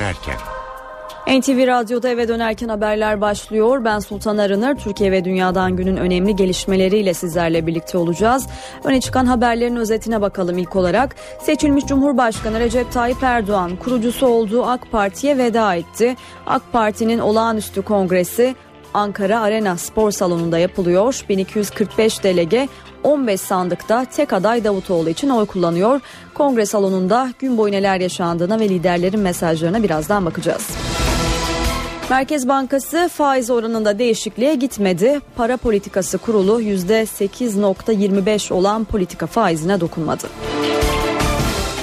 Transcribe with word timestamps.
dönerken. 0.00 0.36
NTV 1.26 1.66
Radyo'da 1.66 2.08
eve 2.08 2.28
dönerken 2.28 2.68
haberler 2.68 3.20
başlıyor. 3.20 3.84
Ben 3.84 3.98
Sultan 3.98 4.36
Arınır. 4.36 4.76
Türkiye 4.76 5.12
ve 5.12 5.24
dünyadan 5.24 5.76
günün 5.76 5.96
önemli 5.96 6.36
gelişmeleriyle 6.36 7.14
sizlerle 7.14 7.66
birlikte 7.66 7.98
olacağız. 7.98 8.46
Öne 8.84 9.00
çıkan 9.00 9.26
haberlerin 9.26 9.76
özetine 9.76 10.20
bakalım 10.20 10.58
ilk 10.58 10.76
olarak. 10.76 11.16
Seçilmiş 11.40 11.86
Cumhurbaşkanı 11.86 12.60
Recep 12.60 12.92
Tayyip 12.92 13.22
Erdoğan 13.22 13.76
kurucusu 13.76 14.26
olduğu 14.26 14.64
AK 14.64 14.90
Parti'ye 14.92 15.38
veda 15.38 15.74
etti. 15.74 16.16
AK 16.46 16.62
Parti'nin 16.72 17.18
olağanüstü 17.18 17.82
kongresi 17.82 18.54
Ankara 18.94 19.40
Arena 19.40 19.76
Spor 19.76 20.10
Salonu'nda 20.10 20.58
yapılıyor. 20.58 21.24
1245 21.28 22.22
delege 22.22 22.68
15 23.02 23.40
sandıkta 23.40 24.04
tek 24.04 24.32
aday 24.32 24.64
Davutoğlu 24.64 25.10
için 25.10 25.28
oy 25.28 25.46
kullanıyor. 25.46 26.00
Kongre 26.34 26.66
salonunda 26.66 27.32
gün 27.38 27.58
boyu 27.58 27.72
neler 27.72 28.00
yaşandığına 28.00 28.60
ve 28.60 28.68
liderlerin 28.68 29.20
mesajlarına 29.20 29.82
birazdan 29.82 30.26
bakacağız. 30.26 30.70
Merkez 32.10 32.48
Bankası 32.48 33.10
faiz 33.12 33.50
oranında 33.50 33.98
değişikliğe 33.98 34.54
gitmedi. 34.54 35.20
Para 35.36 35.56
Politikası 35.56 36.18
Kurulu 36.18 36.60
%8.25 36.60 38.52
olan 38.52 38.84
politika 38.84 39.26
faizine 39.26 39.80
dokunmadı. 39.80 40.26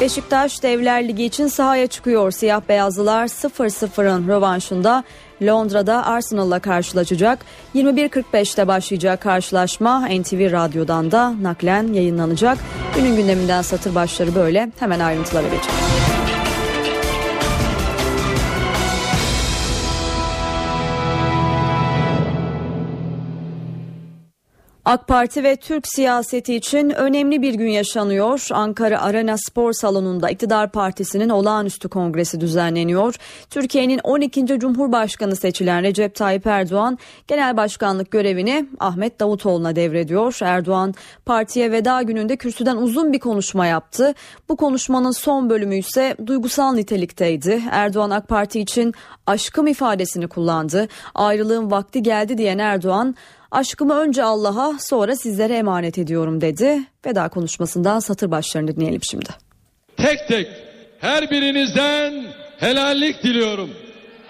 Beşiktaş 0.01 0.63
Devler 0.63 1.07
Ligi 1.07 1.23
için 1.23 1.47
sahaya 1.47 1.87
çıkıyor. 1.87 2.31
Siyah 2.31 2.61
beyazlılar 2.69 3.27
0-0'ın 3.27 4.27
rövanşında 4.27 5.03
Londra'da 5.41 6.05
Arsenal'la 6.05 6.59
karşılaşacak. 6.59 7.39
21.45'te 7.75 8.67
başlayacak 8.67 9.21
karşılaşma 9.21 10.07
NTV 10.07 10.51
Radyo'dan 10.51 11.11
da 11.11 11.33
naklen 11.41 11.93
yayınlanacak. 11.93 12.57
Günün 12.95 13.15
gündeminden 13.15 13.61
satır 13.61 13.95
başları 13.95 14.35
böyle. 14.35 14.71
Hemen 14.79 14.99
ayrıntılara 14.99 15.47
geçelim. 15.47 16.16
AK 24.87 25.07
Parti 25.07 25.43
ve 25.43 25.55
Türk 25.55 25.87
siyaseti 25.87 26.55
için 26.55 26.89
önemli 26.89 27.41
bir 27.41 27.53
gün 27.53 27.67
yaşanıyor. 27.67 28.47
Ankara 28.51 29.01
Arena 29.01 29.37
Spor 29.37 29.73
Salonu'nda 29.73 30.29
İktidar 30.29 30.71
Partisi'nin 30.71 31.29
olağanüstü 31.29 31.89
kongresi 31.89 32.41
düzenleniyor. 32.41 33.15
Türkiye'nin 33.49 33.99
12. 34.03 34.59
Cumhurbaşkanı 34.59 35.35
seçilen 35.35 35.83
Recep 35.83 36.15
Tayyip 36.15 36.47
Erdoğan 36.47 36.97
genel 37.27 37.57
başkanlık 37.57 38.11
görevini 38.11 38.67
Ahmet 38.79 39.19
Davutoğlu'na 39.19 39.75
devrediyor. 39.75 40.39
Erdoğan 40.41 40.93
partiye 41.25 41.71
veda 41.71 42.01
gününde 42.01 42.35
kürsüden 42.35 42.77
uzun 42.77 43.13
bir 43.13 43.19
konuşma 43.19 43.65
yaptı. 43.65 44.13
Bu 44.49 44.55
konuşmanın 44.55 45.11
son 45.11 45.49
bölümü 45.49 45.77
ise 45.77 46.15
duygusal 46.25 46.73
nitelikteydi. 46.73 47.61
Erdoğan 47.71 48.09
AK 48.09 48.27
Parti 48.27 48.59
için 48.59 48.93
aşkım 49.25 49.67
ifadesini 49.67 50.27
kullandı. 50.27 50.87
Ayrılığın 51.15 51.71
vakti 51.71 52.03
geldi 52.03 52.37
diyen 52.37 52.57
Erdoğan 52.57 53.15
Aşkımı 53.51 53.93
önce 53.93 54.23
Allah'a 54.23 54.79
sonra 54.79 55.15
sizlere 55.15 55.55
emanet 55.55 55.97
ediyorum 55.97 56.41
dedi. 56.41 56.79
Veda 57.05 57.29
konuşmasından 57.29 57.99
satır 57.99 58.31
başlarını 58.31 58.75
dinleyelim 58.75 59.01
şimdi. 59.03 59.29
Tek 59.97 60.27
tek 60.27 60.47
her 60.99 61.31
birinizden 61.31 62.33
helallik 62.59 63.23
diliyorum. 63.23 63.69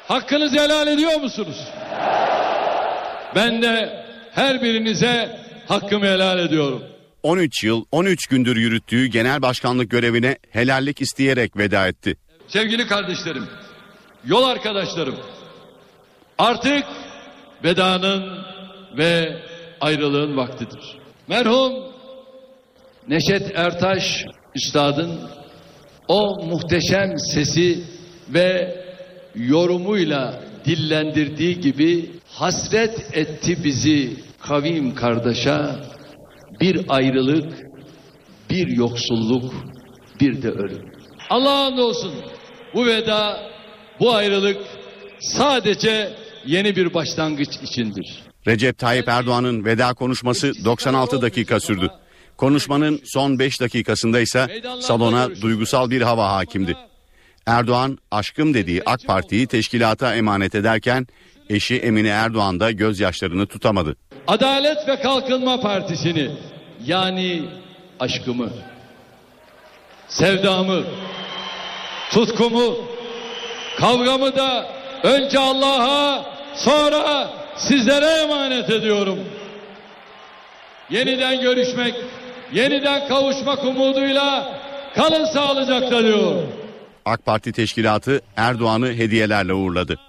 Hakkınızı 0.07 0.59
helal 0.59 0.87
ediyor 0.87 1.21
musunuz? 1.21 1.67
Ben 3.35 3.61
de 3.61 4.05
her 4.31 4.61
birinize 4.61 5.39
hakkımı 5.67 6.05
helal 6.05 6.39
ediyorum. 6.39 6.83
13 7.23 7.63
yıl 7.63 7.85
13 7.91 8.27
gündür 8.27 8.55
yürüttüğü 8.57 9.05
genel 9.05 9.41
başkanlık 9.41 9.91
görevine 9.91 10.37
helallik 10.49 11.01
isteyerek 11.01 11.57
veda 11.57 11.87
etti. 11.87 12.17
Sevgili 12.47 12.87
kardeşlerim, 12.87 13.45
yol 14.25 14.43
arkadaşlarım, 14.43 15.15
artık 16.37 16.83
vedanın 17.63 18.37
ve 18.97 19.41
ayrılığın 19.81 20.37
vaktidir. 20.37 20.97
Merhum 21.27 21.73
Neşet 23.07 23.51
Ertaş 23.55 24.25
Üstad'ın 24.55 25.19
o 26.07 26.45
muhteşem 26.45 27.19
sesi 27.19 27.83
ve 28.29 28.75
yorumuyla 29.35 30.43
dillendirdiği 30.65 31.59
gibi 31.59 32.11
hasret 32.27 33.17
etti 33.17 33.63
bizi 33.63 34.13
kavim 34.41 34.95
kardeşe 34.95 35.57
bir 36.61 36.81
ayrılık, 36.89 37.53
bir 38.49 38.67
yoksulluk, 38.67 39.53
bir 40.21 40.41
de 40.41 40.49
ölüm. 40.49 40.91
Allah'a 41.29 41.81
olsun 41.81 42.13
bu 42.73 42.85
veda, 42.85 43.51
bu 43.99 44.13
ayrılık 44.13 44.57
sadece 45.19 46.13
yeni 46.45 46.75
bir 46.75 46.93
başlangıç 46.93 47.49
içindir. 47.63 48.26
Recep 48.47 48.77
Tayyip 48.77 49.07
Erdoğan'ın 49.07 49.65
veda 49.65 49.93
konuşması 49.93 50.65
96 50.65 51.21
dakika 51.21 51.59
sürdü. 51.59 51.89
Konuşmanın 52.37 53.01
son 53.05 53.39
5 53.39 53.61
dakikasında 53.61 54.19
ise 54.19 54.61
salona 54.81 55.41
duygusal 55.41 55.89
bir 55.89 56.01
hava 56.01 56.31
hakimdi. 56.31 56.77
Erdoğan 57.45 57.97
aşkım 58.11 58.53
dediği 58.53 58.83
AK 58.85 58.99
Parti'yi 59.07 59.47
teşkilata 59.47 60.15
emanet 60.15 60.55
ederken 60.55 61.07
eşi 61.49 61.77
Emine 61.77 62.07
Erdoğan 62.07 62.59
da 62.59 62.71
gözyaşlarını 62.71 63.47
tutamadı. 63.47 63.95
Adalet 64.27 64.87
ve 64.87 64.99
Kalkınma 64.99 65.61
Partisi'ni 65.61 66.31
yani 66.85 67.43
aşkımı, 67.99 68.49
sevdamı, 70.07 70.83
tutkumu, 72.11 72.77
kavgamı 73.79 74.35
da 74.35 74.67
önce 75.03 75.39
Allah'a 75.39 76.25
sonra 76.55 77.29
sizlere 77.57 78.05
emanet 78.05 78.69
ediyorum. 78.69 79.19
Yeniden 80.89 81.41
görüşmek, 81.41 81.95
yeniden 82.53 83.07
kavuşmak 83.07 83.63
umuduyla 83.63 84.59
kalın 84.95 85.25
sağlıcakla 85.25 86.03
diyor. 86.03 86.43
AK 87.05 87.25
Parti 87.25 87.51
teşkilatı 87.51 88.21
Erdoğan'ı 88.37 88.93
hediyelerle 88.93 89.53
uğurladı. 89.53 89.99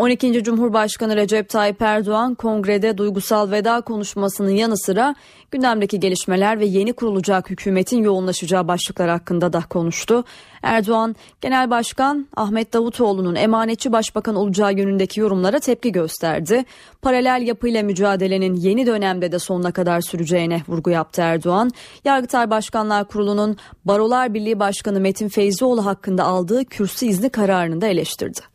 12. 0.00 0.44
Cumhurbaşkanı 0.44 1.16
Recep 1.16 1.48
Tayyip 1.48 1.82
Erdoğan 1.82 2.34
kongrede 2.34 2.98
duygusal 2.98 3.50
veda 3.50 3.80
konuşmasının 3.80 4.50
yanı 4.50 4.78
sıra 4.78 5.14
gündemdeki 5.50 6.00
gelişmeler 6.00 6.60
ve 6.60 6.66
yeni 6.66 6.92
kurulacak 6.92 7.50
hükümetin 7.50 8.02
yoğunlaşacağı 8.02 8.68
başlıklar 8.68 9.08
hakkında 9.08 9.52
da 9.52 9.62
konuştu. 9.70 10.24
Erdoğan, 10.62 11.16
Genel 11.40 11.70
Başkan 11.70 12.28
Ahmet 12.36 12.72
Davutoğlu'nun 12.72 13.34
emanetçi 13.34 13.92
başbakan 13.92 14.34
olacağı 14.34 14.74
yönündeki 14.74 15.20
yorumlara 15.20 15.58
tepki 15.58 15.92
gösterdi. 15.92 16.64
Paralel 17.02 17.42
yapıyla 17.46 17.82
mücadelenin 17.82 18.54
yeni 18.54 18.86
dönemde 18.86 19.32
de 19.32 19.38
sonuna 19.38 19.72
kadar 19.72 20.00
süreceğine 20.00 20.62
vurgu 20.68 20.90
yaptı 20.90 21.22
Erdoğan. 21.22 21.70
Yargıtay 22.04 22.50
Başkanlar 22.50 23.04
Kurulu'nun 23.04 23.56
Barolar 23.84 24.34
Birliği 24.34 24.60
Başkanı 24.60 25.00
Metin 25.00 25.28
Feyzioğlu 25.28 25.86
hakkında 25.86 26.24
aldığı 26.24 26.64
kürsü 26.64 27.06
izni 27.06 27.30
kararını 27.30 27.80
da 27.80 27.86
eleştirdi. 27.86 28.49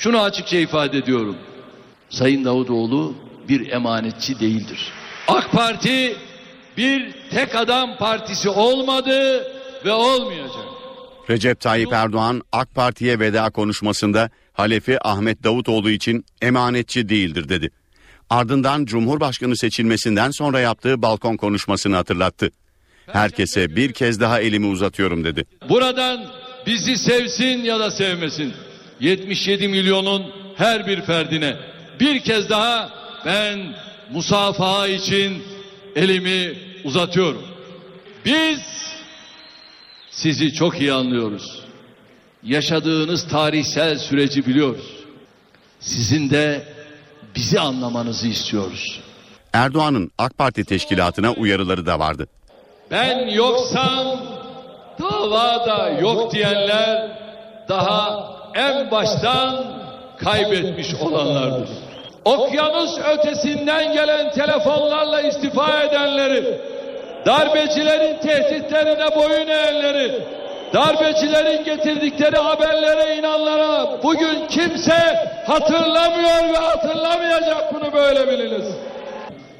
Şunu 0.00 0.20
açıkça 0.20 0.56
ifade 0.56 0.98
ediyorum. 0.98 1.36
Sayın 2.10 2.44
Davutoğlu 2.44 3.14
bir 3.48 3.70
emanetçi 3.70 4.40
değildir. 4.40 4.92
AK 5.28 5.52
Parti 5.52 6.16
bir 6.76 7.12
tek 7.30 7.54
adam 7.54 7.96
partisi 7.96 8.48
olmadı 8.48 9.44
ve 9.84 9.92
olmayacak. 9.92 10.64
Recep 11.30 11.60
Tayyip 11.60 11.92
Erdoğan 11.92 12.42
AK 12.52 12.74
Parti'ye 12.74 13.18
veda 13.18 13.50
konuşmasında 13.50 14.30
halefi 14.52 15.06
Ahmet 15.06 15.44
Davutoğlu 15.44 15.90
için 15.90 16.24
emanetçi 16.42 17.08
değildir 17.08 17.48
dedi. 17.48 17.70
Ardından 18.30 18.84
Cumhurbaşkanı 18.84 19.56
seçilmesinden 19.56 20.30
sonra 20.30 20.60
yaptığı 20.60 21.02
balkon 21.02 21.36
konuşmasını 21.36 21.96
hatırlattı. 21.96 22.50
Herkese 23.06 23.76
bir 23.76 23.92
kez 23.92 24.20
daha 24.20 24.40
elimi 24.40 24.66
uzatıyorum 24.66 25.24
dedi. 25.24 25.44
Buradan 25.68 26.26
bizi 26.66 26.96
sevsin 26.98 27.58
ya 27.58 27.80
da 27.80 27.90
sevmesin 27.90 28.52
77 29.00 29.68
milyonun 29.68 30.26
her 30.56 30.86
bir 30.86 31.00
ferdine 31.02 31.56
bir 32.00 32.20
kez 32.20 32.50
daha 32.50 32.90
ben 33.26 33.74
musafaha 34.12 34.88
için 34.88 35.42
elimi 35.96 36.54
uzatıyorum. 36.84 37.42
Biz 38.24 38.60
sizi 40.10 40.54
çok 40.54 40.80
iyi 40.80 40.92
anlıyoruz. 40.92 41.60
Yaşadığınız 42.42 43.28
tarihsel 43.28 43.98
süreci 43.98 44.46
biliyoruz. 44.46 44.86
Sizin 45.80 46.30
de 46.30 46.64
bizi 47.34 47.60
anlamanızı 47.60 48.28
istiyoruz. 48.28 49.00
Erdoğan'ın 49.52 50.10
AK 50.18 50.38
Parti 50.38 50.64
teşkilatına 50.64 51.32
uyarıları 51.32 51.86
da 51.86 51.98
vardı. 51.98 52.26
Ben 52.90 53.28
yoksam 53.28 54.20
davada 55.00 55.90
yok 55.90 56.32
diyenler 56.32 57.18
daha 57.68 58.30
en 58.54 58.90
baştan 58.90 59.64
kaybetmiş 60.16 60.94
olanlardır. 60.94 61.68
Okyanus 62.24 62.98
ötesinden 62.98 63.92
gelen 63.92 64.32
telefonlarla 64.32 65.20
istifa 65.20 65.82
edenleri, 65.82 66.60
darbecilerin 67.26 68.18
tehditlerine 68.18 69.16
boyun 69.16 69.48
eğenleri, 69.48 70.22
Darbecilerin 70.72 71.64
getirdikleri 71.64 72.36
haberlere 72.36 73.16
inanlara 73.16 74.02
bugün 74.02 74.46
kimse 74.48 75.28
hatırlamıyor 75.46 76.54
ve 76.54 76.56
hatırlamayacak 76.56 77.74
bunu 77.74 77.92
böyle 77.92 78.28
biliniz. 78.28 78.74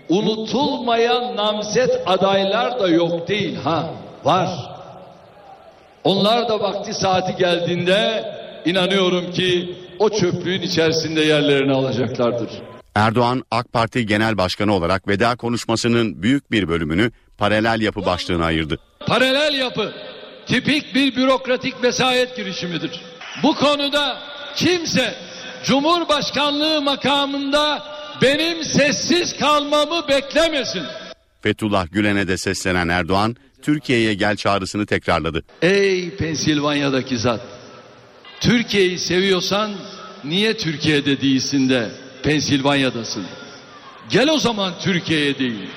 Unutulmayan 0.09 1.37
namzet 1.37 2.03
adaylar 2.07 2.81
da 2.81 2.89
yok 2.89 3.29
değil 3.29 3.57
ha 3.57 3.85
var. 4.25 4.49
Onlar 6.05 6.49
da 6.49 6.61
vakti 6.61 6.95
saati 6.95 7.37
geldiğinde 7.37 8.25
inanıyorum 8.65 9.33
ki 9.33 9.75
o 9.99 10.11
çöplüğün 10.11 10.63
içerisinde 10.63 11.21
yerlerini 11.21 11.73
alacaklardır. 11.73 12.49
Erdoğan 12.95 13.45
AK 13.51 13.73
Parti 13.73 14.07
Genel 14.07 14.39
Başkanı 14.39 14.75
olarak 14.75 15.09
veda 15.09 15.37
konuşmasının 15.37 16.23
büyük 16.23 16.51
bir 16.51 16.69
bölümünü 16.69 17.11
paralel 17.39 17.81
yapı 17.81 18.07
başlığına 18.07 18.45
ayırdı. 18.45 18.79
Paralel 19.07 19.55
yapı 19.59 19.93
tipik 20.47 20.95
bir 20.95 21.17
bürokratik 21.17 21.83
vesayet 21.83 22.37
girişimidir. 22.37 23.01
Bu 23.43 23.55
konuda 23.55 24.19
kimse 24.57 25.15
Cumhurbaşkanlığı 25.65 26.83
makamında 26.83 27.83
benim 28.23 28.65
sessiz 28.65 29.39
kalmamı 29.39 30.09
beklemesin. 30.09 30.83
Fethullah 31.41 31.87
Gülen'e 31.93 32.29
de 32.29 32.37
seslenen 32.37 32.89
Erdoğan, 32.89 33.37
Türkiye'ye 33.63 34.15
gel 34.15 34.37
çağrısını 34.37 34.87
tekrarladı. 34.87 35.43
Ey 35.63 36.11
Pensilvanya'daki 36.17 37.19
zat! 37.19 37.41
Türkiye'yi 38.41 38.99
seviyorsan 38.99 39.71
niye 40.25 40.57
Türkiye'de 40.57 41.21
değilsin 41.21 41.69
de 41.69 41.91
Pensilvanya'dasın? 42.23 43.25
Gel 44.11 44.29
o 44.29 44.39
zaman 44.39 44.73
Türkiye'ye 44.83 45.39
değil. 45.39 45.69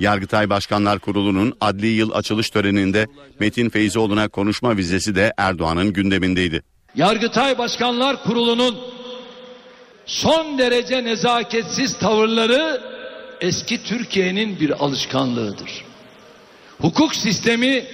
Yargıtay 0.00 0.50
Başkanlar 0.50 0.98
Kurulu'nun 0.98 1.56
adli 1.60 1.86
yıl 1.86 2.10
açılış 2.12 2.50
töreninde 2.50 3.06
Metin 3.40 3.70
Feyzoğlu'na 3.70 4.28
konuşma 4.28 4.76
vizesi 4.76 5.14
de 5.14 5.32
Erdoğan'ın 5.36 5.92
gündemindeydi. 5.92 6.62
Yargıtay 6.94 7.58
Başkanlar 7.58 8.22
Kurulu'nun 8.22 8.76
son 10.06 10.58
derece 10.58 11.04
nezaketsiz 11.04 11.98
tavırları 11.98 12.82
eski 13.40 13.82
Türkiye'nin 13.82 14.60
bir 14.60 14.84
alışkanlığıdır. 14.84 15.84
Hukuk 16.80 17.14
sistemi 17.14 17.84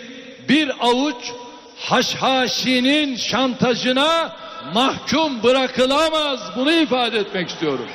bir 0.48 0.70
avuç 0.80 1.32
haşhaşinin 1.86 3.16
şantajına 3.16 4.32
mahkum 4.74 5.42
bırakılamaz. 5.42 6.40
Bunu 6.56 6.72
ifade 6.72 7.18
etmek 7.18 7.48
istiyorum. 7.48 7.86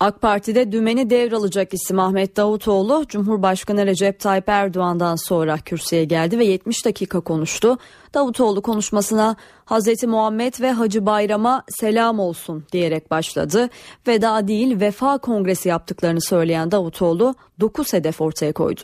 AK 0.00 0.22
Parti'de 0.22 0.72
dümeni 0.72 1.10
devralacak 1.10 1.74
isim 1.74 1.98
Ahmet 1.98 2.36
Davutoğlu, 2.36 3.04
Cumhurbaşkanı 3.08 3.86
Recep 3.86 4.20
Tayyip 4.20 4.48
Erdoğan'dan 4.48 5.16
sonra 5.16 5.58
kürsüye 5.58 6.04
geldi 6.04 6.38
ve 6.38 6.44
70 6.44 6.84
dakika 6.84 7.20
konuştu. 7.20 7.78
Davutoğlu 8.14 8.62
konuşmasına 8.62 9.36
Hazreti 9.64 10.06
Muhammed 10.06 10.54
ve 10.60 10.72
Hacı 10.72 11.06
Bayram'a 11.06 11.62
selam 11.68 12.18
olsun 12.18 12.64
diyerek 12.72 13.10
başladı. 13.10 13.68
Veda 14.06 14.48
değil 14.48 14.80
vefa 14.80 15.18
kongresi 15.18 15.68
yaptıklarını 15.68 16.20
söyleyen 16.20 16.70
Davutoğlu 16.70 17.34
9 17.60 17.92
hedef 17.92 18.20
ortaya 18.20 18.52
koydu. 18.52 18.82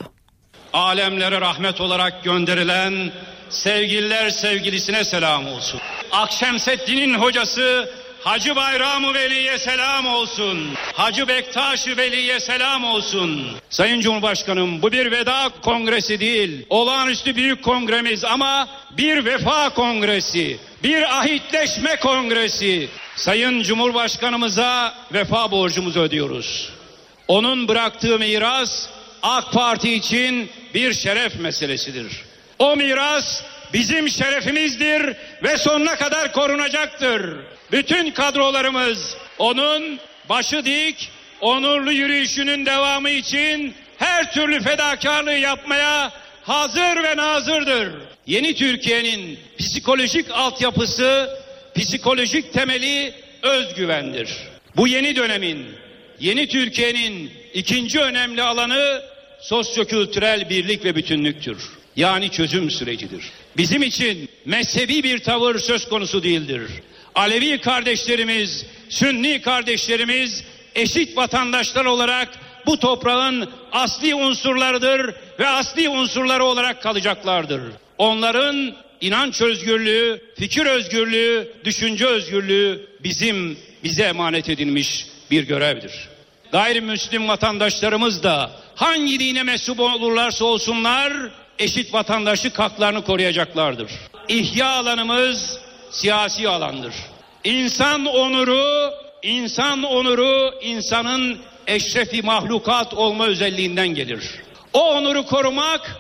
Alemlere 0.73 1.41
rahmet 1.41 1.81
olarak 1.81 2.25
gönderilen 2.25 3.13
sevgililer 3.51 4.31
sevgilisine 4.31 5.05
selam 5.05 5.47
olsun. 5.47 5.81
Akşemseddin'in 6.13 7.15
hocası 7.15 7.91
Hacı 8.25 8.57
Bayram-ı 8.57 9.15
Veli'ye 9.15 9.59
selam 9.59 10.07
olsun. 10.07 10.75
Hacı 10.95 11.29
Bektaş-ı 11.29 11.97
Veli'ye 11.97 12.41
selam 12.41 12.85
olsun. 12.85 13.47
Sayın 13.71 14.01
Cumhurbaşkanım 14.01 14.83
bu 14.83 14.93
bir 14.93 15.11
veda 15.11 15.51
kongresi 15.63 16.21
değil. 16.21 16.67
Olağanüstü 16.71 17.37
büyük 17.37 17.63
kongremiz 17.63 18.25
ama 18.25 18.69
bir 18.91 19.25
vefa 19.25 19.71
kongresi. 19.71 20.59
Bir 20.83 21.19
ahitleşme 21.19 21.97
kongresi. 21.97 22.89
Sayın 23.17 23.63
Cumhurbaşkanımıza 23.63 24.95
vefa 25.13 25.51
borcumuzu 25.51 26.01
ödüyoruz. 26.01 26.73
Onun 27.29 27.69
bıraktığı 27.69 28.19
miras 28.19 28.89
AK 29.23 29.53
Parti 29.53 29.95
için 29.95 30.51
bir 30.75 30.95
şeref 30.95 31.41
meselesidir. 31.41 32.13
O 32.59 32.77
miras 32.77 33.43
bizim 33.73 34.09
şerefimizdir 34.09 35.17
ve 35.43 35.59
sonuna 35.59 35.97
kadar 35.97 36.33
korunacaktır. 36.33 37.37
Bütün 37.73 38.11
kadrolarımız 38.11 39.17
onun 39.39 39.99
başı 40.29 40.65
dik, 40.65 41.11
onurlu 41.41 41.93
yürüyüşünün 41.93 42.67
devamı 42.67 43.11
için 43.11 43.75
her 43.99 44.33
türlü 44.33 44.63
fedakarlığı 44.63 45.33
yapmaya 45.33 46.13
hazır 46.43 47.03
ve 47.03 47.17
nazırdır. 47.17 47.93
Yeni 48.27 48.55
Türkiye'nin 48.55 49.39
psikolojik 49.59 50.31
altyapısı, 50.31 51.39
psikolojik 51.75 52.53
temeli 52.53 53.15
özgüvendir. 53.43 54.29
Bu 54.77 54.89
yeni 54.89 55.17
dönemin, 55.17 55.67
yeni 56.21 56.49
Türkiye'nin 56.49 57.31
ikinci 57.55 58.01
önemli 58.01 58.43
alanı 58.43 59.12
sosyokültürel 59.43 60.51
birlik 60.51 60.85
ve 60.85 60.97
bütünlüktür. 60.97 61.59
Yani 61.97 62.31
çözüm 62.31 62.71
sürecidir. 62.71 63.25
Bizim 63.57 63.83
için 63.83 64.29
mezhebi 64.45 65.03
bir 65.03 65.19
tavır 65.19 65.59
söz 65.59 65.89
konusu 65.89 66.23
değildir. 66.23 66.63
Alevi 67.15 67.61
kardeşlerimiz, 67.61 68.67
Sünni 68.89 69.41
kardeşlerimiz 69.41 70.45
eşit 70.75 71.17
vatandaşlar 71.17 71.85
olarak 71.85 72.29
bu 72.67 72.79
toprağın 72.79 73.51
asli 73.73 74.15
unsurlarıdır 74.15 75.15
ve 75.39 75.49
asli 75.49 75.89
unsurları 75.89 76.45
olarak 76.45 76.83
kalacaklardır. 76.83 77.61
Onların 77.99 78.75
inanç 79.01 79.41
özgürlüğü, 79.41 80.21
fikir 80.39 80.67
özgürlüğü, 80.67 81.53
düşünce 81.65 82.07
özgürlüğü 82.07 82.87
bizim 83.05 83.59
bize 83.85 84.03
emanet 84.03 84.49
edilmiş 84.49 85.07
bir 85.31 85.43
görevdir. 85.43 85.93
Gayrimüslim 86.53 87.29
vatandaşlarımız 87.29 88.23
da 88.23 88.51
hangi 88.83 89.21
dine 89.21 89.43
mensup 89.43 89.81
olurlarsa 89.81 90.45
olsunlar 90.45 91.13
eşit 91.59 91.95
vatandaşlık 91.95 92.59
haklarını 92.59 93.05
koruyacaklardır. 93.05 93.93
İhya 94.29 94.69
alanımız 94.69 95.59
siyasi 95.91 96.49
alandır. 96.49 96.95
İnsan 97.45 98.07
onuru, 98.07 98.93
insan 99.23 99.83
onuru 99.83 100.55
insanın 100.63 101.39
eşrefi 101.67 102.23
mahlukat 102.23 102.95
olma 102.95 103.27
özelliğinden 103.27 103.89
gelir. 103.89 104.31
O 104.73 104.95
onuru 104.95 105.27
korumak 105.27 105.97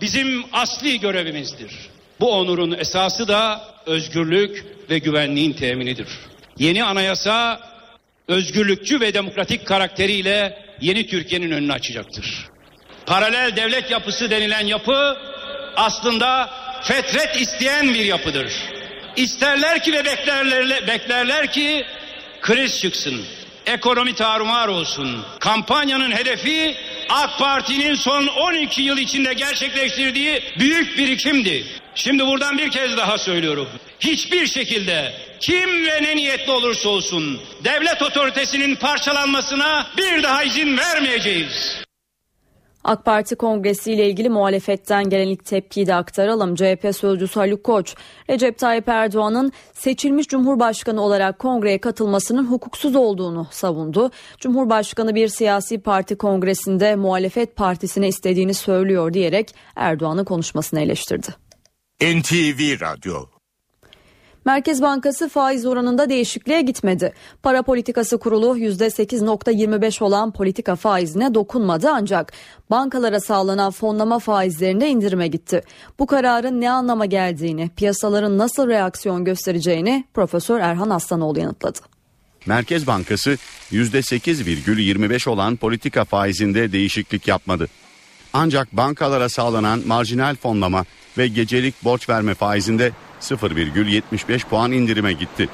bizim 0.00 0.44
asli 0.52 1.00
görevimizdir. 1.00 1.72
Bu 2.20 2.32
onurun 2.32 2.72
esası 2.78 3.28
da 3.28 3.64
özgürlük 3.86 4.64
ve 4.90 4.98
güvenliğin 4.98 5.52
teminidir. 5.52 6.08
Yeni 6.58 6.84
anayasa 6.84 7.60
özgürlükçü 8.28 9.00
ve 9.00 9.14
demokratik 9.14 9.66
karakteriyle 9.66 10.61
yeni 10.82 11.06
Türkiye'nin 11.06 11.50
önünü 11.50 11.72
açacaktır. 11.72 12.46
Paralel 13.06 13.56
devlet 13.56 13.90
yapısı 13.90 14.30
denilen 14.30 14.66
yapı 14.66 15.16
aslında 15.76 16.50
fetret 16.82 17.40
isteyen 17.40 17.94
bir 17.94 18.04
yapıdır. 18.04 18.52
İsterler 19.16 19.82
ki 19.82 19.92
ve 19.92 20.04
beklerler, 20.04 20.86
beklerler 20.86 21.52
ki 21.52 21.84
kriz 22.40 22.80
çıksın. 22.80 23.24
Ekonomi 23.66 24.14
tarumar 24.14 24.68
olsun. 24.68 25.24
Kampanyanın 25.40 26.10
hedefi 26.12 26.76
AK 27.08 27.38
Parti'nin 27.38 27.94
son 27.94 28.26
12 28.26 28.82
yıl 28.82 28.98
içinde 28.98 29.34
gerçekleştirdiği 29.34 30.42
büyük 30.58 30.98
birikimdi. 30.98 31.64
Şimdi 31.94 32.26
buradan 32.26 32.58
bir 32.58 32.70
kez 32.70 32.96
daha 32.96 33.18
söylüyorum. 33.18 33.68
Hiçbir 34.00 34.46
şekilde 34.46 35.12
kim 35.42 35.86
ve 35.86 36.02
ne 36.02 36.16
niyetli 36.16 36.52
olursa 36.52 36.88
olsun 36.88 37.40
devlet 37.64 38.02
otoritesinin 38.02 38.76
parçalanmasına 38.76 39.86
bir 39.98 40.22
daha 40.22 40.42
izin 40.42 40.76
vermeyeceğiz. 40.76 41.82
AK 42.84 43.04
Parti 43.04 43.36
Kongresi 43.36 43.92
ile 43.92 44.08
ilgili 44.08 44.28
muhalefetten 44.28 45.08
gelen 45.08 45.26
ilk 45.26 45.44
tepkiyi 45.44 45.86
de 45.86 45.94
aktaralım. 45.94 46.54
CHP 46.54 46.96
sözcüsü 46.96 47.40
Haluk 47.40 47.64
Koç, 47.64 47.94
Recep 48.30 48.58
Tayyip 48.58 48.88
Erdoğan'ın 48.88 49.52
seçilmiş 49.72 50.28
Cumhurbaşkanı 50.28 51.02
olarak 51.02 51.38
kongreye 51.38 51.78
katılmasının 51.78 52.46
hukuksuz 52.46 52.96
olduğunu 52.96 53.46
savundu. 53.50 54.10
Cumhurbaşkanı 54.38 55.14
bir 55.14 55.28
siyasi 55.28 55.80
parti 55.80 56.18
kongresinde 56.18 56.96
muhalefet 56.96 57.56
partisine 57.56 58.08
istediğini 58.08 58.54
söylüyor 58.54 59.12
diyerek 59.12 59.54
Erdoğan'ın 59.76 60.24
konuşmasını 60.24 60.80
eleştirdi. 60.80 61.28
NTV 62.02 62.80
Radyo 62.80 63.31
Merkez 64.44 64.82
Bankası 64.82 65.28
faiz 65.28 65.66
oranında 65.66 66.08
değişikliğe 66.08 66.62
gitmedi. 66.62 67.12
Para 67.42 67.62
Politikası 67.62 68.18
Kurulu 68.18 68.58
%8.25 68.58 70.04
olan 70.04 70.32
politika 70.32 70.76
faizine 70.76 71.34
dokunmadı 71.34 71.88
ancak 71.92 72.32
bankalara 72.70 73.20
sağlanan 73.20 73.70
fonlama 73.70 74.18
faizlerinde 74.18 74.88
indirime 74.88 75.28
gitti. 75.28 75.62
Bu 75.98 76.06
kararın 76.06 76.60
ne 76.60 76.70
anlama 76.70 77.06
geldiğini, 77.06 77.70
piyasaların 77.76 78.38
nasıl 78.38 78.68
reaksiyon 78.68 79.24
göstereceğini 79.24 80.04
Profesör 80.14 80.60
Erhan 80.60 80.90
Aslanoğlu 80.90 81.38
yanıtladı. 81.38 81.78
Merkez 82.46 82.86
Bankası 82.86 83.38
%8,25 83.70 85.28
olan 85.28 85.56
politika 85.56 86.04
faizinde 86.04 86.72
değişiklik 86.72 87.28
yapmadı. 87.28 87.68
Ancak 88.32 88.76
bankalara 88.76 89.28
sağlanan 89.28 89.82
marjinal 89.86 90.36
fonlama 90.36 90.84
ve 91.18 91.28
gecelik 91.28 91.84
borç 91.84 92.08
verme 92.08 92.34
faizinde 92.34 92.92
0,75 93.20 94.44
puan 94.44 94.72
indirime 94.72 95.12
gitti. 95.12 95.48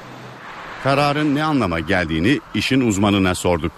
Kararın 0.83 1.35
ne 1.35 1.43
anlama 1.43 1.79
geldiğini 1.79 2.39
işin 2.53 2.81
uzmanına 2.81 3.35
sorduk. 3.35 3.71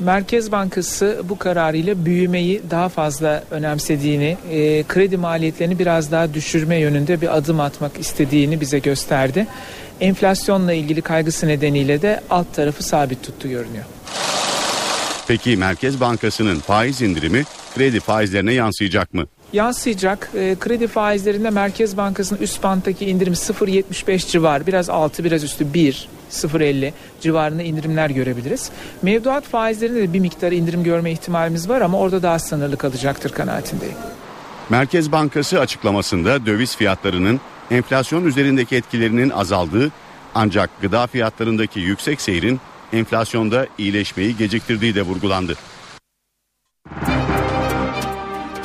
Merkez 0.00 0.52
Bankası 0.52 1.22
bu 1.24 1.38
kararıyla 1.38 2.04
büyümeyi 2.04 2.62
daha 2.70 2.88
fazla 2.88 3.44
önemsediğini, 3.50 4.36
e, 4.50 4.82
kredi 4.82 5.16
maliyetlerini 5.16 5.78
biraz 5.78 6.12
daha 6.12 6.34
düşürme 6.34 6.76
yönünde 6.76 7.20
bir 7.20 7.36
adım 7.36 7.60
atmak 7.60 7.98
istediğini 7.98 8.60
bize 8.60 8.78
gösterdi. 8.78 9.46
Enflasyonla 10.00 10.72
ilgili 10.72 11.02
kaygısı 11.02 11.48
nedeniyle 11.48 12.02
de 12.02 12.20
alt 12.30 12.54
tarafı 12.54 12.82
sabit 12.82 13.22
tuttu 13.22 13.48
görünüyor. 13.48 13.84
Peki 15.28 15.56
Merkez 15.56 16.00
Bankası'nın 16.00 16.58
faiz 16.58 17.02
indirimi 17.02 17.44
kredi 17.76 18.00
faizlerine 18.00 18.52
yansıyacak 18.52 19.14
mı? 19.14 19.26
Yansıyacak. 19.52 20.30
E, 20.34 20.56
kredi 20.60 20.86
faizlerinde 20.86 21.50
Merkez 21.50 21.96
Bankası'nın 21.96 22.40
üst 22.40 22.62
banttaki 22.62 23.06
indirimi 23.06 23.36
0.75 23.36 24.30
civar, 24.30 24.66
biraz 24.66 24.90
altı 24.90 25.24
biraz 25.24 25.44
üstü 25.44 25.74
1, 25.74 26.08
0.50 26.30 26.92
civarında 27.20 27.62
indirimler 27.62 28.10
görebiliriz. 28.10 28.70
Mevduat 29.02 29.44
faizlerinde 29.44 30.02
de 30.02 30.12
bir 30.12 30.20
miktar 30.20 30.52
indirim 30.52 30.84
görme 30.84 31.12
ihtimalimiz 31.12 31.68
var 31.68 31.80
ama 31.80 31.98
orada 31.98 32.22
daha 32.22 32.38
sınırlı 32.38 32.76
kalacaktır 32.76 33.32
kanaatindeyim. 33.32 33.96
Merkez 34.70 35.12
Bankası 35.12 35.60
açıklamasında 35.60 36.46
döviz 36.46 36.76
fiyatlarının 36.76 37.40
enflasyon 37.70 38.24
üzerindeki 38.24 38.76
etkilerinin 38.76 39.30
azaldığı 39.30 39.90
ancak 40.34 40.70
gıda 40.82 41.06
fiyatlarındaki 41.06 41.80
yüksek 41.80 42.20
seyrin 42.20 42.60
enflasyonda 42.92 43.66
iyileşmeyi 43.78 44.36
geciktirdiği 44.36 44.94
de 44.94 45.02
vurgulandı. 45.02 45.54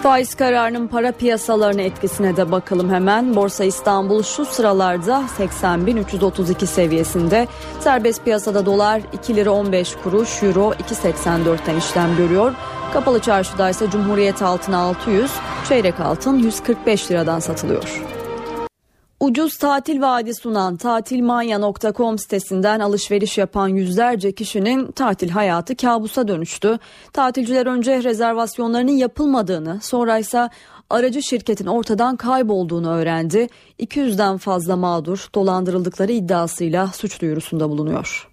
Faiz 0.03 0.35
kararının 0.35 0.87
para 0.87 1.11
piyasalarına 1.11 1.81
etkisine 1.81 2.37
de 2.37 2.51
bakalım 2.51 2.89
hemen. 2.93 3.35
Borsa 3.35 3.63
İstanbul 3.63 4.23
şu 4.23 4.45
sıralarda 4.45 5.23
80.332 5.37 6.65
seviyesinde. 6.65 7.47
Serbest 7.79 8.23
piyasada 8.23 8.65
dolar 8.65 9.01
2 9.13 9.35
lira 9.35 9.51
15 9.51 9.95
kuruş, 10.03 10.43
euro 10.43 10.73
2.84'ten 10.73 11.75
işlem 11.75 12.17
görüyor. 12.17 12.53
Kapalı 12.93 13.19
çarşıda 13.19 13.69
ise 13.69 13.89
Cumhuriyet 13.89 14.41
altın 14.41 14.73
600, 14.73 15.31
çeyrek 15.69 15.99
altın 15.99 16.37
145 16.37 17.11
liradan 17.11 17.39
satılıyor. 17.39 18.10
Ucuz 19.21 19.57
tatil 19.57 20.01
vaadi 20.01 20.33
sunan 20.35 20.77
tatilmanya.com 20.77 22.17
sitesinden 22.17 22.79
alışveriş 22.79 23.37
yapan 23.37 23.67
yüzlerce 23.67 24.31
kişinin 24.31 24.91
tatil 24.91 25.29
hayatı 25.29 25.75
kabusa 25.75 26.27
dönüştü. 26.27 26.79
Tatilciler 27.13 27.65
önce 27.65 28.03
rezervasyonlarının 28.03 28.91
yapılmadığını, 28.91 29.79
sonra 29.81 30.17
ise 30.17 30.49
aracı 30.89 31.23
şirketin 31.23 31.65
ortadan 31.65 32.15
kaybolduğunu 32.15 32.91
öğrendi. 32.91 33.47
200'den 33.79 34.37
fazla 34.37 34.75
mağdur 34.75 35.27
dolandırıldıkları 35.35 36.11
iddiasıyla 36.11 36.87
suç 36.87 37.21
duyurusunda 37.21 37.69
bulunuyor. 37.69 38.29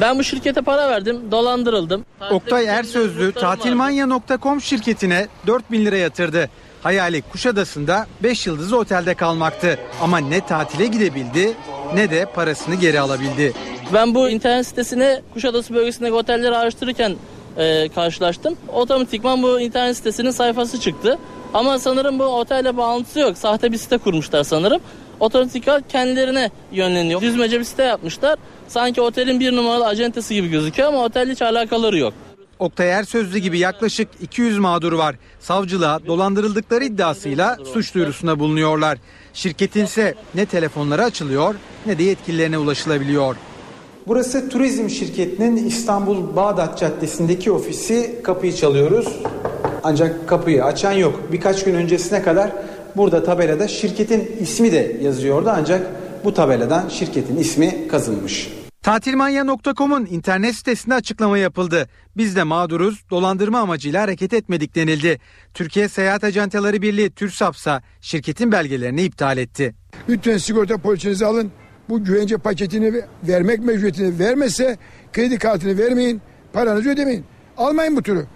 Ben 0.00 0.18
bu 0.18 0.24
şirkete 0.24 0.62
para 0.62 0.90
verdim, 0.90 1.20
dolandırıldım. 1.30 2.04
Oktay 2.30 2.66
Ersözlü 2.66 3.32
tatilmanya.com 3.32 4.60
şirketine 4.60 5.28
4 5.46 5.70
bin 5.70 5.84
lira 5.84 5.96
yatırdı. 5.96 6.48
Hayali 6.82 7.22
Kuşadası'nda 7.22 8.06
5 8.22 8.46
yıldızlı 8.46 8.78
otelde 8.78 9.14
kalmaktı. 9.14 9.78
Ama 10.00 10.18
ne 10.18 10.46
tatile 10.46 10.86
gidebildi 10.86 11.52
ne 11.94 12.10
de 12.10 12.26
parasını 12.34 12.74
geri 12.74 13.00
alabildi. 13.00 13.52
Ben 13.94 14.14
bu 14.14 14.28
internet 14.28 14.66
sitesine 14.66 15.22
Kuşadası 15.34 15.74
bölgesindeki 15.74 16.14
otelleri 16.14 16.56
araştırırken 16.56 17.16
e, 17.56 17.88
karşılaştım. 17.88 18.56
Otomatikman 18.68 19.42
bu 19.42 19.60
internet 19.60 19.96
sitesinin 19.96 20.30
sayfası 20.30 20.80
çıktı. 20.80 21.18
Ama 21.54 21.78
sanırım 21.78 22.18
bu 22.18 22.24
otelle 22.24 22.76
bağlantısı 22.76 23.20
yok. 23.20 23.38
Sahte 23.38 23.72
bir 23.72 23.76
site 23.76 23.98
kurmuşlar 23.98 24.44
sanırım. 24.44 24.80
Otomatikman 25.20 25.84
kendilerine 25.88 26.50
yönleniyor. 26.72 27.20
Düzmece 27.20 27.58
bir 27.58 27.64
site 27.64 27.82
yapmışlar. 27.82 28.38
Sanki 28.68 29.00
otelin 29.00 29.40
bir 29.40 29.56
numaralı 29.56 29.86
acentesi 29.86 30.34
gibi 30.34 30.48
gözüküyor 30.48 30.88
ama 30.88 31.04
otelle 31.04 31.32
hiç 31.32 31.42
alakaları 31.42 31.98
yok. 31.98 32.14
Oktay 32.58 32.90
Ersözlü 32.90 33.38
gibi 33.38 33.58
yaklaşık 33.58 34.08
200 34.20 34.58
mağdur 34.58 34.92
var. 34.92 35.16
Savcılığa 35.40 36.06
dolandırıldıkları 36.06 36.84
iddiasıyla 36.84 37.58
suç 37.72 37.94
duyurusunda 37.94 38.38
bulunuyorlar. 38.38 38.98
Şirketin 39.32 39.84
ise 39.84 40.14
ne 40.34 40.46
telefonları 40.46 41.04
açılıyor 41.04 41.54
ne 41.86 41.98
de 41.98 42.02
yetkililerine 42.02 42.58
ulaşılabiliyor. 42.58 43.36
Burası 44.06 44.48
turizm 44.48 44.88
şirketinin 44.88 45.56
İstanbul 45.56 46.36
Bağdat 46.36 46.78
Caddesi'ndeki 46.78 47.52
ofisi. 47.52 48.20
Kapıyı 48.24 48.54
çalıyoruz. 48.54 49.08
Ancak 49.82 50.28
kapıyı 50.28 50.64
açan 50.64 50.92
yok. 50.92 51.20
Birkaç 51.32 51.64
gün 51.64 51.74
öncesine 51.74 52.22
kadar 52.22 52.52
burada 52.96 53.24
tabelada 53.24 53.68
şirketin 53.68 54.36
ismi 54.40 54.72
de 54.72 54.96
yazıyordu 55.02 55.50
ancak 55.52 55.86
bu 56.24 56.34
tabeladan 56.34 56.88
şirketin 56.88 57.36
ismi 57.36 57.88
kazınmış. 57.88 58.61
Tatilmanya.com'un 58.82 60.06
internet 60.06 60.54
sitesinde 60.54 60.94
açıklama 60.94 61.38
yapıldı. 61.38 61.88
Biz 62.16 62.36
de 62.36 62.42
mağduruz, 62.42 63.04
dolandırma 63.10 63.58
amacıyla 63.58 64.02
hareket 64.02 64.32
etmedik 64.32 64.74
denildi. 64.74 65.18
Türkiye 65.54 65.88
Seyahat 65.88 66.24
Ajantaları 66.24 66.82
Birliği 66.82 67.10
TÜRSAPS'a 67.10 67.82
şirketin 68.00 68.52
belgelerini 68.52 69.02
iptal 69.02 69.38
etti. 69.38 69.74
Lütfen 70.08 70.36
sigorta 70.36 70.78
poliçenizi 70.78 71.26
alın. 71.26 71.52
Bu 71.88 72.04
güvence 72.04 72.36
paketini 72.36 73.02
vermek 73.28 73.58
mecburiyetini 73.58 74.18
vermezse 74.18 74.78
kredi 75.12 75.38
kartını 75.38 75.78
vermeyin, 75.78 76.20
paranızı 76.52 76.90
ödemeyin. 76.90 77.24
Almayın 77.56 77.96
bu 77.96 78.02
türü. 78.02 78.26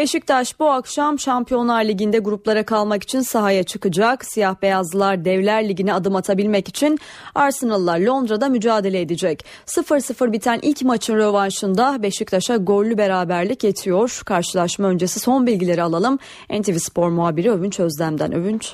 Beşiktaş 0.00 0.58
bu 0.58 0.70
akşam 0.70 1.18
Şampiyonlar 1.18 1.84
Ligi'nde 1.84 2.18
gruplara 2.18 2.64
kalmak 2.64 3.02
için 3.02 3.20
sahaya 3.20 3.62
çıkacak. 3.62 4.24
Siyah 4.24 4.54
beyazlılar 4.62 5.24
Devler 5.24 5.68
Ligi'ne 5.68 5.94
adım 5.94 6.16
atabilmek 6.16 6.68
için 6.68 6.98
Arsenal'lar 7.34 7.98
Londra'da 7.98 8.48
mücadele 8.48 9.00
edecek. 9.00 9.44
0-0 9.66 10.32
biten 10.32 10.58
ilk 10.62 10.82
maçın 10.82 11.16
rövanşında 11.16 12.02
Beşiktaş'a 12.02 12.56
gollü 12.56 12.98
beraberlik 12.98 13.64
yetiyor. 13.64 14.22
Karşılaşma 14.24 14.88
öncesi 14.88 15.20
son 15.20 15.46
bilgileri 15.46 15.82
alalım. 15.82 16.18
NTV 16.50 16.78
Spor 16.78 17.08
muhabiri 17.08 17.50
Övünç 17.50 17.80
Özdem'den. 17.80 18.32
Övünç. 18.32 18.72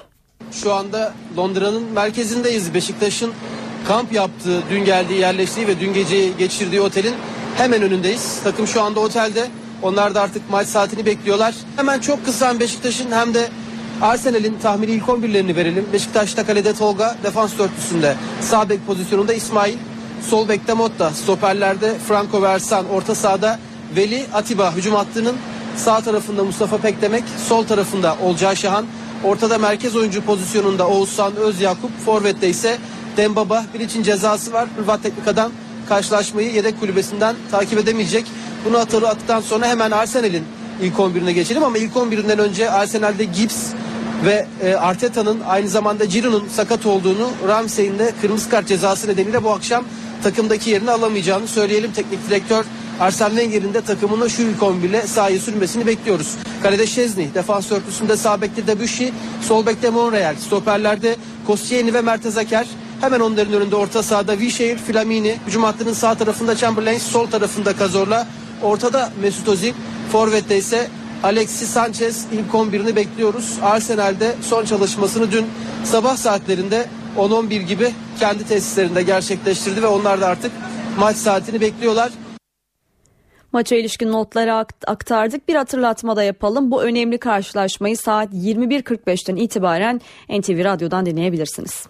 Şu 0.52 0.72
anda 0.74 1.12
Londra'nın 1.36 1.82
merkezindeyiz. 1.92 2.74
Beşiktaş'ın 2.74 3.32
kamp 3.88 4.12
yaptığı, 4.12 4.62
dün 4.70 4.84
geldiği, 4.84 5.20
yerleştiği 5.20 5.66
ve 5.66 5.80
dün 5.80 5.94
geceyi 5.94 6.36
geçirdiği 6.38 6.80
otelin 6.80 7.14
hemen 7.56 7.82
önündeyiz. 7.82 8.40
Takım 8.44 8.66
şu 8.66 8.82
anda 8.82 9.00
otelde. 9.00 9.48
Onlar 9.82 10.14
da 10.14 10.22
artık 10.22 10.50
maç 10.50 10.68
saatini 10.68 11.06
bekliyorlar. 11.06 11.54
Hemen 11.76 12.00
çok 12.00 12.24
kısa 12.24 12.60
Beşiktaş'ın 12.60 13.12
hem 13.12 13.34
de 13.34 13.48
Arsenal'in 14.02 14.58
tahmini 14.62 14.90
ilk 14.90 15.04
11'lerini 15.04 15.56
verelim. 15.56 15.86
Beşiktaş'ta 15.92 16.46
kalede 16.46 16.74
Tolga, 16.74 17.16
defans 17.24 17.58
dörtlüsünde 17.58 18.16
sağ 18.40 18.68
bek 18.68 18.86
pozisyonunda 18.86 19.32
İsmail, 19.32 19.76
sol 20.30 20.48
bekte 20.48 20.74
Motta, 20.74 21.10
stoperlerde 21.10 21.94
Franco 22.08 22.42
Versan, 22.42 22.88
orta 22.88 23.14
sahada 23.14 23.58
Veli 23.96 24.26
Atiba 24.34 24.76
hücum 24.76 24.94
hattının 24.94 25.36
sağ 25.76 26.00
tarafında 26.00 26.44
Mustafa 26.44 26.78
Pekdemek, 26.78 27.24
sol 27.48 27.64
tarafında 27.64 28.16
Olcay 28.24 28.56
Şahan, 28.56 28.86
ortada 29.24 29.58
merkez 29.58 29.96
oyuncu 29.96 30.22
pozisyonunda 30.22 30.88
Oğuzhan 30.88 31.36
Özyakup, 31.36 31.90
forvette 32.04 32.48
ise 32.48 32.78
Dembaba, 33.16 33.64
Bilic'in 33.74 34.02
cezası 34.02 34.52
var. 34.52 34.68
Hırvat 34.76 35.02
Teknika'dan 35.02 35.52
karşılaşmayı 35.88 36.52
yedek 36.52 36.80
kulübesinden 36.80 37.36
takip 37.50 37.78
edemeyecek. 37.78 38.26
Bunu 38.66 38.78
hatırlattıktan 38.78 39.40
sonra 39.40 39.66
hemen 39.66 39.90
Arsenal'in 39.90 40.44
ilk 40.82 40.94
11'ine 40.94 41.30
geçelim 41.30 41.64
ama 41.64 41.78
ilk 41.78 41.92
11'inden 41.92 42.38
önce 42.38 42.70
Arsenal'de 42.70 43.24
Gibbs 43.24 43.66
ve 44.24 44.46
e, 44.62 44.74
Arteta'nın 44.74 45.40
aynı 45.48 45.68
zamanda 45.68 46.04
Giroud'un 46.04 46.48
sakat 46.48 46.86
olduğunu 46.86 47.30
Ramsey'in 47.48 47.98
de 47.98 48.12
kırmızı 48.20 48.50
kart 48.50 48.68
cezası 48.68 49.08
nedeniyle 49.08 49.44
bu 49.44 49.50
akşam 49.50 49.84
takımdaki 50.22 50.70
yerini 50.70 50.90
alamayacağını 50.90 51.48
söyleyelim. 51.48 51.92
Teknik 51.92 52.28
direktör 52.28 52.64
Arsene 53.00 53.28
Wenger'in 53.28 53.74
de 53.74 53.80
takımına 53.80 54.28
şu 54.28 54.42
ilk 54.42 54.62
11 54.62 54.88
ile 54.88 55.02
sahaya 55.02 55.38
sürmesini 55.38 55.86
bekliyoruz. 55.86 56.36
Kalede 56.62 56.86
Şezni, 56.86 57.34
defans 57.34 57.72
örtüsünde 57.72 58.16
sağ 58.16 58.40
bekte 58.40 58.66
Debussy, 58.66 59.06
sol 59.42 59.66
bekte 59.66 59.90
Monreal, 59.90 60.34
stoperlerde 60.36 61.16
Koscielny 61.46 61.92
ve 61.92 62.00
Mertez 62.00 62.38
Aker. 62.38 62.66
Hemen 63.00 63.20
onların 63.20 63.54
önünde 63.54 63.76
orta 63.76 64.02
sahada 64.02 64.38
Vişehir, 64.38 64.78
Flamini, 64.78 65.36
hücum 65.46 65.62
hattının 65.62 65.92
sağ 65.92 66.14
tarafında 66.14 66.56
Chamberlain, 66.56 66.98
sol 66.98 67.26
tarafında 67.26 67.78
Cazorla, 67.78 68.26
ortada 68.62 69.12
Mesut 69.22 69.48
Özil, 69.48 69.72
forvette 70.12 70.56
ise 70.56 70.88
Alexis 71.22 71.70
Sanchez 71.70 72.26
ilk 72.32 72.52
11'ini 72.52 72.96
bekliyoruz. 72.96 73.58
Arsenal'de 73.62 74.34
son 74.42 74.64
çalışmasını 74.64 75.32
dün 75.32 75.46
sabah 75.84 76.16
saatlerinde 76.16 76.86
10-11 77.16 77.62
gibi 77.62 77.92
kendi 78.20 78.48
tesislerinde 78.48 79.02
gerçekleştirdi 79.02 79.82
ve 79.82 79.86
onlar 79.86 80.20
da 80.20 80.26
artık 80.26 80.52
maç 80.98 81.16
saatini 81.16 81.60
bekliyorlar. 81.60 82.12
Maça 83.52 83.76
ilişkin 83.76 84.12
notları 84.12 84.54
aktardık. 84.86 85.48
Bir 85.48 85.54
hatırlatma 85.54 86.16
da 86.16 86.22
yapalım. 86.22 86.70
Bu 86.70 86.82
önemli 86.82 87.18
karşılaşmayı 87.18 87.96
saat 87.96 88.34
21.45'ten 88.34 89.36
itibaren 89.36 90.00
NTV 90.28 90.64
Radyo'dan 90.64 91.06
dinleyebilirsiniz. 91.06 91.86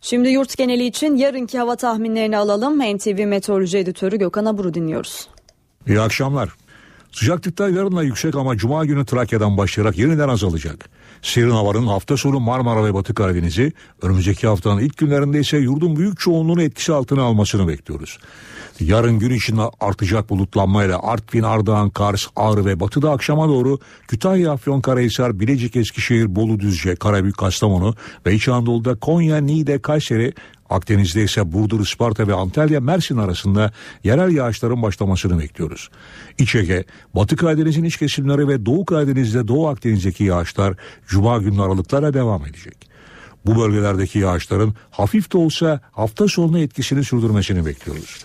Şimdi 0.00 0.28
yurt 0.28 0.56
geneli 0.56 0.86
için 0.86 1.16
yarınki 1.16 1.58
hava 1.58 1.76
tahminlerini 1.76 2.36
alalım. 2.36 2.96
NTV 2.96 3.26
Meteoroloji 3.26 3.78
Editörü 3.78 4.18
Gökhan 4.18 4.44
Aburu 4.44 4.74
dinliyoruz. 4.74 5.28
İyi 5.86 6.00
akşamlar. 6.00 6.48
Sıcaklıklar 7.12 7.68
yarınla 7.68 8.02
yüksek 8.02 8.34
ama 8.34 8.56
cuma 8.56 8.84
günü 8.84 9.06
Trakya'dan 9.06 9.56
başlayarak 9.56 9.98
yeniden 9.98 10.28
azalacak. 10.28 10.88
Serin 11.22 11.50
havanın 11.50 11.86
hafta 11.86 12.16
sonu 12.16 12.40
Marmara 12.40 12.84
ve 12.84 12.94
Batı 12.94 13.14
Karadeniz'i, 13.14 13.72
önümüzdeki 14.02 14.46
haftanın 14.46 14.80
ilk 14.80 14.98
günlerinde 14.98 15.40
ise 15.40 15.56
yurdun 15.56 15.96
büyük 15.96 16.20
çoğunluğunu 16.20 16.62
etkisi 16.62 16.92
altına 16.92 17.22
almasını 17.22 17.68
bekliyoruz. 17.68 18.18
Yarın 18.80 19.18
gün 19.18 19.30
içinde 19.30 19.62
artacak 19.80 20.30
bulutlanmayla 20.30 21.02
Artvin, 21.02 21.42
Ardahan, 21.42 21.90
Kars, 21.90 22.26
Ağrı 22.36 22.64
ve 22.64 22.80
batıda 22.80 23.10
akşama 23.10 23.48
doğru 23.48 23.78
Kütahya, 24.08 24.52
Afyonkarahisar, 24.52 25.40
Bilecik, 25.40 25.76
Eskişehir, 25.76 26.36
Bolu, 26.36 26.60
Düzce, 26.60 26.96
Karabük, 26.96 27.38
Kastamonu 27.38 27.94
ve 28.26 28.34
İç 28.34 28.48
Anadolu'da 28.48 28.94
Konya, 28.94 29.36
Niğde, 29.36 29.78
Kayseri, 29.78 30.32
Akdeniz'de 30.70 31.24
ise 31.24 31.52
Burdur, 31.52 31.80
Isparta 31.80 32.28
ve 32.28 32.34
Antalya, 32.34 32.80
Mersin 32.80 33.16
arasında 33.16 33.72
yerel 34.04 34.32
yağışların 34.32 34.82
başlamasını 34.82 35.38
bekliyoruz. 35.38 35.90
İç 36.38 36.54
Ege, 36.54 36.84
Batı 37.14 37.36
Karadeniz'in 37.36 37.84
iç 37.84 37.96
kesimleri 37.96 38.48
ve 38.48 38.66
Doğu 38.66 38.84
Karadeniz'de 38.84 39.48
Doğu 39.48 39.68
Akdeniz'deki 39.68 40.24
yağışlar 40.24 40.74
Cuma 41.06 41.38
günü 41.38 41.62
aralıklarla 41.62 42.14
devam 42.14 42.46
edecek. 42.46 42.94
Bu 43.46 43.60
bölgelerdeki 43.60 44.18
yağışların 44.18 44.74
hafif 44.90 45.32
de 45.32 45.38
olsa 45.38 45.80
hafta 45.92 46.28
sonuna 46.28 46.58
etkisini 46.58 47.04
sürdürmesini 47.04 47.66
bekliyoruz. 47.66 48.24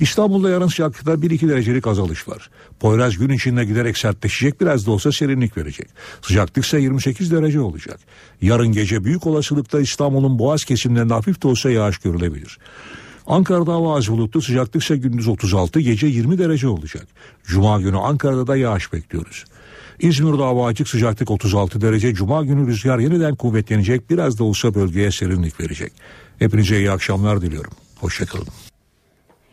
İstanbul'da 0.00 0.50
yarın 0.50 0.66
sıcaklıkta 0.66 1.12
1-2 1.12 1.48
derecelik 1.48 1.86
azalış 1.86 2.28
var. 2.28 2.50
Poyraz 2.80 3.18
gün 3.18 3.28
içinde 3.28 3.64
giderek 3.64 3.98
sertleşecek 3.98 4.60
biraz 4.60 4.86
da 4.86 4.90
olsa 4.90 5.12
serinlik 5.12 5.56
verecek. 5.56 5.88
Sıcaklık 6.22 6.64
ise 6.64 6.80
28 6.80 7.32
derece 7.32 7.60
olacak. 7.60 8.00
Yarın 8.42 8.72
gece 8.72 9.04
büyük 9.04 9.26
olasılıkla 9.26 9.80
İstanbul'un 9.80 10.38
boğaz 10.38 10.64
kesimlerinde 10.64 11.14
hafif 11.14 11.42
de 11.42 11.48
olsa 11.48 11.70
yağış 11.70 11.98
görülebilir. 11.98 12.58
Ankara'da 13.26 13.72
hava 13.72 13.96
az 13.96 14.08
bulutlu 14.08 14.42
sıcaklık 14.42 14.82
ise 14.82 14.96
gündüz 14.96 15.28
36 15.28 15.80
gece 15.80 16.06
20 16.06 16.38
derece 16.38 16.68
olacak. 16.68 17.06
Cuma 17.44 17.80
günü 17.80 17.96
Ankara'da 17.96 18.46
da 18.46 18.56
yağış 18.56 18.92
bekliyoruz. 18.92 19.44
İzmir'de 20.00 20.42
hava 20.42 20.66
açık 20.66 20.88
sıcaklık 20.88 21.30
36 21.30 21.80
derece. 21.80 22.14
Cuma 22.14 22.44
günü 22.44 22.66
rüzgar 22.66 22.98
yeniden 22.98 23.34
kuvvetlenecek 23.34 24.10
biraz 24.10 24.38
da 24.38 24.44
olsa 24.44 24.74
bölgeye 24.74 25.10
serinlik 25.10 25.60
verecek. 25.60 25.92
Hepinize 26.38 26.78
iyi 26.78 26.90
akşamlar 26.90 27.42
diliyorum. 27.42 27.72
Hoşçakalın. 28.00 28.67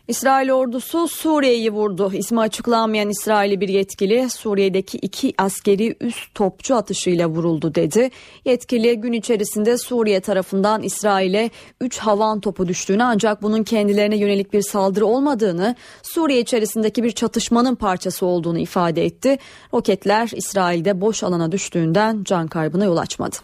İsrail 0.08 0.50
ordusu 0.50 1.08
Suriye'yi 1.08 1.72
vurdu. 1.72 2.12
İsmi 2.14 2.40
açıklanmayan 2.40 3.10
İsrail'i 3.10 3.60
bir 3.60 3.68
yetkili 3.68 4.30
Suriye'deki 4.30 4.98
iki 4.98 5.34
askeri 5.38 5.96
üst 6.00 6.34
topçu 6.34 6.74
atışıyla 6.74 7.28
vuruldu 7.28 7.74
dedi. 7.74 8.10
Yetkili 8.44 9.00
gün 9.00 9.12
içerisinde 9.12 9.78
Suriye 9.78 10.20
tarafından 10.20 10.82
İsrail'e 10.82 11.50
3 11.80 11.98
havan 11.98 12.40
topu 12.40 12.68
düştüğünü 12.68 13.02
ancak 13.02 13.42
bunun 13.42 13.62
kendilerine 13.62 14.16
yönelik 14.16 14.52
bir 14.52 14.62
saldırı 14.62 15.06
olmadığını, 15.06 15.74
Suriye 16.02 16.40
içerisindeki 16.40 17.02
bir 17.02 17.10
çatışmanın 17.10 17.74
parçası 17.74 18.26
olduğunu 18.26 18.58
ifade 18.58 19.04
etti. 19.04 19.38
Roketler 19.74 20.30
İsrail'de 20.34 21.00
boş 21.00 21.22
alana 21.22 21.52
düştüğünden 21.52 22.24
can 22.24 22.48
kaybına 22.48 22.84
yol 22.84 22.96
açmadı. 22.96 23.36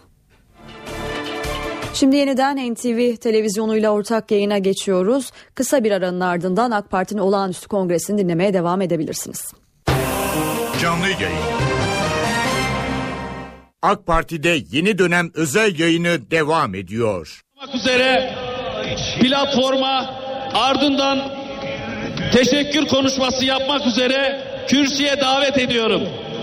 Şimdi 1.93 2.15
yeniden 2.15 2.73
NTV 2.73 3.15
televizyonuyla 3.15 3.91
ortak 3.91 4.31
yayına 4.31 4.57
geçiyoruz. 4.57 5.31
Kısa 5.55 5.83
bir 5.83 5.91
aranın 5.91 6.19
ardından 6.19 6.71
AK 6.71 6.89
Parti'nin 6.89 7.21
olağanüstü 7.21 7.67
kongresini 7.67 8.17
dinlemeye 8.17 8.53
devam 8.53 8.81
edebilirsiniz. 8.81 9.53
Canlı 10.81 11.07
yayın. 11.07 11.37
AK 13.81 14.05
Parti'de 14.05 14.57
yeni 14.71 14.97
dönem 14.97 15.31
özel 15.33 15.79
yayını 15.79 16.31
devam 16.31 16.75
ediyor. 16.75 17.41
üzere 17.73 18.33
platforma 19.21 20.15
ardından 20.53 21.19
teşekkür 22.33 22.87
konuşması 22.87 23.45
yapmak 23.45 23.87
üzere 23.87 24.43
kürsüye 24.67 25.21
davet 25.21 25.57
ediyorum. 25.57 26.01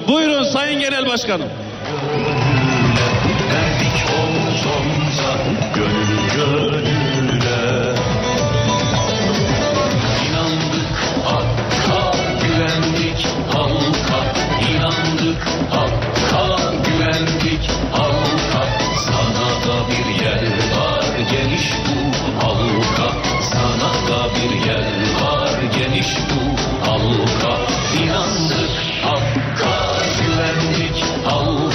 Buyurun 0.09 0.45
Sayın 0.45 0.81
Genel 0.81 1.07
Başkanım. 1.07 1.49
Gönül 5.75 6.11
gönüle 6.37 7.95
İnandık 10.27 10.97
Hakk'a 11.25 12.13
güvendik 12.43 13.27
halka 13.53 14.21
İnandık 14.71 15.43
Hakk'a 15.71 16.73
güvendik 16.85 17.71
halka 17.93 18.63
Sana 18.99 19.49
da 19.65 19.89
bir 19.89 20.25
yer 20.25 20.43
var 20.77 21.05
geniş 21.33 21.73
bu 21.87 22.01
halka. 22.47 23.13
Sana 23.43 23.93
da 24.09 24.29
bir 24.35 24.67
yer 24.67 24.87
var 25.23 25.51
geniş 25.79 26.09
bu 26.31 26.43
halka 26.91 27.61
İnandık 28.03 28.71
Hakk'a 29.03 29.97
güvendik 30.21 31.05
halka 31.25 31.70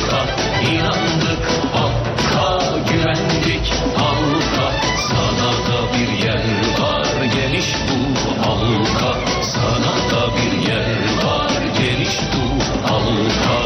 geniş 7.66 7.76
bu 7.90 8.48
halka 8.48 9.20
Sana 9.42 9.96
da 10.12 10.36
bir 10.36 10.68
yer 10.68 10.90
var. 11.26 11.52
Geniş 11.78 12.20
bu 12.34 12.88
halka 12.88 13.65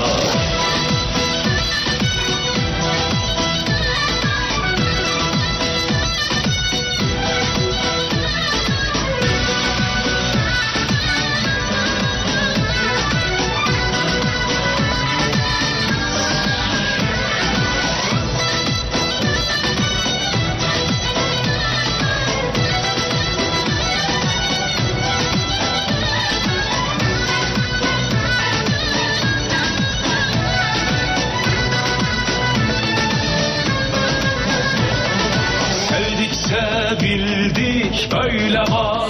böyle 38.11 38.59
var 38.59 39.07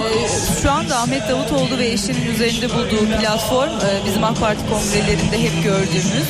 Şu 0.62 0.70
anda 0.70 0.96
Ahmet 0.96 1.28
Davutoğlu 1.28 1.78
ve 1.78 1.86
eşinin 1.86 2.26
üzerinde 2.34 2.68
bulduğu 2.70 3.20
platform 3.20 3.70
e, 3.70 4.06
bizim 4.06 4.24
AK 4.24 4.40
Parti 4.40 4.62
kongrelerinde 4.70 5.42
hep 5.42 5.64
gördüğümüz 5.64 6.28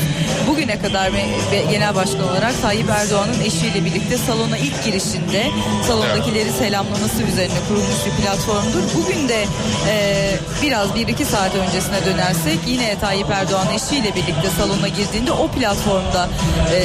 bugüne 0.49 0.79
kadar 0.79 1.13
ve 1.53 1.63
genel 1.71 1.95
başkan 1.95 2.29
olarak 2.29 2.63
Tayyip 2.63 2.91
Erdoğan'ın 2.91 3.41
eşiyle 3.45 3.85
birlikte 3.85 4.19
salona 4.19 4.59
ilk 4.59 4.85
girişinde 4.85 5.47
salondakileri 5.87 6.53
selamlaması 6.53 7.23
üzerine 7.23 7.59
kurulmuş 7.69 8.07
bir 8.07 8.23
platformdur. 8.23 8.83
Bugün 8.95 9.29
de 9.29 9.45
e, 9.89 9.95
biraz 10.63 10.95
bir 10.95 11.09
iki 11.09 11.25
saat 11.25 11.55
öncesine 11.55 12.05
dönersek 12.07 12.59
yine 12.67 12.99
Tayyip 12.99 13.31
Erdoğan 13.31 13.67
eşiyle 13.75 14.15
birlikte 14.15 14.49
salona 14.59 14.89
girdiğinde 14.89 15.33
o 15.33 15.49
platformda 15.49 16.29
e, 16.75 16.81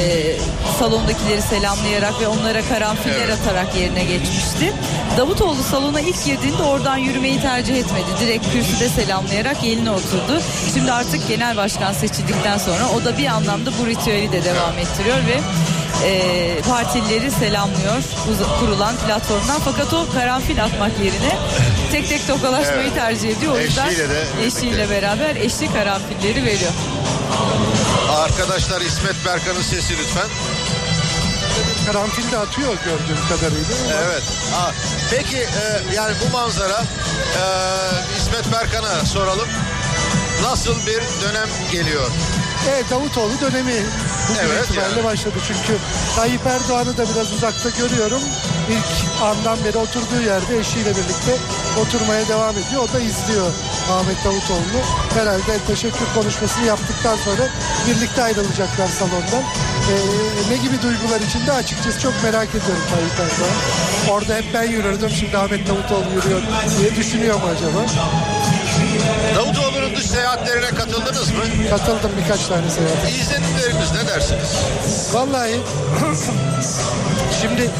salondakileri 0.78 1.42
selamlayarak 1.42 2.20
ve 2.20 2.26
onlara 2.28 2.62
karanfiller 2.62 3.28
atarak 3.28 3.76
yerine 3.76 4.04
geçmişti. 4.04 4.72
Davutoğlu 5.16 5.62
salona 5.70 6.00
ilk 6.00 6.24
girdiğinde 6.24 6.62
oradan 6.62 6.96
yürümeyi 6.96 7.40
tercih 7.40 7.76
etmedi. 7.76 8.06
Direkt 8.20 8.52
kürsüde 8.52 8.88
selamlayarak 8.88 9.64
yerine 9.64 9.90
oturdu. 9.90 10.42
Şimdi 10.74 10.92
artık 10.92 11.28
genel 11.28 11.56
başkan 11.56 11.92
seçildikten 11.92 12.58
sonra 12.58 12.88
o 12.96 13.04
da 13.04 13.18
bir 13.18 13.26
anlamda 13.26 13.70
bu 13.82 13.86
ritüeli 13.86 14.32
de 14.32 14.44
devam 14.44 14.78
ettiriyor 14.78 15.16
ve 15.26 15.40
e, 16.08 16.60
partilileri 16.68 17.30
selamlıyor 17.30 17.96
uz- 18.30 18.60
kurulan 18.60 18.96
platformdan. 18.96 19.60
Fakat 19.64 19.94
o 19.94 20.06
karanfil 20.14 20.64
atmak 20.64 20.92
yerine 21.04 21.36
tek 21.92 22.08
tek 22.08 22.26
tokalaşmayı 22.26 22.80
Evet. 22.82 22.94
tercih 22.94 23.36
ediyor. 23.36 23.52
O 23.52 23.58
yüzden 23.60 23.86
Eşiyle 23.88 24.08
de 24.10 24.24
eşiyle 24.46 24.90
beraber 24.90 25.36
eşli 25.36 25.72
karanfilleri 25.72 26.44
veriyor. 26.44 26.72
Arkadaşlar 28.24 28.80
İsmet 28.80 29.16
Berkan'ın 29.26 29.62
sesi 29.62 29.92
lütfen. 29.98 30.28
Karanfil 31.86 32.32
de 32.32 32.38
atıyor 32.38 32.74
gördüğüm 32.84 33.28
kadarıyla. 33.28 33.74
Evet. 34.04 34.22
Ha, 34.54 34.70
peki 35.10 35.36
e, 35.36 35.94
yani 35.94 36.14
bu 36.26 36.32
manzara 36.36 36.80
e, 36.80 37.42
İsmet 38.18 38.52
Berkan'a 38.52 39.04
soralım. 39.04 39.48
Nasıl 40.42 40.74
bir 40.86 41.02
dönem 41.22 41.48
geliyor? 41.72 42.10
Evet 42.70 42.84
Davutoğlu 42.90 43.40
dönemi 43.40 43.74
bugün 44.28 44.40
Evet, 44.40 44.64
itibariyle 44.64 44.96
yani. 44.96 45.04
başladı. 45.04 45.34
Çünkü 45.46 45.78
Tayyip 46.16 46.46
Erdoğan'ı 46.46 46.96
da 46.96 47.04
biraz 47.14 47.32
uzakta 47.32 47.70
görüyorum. 47.70 48.22
İlk 48.70 49.22
andan 49.22 49.64
beri 49.64 49.78
oturduğu 49.78 50.22
yerde 50.26 50.58
eşiyle 50.58 50.90
birlikte 50.90 51.36
oturmaya 51.80 52.28
devam 52.28 52.58
ediyor. 52.58 52.82
O 52.90 52.92
da 52.92 53.00
izliyor 53.00 53.50
Ahmet 53.90 54.24
Davutoğlu'nu. 54.24 54.80
Herhalde 55.18 55.58
teşekkür 55.66 56.06
konuşmasını 56.14 56.64
yaptıktan 56.66 57.16
sonra 57.16 57.48
birlikte 57.88 58.22
ayrılacaklar 58.22 58.86
salondan. 58.88 59.44
Ee, 59.90 60.50
ne 60.52 60.56
gibi 60.56 60.82
duygular 60.82 61.20
içinde 61.20 61.52
açıkçası 61.52 62.00
çok 62.00 62.12
merak 62.22 62.48
ediyorum 62.48 62.82
Tayyip 62.90 63.12
Erdoğan. 63.12 63.56
Orada 64.10 64.34
hep 64.36 64.44
ben 64.54 64.62
yürürdüm 64.62 65.10
şimdi 65.10 65.38
Ahmet 65.38 65.68
Davutoğlu 65.68 66.14
yürüyor 66.14 66.40
diye 66.78 66.96
düşünüyor 66.96 67.34
mu 67.34 67.42
acaba? 67.56 67.86
Davutoğlu'nun 69.36 69.96
dış 69.96 70.06
seyahatlerine 70.06 70.68
katıldı 70.68 71.04
katıldınız 71.04 71.30
mı? 71.30 71.68
Katıldım 71.70 72.10
birkaç 72.24 72.46
tane 72.46 72.70
seyahate. 72.70 73.10
İzlenimleriniz 73.10 73.92
ne 73.92 74.08
dersiniz? 74.08 74.56
Vallahi 75.12 75.60
şimdi 77.40 77.70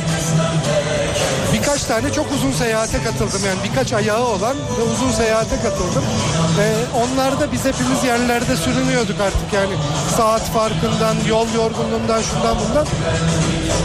birkaç 1.53 1.85
tane 1.85 2.13
çok 2.13 2.33
uzun 2.33 2.53
seyahate 2.53 3.03
katıldım. 3.03 3.41
Yani 3.47 3.59
birkaç 3.71 3.93
ayağı 3.93 4.25
olan 4.25 4.57
ve 4.79 4.83
uzun 4.83 5.13
seyahate 5.13 5.57
katıldım. 5.57 6.05
Ee, 6.61 6.75
onlarda 6.97 7.53
biz 7.53 7.65
hepimiz 7.65 8.05
yerlerde 8.05 8.57
sürünüyorduk 8.57 9.21
artık 9.21 9.53
yani 9.53 9.75
saat 10.17 10.43
farkından, 10.43 11.17
yol 11.29 11.47
yorgunluğundan, 11.55 12.23
şundan 12.23 12.57
bundan. 12.69 12.87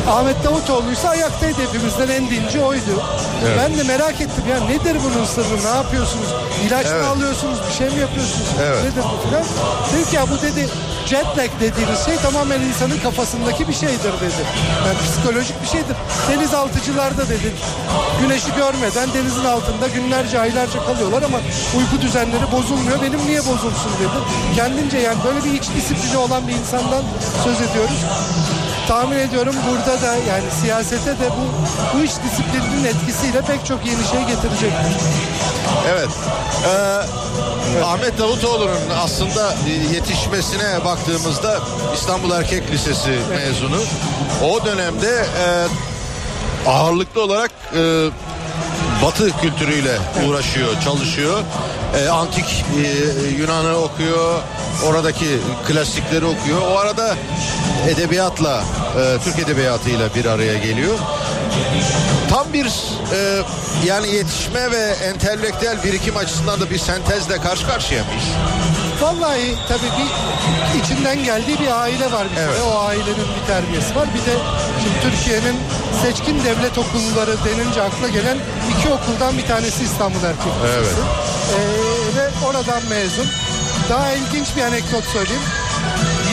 Ahmet 0.09 0.43
Davutoğlu 0.43 0.91
ise 0.91 1.09
ayaktaydı 1.09 1.57
hepimizden 1.67 2.07
en 2.07 2.29
dinci 2.29 2.59
oydu. 2.61 3.03
Evet. 3.45 3.59
Ben 3.59 3.77
de 3.77 3.83
merak 3.83 4.21
ettim 4.21 4.43
ya 4.49 4.65
nedir 4.65 4.97
bunun 5.05 5.25
sırrı, 5.25 5.63
ne 5.71 5.75
yapıyorsunuz? 5.77 6.27
İlaç 6.67 6.85
Evet. 6.89 7.01
mı 7.03 7.09
alıyorsunuz, 7.09 7.59
bir 7.69 7.73
şey 7.73 7.89
mi 7.89 7.99
yapıyorsunuz? 7.99 8.47
Evet. 8.63 8.83
Nedir 8.83 9.03
bu 9.13 9.27
filan? 9.29 9.43
Dedi 9.93 10.09
ki 10.09 10.15
ya 10.15 10.29
bu 10.29 10.41
dedi 10.41 10.69
jet 11.11 11.37
lag 11.37 11.49
dediğiniz 11.59 12.05
şey 12.05 12.15
tamamen 12.15 12.61
insanın 12.61 12.99
kafasındaki 12.99 13.67
bir 13.67 13.73
şeydir 13.73 14.13
dedi. 14.21 14.43
Yani 14.85 14.97
psikolojik 15.05 15.61
bir 15.61 15.67
şeydir. 15.67 15.95
Denizaltıcılarda 16.29 17.29
dedi 17.29 17.51
güneşi 18.21 18.55
görmeden 18.55 19.13
denizin 19.13 19.45
altında 19.45 19.87
günlerce 19.87 20.39
aylarca 20.39 20.85
kalıyorlar 20.85 21.23
ama 21.23 21.37
uyku 21.77 22.01
düzenleri 22.01 22.51
bozulmuyor. 22.51 23.01
Benim 23.01 23.19
niye 23.27 23.39
bozulsun 23.39 23.91
dedi. 23.99 24.17
Kendince 24.55 24.97
yani 24.97 25.17
böyle 25.25 25.45
bir 25.45 25.59
iç 25.59 25.69
disiplini 25.75 26.17
olan 26.17 26.47
bir 26.47 26.53
insandan 26.53 27.03
söz 27.43 27.61
ediyoruz. 27.61 27.99
Tahmin 28.91 29.17
ediyorum 29.17 29.55
burada 29.69 30.01
da 30.01 30.15
yani 30.15 30.51
siyasete 30.61 31.11
de 31.11 31.29
bu, 31.29 31.97
bu 31.97 32.03
iç 32.03 32.11
disiplininin 32.11 32.83
etkisiyle 32.83 33.41
pek 33.41 33.65
çok 33.65 33.85
yeni 33.85 34.03
şey 34.03 34.19
getirecektir. 34.19 34.95
Evet. 35.91 36.09
Ee, 36.65 37.83
Ahmet 37.83 38.19
Davutoğlu'nun 38.19 38.79
aslında 39.03 39.53
yetişmesine 39.93 40.85
baktığımızda 40.85 41.59
İstanbul 41.93 42.31
Erkek 42.31 42.71
Lisesi 42.71 43.19
mezunu. 43.29 43.81
O 44.43 44.65
dönemde 44.65 45.25
e, 45.45 45.67
ağırlıklı 46.69 47.23
olarak 47.23 47.51
e, 47.75 48.09
Batı 49.01 49.37
kültürüyle 49.41 49.97
uğraşıyor, 50.27 50.81
çalışıyor. 50.81 51.43
E, 51.97 52.09
antik 52.09 52.65
e, 52.85 53.27
Yunan'ı 53.41 53.77
okuyor, 53.77 54.41
oradaki 54.85 55.25
klasikleri 55.67 56.25
okuyor. 56.25 56.61
O 56.71 56.77
arada 56.77 57.15
edebiyatla, 57.89 58.63
e, 58.99 59.23
Türk 59.23 59.39
edebiyatıyla 59.39 60.15
bir 60.15 60.25
araya 60.25 60.57
geliyor. 60.57 60.97
Tam 62.29 62.53
bir 62.53 62.65
e, 62.65 63.41
yani 63.85 64.09
yetişme 64.15 64.71
ve 64.71 64.95
entelektüel 65.05 65.83
birikim 65.83 66.17
açısından 66.17 66.61
da 66.61 66.69
bir 66.69 66.77
sentezle 66.77 67.37
karşı 67.37 67.67
karşıya 67.67 68.03
mıyız? 68.03 68.25
Vallahi 69.01 69.55
tabii 69.67 69.91
bir 69.97 70.09
içinden 70.79 71.23
geldiği 71.23 71.59
bir 71.59 71.81
aile 71.81 72.11
var 72.11 72.27
bir 72.31 72.35
kere. 72.35 72.45
Evet. 72.45 72.61
O 72.67 72.79
ailenin 72.79 73.27
bir 73.41 73.47
terbiyesi 73.47 73.95
var. 73.95 74.07
Bir 74.13 74.31
de 74.31 74.37
şimdi 74.83 75.01
Türkiye'nin 75.01 75.57
seçkin 76.01 76.43
devlet 76.43 76.77
okulları 76.77 77.35
denince 77.45 77.81
akla 77.81 78.07
gelen 78.07 78.37
iki 78.77 78.89
okuldan 78.89 79.37
bir 79.37 79.45
tanesi 79.47 79.83
İstanbul 79.83 80.23
Erkek 80.23 80.53
Lisesi. 80.63 80.77
Evet. 80.77 80.95
Ee, 81.55 82.17
ve 82.17 82.45
oradan 82.45 82.81
mezun. 82.89 83.27
Daha 83.89 84.11
ilginç 84.11 84.55
bir 84.55 84.61
anekdot 84.61 85.03
söyleyeyim. 85.03 85.41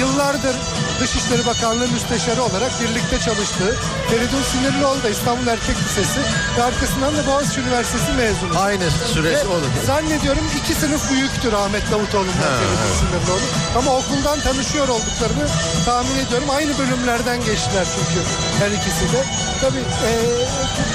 Yıllardır 0.00 0.56
Dışişleri 1.00 1.46
Bakanlığı 1.46 1.88
Müsteşarı 1.88 2.42
olarak 2.42 2.72
birlikte 2.80 3.18
çalıştığı 3.18 3.76
Feridun 4.10 4.42
Sinirlioğlu 4.42 5.02
da 5.02 5.08
İstanbul 5.08 5.46
Erkek 5.46 5.76
Lisesi 5.84 6.20
ve 6.58 6.62
arkasından 6.62 7.16
da 7.16 7.26
Boğaziçi 7.26 7.60
Üniversitesi 7.60 8.12
mezunu. 8.12 8.58
Aynı 8.58 8.90
süresi 8.90 9.48
Ve 9.48 9.48
olur. 9.48 9.66
Zannediyorum 9.86 10.44
iki 10.58 10.74
sınıf 10.74 11.10
büyüktür 11.10 11.52
Ahmet 11.52 11.90
Davutoğlu'ndan 11.90 12.52
Feridun. 12.58 12.94
Sinirlioğlu. 13.00 13.48
Ama 13.78 13.96
okuldan 13.96 14.40
tanışıyor 14.40 14.88
olduklarını 14.88 15.46
tahmin 15.84 16.18
ediyorum. 16.26 16.50
Aynı 16.50 16.78
bölümlerden 16.78 17.44
geçtiler 17.44 17.86
çünkü 17.94 18.20
her 18.58 18.70
ikisi 18.70 19.12
de. 19.12 19.24
Tabii 19.60 19.78
eee, 19.78 20.46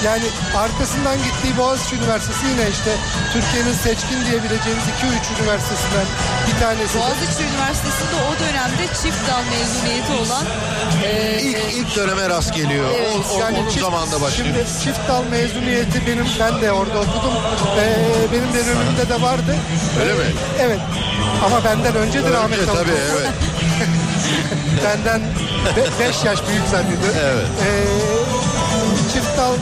yani 0.05 0.23
arkasından 0.57 1.17
gittiği 1.17 1.57
Boğaziçi 1.57 1.95
Üniversitesi 1.95 2.45
yine 2.51 2.69
işte 2.69 2.91
Türkiye'nin 3.33 3.73
seçkin 3.73 4.19
diyebileceğimiz 4.25 4.83
2-3 4.83 5.41
üniversitesinden 5.41 6.05
bir 6.47 6.59
tanesi. 6.59 6.99
Boğaziçi 6.99 7.43
Üniversitesi'nde 7.51 8.15
o 8.29 8.31
dönemde 8.43 8.83
çift 9.01 9.21
dal 9.29 9.43
mezuniyeti 9.53 10.13
olan 10.23 10.45
e, 11.03 11.39
İlk, 11.41 11.57
ilk 11.77 11.95
döneme 11.95 12.29
rast 12.29 12.53
geliyor. 12.55 12.85
Evet, 12.97 13.09
o, 13.31 13.35
o- 13.35 13.39
yani 13.39 13.57
onun 13.59 13.69
çift- 13.69 13.79
zamanında 13.79 14.21
başlıyor. 14.21 14.47
Şimdi 14.55 14.65
çift 14.83 15.07
dal 15.09 15.23
mezuniyeti 15.31 16.07
benim 16.07 16.25
ben 16.39 16.61
de 16.61 16.71
orada 16.71 16.97
okudum. 16.99 17.33
Ee, 17.79 17.95
benim 18.31 18.53
dönemimde 18.53 19.09
de 19.09 19.21
vardı. 19.21 19.55
Öyle 20.01 20.13
mi? 20.13 20.25
Evet. 20.59 20.79
Ama 21.45 21.63
benden 21.63 21.95
öncedir 21.95 22.25
Önce 22.25 22.37
Ahmet 22.37 22.65
tabii 22.65 22.91
evet. 23.11 23.29
Benden 24.85 25.21
5 25.99 26.23
yaş 26.23 26.39
büyük 26.49 26.67
zannediyorum. 26.71 27.15
Evet. 27.23 27.45
Ee, 27.65 28.12
çift 29.13 29.37
dal 29.37 29.53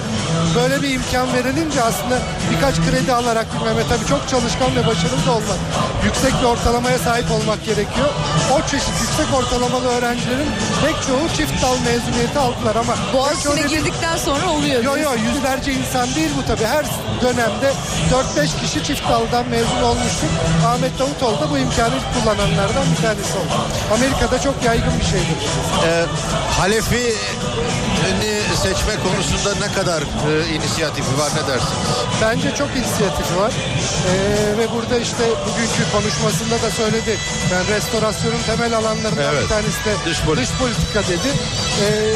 böyle 0.55 0.81
bir 0.81 0.89
imkan 0.89 1.33
verilince 1.33 1.83
aslında 1.83 2.17
birkaç 2.51 2.75
kredi 2.75 3.13
alarak 3.13 3.47
bilmem 3.55 3.77
ne 3.77 3.87
tabii 3.87 4.07
çok 4.09 4.29
çalışkan 4.29 4.75
ve 4.75 4.87
başarılı 4.87 5.25
da 5.25 5.31
olmak. 5.31 5.59
Yüksek 6.05 6.33
bir 6.41 6.45
ortalamaya 6.45 6.99
sahip 6.99 7.31
olmak 7.31 7.65
gerekiyor. 7.65 8.09
O 8.53 8.67
çeşit 8.67 8.95
yüksek 9.01 9.33
ortalamalı 9.33 9.87
öğrencilerin 9.87 10.49
pek 10.85 10.95
çoğu 11.07 11.37
çift 11.37 11.63
dal 11.63 11.77
mezuniyeti 11.77 12.39
aldılar 12.39 12.75
ama 12.75 12.93
Boğaziçi'ne 13.13 13.61
girdikten 13.61 14.17
sonra 14.17 14.49
oluyor. 14.49 14.83
Yo 14.83 14.97
yo 14.97 15.11
yüzlerce 15.25 15.73
insan 15.73 16.15
değil 16.15 16.31
bu 16.37 16.45
tabii. 16.47 16.65
Her 16.65 16.85
dönemde 17.21 17.73
4-5 18.37 18.61
kişi 18.61 18.83
çift 18.83 19.09
daldan 19.09 19.47
mezun 19.49 19.81
olmuştur. 19.81 20.27
Ahmet 20.67 20.99
Davutoğlu 20.99 21.39
da 21.41 21.49
bu 21.51 21.57
imkanı 21.57 21.95
kullananlardan 22.13 22.85
bir 22.91 23.01
tanesi 23.01 23.33
oldu. 23.37 23.55
Amerika'da 23.93 24.41
çok 24.41 24.63
yaygın 24.63 24.99
bir 24.99 25.05
şeydir. 25.05 25.37
Ee, 25.85 26.05
Halefi'ni 26.59 28.55
seçme 28.55 28.93
konusunda 29.03 29.65
ne 29.67 29.73
kadar 29.73 30.01
e, 30.01 30.40
inisiyatifi 30.47 31.17
var 31.19 31.29
ne 31.35 31.47
dersiniz? 31.47 31.87
Bence 32.21 32.55
çok 32.55 32.69
inisiyatifi 32.77 33.37
var. 33.37 33.51
Ee, 34.09 34.57
ve 34.57 34.71
burada 34.75 34.97
işte 34.99 35.23
bugünkü 35.47 35.91
konuşmasında 35.91 36.61
da 36.61 36.71
söyledi. 36.71 37.17
Ben 37.51 37.75
restorasyonun 37.75 38.41
temel 38.45 38.77
alanlarından 38.77 39.33
Evet. 39.33 39.43
bir 39.43 39.47
tanesi 39.49 39.85
de 39.85 39.93
Dış 40.05 40.17
dış, 40.37 40.49
politika. 40.59 41.01
dedi. 41.03 41.29
Ee, 41.81 42.15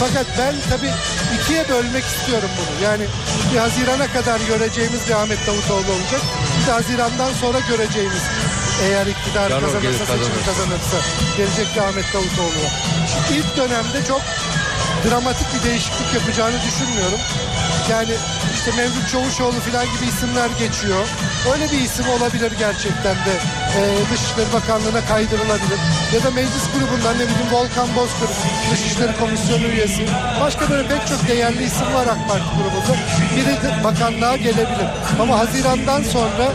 fakat 0.00 0.26
ben 0.38 0.54
tabii 0.70 0.90
ikiye 1.40 1.68
bölmek 1.68 2.04
istiyorum 2.04 2.48
bunu. 2.58 2.84
Yani 2.88 3.04
bir 3.52 3.58
Haziran'a 3.58 4.12
kadar 4.12 4.40
göreceğimiz 4.40 5.06
bir 5.08 5.12
Ahmet 5.12 5.46
Davutoğlu 5.46 5.92
olacak. 5.96 6.20
Bir 6.60 6.66
de 6.66 6.72
Haziran'dan 6.72 7.32
sonra 7.40 7.58
göreceğimiz 7.68 8.22
eğer 8.82 9.06
iktidar 9.06 9.48
kazanırsa, 9.48 9.80
gelir, 9.80 9.98
seçim 9.98 10.44
kazanırsa. 10.46 10.96
gelecek 11.36 11.66
bir 11.76 11.80
Ahmet 11.80 12.04
Davutoğlu 12.14 12.62
ilk 13.32 13.56
dönemde 13.56 14.04
çok 14.08 14.20
dramatik 15.10 15.46
bir 15.54 15.68
değişiklik 15.68 16.14
yapacağını 16.14 16.56
düşünmüyorum. 16.66 17.18
Yani 17.90 18.14
işte 18.54 18.70
Mevlüt 18.76 19.08
Çavuşoğlu 19.12 19.60
falan 19.60 19.84
gibi 19.84 20.06
isimler 20.08 20.50
geçiyor. 20.58 21.04
Öyle 21.52 21.72
bir 21.72 21.80
isim 21.80 22.08
olabilir 22.08 22.52
gerçekten 22.58 23.14
de 23.26 23.34
e, 23.78 23.80
Dışişleri 24.12 24.52
Bakanlığı'na 24.52 25.04
kaydırılabilir. 25.08 25.78
Ya 26.14 26.22
da 26.24 26.30
meclis 26.30 26.66
grubundan 26.74 27.14
ne 27.14 27.24
bileyim 27.28 27.50
Volkan 27.52 27.88
Bozkır 27.96 28.30
Dışişleri 28.72 29.12
Komisyonu 29.20 29.66
üyesi. 29.66 30.06
Başka 30.40 30.70
böyle 30.70 30.88
pek 30.88 31.06
çok 31.06 31.28
değerli 31.28 31.64
isim 31.64 31.94
var 31.94 32.06
AK 32.06 32.28
Parti 32.28 32.50
grubunda. 32.56 32.94
Biri 33.36 33.54
de 33.62 33.84
bakanlığa 33.84 34.36
gelebilir. 34.36 34.88
Ama 35.20 35.38
Haziran'dan 35.38 36.02
sonra 36.02 36.46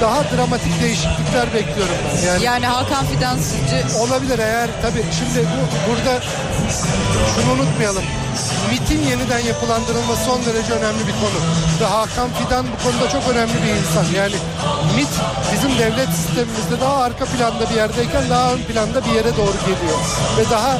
daha 0.00 0.24
dramatik 0.36 0.82
değişiklikler 0.82 1.54
bekliyorum 1.54 1.94
ben. 2.04 2.26
Yani 2.28 2.44
Yani 2.44 2.66
Hakan 2.66 3.06
Fidan 3.06 3.38
sizce 3.38 3.98
Olabilir 3.98 4.38
eğer 4.38 4.68
tabii 4.82 5.04
şimdi 5.18 5.46
bu 5.48 5.90
burada 5.90 6.20
şunu 7.34 7.52
unutmayalım. 7.52 8.02
MIT'in 8.70 9.02
yeniden 9.10 9.38
yapılandırılması 9.38 10.24
son 10.24 10.40
derece 10.46 10.72
önemli 10.72 11.02
bir 11.08 11.16
konu. 11.22 11.38
Ve 11.80 11.84
Hakan 11.84 12.28
Fidan 12.38 12.66
bu 12.72 12.76
konuda 12.84 13.10
çok 13.10 13.28
önemli 13.32 13.54
bir 13.64 13.72
insan. 13.80 14.04
Yani 14.16 14.36
MIT 14.96 15.12
bizim 15.52 15.78
devlet 15.78 16.08
sistemimizde 16.08 16.80
daha 16.80 16.96
arka 16.96 17.24
planda 17.24 17.70
bir 17.70 17.74
yerdeyken 17.74 18.30
daha 18.30 18.52
ön 18.52 18.58
planda 18.58 19.04
bir 19.04 19.12
yere 19.18 19.36
doğru 19.36 19.58
geliyor. 19.68 19.98
Ve 20.38 20.50
daha 20.50 20.78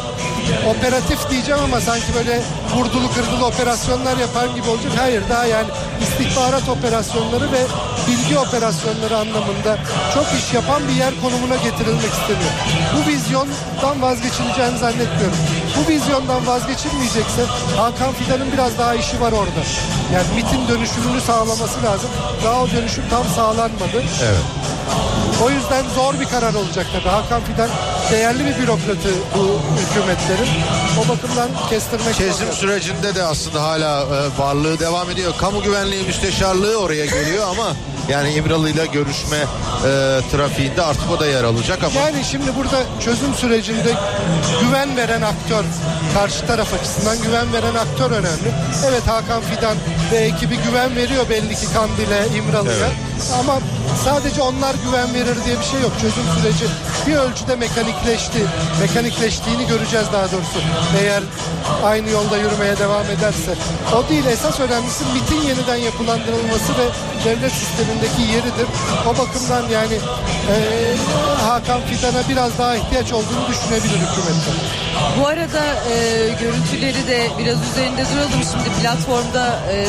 operatif 0.70 1.30
diyeceğim 1.30 1.60
ama 1.64 1.80
sanki 1.80 2.14
böyle 2.14 2.40
vurdulu 2.76 3.12
kırdılı 3.14 3.46
operasyonlar 3.46 4.16
yapan 4.16 4.54
gibi 4.54 4.68
olacak. 4.70 4.92
Hayır 4.96 5.22
daha 5.30 5.46
yani 5.46 5.68
istihbarat 6.02 6.68
operasyonları 6.68 7.52
ve 7.52 7.62
bilgi 8.08 8.38
operasyonları 8.38 9.16
anlamında 9.16 9.78
çok 10.14 10.26
iş 10.38 10.54
yapan 10.54 10.88
bir 10.88 10.92
yer 10.92 11.12
konumuna 11.22 11.56
getirilmek 11.56 12.12
isteniyor. 12.12 12.52
Bu 12.94 13.10
vizyondan 13.10 14.02
vazgeçileceğini 14.02 14.78
zannetmiyorum. 14.78 15.38
Bu 15.78 15.88
vizyondan 15.90 16.46
vazgeçilmeyecekse 16.46 17.42
Hakan 17.76 18.12
Fidan'ın 18.12 18.52
biraz 18.52 18.78
daha 18.78 18.94
işi 18.94 19.20
var 19.20 19.32
orada. 19.32 19.62
Yani 20.14 20.26
MIT'in 20.34 20.68
dönüşümünü 20.68 21.20
sağlaması 21.20 21.82
lazım. 21.82 22.10
Daha 22.44 22.62
o 22.62 22.70
dönüşüm 22.70 23.04
tam 23.10 23.24
sağlanmadı. 23.36 24.02
Evet. 24.22 24.44
O 25.44 25.50
yüzden 25.50 25.84
zor 25.94 26.20
bir 26.20 26.24
karar 26.24 26.54
olacak 26.54 26.86
tabii. 26.92 27.08
Hakan 27.08 27.40
Fidan 27.44 27.68
değerli 28.10 28.44
bir 28.46 28.58
bürokratı 28.58 29.08
bu 29.36 29.60
hükümetlerin. 29.80 30.48
O 31.04 31.08
bakımdan 31.08 31.48
kestirmek 31.70 32.14
zor. 32.14 32.52
sürecinde 32.52 33.14
de 33.14 33.22
aslında 33.22 33.62
hala 33.62 34.02
e, 34.02 34.40
varlığı 34.42 34.78
devam 34.78 35.10
ediyor. 35.10 35.32
Kamu 35.38 35.62
güvenliği 35.62 36.02
müsteşarlığı 36.02 36.76
oraya 36.76 37.06
geliyor 37.06 37.46
ama 37.50 37.72
Yani 38.08 38.30
İmralı'yla 38.32 38.86
görüşme 38.86 39.36
e, 39.36 40.20
trafiğinde 40.32 40.82
artık 40.82 41.10
o 41.10 41.20
da 41.20 41.26
yer 41.26 41.44
alacak 41.44 41.84
ama 41.84 42.00
Yani 42.00 42.24
şimdi 42.24 42.56
burada 42.56 42.82
çözüm 43.04 43.34
sürecinde 43.34 43.92
güven 44.60 44.96
veren 44.96 45.22
aktör, 45.22 45.64
karşı 46.14 46.46
taraf 46.46 46.74
açısından 46.74 47.22
güven 47.22 47.52
veren 47.52 47.74
aktör 47.74 48.10
önemli. 48.10 48.50
Evet 48.88 49.02
Hakan 49.06 49.42
Fidan 49.42 49.76
ve 50.12 50.16
ekibi 50.16 50.56
güven 50.56 50.96
veriyor 50.96 51.28
belli 51.30 51.54
ki 51.54 51.66
Kandil'e, 51.74 52.36
İmralı'ya. 52.38 52.74
Evet. 52.76 53.08
Ama 53.40 53.58
sadece 54.04 54.42
onlar 54.42 54.74
güven 54.84 55.14
verir 55.14 55.36
diye 55.46 55.58
bir 55.60 55.64
şey 55.64 55.80
yok. 55.80 55.92
Çözüm 56.00 56.24
süreci 56.36 56.64
bir 57.06 57.16
ölçüde 57.16 57.56
mekanikleşti. 57.56 58.38
Mekanikleştiğini 58.80 59.66
göreceğiz 59.66 60.06
daha 60.12 60.32
doğrusu. 60.32 60.58
Eğer 61.00 61.22
aynı 61.84 62.10
yolda 62.10 62.36
yürümeye 62.36 62.78
devam 62.78 63.04
ederse. 63.04 63.52
O 63.96 64.08
değil 64.08 64.26
esas 64.26 64.60
önemlisi 64.60 65.04
MIT'in 65.14 65.48
yeniden 65.48 65.76
yapılandırılması 65.76 66.72
ve 66.78 66.86
devlet 67.24 67.52
sistemindeki 67.98 68.32
yeridir. 68.32 68.66
O 69.06 69.10
bakımdan 69.18 69.62
yani 69.68 69.94
eee, 69.94 70.96
Hakan 71.48 71.80
Fidan'a 71.80 72.28
biraz 72.28 72.58
daha 72.58 72.76
ihtiyaç 72.76 73.12
olduğunu 73.12 73.48
düşünebilir 73.48 73.98
hükümetten. 73.98 74.54
Bu 75.20 75.26
arada 75.26 75.64
e, 75.92 76.28
görüntüleri 76.40 77.06
de 77.08 77.28
biraz 77.38 77.58
üzerinde 77.70 78.04
duralım. 78.14 78.42
Şimdi 78.52 78.80
platformda 78.82 79.58
e, 79.72 79.86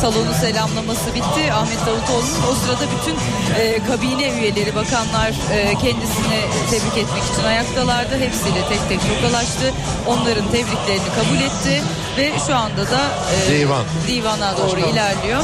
salonu 0.00 0.34
selamlaması 0.40 1.14
bitti. 1.14 1.52
Ahmet 1.52 1.80
Davutoğlu'nun 1.86 2.42
o 2.50 2.54
sırada 2.54 2.84
bütün 2.94 3.16
e, 3.60 3.78
kabine 3.86 4.28
üyeleri, 4.40 4.74
bakanlar 4.74 5.30
e, 5.52 5.74
kendisini 5.74 6.40
tebrik 6.70 6.96
etmek 7.04 7.22
için 7.32 7.44
ayaktalardı. 7.48 8.14
Hepsiyle 8.18 8.60
tek 8.68 8.88
tek 8.88 9.00
tokalaştı. 9.14 9.72
Onların 10.06 10.46
tebriklerini 10.46 11.08
kabul 11.18 11.40
etti 11.48 11.82
ve 12.16 12.32
şu 12.46 12.56
anda 12.56 12.84
da 12.90 13.00
e, 13.48 13.58
Divan. 13.60 13.84
divana 14.08 14.56
doğru 14.58 14.80
ilerliyor. 14.80 15.42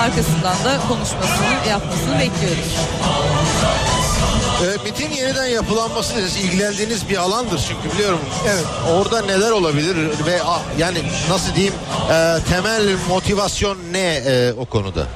Arkasından 0.00 0.58
da 0.64 0.72
konuşmasını 0.88 1.47
yapmasını 1.68 2.18
bekliyoruz. 2.18 2.74
E, 4.62 4.84
MIT'in 4.84 5.10
yeniden 5.10 5.46
yapılanması 5.46 6.20
ilgilendiğiniz 6.20 7.08
bir 7.08 7.16
alandır 7.16 7.60
çünkü 7.68 7.94
biliyorum. 7.96 8.20
Evet. 8.48 8.64
Orada 8.92 9.22
neler 9.22 9.50
olabilir 9.50 9.96
ve 10.26 10.42
ah, 10.44 10.60
yani 10.78 10.98
nasıl 11.30 11.54
diyeyim 11.54 11.74
e, 12.12 12.36
temel 12.50 12.96
motivasyon 13.08 13.78
ne 13.92 14.14
e, 14.26 14.52
o 14.52 14.64
konuda? 14.64 15.06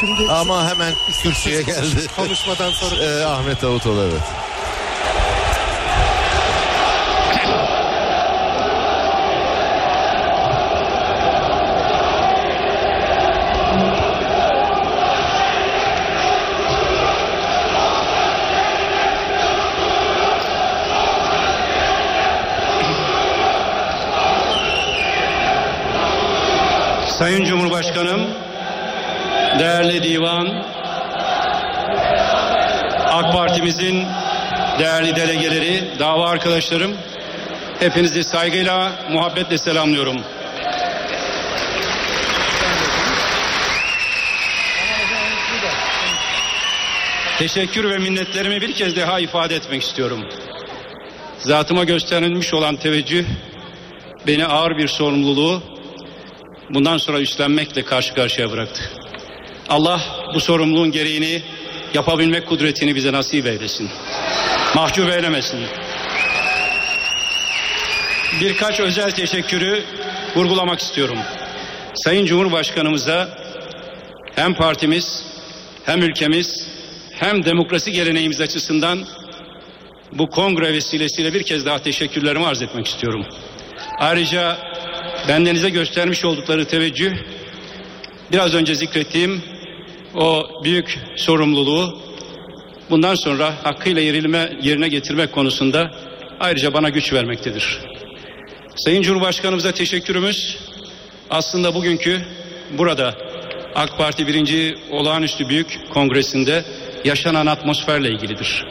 Şimdi 0.00 0.32
Ama 0.32 0.68
hemen 0.68 0.92
kürsüye 1.22 1.62
geldi. 1.62 2.06
Konuşmadan 2.16 2.70
sonra. 2.70 2.94
E, 3.04 3.24
Ahmet 3.24 3.62
Davutoğlu 3.62 4.00
evet. 4.00 4.22
Sayın 27.18 27.44
Cumhurbaşkanım, 27.44 28.20
değerli 29.58 30.02
divan, 30.02 30.64
AK 33.06 33.32
Partimizin 33.32 34.06
değerli 34.78 35.16
delegeleri, 35.16 35.98
dava 35.98 36.28
arkadaşlarım, 36.28 36.96
hepinizi 37.80 38.24
saygıyla, 38.24 38.92
muhabbetle 39.10 39.58
selamlıyorum. 39.58 40.16
Teşekkür 47.38 47.90
ve 47.90 47.98
minnetlerimi 47.98 48.60
bir 48.60 48.74
kez 48.74 48.96
daha 48.96 49.20
ifade 49.20 49.54
etmek 49.54 49.82
istiyorum. 49.82 50.28
Zatıma 51.38 51.84
gösterilmiş 51.84 52.54
olan 52.54 52.76
teveccüh 52.76 53.24
beni 54.26 54.46
ağır 54.46 54.78
bir 54.78 54.88
sorumluluğu 54.88 55.73
bundan 56.70 56.98
sonra 56.98 57.20
üstlenmekle 57.20 57.84
karşı 57.84 58.14
karşıya 58.14 58.50
bıraktı. 58.50 58.82
Allah 59.68 60.00
bu 60.34 60.40
sorumluluğun 60.40 60.90
gereğini 60.90 61.42
yapabilmek 61.94 62.46
kudretini 62.46 62.94
bize 62.94 63.12
nasip 63.12 63.46
eylesin. 63.46 63.90
Mahcup 64.74 65.10
eylemesin. 65.10 65.60
Birkaç 68.40 68.80
özel 68.80 69.10
teşekkürü 69.10 69.82
vurgulamak 70.36 70.80
istiyorum. 70.80 71.18
Sayın 71.94 72.26
Cumhurbaşkanımıza 72.26 73.38
hem 74.34 74.54
partimiz 74.54 75.24
hem 75.84 76.02
ülkemiz 76.02 76.66
hem 77.12 77.44
demokrasi 77.44 77.92
geleneğimiz 77.92 78.40
açısından 78.40 79.04
bu 80.12 80.30
kongre 80.30 80.72
vesilesiyle 80.72 81.34
bir 81.34 81.42
kez 81.42 81.66
daha 81.66 81.78
teşekkürlerimi 81.78 82.46
arz 82.46 82.62
etmek 82.62 82.86
istiyorum. 82.86 83.26
Ayrıca 83.98 84.58
bendenize 85.28 85.70
göstermiş 85.70 86.24
oldukları 86.24 86.64
teveccüh 86.64 87.12
biraz 88.32 88.54
önce 88.54 88.74
zikrettiğim 88.74 89.42
o 90.14 90.42
büyük 90.64 90.98
sorumluluğu 91.16 91.98
bundan 92.90 93.14
sonra 93.14 93.54
hakkıyla 93.64 94.02
yerilme, 94.02 94.52
yerine 94.62 94.88
getirmek 94.88 95.32
konusunda 95.32 95.90
ayrıca 96.40 96.72
bana 96.72 96.88
güç 96.88 97.12
vermektedir. 97.12 97.78
Sayın 98.76 99.02
Cumhurbaşkanımıza 99.02 99.72
teşekkürümüz 99.72 100.58
aslında 101.30 101.74
bugünkü 101.74 102.22
burada 102.78 103.14
AK 103.74 103.98
Parti 103.98 104.26
birinci 104.26 104.74
olağanüstü 104.90 105.48
büyük 105.48 105.78
kongresinde 105.90 106.64
yaşanan 107.04 107.46
atmosferle 107.46 108.08
ilgilidir. 108.08 108.64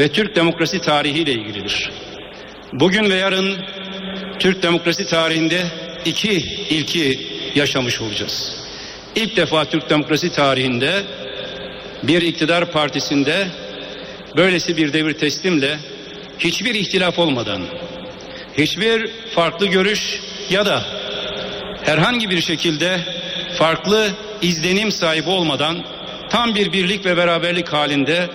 Ve 0.00 0.08
Türk 0.08 0.36
demokrasi 0.36 0.80
tarihiyle 0.80 1.32
ilgilidir. 1.32 1.90
Bugün 2.72 3.10
ve 3.10 3.14
yarın 3.14 3.56
Türk 4.38 4.62
demokrasi 4.62 5.06
tarihinde 5.06 5.62
iki 6.04 6.32
ilki 6.70 7.26
yaşamış 7.54 8.00
olacağız. 8.00 8.56
İlk 9.16 9.36
defa 9.36 9.64
Türk 9.64 9.90
demokrasi 9.90 10.32
tarihinde 10.32 11.02
bir 12.02 12.22
iktidar 12.22 12.72
partisinde 12.72 13.46
böylesi 14.36 14.76
bir 14.76 14.92
devir 14.92 15.14
teslimle 15.14 15.78
hiçbir 16.38 16.74
ihtilaf 16.74 17.18
olmadan, 17.18 17.62
hiçbir 18.58 19.10
farklı 19.34 19.66
görüş 19.66 20.20
ya 20.50 20.66
da 20.66 20.84
herhangi 21.82 22.30
bir 22.30 22.40
şekilde 22.40 23.00
farklı 23.58 24.10
izlenim 24.42 24.92
sahibi 24.92 25.30
olmadan 25.30 25.84
tam 26.30 26.54
bir 26.54 26.72
birlik 26.72 27.06
ve 27.06 27.16
beraberlik 27.16 27.68
halinde 27.68 28.28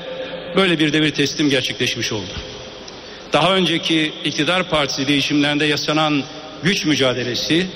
böyle 0.55 0.79
bir 0.79 0.93
devir 0.93 1.11
teslim 1.11 1.49
gerçekleşmiş 1.49 2.11
oldu. 2.11 2.48
Daha 3.33 3.55
önceki 3.55 4.13
iktidar 4.23 4.69
partisi 4.69 5.07
değişimlerinde 5.07 5.65
yaşanan 5.65 6.23
güç 6.63 6.85
mücadelesi, 6.85 7.67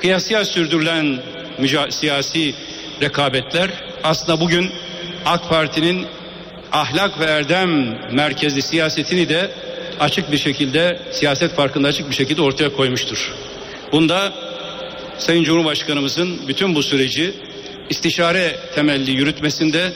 kıyasıya 0.00 0.44
sürdürülen 0.44 1.18
müca- 1.60 1.90
siyasi 1.90 2.54
rekabetler 3.02 3.70
aslında 4.04 4.40
bugün 4.40 4.70
AK 5.26 5.48
Parti'nin 5.48 6.06
ahlak 6.72 7.20
ve 7.20 7.24
erdem 7.24 7.98
merkezli 8.12 8.62
siyasetini 8.62 9.28
de 9.28 9.50
açık 10.00 10.32
bir 10.32 10.38
şekilde 10.38 11.00
siyaset 11.12 11.54
farkında 11.54 11.88
açık 11.88 12.10
bir 12.10 12.14
şekilde 12.14 12.42
ortaya 12.42 12.72
koymuştur. 12.72 13.34
Bunda 13.92 14.32
Sayın 15.18 15.44
Cumhurbaşkanımızın 15.44 16.48
bütün 16.48 16.74
bu 16.74 16.82
süreci 16.82 17.32
istişare 17.90 18.56
temelli 18.74 19.10
yürütmesinde 19.10 19.92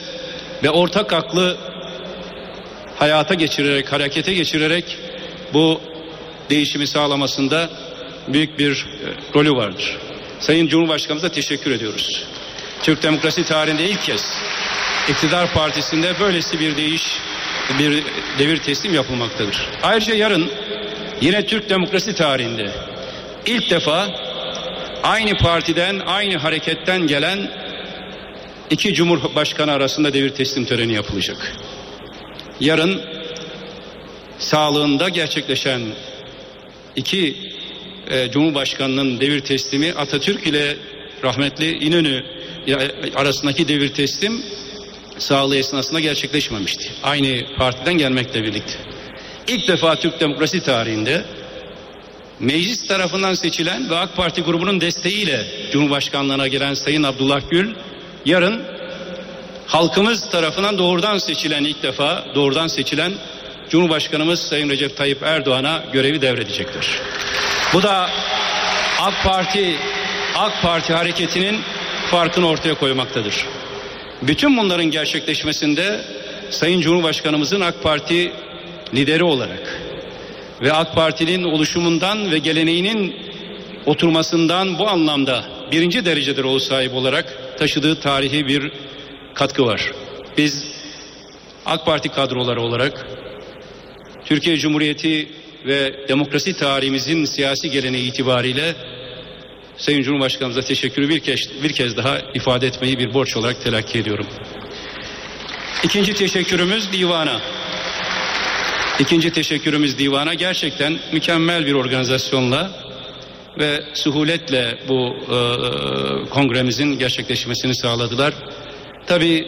ve 0.63 0.69
ortak 0.69 1.13
aklı 1.13 1.57
hayata 2.95 3.33
geçirerek, 3.33 3.91
harekete 3.91 4.33
geçirerek 4.33 4.97
bu 5.53 5.81
değişimi 6.49 6.87
sağlamasında 6.87 7.69
büyük 8.27 8.59
bir 8.59 8.71
e, 8.71 9.35
rolü 9.35 9.51
vardır. 9.51 9.97
Sayın 10.39 10.67
Cumhurbaşkanımıza 10.67 11.29
teşekkür 11.29 11.71
ediyoruz. 11.71 12.25
Türk 12.83 13.03
demokrasi 13.03 13.45
tarihinde 13.45 13.89
ilk 13.89 14.03
kez 14.03 14.33
iktidar 15.09 15.53
partisinde 15.53 16.13
böylesi 16.19 16.59
bir 16.59 16.77
değiş, 16.77 17.03
bir 17.79 18.03
devir 18.39 18.57
teslim 18.57 18.93
yapılmaktadır. 18.93 19.67
Ayrıca 19.83 20.15
yarın 20.15 20.51
yine 21.21 21.45
Türk 21.45 21.69
demokrasi 21.69 22.15
tarihinde 22.15 22.71
ilk 23.45 23.69
defa 23.69 24.07
aynı 25.03 25.37
partiden, 25.37 25.99
aynı 25.99 26.37
hareketten 26.37 27.07
gelen 27.07 27.51
iki 28.69 28.93
cumhurbaşkanı 28.93 29.71
arasında 29.71 30.13
devir 30.13 30.29
teslim 30.29 30.65
töreni 30.65 30.93
yapılacak. 30.93 31.55
Yarın 32.59 33.01
sağlığında 34.39 35.09
gerçekleşen 35.09 35.81
iki 36.95 37.37
e, 38.09 38.31
Cumhurbaşkanı'nın 38.31 39.19
devir 39.19 39.39
teslimi 39.39 39.93
Atatürk 39.93 40.47
ile 40.47 40.77
rahmetli 41.23 41.77
İnönü 41.85 42.23
arasındaki 43.15 43.67
devir 43.67 43.93
teslim 43.93 44.41
sağlığı 45.17 45.57
esnasında 45.57 45.99
gerçekleşmemişti. 45.99 46.91
Aynı 47.03 47.55
partiden 47.57 47.97
gelmekle 47.97 48.43
birlikte. 48.43 48.73
İlk 49.47 49.67
defa 49.67 49.95
Türk 49.95 50.19
demokrasi 50.19 50.63
tarihinde 50.63 51.25
meclis 52.39 52.87
tarafından 52.87 53.33
seçilen 53.33 53.89
ve 53.89 53.97
AK 53.97 54.15
Parti 54.15 54.41
grubunun 54.41 54.81
desteğiyle 54.81 55.45
Cumhurbaşkanlığına 55.71 56.47
gelen 56.47 56.73
Sayın 56.73 57.03
Abdullah 57.03 57.41
Gül 57.49 57.75
yarın 58.25 58.74
halkımız 59.67 60.29
tarafından 60.29 60.77
doğrudan 60.77 61.17
seçilen 61.17 61.63
ilk 61.63 61.83
defa 61.83 62.25
doğrudan 62.35 62.67
seçilen 62.67 63.13
Cumhurbaşkanımız 63.69 64.39
Sayın 64.39 64.69
Recep 64.69 64.97
Tayyip 64.97 65.23
Erdoğan'a 65.23 65.83
görevi 65.93 66.21
devredecektir. 66.21 66.99
Bu 67.73 67.83
da 67.83 68.09
AK 69.01 69.23
Parti 69.23 69.75
AK 70.35 70.61
Parti 70.61 70.93
hareketinin 70.93 71.59
farkını 72.11 72.47
ortaya 72.47 72.75
koymaktadır. 72.75 73.45
Bütün 74.21 74.57
bunların 74.57 74.85
gerçekleşmesinde 74.85 76.01
Sayın 76.49 76.81
Cumhurbaşkanımızın 76.81 77.61
AK 77.61 77.83
Parti 77.83 78.31
lideri 78.93 79.23
olarak 79.23 79.81
ve 80.61 80.73
AK 80.73 80.95
Parti'nin 80.95 81.43
oluşumundan 81.43 82.31
ve 82.31 82.37
geleneğinin 82.37 83.15
oturmasından 83.85 84.79
bu 84.79 84.87
anlamda 84.87 85.43
birinci 85.71 86.05
derecede 86.05 86.43
rol 86.43 86.59
sahibi 86.59 86.95
olarak 86.95 87.57
taşıdığı 87.59 87.99
tarihi 87.99 88.47
bir 88.47 88.71
katkı 89.35 89.65
var. 89.65 89.91
Biz 90.37 90.63
AK 91.65 91.85
Parti 91.85 92.09
kadroları 92.09 92.61
olarak 92.61 93.07
Türkiye 94.25 94.57
Cumhuriyeti 94.57 95.29
ve 95.65 96.07
demokrasi 96.07 96.57
tarihimizin 96.57 97.25
siyasi 97.25 97.71
geleneği 97.71 98.11
itibariyle 98.11 98.75
Sayın 99.77 100.03
Cumhurbaşkanımıza 100.03 100.61
teşekkürü 100.61 101.09
bir 101.09 101.19
kez, 101.19 101.63
bir 101.63 101.73
kez 101.73 101.97
daha 101.97 102.19
ifade 102.33 102.67
etmeyi 102.67 102.99
bir 102.99 103.13
borç 103.13 103.37
olarak 103.37 103.63
telakki 103.63 103.99
ediyorum. 103.99 104.27
İkinci 105.83 106.13
teşekkürümüz 106.13 106.93
divana. 106.93 107.41
İkinci 108.99 109.33
teşekkürümüz 109.33 109.99
divana 109.99 110.33
gerçekten 110.33 110.99
mükemmel 111.11 111.65
bir 111.65 111.73
organizasyonla 111.73 112.71
ve 113.59 113.83
suhuletle 113.93 114.77
bu 114.87 115.15
e, 115.15 115.39
kongremizin 116.29 116.99
gerçekleşmesini 116.99 117.75
sağladılar. 117.75 118.33
Tabii 119.07 119.47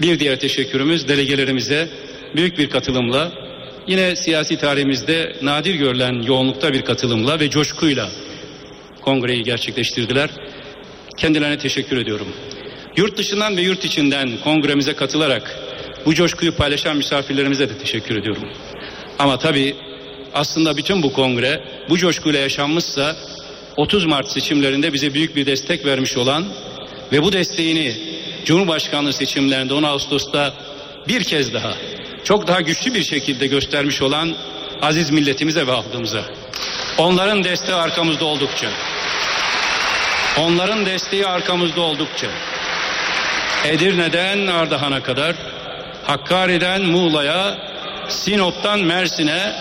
bir 0.00 0.18
diğer 0.20 0.40
teşekkürümüz 0.40 1.08
delegelerimize 1.08 1.88
büyük 2.36 2.58
bir 2.58 2.70
katılımla 2.70 3.32
yine 3.86 4.16
siyasi 4.16 4.58
tarihimizde 4.58 5.36
nadir 5.42 5.74
görülen 5.74 6.22
yoğunlukta 6.22 6.72
bir 6.72 6.82
katılımla 6.82 7.40
ve 7.40 7.50
coşkuyla 7.50 8.10
kongreyi 9.00 9.42
gerçekleştirdiler. 9.42 10.30
Kendilerine 11.16 11.58
teşekkür 11.58 11.96
ediyorum. 11.96 12.28
Yurt 12.96 13.18
dışından 13.18 13.56
ve 13.56 13.62
yurt 13.62 13.84
içinden 13.84 14.30
kongremize 14.44 14.94
katılarak 14.94 15.56
bu 16.06 16.14
coşkuyu 16.14 16.54
paylaşan 16.54 16.96
misafirlerimize 16.96 17.68
de 17.68 17.78
teşekkür 17.78 18.16
ediyorum. 18.16 18.48
Ama 19.18 19.38
tabii 19.38 19.76
aslında 20.34 20.76
bütün 20.76 21.02
bu 21.02 21.12
kongre 21.12 21.64
bu 21.88 21.98
coşkuyla 21.98 22.40
yaşanmışsa 22.40 23.16
30 23.76 24.06
Mart 24.06 24.28
seçimlerinde 24.28 24.92
bize 24.92 25.14
büyük 25.14 25.36
bir 25.36 25.46
destek 25.46 25.86
vermiş 25.86 26.16
olan 26.16 26.44
ve 27.12 27.22
bu 27.22 27.32
desteğini 27.32 28.09
Cumhurbaşkanlığı 28.44 29.12
seçimlerinde 29.12 29.74
10 29.74 29.82
Ağustos'ta 29.82 30.54
bir 31.08 31.24
kez 31.24 31.54
daha 31.54 31.72
çok 32.24 32.46
daha 32.46 32.60
güçlü 32.60 32.94
bir 32.94 33.02
şekilde 33.02 33.46
göstermiş 33.46 34.02
olan 34.02 34.34
aziz 34.82 35.10
milletimize 35.10 35.66
ve 35.66 35.72
halkımıza. 35.72 36.22
Onların 36.98 37.44
desteği 37.44 37.74
arkamızda 37.74 38.24
oldukça, 38.24 38.68
onların 40.38 40.86
desteği 40.86 41.26
arkamızda 41.26 41.80
oldukça, 41.80 42.26
Edirne'den 43.64 44.46
Ardahan'a 44.46 45.02
kadar, 45.02 45.36
Hakkari'den 46.04 46.82
Muğla'ya, 46.82 47.58
Sinop'tan 48.08 48.80
Mersin'e, 48.80 49.52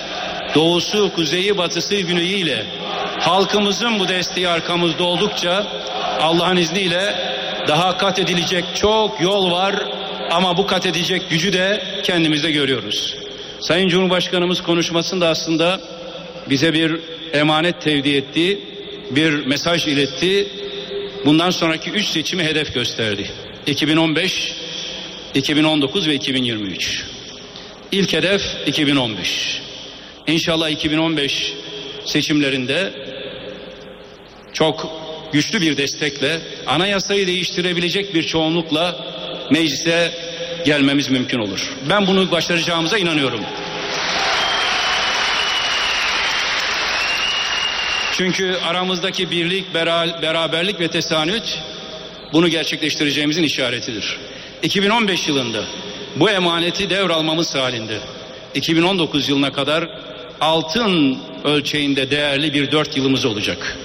doğusu, 0.56 1.12
kuzeyi, 1.15 1.58
batısı, 1.58 1.96
güneyiyle 1.96 2.65
halkımızın 3.20 4.00
bu 4.00 4.08
desteği 4.08 4.50
arkamızda 4.50 5.04
oldukça 5.04 5.68
Allah'ın 6.22 6.58
izniyle 6.58 7.15
daha 7.67 7.98
kat 7.98 8.19
edilecek 8.19 8.65
çok 8.76 9.22
yol 9.22 9.52
var 9.52 9.76
ama 10.32 10.58
bu 10.58 10.67
kat 10.67 10.86
edecek 10.86 11.30
gücü 11.30 11.54
de 11.54 11.84
kendimizde 12.04 12.52
görüyoruz. 12.52 13.15
Sayın 13.60 13.89
Cumhurbaşkanımız 13.89 14.62
konuşmasında 14.63 15.28
aslında 15.28 15.82
bize 16.50 16.74
bir 16.74 17.00
emanet 17.34 17.82
tevdi 17.82 18.10
etti, 18.10 18.60
bir 19.12 19.45
mesaj 19.45 19.88
iletti. 19.88 20.48
Bundan 21.26 21.50
sonraki 21.50 21.89
üç 21.89 22.06
seçimi 22.06 22.43
hedef 22.43 22.74
gösterdi. 22.74 23.32
2015, 23.67 24.56
2019 25.34 26.08
ve 26.08 26.13
2023. 26.13 27.06
İlk 27.91 28.13
hedef 28.13 28.41
2015. 28.65 29.62
İnşallah 30.28 30.69
2015 30.69 31.54
seçimlerinde 32.06 32.93
çok 34.54 34.91
güçlü 35.34 35.62
bir 35.62 35.78
destekle 35.78 36.39
anayasayı 36.68 37.28
değiştirebilecek 37.28 38.13
bir 38.13 38.24
çoğunlukla 38.24 39.06
meclise 39.52 40.12
gelmemiz 40.65 41.10
mümkün 41.10 41.39
olur. 41.39 41.70
Ben 41.89 42.08
bunu 42.08 42.32
başaracağımıza 42.32 42.98
inanıyorum. 42.98 43.42
Çünkü 48.12 48.56
aramızdaki 48.68 49.32
birlik, 49.32 49.74
beraberlik 50.22 50.80
ve 50.80 50.88
tesanüt 50.88 51.60
bunu 52.34 52.48
gerçekleştireceğimizin 52.48 53.44
işaretidir. 53.44 54.18
2015 54.63 55.28
yılında 55.28 55.63
bu 56.15 56.30
emaneti 56.30 56.89
devralmamız 56.89 57.56
halinde 57.56 57.98
2019 58.56 59.30
yılına 59.30 59.52
kadar 59.52 59.89
altın 60.42 61.18
ölçeğinde 61.44 62.12
değerli 62.12 62.54
bir 62.54 62.72
dört 62.72 62.98
yılımız 62.98 63.26
olacak. 63.26 63.78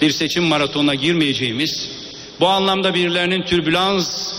Bir 0.00 0.10
seçim 0.10 0.44
maratonuna 0.44 0.94
girmeyeceğimiz, 0.94 1.90
bu 2.40 2.48
anlamda 2.48 2.94
birilerinin 2.94 3.42
türbülans 3.42 4.34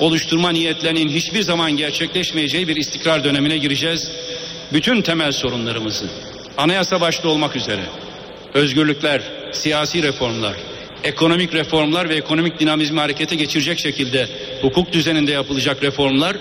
oluşturma 0.00 0.50
niyetlerinin 0.50 1.08
hiçbir 1.08 1.42
zaman 1.42 1.76
gerçekleşmeyeceği 1.76 2.68
bir 2.68 2.76
istikrar 2.76 3.24
dönemine 3.24 3.58
gireceğiz. 3.58 4.10
Bütün 4.72 5.02
temel 5.02 5.32
sorunlarımızı, 5.32 6.06
anayasa 6.56 7.00
başta 7.00 7.28
olmak 7.28 7.56
üzere, 7.56 7.82
özgürlükler, 8.54 9.22
siyasi 9.52 10.02
reformlar, 10.02 10.56
ekonomik 11.04 11.54
reformlar 11.54 12.08
ve 12.08 12.14
ekonomik 12.14 12.60
dinamizmi 12.60 13.00
harekete 13.00 13.36
geçirecek 13.36 13.78
şekilde 13.78 14.28
hukuk 14.62 14.92
düzeninde 14.92 15.32
yapılacak 15.32 15.82
reformlar, 15.82 16.36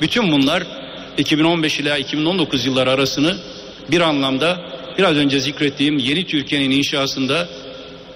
bütün 0.00 0.32
bunlar 0.32 0.62
2015 1.18 1.80
ila 1.80 1.98
2019 1.98 2.66
yılları 2.66 2.90
arasını 2.90 3.36
bir 3.90 4.00
anlamda 4.00 4.60
biraz 4.98 5.16
önce 5.16 5.40
zikrettiğim 5.40 5.98
yeni 5.98 6.26
Türkiye'nin 6.26 6.70
inşasında 6.70 7.48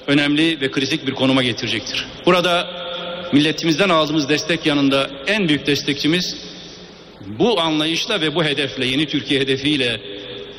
önemli 0.07 0.61
ve 0.61 0.71
kritik 0.71 1.07
bir 1.07 1.15
konuma 1.15 1.43
getirecektir. 1.43 2.07
Burada 2.27 2.67
milletimizden 3.33 3.89
aldığımız 3.89 4.29
destek 4.29 4.67
yanında 4.67 5.11
en 5.27 5.49
büyük 5.49 5.67
destekçimiz 5.67 6.37
bu 7.27 7.61
anlayışla 7.61 8.21
ve 8.21 8.35
bu 8.35 8.45
hedefle 8.45 8.87
yeni 8.87 9.07
Türkiye 9.07 9.41
hedefiyle 9.41 10.01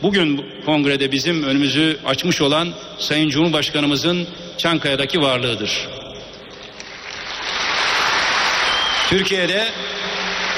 bugün 0.03 0.45
kongrede 0.65 1.12
bizim 1.12 1.43
önümüzü 1.43 1.97
açmış 2.06 2.41
olan 2.41 2.73
Sayın 2.97 3.29
Cumhurbaşkanımızın 3.29 4.27
Çankaya'daki 4.58 5.21
varlığıdır. 5.21 5.88
Türkiye'de 9.10 9.67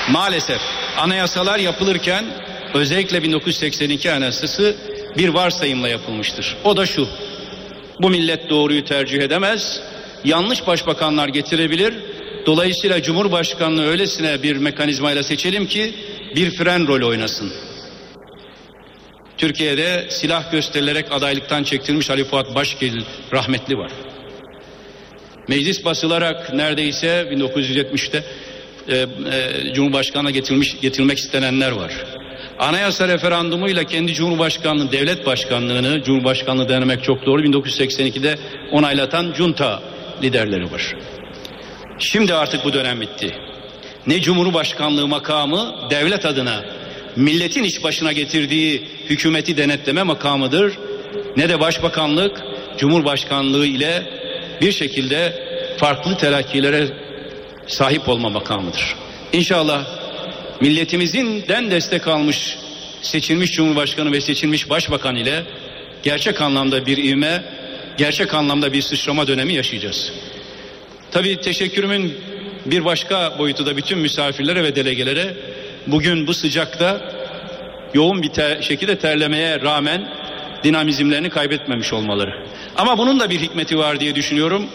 maalesef 0.10 0.62
anayasalar 0.98 1.60
yapılırken 1.60 2.26
özellikle 2.74 3.24
1982 3.24 4.12
anayasası 4.12 4.76
bir 5.17 5.30
varsayımla 5.30 5.89
yapılmıştır. 5.89 6.56
O 6.63 6.78
da 6.78 6.86
şu. 6.86 7.08
Bu 8.02 8.10
millet 8.10 8.50
doğruyu 8.50 8.86
tercih 8.86 9.20
edemez. 9.20 9.82
Yanlış 10.24 10.68
başbakanlar 10.68 11.28
getirebilir. 11.28 11.94
Dolayısıyla 12.46 13.02
Cumhurbaşkanlığı 13.02 13.86
öylesine 13.86 14.44
bir 14.44 14.58
mekanizmayla 14.58 15.24
seçelim 15.24 15.66
ki 15.66 15.94
bir 16.36 16.52
fren 16.52 16.88
rol 16.88 17.10
oynasın. 17.10 17.54
Türkiye'de 19.38 20.06
silah 20.10 20.52
gösterilerek 20.52 21.12
adaylıktan 21.12 21.64
çektirilmiş 21.64 22.10
Ali 22.10 22.24
Fuat 22.24 22.56
Başgil 22.56 23.02
rahmetli 23.34 23.78
var. 23.78 23.91
Meclis 25.48 25.86
basılarak 25.86 26.54
neredeyse 26.54 27.08
1970'te 27.32 28.24
e, 28.88 28.98
e, 28.98 29.74
Cumhurbaşkanı'na 29.74 30.32
getirilmiş, 30.32 30.82
getirilmek 30.82 31.18
istenenler 31.18 31.72
var. 31.72 31.91
Anayasa 32.60 33.08
referandumuyla 33.08 33.84
kendi 33.84 34.14
Cumhurbaşkanlığı, 34.14 34.91
devlet 34.91 35.26
başkanlığını, 35.26 36.03
Cumhurbaşkanlığı 36.03 36.70
denemek 36.70 37.03
çok 37.03 37.26
doğru, 37.26 37.41
1982'de 37.41 38.38
onaylatan 38.72 39.34
junta 39.34 39.84
liderleri 40.24 40.72
var. 40.72 40.95
Şimdi 41.99 42.34
artık 42.34 42.66
bu 42.66 42.74
dönem 42.74 43.01
bitti. 43.01 43.36
Ne 44.08 44.22
Cumhurbaşkanlığı 44.22 45.08
makamı 45.08 45.76
devlet 45.89 46.26
adına 46.26 46.66
milletin 47.16 47.64
iş 47.64 47.84
başına 47.84 48.12
getirdiği 48.12 48.88
hükümeti 49.10 49.58
denetleme 49.58 50.03
makamıdır. 50.03 50.74
Ne 51.38 51.49
de 51.49 51.60
başbakanlık 51.60 52.41
Cumhurbaşkanlığı 52.78 53.66
ile 53.66 54.03
bir 54.62 54.72
şekilde 54.72 55.47
farklı 55.78 56.18
telakkilere 56.18 56.88
sahip 57.68 58.10
olma 58.10 58.30
makamıdır. 58.30 58.95
İnşallah 59.34 60.05
milletimizin 60.62 61.43
den 61.47 61.72
destek 61.72 62.08
almış 62.08 62.58
seçilmiş 63.01 63.51
Cumhurbaşkanı 63.51 64.12
ve 64.12 64.22
seçilmiş 64.22 64.70
Başbakan 64.70 65.16
ile 65.16 65.43
gerçek 66.03 66.41
anlamda 66.41 66.86
bir 66.86 66.97
ivme, 66.97 67.43
gerçek 67.97 68.34
anlamda 68.34 68.74
bir 68.74 68.82
sıçrama 68.82 69.28
dönemi 69.28 69.53
yaşayacağız. 69.53 70.14
Tabii 71.12 71.41
teşekkürümün 71.41 72.14
bir 72.66 72.86
başka 72.86 73.39
boyutu 73.39 73.66
da 73.66 73.78
bütün 73.78 73.99
misafirlere 73.99 74.64
ve 74.64 74.76
delegelere 74.76 75.34
bugün 75.88 76.28
bu 76.28 76.34
sıcakta 76.34 77.12
yoğun 77.93 78.24
bir 78.24 78.30
te- 78.30 78.60
şekilde 78.62 78.97
terlemeye 78.97 79.62
rağmen 79.62 80.10
dinamizmlerini 80.64 81.30
kaybetmemiş 81.30 81.93
olmaları. 81.93 82.45
Ama 82.76 82.97
bunun 82.97 83.20
da 83.20 83.30
bir 83.30 83.39
hikmeti 83.39 83.78
var 83.78 83.99
diye 83.99 84.16
düşünüyorum. 84.16 84.66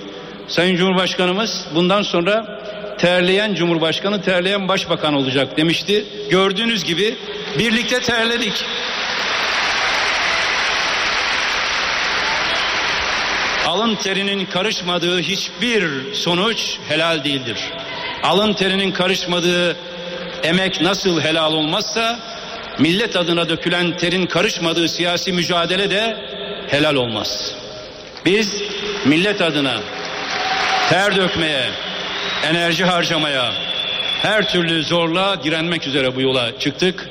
Sayın 0.48 0.76
Cumhurbaşkanımız 0.76 1.66
bundan 1.74 2.02
sonra 2.02 2.59
terleyen 3.00 3.54
Cumhurbaşkanı 3.54 4.22
terleyen 4.22 4.68
Başbakan 4.68 5.14
olacak 5.14 5.56
demişti. 5.56 6.04
Gördüğünüz 6.30 6.84
gibi 6.84 7.14
birlikte 7.58 8.00
terledik. 8.00 8.64
Alın 13.66 13.94
terinin 13.94 14.46
karışmadığı 14.46 15.20
hiçbir 15.20 16.14
sonuç 16.14 16.76
helal 16.88 17.24
değildir. 17.24 17.56
Alın 18.22 18.52
terinin 18.52 18.92
karışmadığı 18.92 19.76
emek 20.42 20.80
nasıl 20.80 21.20
helal 21.20 21.52
olmazsa 21.52 22.18
millet 22.78 23.16
adına 23.16 23.48
dökülen 23.48 23.96
terin 23.96 24.26
karışmadığı 24.26 24.88
siyasi 24.88 25.32
mücadele 25.32 25.90
de 25.90 26.16
helal 26.68 26.94
olmaz. 26.94 27.54
Biz 28.24 28.62
millet 29.04 29.40
adına 29.40 29.80
ter 30.88 31.16
dökmeye, 31.16 31.70
enerji 32.44 32.84
harcamaya, 32.84 33.52
her 34.22 34.52
türlü 34.52 34.82
zorla 34.82 35.44
direnmek 35.44 35.86
üzere 35.86 36.16
bu 36.16 36.20
yola 36.20 36.58
çıktık. 36.58 37.08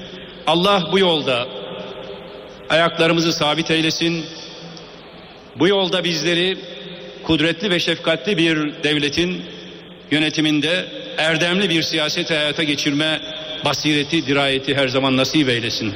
Allah 0.48 0.90
bu 0.92 1.00
yolda 1.00 1.48
ayaklarımızı 2.70 3.34
sabit 3.34 3.72
eylesin. 3.72 4.26
Bu 5.60 5.68
yolda 5.68 6.04
bizleri 6.04 6.58
kudretli 7.24 7.70
ve 7.70 7.80
şefkatli 7.80 8.38
bir 8.38 8.84
devletin 8.84 9.42
yönetiminde 10.12 10.86
erdemli 11.18 11.70
bir 11.70 11.82
siyaset 11.82 12.32
hayata 12.32 12.64
geçirme 12.64 13.22
basireti, 13.66 14.28
dirayeti 14.28 14.76
her 14.76 14.88
zaman 14.88 15.18
nasip 15.18 15.50
eylesin. 15.50 15.94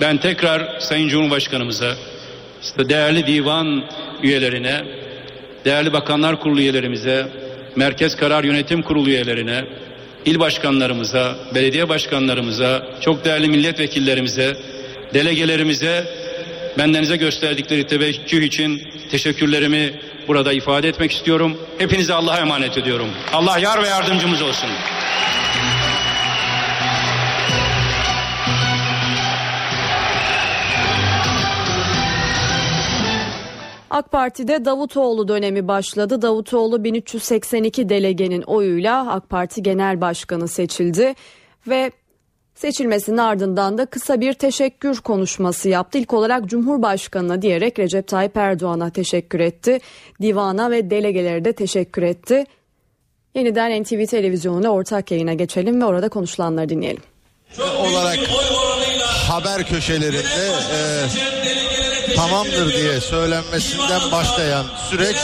Ben 0.00 0.16
tekrar 0.18 0.80
Sayın 0.80 1.08
Cumhurbaşkanımıza, 1.08 1.94
değerli 2.78 3.26
divan 3.26 3.84
üyelerine, 4.22 4.82
değerli 5.64 5.92
bakanlar 5.92 6.40
kurulu 6.40 6.60
üyelerimize, 6.60 7.28
Merkez 7.76 8.16
Karar 8.16 8.44
Yönetim 8.44 8.82
Kurulu 8.82 9.08
üyelerine, 9.08 9.64
il 10.24 10.38
başkanlarımıza, 10.38 11.36
belediye 11.54 11.88
başkanlarımıza, 11.88 12.86
çok 13.00 13.24
değerli 13.24 13.48
milletvekillerimize, 13.48 14.56
delegelerimize, 15.14 16.04
bendenize 16.78 17.16
gösterdikleri 17.16 17.86
teveccüh 17.86 18.42
için 18.42 18.82
teşekkürlerimi 19.10 19.92
burada 20.28 20.52
ifade 20.52 20.88
etmek 20.88 21.12
istiyorum. 21.12 21.58
Hepinize 21.78 22.14
Allah'a 22.14 22.38
emanet 22.38 22.78
ediyorum. 22.78 23.08
Allah 23.32 23.58
yar 23.58 23.82
ve 23.82 23.88
yardımcımız 23.88 24.42
olsun. 24.42 24.70
AK 33.92 34.12
Parti'de 34.12 34.64
Davutoğlu 34.64 35.28
dönemi 35.28 35.68
başladı. 35.68 36.22
Davutoğlu 36.22 36.84
1382 36.84 37.88
delegenin 37.88 38.42
oyuyla 38.42 39.12
AK 39.12 39.28
Parti 39.28 39.62
Genel 39.62 40.00
Başkanı 40.00 40.48
seçildi 40.48 41.14
ve 41.68 41.92
seçilmesinin 42.54 43.16
ardından 43.16 43.78
da 43.78 43.86
kısa 43.86 44.20
bir 44.20 44.32
teşekkür 44.32 45.00
konuşması 45.00 45.68
yaptı. 45.68 45.98
İlk 45.98 46.12
olarak 46.12 46.46
Cumhurbaşkanı'na 46.46 47.42
diyerek 47.42 47.78
Recep 47.78 48.08
Tayyip 48.08 48.36
Erdoğan'a 48.36 48.90
teşekkür 48.90 49.40
etti. 49.40 49.78
Divana 50.22 50.70
ve 50.70 50.90
delegelere 50.90 51.44
de 51.44 51.52
teşekkür 51.52 52.02
etti. 52.02 52.44
Yeniden 53.34 53.82
NTV 53.82 54.06
televizyonuyla 54.06 54.70
ortak 54.70 55.10
yayına 55.10 55.34
geçelim 55.34 55.80
ve 55.80 55.84
orada 55.84 56.08
konuşulanları 56.08 56.68
dinleyelim. 56.68 57.02
olarak 57.58 58.18
haber 59.28 59.66
köşelerinde 59.66 60.18
e, 60.18 61.41
tamamdır 62.16 62.72
diye 62.72 63.00
söylenmesinden 63.00 64.00
başlayan 64.12 64.66
süreç 64.90 65.16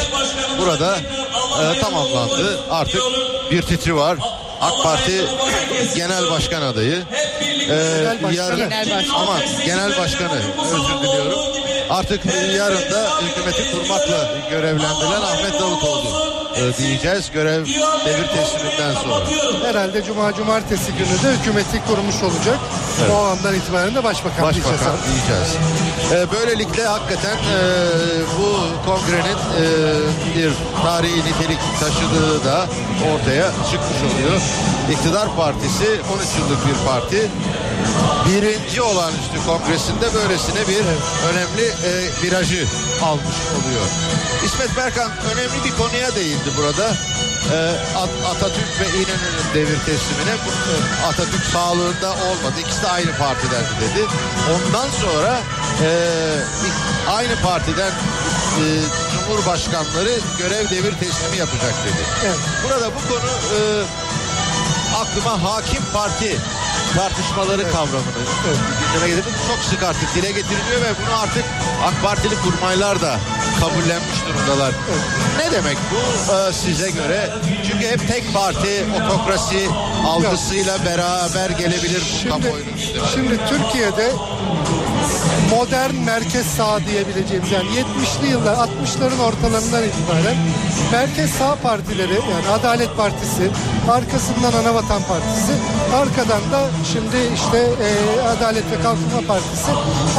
burada 0.59 0.97
e, 1.63 1.81
tamamlandı. 1.81 2.61
Artık 2.71 3.03
bir 3.51 3.63
titri 3.63 3.97
var. 3.97 4.19
AK 4.61 4.83
Parti 4.83 5.25
Genel 5.97 6.31
Başkan 6.31 6.63
adayı. 6.63 7.03
E, 7.71 7.75
yarın, 8.33 8.57
Genel 8.57 8.91
başkan. 8.91 9.15
ama 9.15 9.39
Genel 9.67 9.99
Başkanı 9.99 10.41
özür 10.65 11.09
diliyorum. 11.09 11.39
Artık 11.91 12.21
yarın 12.57 12.91
da 12.91 13.11
hükümeti 13.23 13.71
kurmakla 13.73 14.29
görevlendirilen 14.51 15.21
Ahmet 15.23 15.61
Davutoğlu 15.61 16.38
diyeceğiz 16.79 17.31
görev 17.31 17.67
devir 18.07 18.29
tesliminden 18.29 18.95
sonra. 18.95 19.25
Herhalde 19.69 20.03
Cuma 20.05 20.35
Cumartesi 20.35 20.93
günü 20.93 21.23
de 21.23 21.39
hükümeti 21.39 21.83
kurmuş 21.87 22.23
olacak. 22.23 22.59
Evet. 23.01 23.11
O 23.15 23.17
andan 23.17 23.55
itibaren 23.55 23.95
de 23.95 24.05
başbakan, 24.05 24.55
diyeceğiz 24.55 24.81
Başbakan 24.81 24.99
diyeceğiz. 25.09 25.57
Ee, 26.13 26.27
böylelikle 26.33 26.87
hakikaten 26.87 27.37
e, 27.37 27.59
bu 28.39 28.51
kongrenin 28.87 29.39
e, 29.63 29.65
bir 30.37 30.53
tarihi 30.83 31.19
nitelik 31.19 31.59
taşıdığı 31.81 32.45
da 32.45 32.67
ortaya 33.13 33.51
çıkmış 33.71 33.99
oluyor. 34.13 34.41
İktidar 34.93 35.37
Partisi 35.37 35.85
13 35.85 36.01
yıllık 36.39 36.67
bir 36.67 36.87
parti. 36.87 37.31
Birinci 38.29 38.83
olağanüstü 38.83 39.39
kongresinde 39.47 40.15
böylesine 40.15 40.61
bir 40.69 40.83
önemli 41.29 41.67
e, 41.89 41.91
virajı 42.23 42.67
almış 43.03 43.39
oluyor. 43.57 43.87
İsmet 44.45 44.77
Berkan 44.77 45.11
önemli 45.33 45.65
bir 45.65 45.77
konuya 45.83 46.15
değindi 46.15 46.48
burada. 46.57 46.95
Ee, 47.53 47.57
At- 47.97 48.37
Atatürk 48.37 48.81
ve 48.81 48.89
İnönü'nün 48.89 49.55
devir 49.55 49.79
teslimine 49.87 50.31
e, 50.35 51.07
Atatürk 51.09 51.45
sağlığında 51.45 52.11
olmadı. 52.11 52.55
İkisi 52.61 52.83
de 52.83 52.89
aynı 52.89 53.17
partidendi 53.17 53.69
dedi. 53.81 54.07
Ondan 54.55 54.89
sonra 54.91 55.39
e, 55.85 55.91
aynı 57.11 57.37
partiden 57.43 57.91
e, 57.91 58.65
Cumhurbaşkanları 59.13 60.19
görev 60.39 60.71
devir 60.71 60.93
teslimi 60.93 61.37
yapacak 61.37 61.75
dedi. 61.85 62.33
Burada 62.65 62.87
bu 62.87 63.09
konu 63.09 63.31
aklıma 65.01 65.43
hakim 65.43 65.83
parti 65.93 66.37
tartışmaları 66.97 67.71
kavramını 67.73 68.23
gündeme 68.93 69.09
getirdi. 69.09 69.27
Bu 69.45 69.55
Çok 69.55 69.65
sık 69.65 69.83
artık 69.83 70.15
dile 70.15 70.29
getiriliyor 70.33 70.81
ve 70.81 70.93
bunu 71.03 71.21
artık 71.23 71.45
AK 71.85 72.03
Partili 72.03 72.35
kurmaylar 72.45 73.01
da 73.03 73.21
kabullenmiş 73.61 74.19
durumdalar. 74.29 74.73
Ne 75.39 75.53
demek 75.53 75.77
bu 75.93 76.33
e, 76.33 76.53
size 76.53 76.91
göre? 76.91 77.31
Çünkü 77.71 77.89
hep 77.89 78.09
tek 78.09 78.35
parti 78.35 78.85
otokrasi 79.05 79.69
algısıyla 80.07 80.85
beraber 80.85 81.51
gelebilir 81.51 82.01
bu 82.01 82.19
Şimdi, 82.19 82.29
kamuoyunun 82.29 82.73
gündemine. 82.77 83.09
şimdi 83.15 83.41
Türkiye'de 83.49 84.13
modern 85.51 85.95
merkez 85.95 86.47
sağ 86.47 86.81
diyebileceğimiz 86.87 87.51
yani 87.51 87.69
70'li 87.69 88.31
yıllar 88.31 88.55
60'ların 88.55 89.21
ortalarından 89.23 89.85
itibaren 89.85 90.37
merkez 90.93 91.31
sağ 91.31 91.55
partileri 91.55 92.15
yani 92.15 92.49
Adalet 92.61 92.97
Partisi 92.97 93.51
arkasından 93.91 94.53
Anavatan 94.53 94.88
Partisi 94.89 95.53
arkadan 95.95 96.53
da 96.53 96.61
şimdi 96.93 97.17
işte 97.35 97.59
e, 97.59 97.89
Adalet 98.29 98.65
ve 98.71 98.83
Kalkınma 98.83 99.21
Partisi 99.29 99.71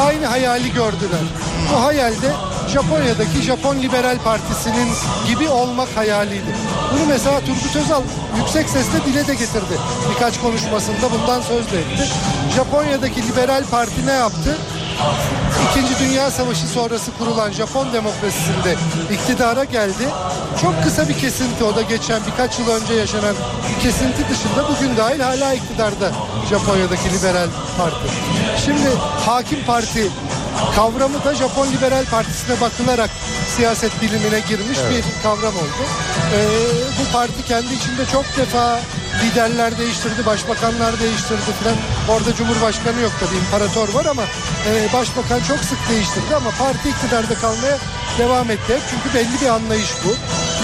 aynı 0.01 0.25
hayali 0.25 0.73
gördüler. 0.73 1.25
Bu 1.73 1.83
hayalde 1.83 2.31
Japonya'daki 2.67 3.41
Japon 3.41 3.75
Liberal 3.75 4.17
Partisi'nin 4.17 4.89
gibi 5.27 5.49
olmak 5.49 5.89
hayaliydi. 5.95 6.55
Bunu 6.93 7.05
mesela 7.07 7.39
Turgut 7.39 7.75
Özal 7.75 8.01
yüksek 8.37 8.69
sesle 8.69 9.05
dile 9.05 9.27
de 9.27 9.33
getirdi. 9.33 9.79
Birkaç 10.09 10.41
konuşmasında 10.41 11.11
bundan 11.11 11.41
söz 11.41 11.71
de 11.71 11.79
etti. 11.79 12.07
Japonya'daki 12.55 13.27
Liberal 13.27 13.63
Parti 13.71 14.07
ne 14.07 14.13
yaptı? 14.13 14.57
İkinci 15.65 15.99
Dünya 15.99 16.31
Savaşı 16.31 16.67
sonrası 16.67 17.11
kurulan 17.17 17.51
Japon 17.51 17.93
demokrasisinde 17.93 18.75
iktidara 19.11 19.63
geldi. 19.63 20.03
Çok 20.61 20.83
kısa 20.83 21.09
bir 21.09 21.13
kesinti 21.17 21.63
o 21.63 21.75
da 21.75 21.81
geçen 21.81 22.21
birkaç 22.31 22.59
yıl 22.59 22.69
önce 22.69 22.93
yaşanan 22.93 23.35
bir 23.69 23.81
kesinti 23.83 24.29
dışında 24.29 24.69
bugün 24.69 24.97
dahil 24.97 25.19
hala 25.19 25.53
iktidarda 25.53 26.11
Japonya'daki 26.49 27.13
liberal 27.13 27.47
parti. 27.77 28.07
Şimdi 28.65 28.89
hakim 29.25 29.65
parti 29.65 30.07
kavramı 30.75 31.23
da 31.25 31.35
Japon 31.35 31.67
Liberal 31.67 32.05
Partisi'ne 32.05 32.61
bakılarak 32.61 33.09
siyaset 33.55 34.01
bilimine 34.01 34.39
girmiş 34.39 34.77
Evet. 34.83 35.03
bir 35.17 35.23
kavram 35.23 35.55
oldu. 35.55 35.83
Ee, 36.35 36.47
bu 36.99 37.11
parti 37.13 37.45
kendi 37.47 37.73
içinde 37.73 38.05
çok 38.11 38.25
defa 38.37 38.79
liderler 39.23 39.77
değiştirdi, 39.77 40.25
başbakanlar 40.25 40.99
değiştirdi 40.99 41.51
falan. 41.63 41.77
Orada 42.09 42.35
cumhurbaşkanı 42.35 43.01
yok 43.01 43.11
tabii, 43.19 43.37
imparator 43.37 43.93
var 43.93 44.05
ama 44.05 44.23
e, 44.69 44.93
başbakan 44.93 45.39
çok 45.47 45.59
sık 45.59 45.89
değiştirdi 45.89 46.35
ama 46.35 46.49
parti 46.49 46.89
iktidarda 46.89 47.35
kalmaya 47.35 47.77
devam 48.17 48.51
etti. 48.51 48.79
Çünkü 48.89 49.17
belli 49.17 49.41
bir 49.41 49.49
anlayış 49.49 49.89
bu 50.05 50.11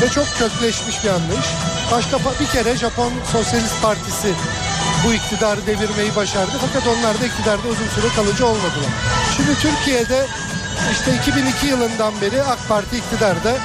ve 0.01 0.09
çok 0.09 0.27
kökleşmiş 0.39 1.03
bir 1.03 1.09
anlayış. 1.09 1.47
Başka 1.91 2.17
bir 2.39 2.47
kere 2.47 2.77
Japon 2.77 3.11
Sosyalist 3.31 3.81
Partisi 3.81 4.33
bu 5.05 5.13
iktidarı 5.13 5.67
devirmeyi 5.67 6.15
başardı 6.15 6.51
fakat 6.61 6.87
onlar 6.87 7.21
da 7.21 7.25
iktidarda 7.25 7.67
uzun 7.67 7.87
süre 7.87 8.07
kalıcı 8.15 8.45
olmadılar. 8.47 8.91
Şimdi 9.37 9.59
Türkiye'de 9.59 10.25
işte 10.91 11.15
2002 11.15 11.67
yılından 11.67 12.21
beri 12.21 12.43
AK 12.43 12.67
Parti 12.67 12.97
iktidarda. 12.97 13.57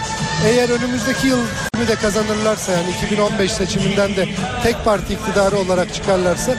Eğer 0.47 0.69
önümüzdeki 0.69 1.27
yıl 1.27 1.39
de 1.91 1.95
kazanırlarsa 1.95 2.73
yani 2.73 2.91
2015 2.91 3.53
seçiminden 3.53 4.17
de 4.17 4.29
tek 4.63 4.85
parti 4.85 5.13
iktidarı 5.13 5.57
olarak 5.57 5.95
çıkarlarsa 5.95 6.53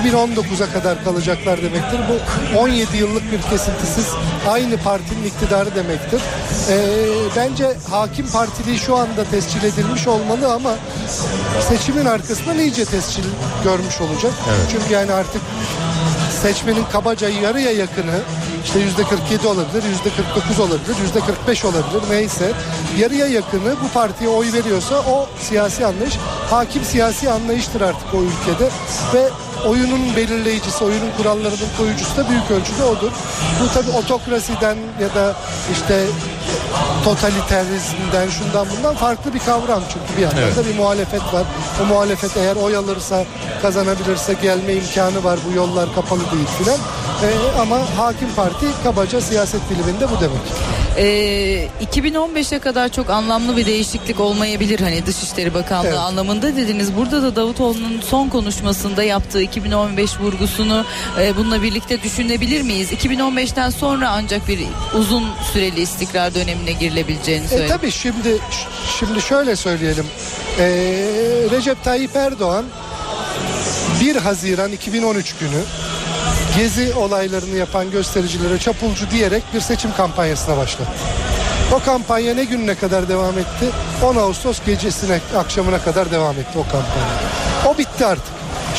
2019'a 0.00 0.72
kadar 0.72 1.04
kalacaklar 1.04 1.62
demektir. 1.62 2.00
Bu 2.08 2.58
17 2.58 2.96
yıllık 2.96 3.32
bir 3.32 3.42
kesintisiz 3.42 4.08
aynı 4.48 4.76
partinin 4.76 5.24
iktidarı 5.24 5.74
demektir. 5.74 6.20
Ee, 6.70 6.76
bence 7.36 7.76
hakim 7.90 8.26
partiliği 8.26 8.78
şu 8.78 8.96
anda 8.96 9.24
tescil 9.30 9.64
edilmiş 9.64 10.06
olmalı 10.06 10.52
ama 10.52 10.70
seçimin 11.68 12.04
arkasından 12.04 12.58
iyice 12.58 12.84
tescil 12.84 13.24
görmüş 13.64 14.00
olacak. 14.00 14.32
Çünkü 14.70 14.92
yani 14.92 15.12
artık 15.12 15.42
seçmenin 16.42 16.84
kabaca 16.92 17.28
yarıya 17.28 17.72
yakını 17.72 18.20
işte 18.64 18.78
yüzde 18.78 19.04
47 19.04 19.46
olabilir, 19.46 19.82
yüzde 19.88 20.10
49 20.34 20.60
olabilir, 20.60 20.96
yüzde 21.02 21.20
45 21.20 21.64
olabilir 21.64 22.02
neyse 22.10 22.52
yarıya 22.98 23.26
yakını 23.26 23.74
bu 23.84 23.88
partiye 23.94 24.30
oy 24.30 24.52
veriyorsa 24.52 24.94
o 24.94 25.26
siyasi 25.40 25.86
anlayış 25.86 26.14
hakim 26.50 26.84
siyasi 26.84 27.30
anlayıştır 27.30 27.80
artık 27.80 28.14
o 28.14 28.18
ülkede 28.22 28.70
ve 29.14 29.28
oyunun 29.68 30.16
belirleyicisi, 30.16 30.84
oyunun 30.84 31.10
kurallarının 31.16 31.68
koyucusu 31.78 32.16
da 32.16 32.28
büyük 32.28 32.50
ölçüde 32.50 32.84
odur. 32.84 33.10
Bu 33.60 33.68
tabi 33.74 33.90
otokrasiden 33.90 34.76
ya 35.00 35.14
da 35.14 35.34
işte 35.72 36.06
totaliterizmden 37.04 38.28
şundan 38.28 38.66
bundan 38.76 38.94
farklı 38.94 39.34
bir 39.34 39.38
kavram 39.38 39.82
çünkü 39.92 40.16
bir 40.16 40.22
yandan 40.22 40.38
Evet. 40.38 40.56
da 40.56 40.66
bir 40.66 40.74
muhalefet 40.74 41.20
var. 41.34 41.42
O 41.82 41.86
muhalefet 41.86 42.36
eğer 42.36 42.56
oy 42.56 42.76
alırsa 42.76 43.24
kazanabilirse 43.62 44.34
gelme 44.42 44.72
imkanı 44.72 45.24
var 45.24 45.38
bu 45.50 45.56
yollar 45.56 45.94
kapalı 45.94 46.20
değil 46.20 46.46
filan. 46.58 46.78
Ee, 47.22 47.60
ama 47.60 47.78
hakim 47.98 48.28
parti 48.36 48.66
kabaca 48.84 49.20
siyaset 49.20 49.60
diliminde 49.70 50.06
bu 50.10 50.20
demek. 50.20 50.38
Ee, 50.96 51.68
2015'e 51.94 52.58
kadar 52.58 52.88
çok 52.88 53.10
anlamlı 53.10 53.56
bir 53.56 53.66
değişiklik 53.66 54.20
olmayabilir 54.20 54.80
hani 54.80 55.06
Dışişleri 55.06 55.54
Bakanlığı 55.54 55.88
Evet. 55.88 55.98
anlamında 55.98 56.56
dediniz. 56.56 56.96
Burada 56.96 57.22
da 57.22 57.36
Davutoğlu'nun 57.36 58.00
son 58.10 58.28
konuşmasında 58.28 59.02
yaptığı 59.02 59.42
2015 59.42 60.20
vurgusunu 60.20 60.84
e, 61.20 61.36
bununla 61.36 61.62
birlikte 61.62 62.02
düşünebilir 62.02 62.62
miyiz? 62.62 62.92
2015'ten 62.92 63.70
sonra 63.70 64.10
ancak 64.10 64.48
bir 64.48 64.60
uzun 64.98 65.24
süreli 65.52 65.80
istikrar 65.80 66.34
dönemine 66.34 66.72
girilebileceğini 66.72 67.44
E, 67.44 67.48
söyledi. 67.48 67.68
tabii 67.68 67.90
şimdi 67.90 68.38
şimdi 68.98 69.22
şöyle 69.22 69.56
söyleyelim. 69.56 70.06
Ee, 70.58 70.64
Recep 71.50 71.84
Tayyip 71.84 72.16
Erdoğan 72.16 72.64
1 74.00 74.16
Haziran 74.16 74.72
2013 74.72 75.34
günü 75.40 75.60
gezi 76.56 76.94
olaylarını 76.94 77.56
yapan 77.56 77.90
göstericilere 77.90 78.58
çapulcu 78.58 79.10
diyerek 79.10 79.42
bir 79.54 79.60
seçim 79.60 79.94
kampanyasına 79.96 80.56
başlattı. 80.56 80.92
O 81.72 81.78
kampanya 81.78 82.34
ne 82.34 82.44
gününe 82.44 82.74
kadar 82.74 83.08
devam 83.08 83.38
etti? 83.38 83.70
10 84.02 84.16
Ağustos 84.16 84.58
gecesine, 84.66 85.20
akşamına 85.36 85.78
kadar 85.78 86.10
devam 86.10 86.34
etti 86.34 86.58
o 86.58 86.62
kampanya. 86.62 87.14
O 87.68 87.78
bitti 87.78 88.06
artık. 88.06 88.34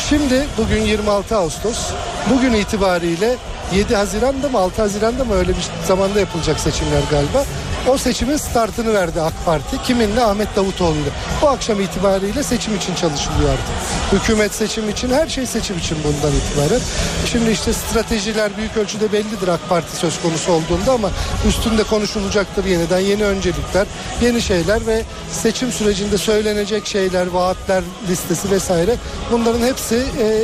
Şimdi 0.08 0.46
bugün 0.58 0.82
26 0.82 1.36
Ağustos. 1.36 1.90
Bugün 2.30 2.52
itibariyle 2.52 3.36
7 3.74 3.96
Haziran'da 3.96 4.48
mı 4.48 4.58
6 4.58 4.82
Haziran'da 4.82 5.24
mı 5.24 5.34
öyle 5.34 5.48
bir 5.48 5.66
zamanda 5.86 6.20
yapılacak 6.20 6.60
seçimler 6.60 7.02
galiba. 7.10 7.44
O 7.88 7.98
seçimin 7.98 8.36
startını 8.36 8.94
verdi 8.94 9.20
AK 9.20 9.32
Parti. 9.44 9.82
Kiminle? 9.82 10.22
Ahmet 10.22 10.56
Davutoğlu'yla. 10.56 11.10
Bu 11.42 11.48
akşam 11.48 11.80
itibariyle 11.80 12.42
seçim 12.42 12.76
için 12.76 12.94
çalışılıyor 12.94 13.50
artık. 13.50 13.74
Hükümet 14.12 14.54
seçim 14.54 14.88
için, 14.90 15.10
her 15.10 15.28
şey 15.28 15.46
seçim 15.46 15.78
için 15.78 15.98
bundan 16.04 16.36
itibaren. 16.36 16.80
Şimdi 17.26 17.50
işte 17.50 17.72
stratejiler 17.72 18.56
büyük 18.56 18.76
ölçüde 18.76 19.12
bellidir 19.12 19.48
AK 19.48 19.68
Parti 19.68 19.96
söz 19.96 20.22
konusu 20.22 20.52
olduğunda 20.52 20.92
ama 20.92 21.10
üstünde 21.48 21.82
konuşulacaktır 21.82 22.64
yeniden. 22.64 22.98
Yeni 22.98 23.24
öncelikler, 23.24 23.86
yeni 24.22 24.42
şeyler 24.42 24.86
ve 24.86 25.02
seçim 25.32 25.72
sürecinde 25.72 26.18
söylenecek 26.18 26.86
şeyler, 26.86 27.26
vaatler 27.26 27.82
listesi 28.08 28.50
vesaire. 28.50 28.96
Bunların 29.32 29.66
hepsi 29.66 29.94
eee, 29.94 30.42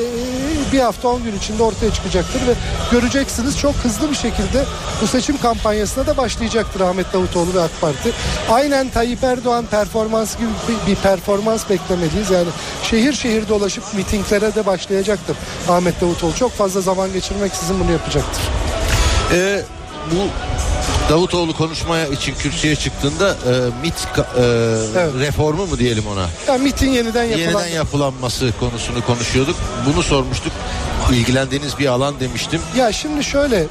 bir 0.72 0.80
hafta 0.80 1.08
10 1.08 1.24
gün 1.24 1.36
içinde 1.36 1.62
ortaya 1.62 1.92
çıkacaktır 1.92 2.40
ve 2.46 2.54
göreceksiniz 2.90 3.58
çok 3.58 3.74
hızlı 3.74 4.10
bir 4.10 4.16
şekilde 4.16 4.64
bu 5.02 5.06
seçim 5.06 5.38
kampanyasına 5.38 6.06
da 6.06 6.16
başlayacaktır 6.16 6.80
Ahmet 6.80 7.12
Davutoğlu 7.12 7.54
ve 7.54 7.60
AK 7.60 7.80
Parti. 7.80 8.12
Aynen 8.50 8.88
Tayyip 8.88 9.24
Erdoğan 9.24 9.66
performans 9.66 10.36
gibi 10.36 10.48
bir, 10.86 10.96
performans 10.96 11.70
beklemeliyiz. 11.70 12.30
Yani 12.30 12.48
şehir 12.82 13.12
şehir 13.12 13.48
dolaşıp 13.48 13.84
mitinglere 13.94 14.54
de 14.54 14.66
başlayacaktır 14.66 15.36
Ahmet 15.68 16.00
Davutoğlu. 16.00 16.34
Çok 16.34 16.52
fazla 16.52 16.80
zaman 16.80 17.12
geçirmeksizin 17.12 17.80
bunu 17.80 17.92
yapacaktır. 17.92 18.42
Ee, 19.32 19.62
bu 20.10 20.16
Davutoğlu 21.10 21.56
konuşmaya 21.56 22.06
için 22.06 22.34
kürsüye 22.34 22.76
çıktığında 22.76 23.28
e, 23.30 23.50
MIT 23.82 23.94
e, 23.94 24.42
reformu 25.20 25.66
mu 25.66 25.78
diyelim 25.78 26.04
ona? 26.06 26.26
Yani 26.48 26.62
mitin 26.62 26.90
yeniden 26.90 27.24
yapılan 27.24 27.40
Yeniden 27.40 27.66
yapılanması 27.76 28.52
konusunu 28.60 29.04
konuşuyorduk. 29.06 29.56
Bunu 29.86 30.02
sormuştuk. 30.02 30.52
İlgilendiğiniz 31.12 31.78
bir 31.78 31.86
alan 31.86 32.20
demiştim. 32.20 32.60
Ya 32.76 32.92
şimdi 32.92 33.24
şöyle 33.24 33.66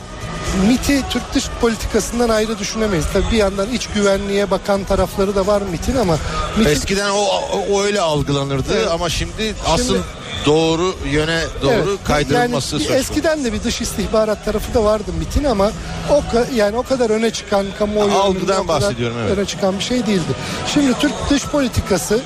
MIT'i 0.67 1.03
Türk 1.09 1.33
dış 1.33 1.45
politikasından 1.61 2.29
ayrı 2.29 2.59
düşünemeyiz. 2.59 3.05
Tabii 3.13 3.31
bir 3.31 3.37
yandan 3.37 3.71
iç 3.71 3.87
güvenliğe 3.95 4.51
bakan 4.51 4.83
tarafları 4.83 5.35
da 5.35 5.47
var 5.47 5.61
MIT'in 5.61 5.95
ama 5.97 6.17
MIT'in 6.57 6.71
Eskiden 6.71 7.09
o, 7.09 7.25
o- 7.71 7.81
öyle 7.83 8.01
algılanırdı 8.01 8.73
Evet. 8.77 8.87
ama 8.91 9.09
şimdi 9.09 9.55
asıl 9.67 9.85
Şimdi- 9.87 10.01
doğru 10.45 10.95
yöne 11.11 11.41
doğru 11.61 11.71
Evet, 11.71 12.03
kaydırılması 12.03 12.53
yani 12.53 12.61
söz 12.61 12.87
konusu. 12.87 12.93
eskiden 12.93 13.43
de 13.43 13.53
bir 13.53 13.63
dış 13.63 13.81
istihbarat 13.81 14.45
tarafı 14.45 14.73
da 14.73 14.83
vardı 14.83 15.11
MIT'in 15.19 15.43
ama 15.43 15.71
o 16.09 16.23
yani 16.55 16.77
o 16.77 16.83
kadar 16.83 17.09
öne 17.09 17.31
çıkan 17.31 17.65
kamuoyu 17.79 18.13
Algıdan 18.13 18.67
bahsediyorum, 18.67 19.17
evet. 19.21 19.37
öne 19.37 19.45
çıkan 19.45 19.79
bir 19.79 19.83
şey 19.83 20.05
değildi. 20.05 20.31
Şimdi 20.73 20.93
Türk 20.99 21.13
dış 21.29 21.45
politikası 21.45 22.19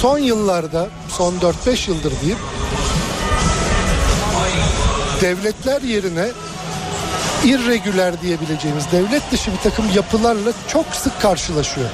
son 0.00 0.18
yıllarda 0.18 0.88
son 1.08 1.34
4-5 1.66 1.90
yıldır 1.90 2.12
diyeyim 2.20 2.38
devletler 5.20 5.82
yerine 5.82 6.28
irregüler 7.44 8.22
diyebileceğimiz 8.22 8.84
devlet 8.92 9.32
dışı 9.32 9.52
bir 9.52 9.70
takım 9.70 9.84
yapılarla 9.94 10.52
çok 10.68 10.86
sık 10.92 11.20
karşılaşıyor. 11.20 11.88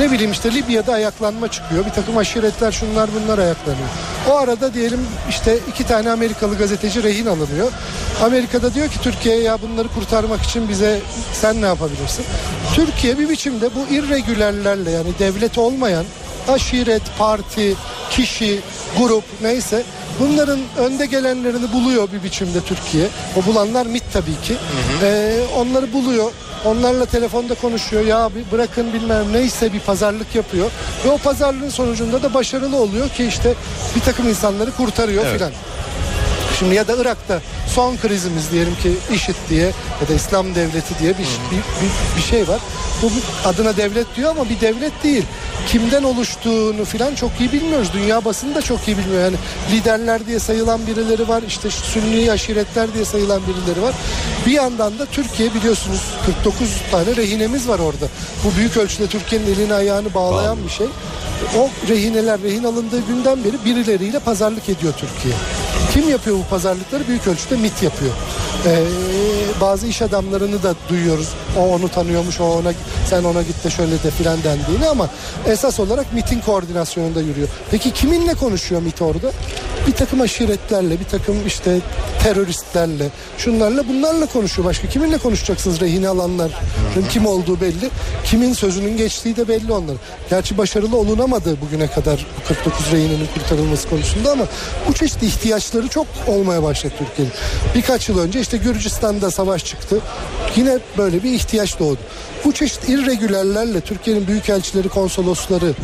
Ne 0.00 0.10
bileyim 0.10 0.32
işte 0.32 0.54
Libya'da 0.54 0.92
ayaklanma 0.92 1.50
çıkıyor. 1.50 1.86
Bir 1.86 1.90
takım 1.90 2.16
aşiretler 2.16 2.72
şunlar 2.72 3.10
bunlar 3.14 3.38
ayaklanıyor. 3.38 3.88
O 4.30 4.36
arada 4.36 4.74
diyelim 4.74 5.06
işte 5.28 5.58
iki 5.68 5.86
tane 5.86 6.10
Amerikalı 6.10 6.58
gazeteci 6.58 7.02
rehin 7.02 7.26
alınıyor. 7.26 7.72
Amerika'da 8.22 8.74
diyor 8.74 8.88
ki 8.88 9.00
Türkiye'ye 9.02 9.42
ya 9.42 9.58
bunları 9.62 9.88
kurtarmak 9.88 10.42
için 10.42 10.68
bize 10.68 11.00
sen 11.32 11.62
ne 11.62 11.66
yapabilirsin? 11.66 12.24
Türkiye 12.74 13.18
bir 13.18 13.28
biçimde 13.28 13.70
bu 13.74 13.94
irregülerlerle 13.94 14.90
yani 14.90 15.08
devlet 15.18 15.58
olmayan 15.58 16.04
aşiret, 16.48 17.02
parti, 17.18 17.74
kişi, 18.10 18.60
grup 18.98 19.24
neyse 19.42 19.82
bunların 20.20 20.60
önde 20.78 21.06
gelenlerini 21.06 21.72
buluyor 21.72 22.08
bir 22.12 22.22
biçimde 22.22 22.60
Türkiye. 22.60 23.08
O 23.36 23.46
bulanlar 23.46 23.86
MIT 23.86 24.02
tabii 24.12 24.40
ki. 24.42 24.54
Ee, 25.02 25.40
onları 25.56 25.92
buluyor. 25.92 26.30
Onlarla 26.64 27.06
telefonda 27.06 27.54
konuşuyor. 27.54 28.06
Ya 28.06 28.30
bırakın 28.52 28.92
bilmem 28.92 29.24
neyse 29.32 29.72
bir 29.72 29.80
pazarlık 29.80 30.34
yapıyor. 30.34 30.70
Ve 31.06 31.10
o 31.10 31.18
pazarlığın 31.18 31.68
sonucunda 31.68 32.22
da 32.22 32.34
başarılı 32.34 32.76
oluyor 32.76 33.08
ki 33.08 33.24
işte 33.24 33.54
bir 33.96 34.00
takım 34.00 34.28
insanları 34.28 34.70
kurtarıyor 34.72 35.24
Evet. 35.26 35.34
filan. 35.34 35.52
Şimdi 36.58 36.74
ya 36.74 36.88
da 36.88 36.96
Irak'ta 36.96 37.40
son 37.74 37.96
krizimiz 37.96 38.52
diyelim 38.52 38.74
ki 38.82 38.92
IŞİD 39.14 39.34
diye 39.50 39.72
ya 40.02 40.08
da 40.08 40.14
İslam 40.14 40.54
devleti 40.54 40.98
diye 41.00 41.12
bir, 41.12 41.18
bir, 41.18 41.56
bir, 41.56 42.16
bir 42.16 42.22
şey 42.22 42.48
var. 42.48 42.60
Bu 43.02 43.10
adına 43.44 43.76
devlet 43.76 44.16
diyor 44.16 44.30
ama 44.30 44.48
bir 44.48 44.60
devlet 44.60 45.04
değil. 45.04 45.24
Kimden 45.66 46.02
oluştuğunu 46.02 46.84
filan 46.84 47.14
çok 47.14 47.30
iyi 47.40 47.52
bilmiyoruz. 47.52 47.88
Dünya 47.94 48.24
basını 48.24 48.54
da 48.54 48.62
çok 48.62 48.88
iyi 48.88 48.98
bilmiyor. 48.98 49.22
Yani 49.22 49.36
liderler 49.72 50.26
diye 50.26 50.38
sayılan 50.38 50.86
birileri 50.86 51.28
var. 51.28 51.42
işte 51.48 51.70
Sünni 51.70 52.32
aşiretler 52.32 52.94
diye 52.94 53.04
sayılan 53.04 53.42
birileri 53.46 53.82
var. 53.82 53.94
Bir 54.46 54.52
yandan 54.52 54.98
da 54.98 55.06
Türkiye 55.06 55.54
biliyorsunuz 55.54 56.00
49 56.26 56.68
tane 56.90 57.16
rehinemiz 57.16 57.68
var 57.68 57.78
orada. 57.78 58.06
Bu 58.44 58.56
büyük 58.56 58.76
ölçüde 58.76 59.06
Türkiye'nin 59.06 59.46
elini 59.46 59.74
ayağını 59.74 60.14
bağlayan 60.14 60.64
bir 60.64 60.70
şey. 60.70 60.86
O 61.58 61.70
rehineler 61.88 62.42
rehin 62.42 62.64
alındığı 62.64 63.00
günden 63.06 63.44
beri 63.44 63.64
birileriyle 63.64 64.18
pazarlık 64.18 64.68
ediyor 64.68 64.92
Türkiye. 64.92 65.34
Kim 65.94 66.10
yapıyor 66.10 66.36
bu 66.38 66.44
pazarlıkları? 66.50 67.08
Büyük 67.08 67.26
ölçüde 67.26 67.56
MIT 67.56 67.82
yapıyor. 67.82 68.12
Ee, 68.66 68.84
bazı 69.60 69.86
iş 69.86 70.02
adamlarını 70.02 70.62
da 70.62 70.74
duyuyoruz. 70.88 71.28
O 71.58 71.60
onu 71.60 71.88
tanıyormuş, 71.88 72.40
o 72.40 72.44
ona 72.44 72.72
sen 73.10 73.24
ona 73.24 73.42
git 73.42 73.64
de 73.64 73.70
şöyle 73.70 74.02
de 74.02 74.10
filan 74.10 74.38
dendiğini 74.44 74.86
ama 74.86 75.08
esas 75.46 75.80
olarak 75.80 76.12
MIT'in 76.12 76.40
koordinasyonunda 76.40 77.20
yürüyor. 77.20 77.48
Peki 77.70 77.92
kiminle 77.92 78.34
konuşuyor 78.34 78.82
MIT 78.82 79.02
orada? 79.02 79.30
Bir 79.86 79.92
takım 79.92 80.20
aşiretlerle, 80.20 81.00
bir 81.00 81.04
takım 81.04 81.46
işte 81.46 81.78
teröristlerle, 82.22 83.08
şunlarla 83.38 83.88
bunlarla 83.88 84.26
konuşuyor. 84.26 84.68
Başka 84.68 84.88
kiminle 84.88 85.18
konuşacaksınız 85.18 85.80
rehine 85.80 86.08
alanların 86.08 86.52
kim 87.10 87.26
olduğu 87.26 87.60
belli. 87.60 87.90
Kimin 88.24 88.52
sözünün 88.52 88.96
geçtiği 88.96 89.36
de 89.36 89.48
belli 89.48 89.72
onların. 89.72 90.00
Gerçi 90.30 90.58
başarılı 90.58 90.96
olunamadı 90.96 91.56
bugüne 91.60 91.86
kadar 91.86 92.26
bu 92.40 92.48
49 92.48 92.92
rehinenin 92.92 93.28
kurtarılması 93.34 93.88
konusunda 93.88 94.32
ama 94.32 94.44
bu 94.88 94.92
çeşit 94.92 95.22
ihtiyaçları 95.22 95.81
çok 95.88 96.06
olmaya 96.26 96.62
başladı 96.62 96.94
Türkiye'nin. 96.98 97.32
Birkaç 97.74 98.08
yıl 98.08 98.18
önce 98.18 98.40
işte 98.40 98.56
Gürcistan'da 98.56 99.30
savaş 99.30 99.64
çıktı. 99.64 99.98
Yine 100.56 100.78
böyle 100.98 101.22
bir 101.22 101.32
ihtiyaç 101.32 101.78
doğdu. 101.78 101.98
Bu 102.44 102.52
çeşit 102.52 102.88
irregülerlerle 102.88 103.80
Türkiye'nin 103.80 104.26
büyükelçileri, 104.26 104.88
konsolosları 104.88 105.74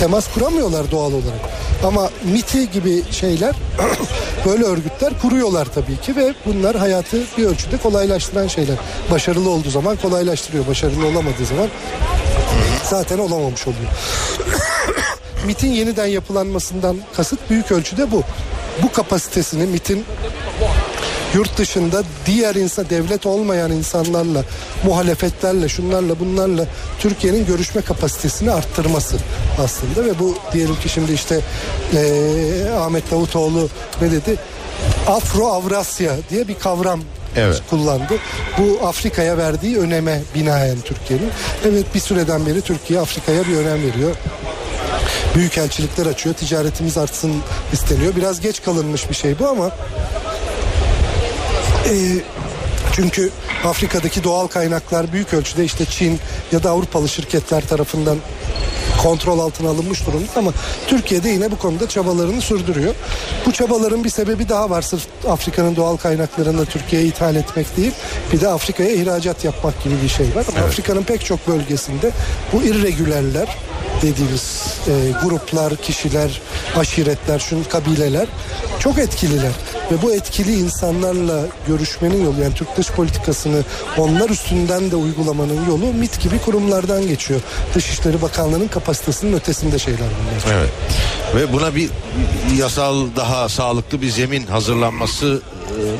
temas 0.00 0.34
kuramıyorlar 0.34 0.90
doğal 0.90 1.12
olarak. 1.12 1.40
Ama 1.84 2.10
MIT'i 2.24 2.70
gibi 2.70 3.02
şeyler 3.10 3.54
böyle 4.46 4.64
örgütler 4.64 5.12
kuruyorlar 5.22 5.68
tabii 5.74 5.96
ki 5.96 6.16
ve 6.16 6.34
bunlar 6.46 6.76
hayatı 6.76 7.20
bir 7.38 7.44
ölçüde 7.44 7.76
kolaylaştıran 7.76 8.46
şeyler. 8.46 8.76
Başarılı 9.10 9.50
olduğu 9.50 9.70
zaman 9.70 9.96
kolaylaştırıyor. 9.96 10.66
Başarılı 10.66 11.06
olamadığı 11.06 11.46
zaman 11.48 11.68
zaten 12.90 13.18
olamamış 13.18 13.66
oluyor. 13.66 13.90
MIT'in 15.46 15.72
yeniden 15.72 16.06
yapılanmasından 16.06 16.96
kasıt 17.16 17.50
büyük 17.50 17.72
ölçüde 17.72 18.10
bu. 18.10 18.22
Bu 18.82 18.92
kapasitesini 18.92 19.66
MIT'in 19.66 20.04
yurt 21.34 21.58
dışında 21.58 22.02
diğer 22.26 22.54
insan 22.54 22.90
devlet 22.90 23.26
olmayan 23.26 23.70
insanlarla 23.72 24.44
muhalefetlerle 24.84 25.68
şunlarla 25.68 26.20
bunlarla 26.20 26.66
Türkiye'nin 26.98 27.46
görüşme 27.46 27.82
kapasitesini 27.82 28.50
arttırması 28.50 29.16
aslında 29.64 30.04
ve 30.04 30.18
bu 30.18 30.36
diyelim 30.52 30.74
ki 30.76 30.88
şimdi 30.88 31.12
işte 31.12 31.40
eee, 31.92 32.70
Ahmet 32.70 33.10
Davutoğlu 33.10 33.68
ne 34.02 34.10
dedi 34.12 34.36
Afro 35.06 35.46
Avrasya 35.46 36.12
diye 36.30 36.48
bir 36.48 36.54
kavram 36.58 37.00
Evet. 37.36 37.62
kullandı. 37.70 38.14
Bu 38.58 38.86
Afrika'ya 38.86 39.38
verdiği 39.38 39.78
öneme 39.78 40.20
binaen 40.34 40.76
Türkiye'nin. 40.84 41.28
Evet 41.68 41.86
bir 41.94 42.00
süreden 42.00 42.46
beri 42.46 42.60
Türkiye 42.60 43.00
Afrika'ya 43.00 43.44
bir 43.44 43.56
önem 43.56 43.82
veriyor. 43.82 44.16
Büyükelçilikler 45.34 46.06
açıyor. 46.06 46.34
Ticaretimiz 46.34 46.98
artsın 46.98 47.32
isteniyor. 47.72 48.16
Biraz 48.16 48.40
geç 48.40 48.62
kalınmış 48.62 49.10
bir 49.10 49.14
şey 49.14 49.38
bu 49.38 49.48
ama 49.48 49.70
e, 51.86 51.94
çünkü 52.92 53.30
Afrika'daki 53.64 54.24
doğal 54.24 54.46
kaynaklar 54.46 55.12
büyük 55.12 55.34
ölçüde 55.34 55.64
işte 55.64 55.84
Çin 55.84 56.20
ya 56.52 56.62
da 56.62 56.70
Avrupalı 56.70 57.08
şirketler 57.08 57.68
tarafından 57.68 58.18
kontrol 59.02 59.38
altına 59.38 59.70
alınmış 59.70 60.06
durumda 60.06 60.30
ama 60.36 60.52
Türkiye'de 60.86 61.28
yine 61.28 61.50
bu 61.50 61.58
konuda 61.58 61.88
çabalarını 61.88 62.40
sürdürüyor. 62.40 62.94
Bu 63.46 63.52
çabaların 63.52 64.04
bir 64.04 64.10
sebebi 64.10 64.48
daha 64.48 64.70
var. 64.70 64.82
Sırf 64.82 65.06
Afrika'nın 65.28 65.76
doğal 65.76 65.96
kaynaklarını 65.96 66.66
Türkiye'ye 66.66 67.08
ithal 67.08 67.36
etmek 67.36 67.76
değil. 67.76 67.92
Bir 68.32 68.40
de 68.40 68.48
Afrika'ya 68.48 68.90
ihracat 68.90 69.44
yapmak 69.44 69.84
gibi 69.84 69.94
bir 70.02 70.08
şey 70.08 70.26
var. 70.34 70.46
Ama 70.48 70.66
Afrika'nın 70.66 71.02
pek 71.02 71.24
çok 71.24 71.48
bölgesinde 71.48 72.10
bu 72.52 72.62
irregülerler 72.62 73.56
dediğimiz 74.02 74.64
e, 74.88 74.92
gruplar, 75.24 75.76
kişiler, 75.76 76.40
aşiretler, 76.76 77.38
şun 77.38 77.62
kabileler 77.64 78.26
çok 78.78 78.98
etkililer. 78.98 79.52
Ve 79.92 80.02
bu 80.02 80.12
etkili 80.14 80.58
insanlarla 80.58 81.46
görüşmenin 81.68 82.24
yolu 82.24 82.40
yani 82.42 82.54
Türk 82.54 82.76
dış 82.76 82.90
politikasını 82.90 83.62
onlar 83.98 84.30
üstünden 84.30 84.90
de 84.90 84.96
uygulamanın 84.96 85.66
yolu 85.68 85.92
MIT 85.92 86.20
gibi 86.20 86.38
kurumlardan 86.38 87.08
geçiyor. 87.08 87.40
Dışişleri 87.74 88.22
Bakanlığı'nın 88.22 88.68
kapasitesinin 88.68 89.32
ötesinde 89.32 89.78
şeyler 89.78 90.00
bunlar. 90.00 90.56
Evet. 90.58 90.70
Ve 91.34 91.52
buna 91.52 91.74
bir 91.74 91.90
yasal 92.58 93.06
daha 93.16 93.48
sağlıklı 93.48 94.02
bir 94.02 94.10
zemin 94.10 94.46
hazırlanmasını 94.46 95.40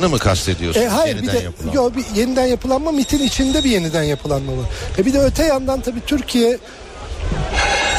mı 0.09 0.17
kastediyorsunuz? 0.19 0.85
E, 0.85 0.89
hayır 0.89 1.15
Yeniden 1.15 1.33
bir 1.35 1.39
de 1.39 1.43
yapılan. 1.43 1.73
yo, 1.73 1.91
bir 1.95 2.19
yeniden 2.19 2.45
yapılanma 2.45 2.91
MIT'in 2.91 3.23
içinde 3.23 3.63
bir 3.63 3.69
yeniden 3.69 4.03
yapılanma 4.03 4.51
var. 4.51 4.65
E 4.97 5.05
bir 5.05 5.13
de 5.13 5.19
öte 5.19 5.43
yandan 5.43 5.81
tabii 5.81 6.01
Türkiye 6.07 6.57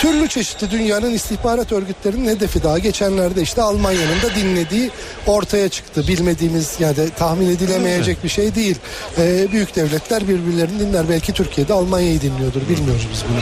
türlü 0.05 0.29
çeşitli 0.29 0.71
dünyanın 0.71 1.11
istihbarat 1.11 1.73
örgütlerinin 1.73 2.29
hedefi 2.29 2.63
daha 2.63 2.79
geçenlerde 2.79 3.43
işte 3.43 3.63
Almanya'nın 3.63 4.23
da 4.23 4.35
dinlediği 4.35 4.91
ortaya 5.27 5.69
çıktı. 5.69 6.05
Bilmediğimiz 6.09 6.77
yani 6.81 6.97
de 6.97 7.11
tahmin 7.11 7.51
edilemeyecek 7.51 8.25
bir 8.25 8.29
şey 8.29 8.55
değil. 8.55 8.77
E, 9.19 9.53
büyük 9.53 9.77
devletler 9.77 10.29
birbirlerini 10.29 10.81
dinler. 10.81 11.09
Belki 11.09 11.33
Türkiye'de 11.33 11.73
Almanya'yı 11.73 12.21
dinliyordur. 12.21 12.61
Bilmiyoruz 12.69 13.09
biz 13.13 13.25
bunu. 13.29 13.41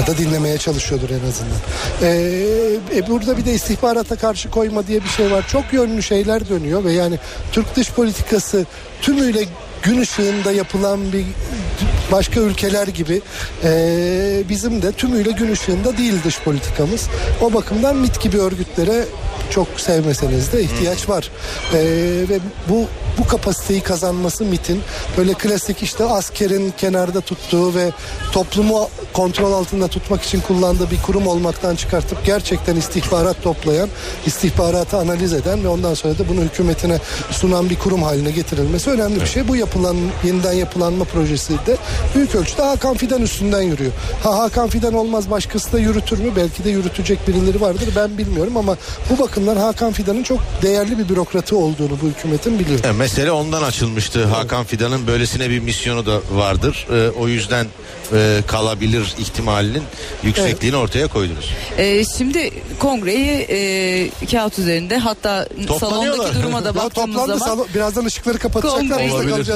Ya 0.00 0.06
da 0.06 0.18
dinlemeye 0.18 0.58
çalışıyordur 0.58 1.10
en 1.10 1.28
azından. 1.28 1.60
E, 2.02 2.98
e, 2.98 3.08
burada 3.08 3.38
bir 3.38 3.44
de 3.44 3.54
istihbarata 3.54 4.16
karşı 4.16 4.50
koyma 4.50 4.86
diye 4.86 5.04
bir 5.04 5.08
şey 5.08 5.30
var. 5.30 5.44
Çok 5.48 5.72
yönlü 5.72 6.02
şeyler 6.02 6.48
dönüyor 6.48 6.84
ve 6.84 6.92
yani 6.92 7.18
Türk 7.52 7.76
dış 7.76 7.90
politikası 7.90 8.66
tümüyle 9.02 9.44
gün 9.82 10.00
ışığında 10.00 10.52
yapılan 10.52 11.12
bir 11.12 11.24
başka 12.12 12.40
ülkeler 12.40 12.86
gibi 12.86 13.22
e, 13.64 14.42
bizim 14.48 14.82
de 14.82 14.92
tümüyle 14.92 15.30
gün 15.30 15.52
ışığında 15.52 15.96
değil 15.96 16.14
dış 16.24 16.40
politikamız. 16.40 17.08
O 17.40 17.54
bakımdan 17.54 17.96
MIT 17.96 18.20
gibi 18.20 18.38
örgütlere 18.38 19.04
çok 19.50 19.68
sevmeseniz 19.76 20.52
de 20.52 20.62
ihtiyaç 20.62 21.08
var. 21.08 21.30
E, 21.74 21.78
ve 22.28 22.38
bu 22.68 22.86
bu 23.18 23.26
kapasiteyi 23.26 23.80
kazanması 23.80 24.44
MIT'in 24.44 24.82
böyle 25.16 25.34
klasik 25.34 25.82
işte 25.82 26.04
askerin 26.04 26.72
kenarda 26.78 27.20
tuttuğu 27.20 27.74
ve 27.74 27.90
toplumu 28.32 28.88
kontrol 29.12 29.52
altında 29.52 29.88
tutmak 29.88 30.22
için 30.22 30.40
kullandığı 30.40 30.90
bir 30.90 31.02
kurum 31.02 31.26
olmaktan 31.26 31.76
çıkartıp 31.76 32.24
gerçekten 32.26 32.76
istihbarat 32.76 33.42
toplayan, 33.42 33.88
istihbaratı 34.26 34.96
analiz 34.96 35.32
eden 35.32 35.64
ve 35.64 35.68
ondan 35.68 35.94
sonra 35.94 36.18
da 36.18 36.28
bunu 36.28 36.40
hükümetine 36.40 36.98
sunan 37.30 37.70
bir 37.70 37.78
kurum 37.78 38.02
haline 38.02 38.30
getirilmesi 38.30 38.90
önemli 38.90 39.20
bir 39.20 39.26
şey. 39.26 39.48
Bu 39.48 39.56
yapılan 39.70 39.96
yeniden 40.24 40.52
yapılanma 40.52 41.04
projesi 41.04 41.52
de 41.66 41.76
büyük 42.14 42.34
ölçüde 42.34 42.62
Hakan 42.62 42.96
Fidan 42.96 43.22
üstünden 43.22 43.62
yürüyor. 43.62 43.92
Ha 44.22 44.38
Hakan 44.38 44.68
Fidan 44.68 44.94
olmaz 44.94 45.30
başkası 45.30 45.72
da 45.72 45.78
yürütür 45.78 46.18
mü? 46.18 46.32
Belki 46.36 46.64
de 46.64 46.70
yürütecek 46.70 47.28
birileri 47.28 47.60
vardır 47.60 47.88
ben 47.96 48.18
bilmiyorum 48.18 48.56
ama 48.56 48.76
bu 49.10 49.18
bakımdan 49.22 49.56
Hakan 49.56 49.92
Fidan'ın 49.92 50.22
çok 50.22 50.40
değerli 50.62 50.98
bir 50.98 51.08
bürokratı 51.08 51.56
olduğunu 51.56 51.98
bu 52.02 52.06
hükümetin 52.06 52.58
biliyorum. 52.58 52.84
E, 52.88 52.92
mesele 52.92 53.30
ondan 53.32 53.62
açılmıştı. 53.62 54.24
Hakan 54.24 54.64
Fidan'ın 54.64 55.06
böylesine 55.06 55.50
bir 55.50 55.58
misyonu 55.58 56.06
da 56.06 56.18
vardır. 56.32 56.86
E, 56.92 57.10
o 57.10 57.28
yüzden 57.28 57.66
e, 58.14 58.38
kalabilir 58.46 59.14
ihtimalinin 59.18 59.82
yüksekliğini 60.22 60.76
ortaya 60.76 61.06
koydunuz. 61.06 61.50
Ee, 61.78 62.04
şimdi 62.18 62.50
kongreyi 62.78 63.30
e, 63.50 64.26
kağıt 64.26 64.58
üzerinde 64.58 64.98
hatta 64.98 65.48
salondaki 65.80 66.34
duruma 66.42 66.64
da 66.64 66.74
baktığımız 66.76 67.26
zaman 67.26 67.38
salon- 67.38 67.66
birazdan 67.74 68.04
ışıkları 68.04 68.38
kapatacaklar 68.38 69.02
biz 69.06 69.12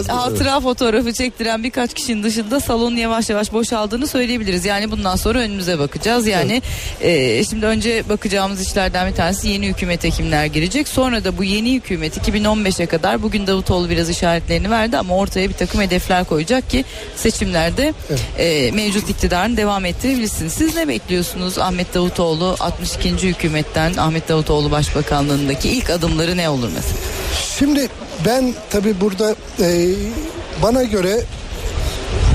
burada. 0.08 0.22
hatıra 0.22 0.60
fotoğrafı 0.60 1.12
çektiren 1.12 1.64
birkaç 1.64 1.94
kişinin 1.94 2.22
dışında 2.22 2.60
salonun 2.60 2.96
yavaş 2.96 3.30
yavaş 3.30 3.52
boşaldığını 3.52 4.06
söyleyebiliriz. 4.06 4.64
Yani 4.64 4.90
bundan 4.90 5.16
sonra 5.16 5.38
önümüze 5.38 5.78
bakacağız. 5.78 6.26
Yani 6.26 6.62
e, 7.00 7.44
şimdi 7.44 7.66
önce 7.66 8.08
bakacağımız 8.08 8.60
işlerden 8.60 9.10
bir 9.10 9.16
tanesi 9.16 9.48
yeni 9.48 9.66
hükümete 9.66 10.10
kimler 10.10 10.46
girecek. 10.46 10.88
Sonra 10.88 11.24
da 11.24 11.38
bu 11.38 11.44
yeni 11.44 11.74
hükümet 11.74 12.16
2015'e 12.16 12.86
kadar 12.86 13.22
bugün 13.22 13.46
Davutoğlu 13.46 13.90
biraz 13.90 14.10
işaretlerini 14.10 14.70
verdi 14.70 14.98
ama 14.98 15.16
ortaya 15.16 15.48
bir 15.48 15.54
takım 15.54 15.80
hedefler 15.80 16.24
koyacak 16.24 16.70
ki 16.70 16.84
seçimlerde 17.16 17.94
e, 18.38 18.70
mevcut 18.70 19.10
iktidarın 19.10 19.56
devam 19.56 19.84
ettirebilsin. 19.84 20.48
Siz 20.48 20.76
ne 20.76 20.88
bekliyorsunuz 20.88 21.58
Ahmet 21.58 21.94
Davutoğlu 21.94 22.56
62. 22.60 23.28
hükümetten 23.28 23.94
Ahmet 23.96 24.28
Davutoğlu 24.28 24.70
Başbakanlığındaki 24.70 25.68
ilk 25.68 25.90
adımları 25.90 26.36
ne 26.36 26.48
olur 26.48 26.70
mesela? 26.74 26.98
Şimdi 27.58 27.88
ben 28.26 28.54
tabi 28.70 29.00
burada 29.00 29.34
e, 29.60 29.88
bana 30.62 30.82
göre 30.82 31.20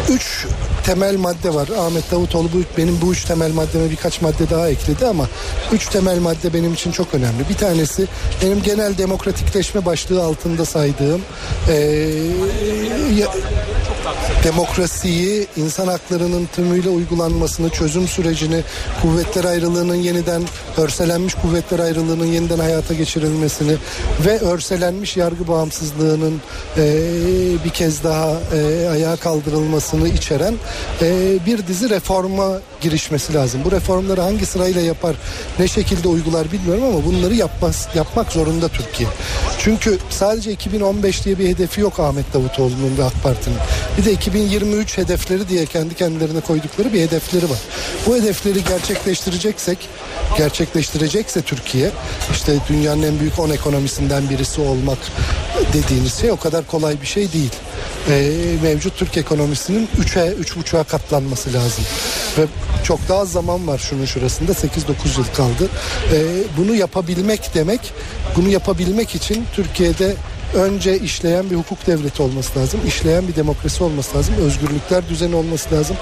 üç 0.10 0.46
temel 0.86 1.18
madde 1.18 1.54
var. 1.54 1.70
Ahmet 1.80 2.12
Davutoğlu 2.12 2.50
bu, 2.54 2.78
benim 2.78 3.02
bu 3.02 3.12
üç 3.12 3.24
temel 3.24 3.52
maddeme 3.52 3.90
birkaç 3.90 4.22
madde 4.22 4.50
daha 4.50 4.70
ekledi 4.70 5.06
ama 5.06 5.28
üç 5.72 5.88
temel 5.88 6.20
madde 6.20 6.54
benim 6.54 6.74
için 6.74 6.92
çok 6.92 7.14
önemli. 7.14 7.50
Bir 7.50 7.56
tanesi 7.56 8.08
benim 8.44 8.64
genel 8.64 8.98
demokratikleşme 8.98 9.86
başlığı 9.86 10.24
altında 10.24 10.66
saydığım 10.66 11.22
e, 11.70 12.08
demokrasiyi, 14.43 15.47
insan 15.58 15.88
haklarının 15.88 16.47
tümüyle 16.56 16.89
uygulanmasını, 16.89 17.70
çözüm 17.70 18.08
sürecini, 18.08 18.64
kuvvetler 19.02 19.43
ayrılığının 19.43 19.95
yeniden 19.95 20.41
örselenmiş 20.78 21.34
kuvvetler 21.34 21.80
ayrılığının 21.80 22.26
yeniden 22.26 22.60
hayata 22.60 22.93
geçirilmesini 22.93 23.76
ve 24.26 24.39
örselenmiş 24.39 25.18
yargı 25.18 25.47
bağımsızlığının 25.47 26.41
e, 26.78 26.84
bir 27.66 27.70
kez 27.70 28.04
daha 28.04 28.32
e, 28.56 28.89
ayağa 28.89 29.16
kaldırılmasını 29.16 30.08
içeren 30.08 30.54
e, 31.02 31.38
bir 31.45 31.68
dizi 31.68 31.89
reforma 31.89 32.60
girişmesi 32.82 33.34
lazım. 33.34 33.62
Bu 33.66 33.72
reformları 33.72 34.22
hangi 34.22 34.45
sırayla 34.45 34.82
yapar, 34.82 35.16
ne 35.60 35.68
şekilde 35.68 36.08
uygular 36.08 36.52
bilmiyorum 36.52 36.84
ama 36.84 37.06
bunları 37.06 37.34
yapmaz, 37.34 37.88
yapmak 37.95 38.32
zorunda 38.32 38.68
Türkiye. 38.68 39.10
Çünkü 39.60 39.97
sadece 40.10 40.52
2015 40.52 41.26
diye 41.26 41.39
bir 41.39 41.47
hedefi 41.47 41.82
yok 41.82 42.00
Ahmet 42.00 42.34
Davutoğlu'nun 42.34 42.97
ve 42.97 43.04
AK 43.04 43.24
Parti'nin. 43.24 43.58
Bir 44.00 44.06
de 44.06 44.12
2023 44.12 44.97
hedefleri 44.97 45.50
diye 45.50 45.66
kendi 45.66 45.95
kendilerine 45.95 46.39
koydukları 46.39 46.93
bir 46.93 47.02
hedefleri 47.02 47.50
var. 47.50 47.58
Bu 48.08 48.16
hedefleri 48.16 48.64
gerçekleştireceksek, 48.64 49.89
gerçekleştirecekse 50.38 51.41
Türkiye, 51.41 51.91
işte 52.32 52.56
dünyanın 52.70 53.04
en 53.04 53.20
büyük 53.20 53.39
10 53.39 53.50
ekonomisinden 53.50 54.30
birisi 54.30 54.62
olmak 54.62 54.97
dediğiniz 55.74 56.14
şey 56.14 56.32
o 56.32 56.38
kadar 56.38 56.68
kolay 56.68 57.02
bir 57.02 57.08
şey 57.08 57.34
değil. 57.34 57.52
Ee, 58.10 58.32
mevcut 58.64 58.97
Türk 58.97 59.18
ekonomisinin 59.18 59.89
3'e 60.02 60.34
3,5'a 60.34 60.84
katlanması 60.84 61.54
lazım. 61.54 61.84
Ve 62.38 62.45
çok 62.84 63.10
daha 63.10 63.20
az 63.20 63.32
zaman 63.32 63.68
var 63.68 63.78
şunun 63.78 64.06
şurasında 64.06 64.52
8-9 64.52 64.66
yıl 65.18 65.26
kaldı. 65.36 65.70
Ee, 66.14 66.24
bunu 66.58 66.76
yapabilmek 66.76 67.56
demek 67.56 67.93
bunu 68.36 68.50
yapabilmek 68.50 69.16
için 69.16 69.45
Türkiye'de 69.54 70.16
önce 70.54 71.00
işleyen 71.00 71.50
bir 71.50 71.56
hukuk 71.56 71.88
devleti 71.88 72.22
olması 72.22 72.60
lazım. 72.60 72.80
işleyen 72.88 73.28
bir 73.28 73.36
demokrasi 73.36 73.84
olması 73.84 74.18
lazım. 74.18 74.36
Özgürlükler 74.41 75.10
düzeni 75.10 75.36
olması 75.36 75.76
lazım. 75.76 75.97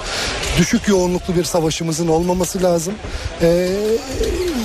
Düşük 0.58 0.88
yoğunluklu 0.88 1.36
bir 1.36 1.44
savaşımızın 1.44 2.08
olmaması 2.08 2.62
lazım. 2.62 2.94
Ee, 3.42 3.68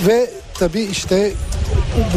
ve 0.07 0.29
tabii 0.53 0.81
işte 0.81 1.31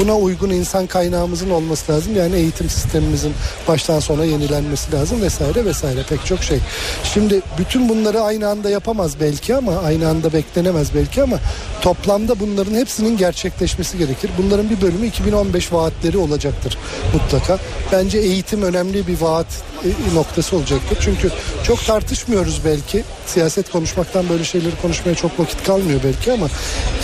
buna 0.01 0.17
uygun 0.17 0.51
insan 0.51 0.87
kaynağımızın 0.87 1.51
olması 1.51 1.93
lazım. 1.93 2.17
Yani 2.17 2.37
eğitim 2.37 2.71
sistemimizin 2.71 3.35
baştan 3.69 4.01
sona 4.01 4.25
yenilenmesi 4.25 4.93
lazım 4.93 5.23
vesaire 5.23 5.65
vesaire 5.65 6.03
pek 6.09 6.27
çok 6.27 6.43
şey. 6.43 6.59
Şimdi 7.05 7.41
bütün 7.59 7.89
bunları 7.89 8.21
aynı 8.21 8.49
anda 8.49 8.71
yapamaz 8.71 9.21
belki 9.21 9.55
ama 9.55 9.73
aynı 9.79 10.09
anda 10.09 10.33
beklenemez 10.33 10.95
belki 10.95 11.23
ama 11.23 11.39
toplamda 11.83 12.41
bunların 12.41 12.75
hepsinin 12.75 13.17
gerçekleşmesi 13.17 13.99
gerekir. 13.99 14.31
Bunların 14.39 14.71
bir 14.71 14.81
bölümü 14.81 15.07
2015 15.07 15.73
vaatleri 15.73 16.19
olacaktır 16.19 16.79
mutlaka. 17.15 17.59
Bence 17.93 18.19
eğitim 18.19 18.63
önemli 18.63 19.07
bir 19.07 19.21
vaat 19.21 19.47
e, 19.85 20.15
noktası 20.15 20.57
olacaktır. 20.57 20.99
Çünkü 21.01 21.31
çok 21.65 21.87
tartışmıyoruz 21.87 22.61
belki. 22.65 23.05
Siyaset 23.27 23.71
konuşmaktan 23.71 24.29
böyle 24.29 24.45
şeyleri 24.45 24.77
konuşmaya 24.83 25.15
çok 25.15 25.41
vakit 25.41 25.65
kalmıyor 25.65 26.01
belki 26.05 26.33
ama 26.33 26.47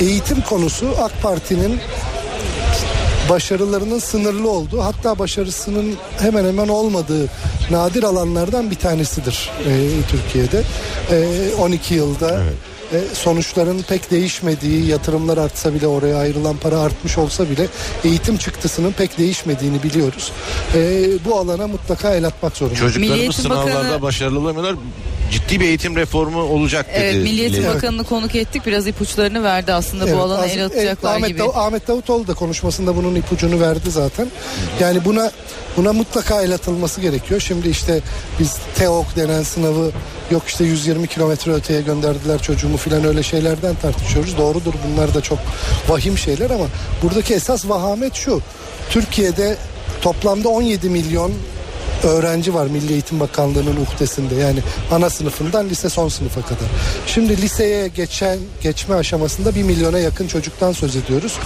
eğitim 0.01 0.41
konusu 0.41 0.95
AK 0.99 1.23
Parti'nin 1.23 1.81
başarılarının 3.33 3.99
sınırlı 3.99 4.51
olduğu 4.51 4.81
hatta 4.83 5.19
başarısının 5.19 5.95
hemen 6.19 6.45
hemen 6.45 6.69
olmadığı 6.69 7.29
nadir 7.71 8.03
alanlardan 8.03 8.71
bir 8.71 8.77
tanesidir 8.77 9.51
e, 9.67 9.73
Türkiye'de. 10.09 10.63
E, 11.11 11.55
12 11.55 11.95
yılda 11.95 12.43
e, 12.93 12.99
sonuçların 13.15 13.83
pek 13.83 14.11
değişmediği, 14.11 14.87
yatırımlar 14.87 15.39
artsa 15.39 15.75
bile 15.75 15.87
oraya 15.87 16.17
ayrılan 16.17 16.57
para 16.57 16.79
artmış 16.79 17.19
olsa 17.19 17.51
bile 17.51 17.67
eğitim 18.05 18.37
çıktısının 18.37 18.93
pek 18.93 19.19
değişmediğini 19.19 19.83
biliyoruz. 19.83 20.33
E, 20.75 21.05
bu 21.25 21.39
alana 21.39 21.67
mutlaka 21.67 22.15
el 22.15 22.27
atmak 22.27 22.57
zorundayız. 22.57 22.95
Çocuklarımız 22.95 23.37
sınavlarda 23.37 23.75
Bakanı- 23.75 24.03
başarılı 24.03 24.39
olamıyorlar. 24.41 24.75
Ciddi 25.33 25.61
bir 25.61 25.65
eğitim 25.67 25.97
reformu 25.97 26.41
olacak 26.43 26.87
dedi. 26.89 26.99
Evet, 27.05 27.15
Milli 27.15 27.41
Eğitim 27.41 27.65
Milli- 27.65 27.75
Bakanı'nı 27.75 28.05
konuk 28.05 28.35
ettik. 28.35 28.67
Biraz 28.67 28.87
ipuçlarını 28.87 29.43
verdi 29.43 29.73
aslında 29.73 30.05
Evet, 30.05 30.17
bu 30.17 30.21
alana 30.21 30.43
az- 30.43 30.51
el 30.51 30.65
atacaklar 30.65 31.15
Ahmet, 31.15 31.29
gibi. 31.29 31.39
Dav- 31.41 31.55
Ahmet 31.67 31.89
Davutoğlu 31.89 32.27
da 32.27 32.35
konuşmasında 32.35 32.97
bunun 32.97 33.15
ipucunu 33.15 33.61
verdi 33.61 33.91
zaten. 33.91 34.29
Yani 34.81 35.05
buna 35.05 35.31
buna 35.77 35.93
mutlaka 35.93 36.43
el 36.43 36.55
atılması 36.55 37.01
gerekiyor. 37.01 37.41
Şimdi 37.41 37.69
işte 37.69 38.01
biz 38.41 38.57
TEOK 38.75 39.17
denen 39.17 39.43
sınavı 39.43 39.91
yok 40.31 40.43
işte 40.47 40.65
120 40.65 41.07
kilometre 41.07 41.53
öteye 41.53 41.81
gönderdiler 41.81 42.43
çocuğumu 42.43 42.77
filan 42.77 43.05
öyle 43.05 43.23
şeylerden 43.23 43.75
tartışıyoruz. 43.75 44.39
Doğrudur 44.39 44.75
bunlar 44.89 45.15
da 45.15 45.21
çok 45.21 45.39
vahim 45.89 46.19
şeyler 46.19 46.51
ama 46.51 46.65
buradaki 47.03 47.35
esas 47.35 47.69
vahamet 47.69 48.15
şu. 48.15 48.41
Türkiye'de 48.91 49.57
toplamda 50.03 50.49
17 50.49 50.89
milyon 50.91 51.33
öğrenci 52.05 52.55
var 52.55 52.67
Milli 52.67 52.93
Eğitim 52.93 53.21
Bakanlığı'nın 53.21 53.77
uhdesinde. 53.77 54.35
Yani 54.35 54.59
ana 54.91 55.11
sınıfından 55.11 55.69
lise 55.69 55.89
son 55.89 56.09
sınıfa 56.09 56.43
kadar. 56.43 56.69
Şimdi 57.07 57.43
liseye 57.43 57.89
geçen 57.89 58.39
geçme 58.63 58.95
aşamasında 58.95 59.55
bir 59.55 59.63
milyona 59.63 59.99
yakın 59.99 60.27
çocuktan 60.27 60.73
söz 60.73 60.97
ediyoruz. 60.97 61.39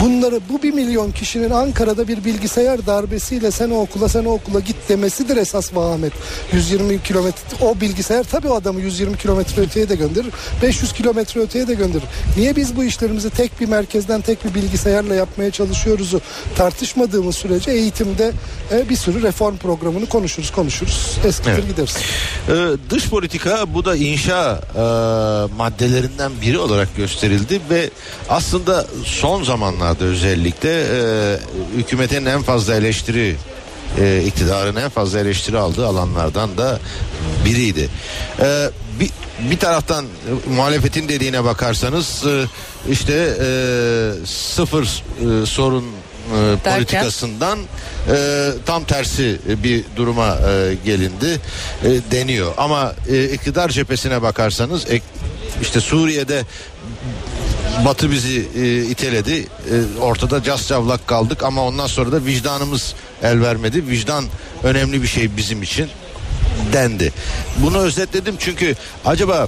Bunları 0.00 0.40
bu 0.48 0.62
bir 0.62 0.72
milyon 0.72 1.10
kişinin 1.10 1.50
Ankara'da 1.50 2.08
bir 2.08 2.24
bilgisayar 2.24 2.86
darbesiyle 2.86 3.50
sen 3.50 3.70
o 3.70 3.80
okula 3.80 4.08
sen 4.08 4.24
o 4.24 4.32
okula 4.32 4.60
git 4.60 4.76
demesidir 4.88 5.36
esas 5.36 5.74
vahamet. 5.74 6.12
120 6.52 7.02
kilometre 7.02 7.66
o 7.66 7.80
bilgisayar 7.80 8.24
tabii 8.24 8.48
o 8.48 8.54
adamı 8.54 8.80
120 8.80 9.16
kilometre 9.16 9.62
öteye 9.62 9.88
de 9.88 9.94
gönderir. 9.94 10.32
500 10.62 10.92
kilometre 10.92 11.40
öteye 11.40 11.68
de 11.68 11.74
gönderir. 11.74 12.04
Niye 12.36 12.56
biz 12.56 12.76
bu 12.76 12.84
işlerimizi 12.84 13.30
tek 13.30 13.60
bir 13.60 13.68
merkezden 13.68 14.20
tek 14.20 14.44
bir 14.44 14.54
bilgisayarla 14.54 15.14
yapmaya 15.14 15.50
çalışıyoruzu 15.50 16.20
tartışmadığımız 16.56 17.36
sürece 17.36 17.70
eğitimde 17.70 18.32
e, 18.72 18.88
bir 18.88 18.96
sürü 18.96 19.22
reform 19.22 19.56
programını 19.92 20.06
konuşuruz 20.06 20.50
konuşuruz. 20.50 21.18
Eskitir 21.24 21.50
Evet. 21.52 21.68
gideriz. 21.68 21.96
Ee, 22.48 22.90
dış 22.90 23.08
politika 23.08 23.74
bu 23.74 23.84
da 23.84 23.96
inşa 23.96 24.60
e, 24.74 24.80
maddelerinden 25.56 26.32
biri 26.42 26.58
olarak 26.58 26.96
gösterildi 26.96 27.60
ve 27.70 27.90
aslında 28.28 28.86
son 29.04 29.42
zamanlarda 29.42 30.04
özellikle 30.04 30.82
e, 30.82 31.38
hükümetin 31.76 32.26
en 32.26 32.42
fazla 32.42 32.74
eleştiri 32.74 33.36
e, 34.00 34.22
iktidarın 34.26 34.76
en 34.76 34.88
fazla 34.88 35.20
eleştiri 35.20 35.58
aldığı 35.58 35.86
alanlardan 35.86 36.58
da 36.58 36.78
biriydi. 37.44 37.88
E, 38.40 38.70
bir, 39.00 39.10
bir 39.50 39.58
taraftan 39.58 40.04
e, 40.04 40.50
muhalefetin 40.50 41.08
dediğine 41.08 41.44
bakarsanız 41.44 42.24
e, 42.26 42.44
işte 42.90 43.36
e, 43.40 43.46
sıfır 44.26 44.84
e, 44.84 45.46
sorun 45.46 45.84
e, 46.22 46.56
politikasından 46.76 47.58
e, 47.58 48.48
tam 48.66 48.84
tersi 48.84 49.38
bir 49.64 49.84
duruma 49.96 50.28
e, 50.28 50.74
gelindi 50.84 51.40
e, 51.84 51.88
deniyor. 52.10 52.52
Ama 52.56 52.94
e, 53.10 53.24
iktidar 53.24 53.68
cephesine 53.68 54.22
bakarsanız 54.22 54.90
ek- 54.90 55.04
işte 55.62 55.80
Suriye'de 55.80 56.42
Batı 57.84 58.10
bizi 58.10 58.48
e, 58.56 58.82
iteledi. 58.84 59.32
E, 59.40 60.00
ortada 60.00 60.42
cas 60.42 60.68
cavlak 60.68 61.06
kaldık 61.06 61.42
ama 61.42 61.62
ondan 61.66 61.86
sonra 61.86 62.12
da 62.12 62.24
vicdanımız 62.24 62.94
el 63.22 63.40
vermedi. 63.40 63.88
Vicdan 63.88 64.24
önemli 64.62 65.02
bir 65.02 65.06
şey 65.08 65.36
bizim 65.36 65.62
için 65.62 65.88
dendi. 66.72 67.12
Bunu 67.58 67.78
özetledim 67.78 68.34
çünkü 68.38 68.74
acaba 69.04 69.46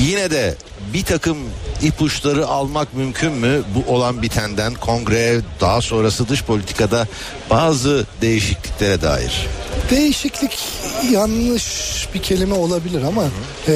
yine 0.00 0.30
de 0.30 0.54
bir 0.94 1.04
takım 1.04 1.38
ipuçları 1.82 2.46
almak 2.46 2.94
mümkün 2.94 3.32
mü 3.32 3.62
bu 3.74 3.94
olan 3.94 4.22
bitenden 4.22 4.74
kongre 4.74 5.40
daha 5.60 5.80
sonrası 5.80 6.28
dış 6.28 6.44
politikada 6.44 7.06
bazı 7.50 8.06
değişikliklere 8.20 9.02
dair? 9.02 9.46
Değişiklik 9.90 10.58
yanlış 11.10 12.08
bir 12.14 12.22
kelime 12.22 12.54
olabilir 12.54 13.02
ama 13.02 13.24
e, 13.68 13.74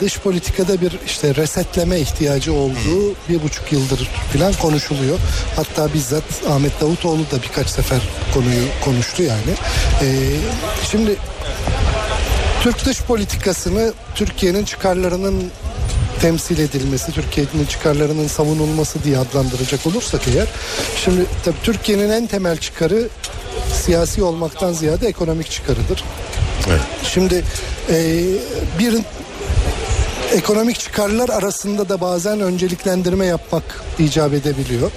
dış 0.00 0.18
politikada 0.18 0.80
bir 0.80 0.98
işte 1.06 1.34
resetleme 1.34 2.00
ihtiyacı 2.00 2.52
olduğu 2.52 3.14
bir 3.28 3.42
buçuk 3.42 3.72
yıldır 3.72 4.10
falan 4.32 4.52
konuşuluyor. 4.52 5.18
Hatta 5.56 5.94
bizzat 5.94 6.24
Ahmet 6.50 6.80
Davutoğlu 6.80 7.20
da 7.20 7.42
birkaç 7.42 7.68
sefer 7.68 8.00
konuyu 8.34 8.64
konuştu 8.84 9.22
yani. 9.22 9.52
E, 10.02 10.06
şimdi 10.90 11.16
Türk 12.62 12.84
dış 12.84 13.02
politikasını 13.02 13.92
Türkiye'nin 14.14 14.64
çıkarlarının 14.64 15.50
temsil 16.20 16.58
edilmesi, 16.58 17.12
Türkiye'nin 17.12 17.66
çıkarlarının 17.66 18.26
savunulması 18.26 19.04
diye 19.04 19.18
adlandıracak 19.18 19.86
olursak 19.86 20.20
eğer. 20.28 20.46
Şimdi 21.04 21.26
tabii 21.44 21.56
Türkiye'nin 21.62 22.10
en 22.10 22.26
temel 22.26 22.56
çıkarı 22.56 23.08
siyasi 23.74 24.22
olmaktan 24.22 24.72
ziyade 24.72 25.06
ekonomik 25.08 25.50
çıkarıdır. 25.50 26.04
Şimdi 27.02 27.44
e, 27.90 28.24
bir 28.78 28.94
ekonomik 30.36 30.78
çıkarlar 30.78 31.28
arasında 31.28 31.88
da 31.88 32.00
bazen 32.00 32.40
önceliklendirme 32.40 33.26
yapmak 33.26 33.84
icap 33.98 34.34
edebiliyor. 34.34 34.90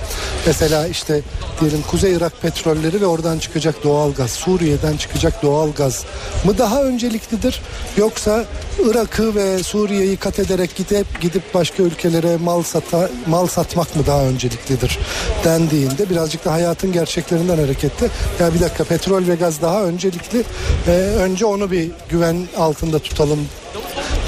Mesela 0.46 0.88
işte 0.88 1.22
diyelim 1.62 1.82
Kuzey 1.82 2.14
Irak 2.14 2.42
petrolleri 2.42 3.02
ve 3.02 3.06
oradan 3.06 3.40
çıkacak 3.40 3.84
doğal 3.84 4.14
gaz, 4.14 4.32
Suriye'den 4.32 4.98
çıkacak 4.98 5.44
doğal 5.44 5.72
gaz 5.72 6.06
mı 6.46 6.58
daha 6.58 6.84
önceliklidir? 6.84 7.62
Yoksa 7.98 8.46
Irak'ı 8.86 9.36
ve 9.36 9.64
Suriye'yi 9.64 10.18
kat 10.18 10.40
ederek 10.40 10.76
gidip 10.76 11.22
gidip 11.22 11.54
başka 11.54 11.84
ülkelere 11.84 12.38
mal 12.38 12.64
sata, 12.64 13.10
mal 13.28 13.48
satmak 13.48 13.96
mı 13.96 14.06
daha 14.08 14.24
önceliklidir 14.24 15.00
dendiğinde 15.46 16.10
birazcık 16.10 16.46
da 16.46 16.52
hayatın 16.52 16.92
gerçeklerinden 16.92 17.58
hareketle 17.58 18.08
ya 18.40 18.54
bir 18.54 18.60
dakika 18.60 18.84
petrol 18.84 19.28
ve 19.28 19.36
gaz 19.36 19.62
daha 19.62 19.84
öncelikli. 19.84 20.44
E, 20.88 20.92
önce 20.92 21.46
onu 21.46 21.72
bir 21.72 21.92
güven 22.10 22.48
altında 22.58 23.00
tutalım 23.00 23.40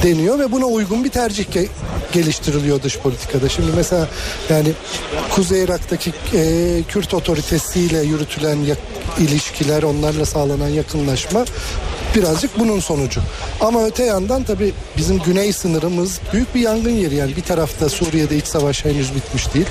deniyor 0.04 0.40
ve 0.40 0.52
buna 0.52 0.66
uygun 0.66 1.04
bir 1.04 1.10
tercih 1.10 1.46
ge- 1.46 1.68
geliştiriliyor 2.12 2.84
dış 2.84 2.98
politikada. 3.00 3.50
Şimdi 3.50 3.72
mesela 3.76 4.08
yani 4.50 4.72
Kuzey 5.36 5.64
Irak'taki 5.64 6.14
e, 6.34 6.82
Kürt 6.88 7.14
otoritesiyle 7.14 8.02
yürütülen 8.02 8.56
yak- 8.64 8.78
ilişkiler, 9.20 9.84
onlarla 9.84 10.26
sağlanan 10.26 10.68
yakınlaşma 10.68 11.46
birazcık 12.16 12.60
bunun 12.60 12.80
sonucu. 12.80 13.22
Ama 13.62 13.86
öte 13.86 14.04
yandan 14.04 14.44
tabii 14.44 14.74
bizim 14.98 15.20
güney 15.20 15.54
sınırımız 15.54 16.20
büyük 16.34 16.56
bir 16.56 16.60
yangın 16.60 16.92
yeri. 16.92 17.16
Yani 17.16 17.36
bir 17.36 17.42
tarafta 17.42 17.90
Suriye'de 17.90 18.38
iç 18.38 18.46
savaş 18.46 18.86
henüz 18.86 19.16
bitmiş 19.16 19.54
değil. 19.54 19.66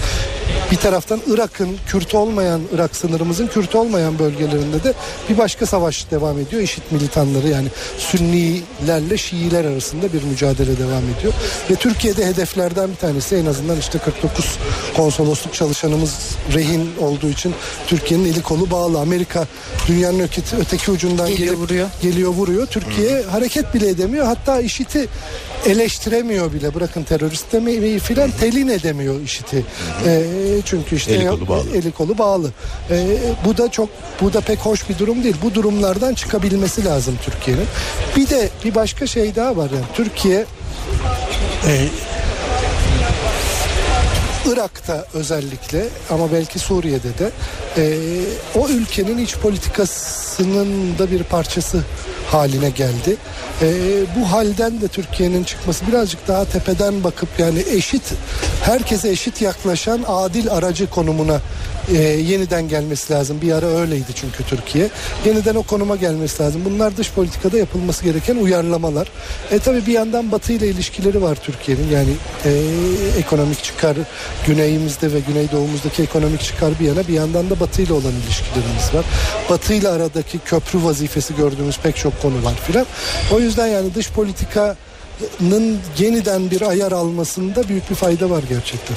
Bir 0.71 0.77
taraftan 0.77 1.21
Irak'ın 1.27 1.77
Kürt 1.87 2.15
olmayan, 2.15 2.61
Irak 2.75 2.97
sınırımızın 2.97 3.47
Kürt 3.47 3.75
olmayan 3.75 4.19
bölgelerinde 4.19 4.85
de 4.85 4.93
bir 5.29 5.39
başka 5.39 5.67
savaş 5.67 6.11
devam 6.11 6.39
ediyor. 6.39 6.63
İşit 6.63 6.93
militanları 6.93 7.49
yani 7.49 7.69
Sünnilerle 7.99 9.19
Şiiler 9.19 9.65
arasında 9.65 10.13
bir 10.13 10.23
mücadele 10.23 10.79
devam 10.79 11.03
ediyor. 11.19 11.33
Ve 11.71 11.75
Türkiye'de 11.75 12.27
hedeflerden 12.27 12.91
bir 12.91 12.97
tanesi 12.97 13.37
en 13.37 13.47
azından 13.47 13.79
işte 13.79 13.99
49 13.99 14.59
konsolosluk 14.97 15.55
çalışanımız 15.55 16.19
rehin 16.55 16.91
olduğu 17.01 17.29
için 17.29 17.55
Türkiye'nin 17.87 18.25
eli 18.25 18.43
kolu 18.43 18.71
bağlı. 18.71 19.01
Amerika 19.01 19.47
dünyanın 19.89 20.29
öteki, 20.61 20.91
ucundan 20.91 21.29
geliyor 21.29 21.57
vuruyor. 21.57 21.89
Geliyor 22.03 22.30
vuruyor. 22.31 22.67
Türkiye 22.67 23.23
hareket 23.23 23.75
bile 23.75 23.89
edemiyor. 23.89 24.27
Hatta 24.27 24.61
IŞİD'i 24.61 25.09
eleştiremiyor 25.67 26.53
bile. 26.53 26.75
Bırakın 26.75 27.03
terörist 27.03 27.53
demeyi 27.53 27.99
filan 27.99 28.31
telin 28.41 28.69
edemiyor 28.69 29.21
IŞİD'i. 29.21 29.65
Ee, 30.07 30.23
çünkü 30.65 30.97
işte 30.97 31.15
Eli 31.15 31.27
kolu 31.29 31.49
bağlı. 31.49 31.77
eli 31.77 31.93
kolu 31.93 32.19
bağlı. 32.19 32.51
Ee, 32.91 33.07
bu 33.45 33.57
da 33.59 33.71
çok 33.71 33.89
bu 34.21 34.33
da 34.33 34.41
pek 34.41 34.59
hoş 34.59 34.89
bir 34.89 34.99
durum 34.99 35.25
değil. 35.25 35.37
Bu 35.43 35.55
durumlardan 35.55 36.15
çıkabilmesi 36.15 36.85
lazım 36.85 37.19
Türkiye'nin. 37.25 37.67
Bir 38.17 38.29
de 38.31 38.49
bir 38.65 38.75
başka 38.75 39.07
şey 39.07 39.35
daha 39.37 39.57
var 39.57 39.71
yani 39.75 39.85
Türkiye 39.95 40.45
e, 41.67 41.87
Irak'ta 44.47 45.05
özellikle 45.15 45.85
ama 46.11 46.33
belki 46.33 46.59
Suriye'de 46.59 47.19
de 47.19 47.31
e, 47.77 47.85
o 48.59 48.69
ülkenin 48.69 49.19
iç 49.19 49.37
politikasının 49.37 50.99
da 50.99 51.11
bir 51.11 51.23
parçası 51.23 51.81
haline 52.33 52.71
geldi. 52.71 53.17
E, 53.63 53.67
bu 54.17 54.33
halden 54.33 54.81
de 54.81 54.89
Türkiye'nin 54.89 55.45
çıkması 55.45 55.87
birazcık 55.87 56.29
daha 56.29 56.45
tepeden 56.45 57.05
bakıp 57.05 57.29
yani 57.39 57.65
eşit 57.71 58.03
herkese 58.63 59.09
eşit 59.09 59.43
yaklaşan 59.43 60.05
adil 60.07 60.51
aracı 60.51 60.91
konumuna 60.91 61.41
e, 61.89 62.03
yeniden 62.03 62.69
gelmesi 62.69 63.13
lazım. 63.13 63.41
Bir 63.43 63.53
ara 63.53 63.67
öyleydi 63.67 64.15
çünkü 64.15 64.45
Türkiye. 64.45 64.89
Yeniden 65.25 65.55
o 65.55 65.63
konuma 65.63 65.97
gelmesi 65.97 66.43
lazım. 66.43 66.63
Bunlar 66.65 66.97
dış 66.97 67.13
politikada 67.13 67.59
yapılması 67.59 68.05
gereken 68.05 68.37
uyarlamalar. 68.37 69.09
E 69.51 69.59
tabi 69.59 69.87
bir 69.87 69.93
yandan 69.93 70.33
Batı 70.33 70.53
ile 70.53 70.69
ilişkileri 70.69 71.23
var 71.23 71.39
Türkiye'nin. 71.43 71.91
Yani 71.91 72.11
e, 72.45 72.51
ekonomik 73.19 73.63
çıkar 73.63 73.97
güneyimizde 74.47 75.13
ve 75.13 75.21
güneydoğumuzdaki 75.21 76.03
ekonomik 76.03 76.41
çıkar 76.41 76.71
bir 76.81 76.85
yana 76.85 77.09
bir 77.09 77.15
yandan 77.15 77.51
da 77.51 77.61
Batı 77.61 77.83
ile 77.83 77.93
olan 77.93 78.13
ilişkilerimiz 78.25 78.95
var. 78.95 79.05
Batı 79.51 79.75
ile 79.75 79.89
aradaki 79.89 80.39
köprü 80.39 80.85
vazifesi 80.85 81.37
gördüğümüz 81.37 81.79
pek 81.79 81.97
çok 81.97 82.20
konu 82.23 82.45
var 82.45 82.55
filan. 82.67 82.87
O 83.33 83.41
yüzden 83.41 83.67
yani 83.67 83.95
dış 83.95 84.11
politikanın 84.11 85.79
yeniden 85.99 86.51
bir 86.51 86.63
ayar 86.63 86.93
almasında 86.93 87.69
büyük 87.69 87.91
bir 87.91 87.95
fayda 87.95 88.31
var 88.31 88.43
gerçekten. 88.49 88.97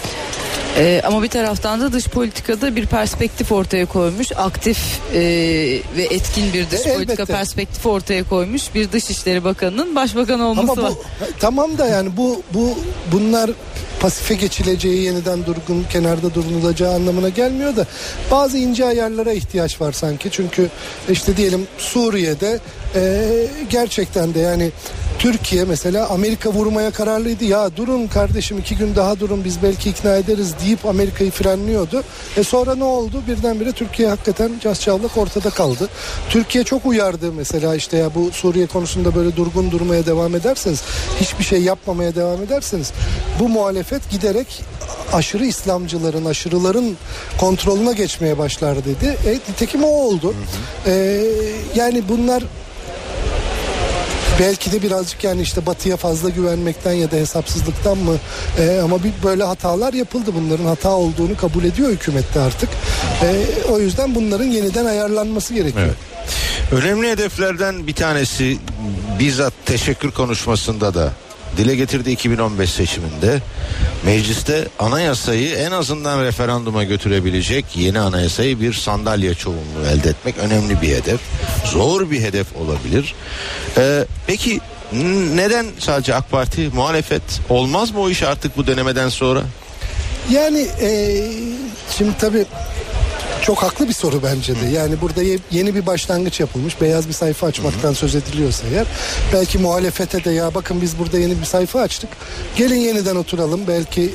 Ee, 0.77 1.01
ama 1.05 1.23
bir 1.23 1.27
taraftan 1.27 1.81
da 1.81 1.91
dış 1.93 2.07
politikada 2.07 2.75
bir 2.75 2.85
perspektif 2.85 3.51
ortaya 3.51 3.85
koymuş. 3.85 4.31
Aktif 4.35 4.77
e, 5.13 5.19
ve 5.97 6.03
etkin 6.03 6.53
bir 6.53 6.69
dış 6.71 6.79
E, 6.85 6.93
politika 6.93 7.13
elbette. 7.23 7.33
perspektifi 7.33 7.87
ortaya 7.87 8.23
koymuş 8.23 8.75
bir 8.75 8.91
Dışişleri 8.91 9.43
Bakanı'nın 9.43 9.95
başbakan 9.95 10.39
olması 10.39 10.71
Ama 10.71 10.83
var. 10.83 10.91
bu 10.91 11.25
tamam 11.39 11.77
da 11.77 11.85
yani 11.87 12.17
bu 12.17 12.41
bu 12.53 12.77
bunlar 13.11 13.51
pasife 13.99 14.33
geçileceği 14.35 15.03
yeniden 15.03 15.45
durgun 15.45 15.85
kenarda 15.91 16.33
durulacağı 16.33 16.93
anlamına 16.95 17.29
gelmiyor 17.29 17.75
da 17.75 17.85
bazı 18.31 18.57
ince 18.57 18.85
ayarlara 18.85 19.31
ihtiyaç 19.33 19.81
var 19.81 19.91
sanki 19.91 20.29
çünkü 20.31 20.69
işte 21.09 21.37
diyelim 21.37 21.67
Suriye'de 21.77 22.59
e, 22.95 23.21
gerçekten 23.69 24.33
de 24.33 24.39
yani 24.39 24.71
Türkiye 25.19 25.63
mesela 25.65 26.09
Amerika 26.09 26.49
vurmaya 26.49 26.91
kararlıydı 26.91 27.45
ya 27.45 27.77
durun 27.77 28.07
kardeşim 28.07 28.57
iki 28.57 28.77
gün 28.77 28.95
daha 28.95 29.19
durun 29.19 29.43
biz 29.43 29.63
belki 29.63 29.89
ikna 29.89 30.15
ederiz 30.15 30.53
deyip 30.65 30.85
Amerika'yı 30.85 31.31
frenliyordu. 31.31 32.03
E 32.37 32.43
sonra 32.43 32.75
ne 32.75 32.83
oldu? 32.83 33.23
Birdenbire 33.27 33.71
Türkiye 33.71 34.09
hakikaten 34.09 34.51
casçavlak 34.59 35.17
ortada 35.17 35.49
kaldı. 35.49 35.89
Türkiye 36.29 36.63
çok 36.63 36.85
uyardı 36.85 37.31
mesela 37.31 37.75
işte 37.75 37.97
ya 37.97 38.15
bu 38.15 38.31
Suriye 38.31 38.67
konusunda 38.67 39.15
böyle 39.15 39.35
durgun 39.35 39.71
durmaya 39.71 40.05
devam 40.05 40.35
ederseniz 40.35 40.83
hiçbir 41.21 41.43
şey 41.43 41.61
yapmamaya 41.61 42.15
devam 42.15 42.43
ederseniz 42.43 42.91
bu 43.39 43.49
muhalefet 43.49 44.09
giderek 44.09 44.63
aşırı 45.13 45.45
İslamcıların, 45.45 46.25
aşırıların 46.25 46.97
kontrolüne 47.39 47.93
geçmeye 47.93 48.37
başlar 48.37 48.77
dedi. 48.85 49.17
E, 49.27 49.31
nitekim 49.33 49.83
o 49.83 49.87
oldu. 49.87 50.35
E, 50.85 51.21
yani 51.75 52.03
bunlar 52.09 52.43
belki 54.39 54.71
de 54.71 54.81
birazcık 54.81 55.23
yani 55.23 55.41
işte 55.41 55.65
batıya 55.65 55.97
fazla 55.97 56.29
güvenmekten 56.29 56.91
ya 56.91 57.11
da 57.11 57.15
hesapsızlıktan 57.15 57.97
mı? 57.97 58.15
E, 58.59 58.79
ama 58.83 59.03
bir 59.03 59.11
böyle 59.23 59.43
hatalar 59.43 59.93
yapıldı. 59.93 60.31
Bunların 60.35 60.65
hata 60.65 60.89
olduğunu 60.89 61.37
kabul 61.37 61.63
ediyor 61.63 61.89
hükümette 61.89 62.39
artık. 62.39 62.69
E, 63.23 63.45
o 63.71 63.79
yüzden 63.79 64.15
bunların 64.15 64.45
yeniden 64.45 64.85
ayarlanması 64.85 65.53
gerekiyor. 65.53 65.95
Önemli 66.71 67.09
hedeflerden 67.11 67.87
bir 67.87 67.93
tanesi 67.93 68.57
bizzat 69.19 69.53
teşekkür 69.65 70.11
konuşmasında 70.11 70.93
da 70.93 71.13
dile 71.57 71.75
getirdi 71.75 72.11
2015 72.11 72.69
seçiminde. 72.69 73.41
Mecliste 74.05 74.67
anayasayı 74.79 75.55
en 75.55 75.71
azından 75.71 76.23
referanduma 76.23 76.83
götürebilecek 76.83 77.65
yeni 77.75 77.99
anayasayı 77.99 78.59
bir 78.59 78.73
sandalye 78.73 79.33
çoğunluğu 79.33 79.85
elde 79.93 80.09
etmek 80.09 80.37
önemli 80.37 80.81
bir 80.81 80.89
hedef. 80.89 81.19
Zor 81.65 82.11
bir 82.11 82.21
hedef 82.21 82.55
olabilir. 82.55 83.15
Ee, 83.77 84.05
peki 84.27 84.59
neden 85.35 85.65
sadece 85.79 86.15
AK 86.15 86.31
Parti 86.31 86.69
muhalefet 86.73 87.21
olmaz 87.49 87.91
mı 87.91 87.99
o 87.99 88.09
iş 88.09 88.23
artık 88.23 88.57
bu 88.57 88.67
denemeden 88.67 89.09
sonra? 89.09 89.41
Yani 90.31 90.67
e, 90.81 91.21
şimdi 91.97 92.11
tabii 92.19 92.45
çok 93.43 93.63
haklı 93.63 93.87
bir 93.87 93.93
soru 93.93 94.21
bence 94.23 94.55
de. 94.61 94.65
Yani 94.73 95.01
burada 95.01 95.23
ye- 95.23 95.39
yeni 95.51 95.75
bir 95.75 95.85
başlangıç 95.85 96.39
yapılmış. 96.39 96.81
Beyaz 96.81 97.07
bir 97.07 97.13
sayfa 97.13 97.47
açmaktan 97.47 97.93
söz 97.93 98.15
ediliyorsa 98.15 98.63
eğer. 98.73 98.85
Belki 99.33 99.57
muhalefete 99.57 100.23
de 100.23 100.31
ya 100.31 100.55
bakın 100.55 100.81
biz 100.81 100.99
burada 100.99 101.17
yeni 101.19 101.39
bir 101.41 101.45
sayfa 101.45 101.79
açtık. 101.79 102.09
Gelin 102.55 102.75
yeniden 102.79 103.15
oturalım. 103.15 103.61
Belki 103.67 104.09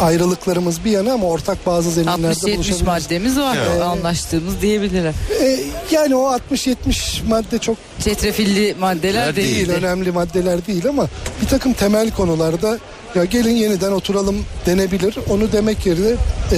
ayrılıklarımız 0.00 0.84
bir 0.84 0.90
yana 0.90 1.12
ama 1.12 1.26
ortak 1.26 1.66
bazı 1.66 1.90
zeminlerde 1.90 2.26
60-70 2.26 2.56
buluşabiliriz. 2.56 2.82
maddemiz 2.82 3.38
var 3.38 3.58
Evet. 3.72 3.82
anlaştığımız 3.82 4.60
diyebilirim. 4.60 5.14
E, 5.42 5.60
yani 5.90 6.16
o 6.16 6.32
60-70 6.52 7.22
madde 7.28 7.58
çok 7.58 7.76
Çetrefilli 8.04 8.74
maddeler 8.80 9.36
değil, 9.36 9.56
değil. 9.68 9.68
önemli 9.78 10.10
maddeler 10.12 10.66
değil 10.66 10.88
ama 10.88 11.06
bir 11.42 11.46
takım 11.46 11.72
temel 11.72 12.10
konularda 12.10 12.78
ya 13.14 13.24
gelin 13.24 13.56
yeniden 13.56 13.92
oturalım 13.92 14.44
denebilir. 14.66 15.16
Onu 15.28 15.52
demek 15.52 15.86
yerine 15.86 16.16
e, 16.52 16.56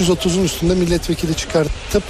330'un 0.00 0.44
üstünde 0.44 0.74
milletvekili 0.74 1.34
çıkartıp 1.34 2.02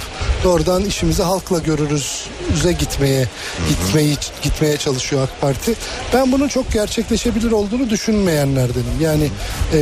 doğrudan 0.43 0.85
işimizi 0.85 1.23
halkla 1.23 1.59
görürüz'e 1.59 2.71
gitmeye 2.71 3.27
gitmeyi 3.69 4.17
gitmeye 4.41 4.77
çalışıyor 4.77 5.23
AK 5.23 5.41
Parti. 5.41 5.73
Ben 6.13 6.31
bunun 6.31 6.47
çok 6.47 6.71
gerçekleşebilir 6.71 7.51
olduğunu 7.51 7.89
düşünmeyenlerdenim. 7.89 9.01
Yani 9.01 9.29
e, 9.73 9.79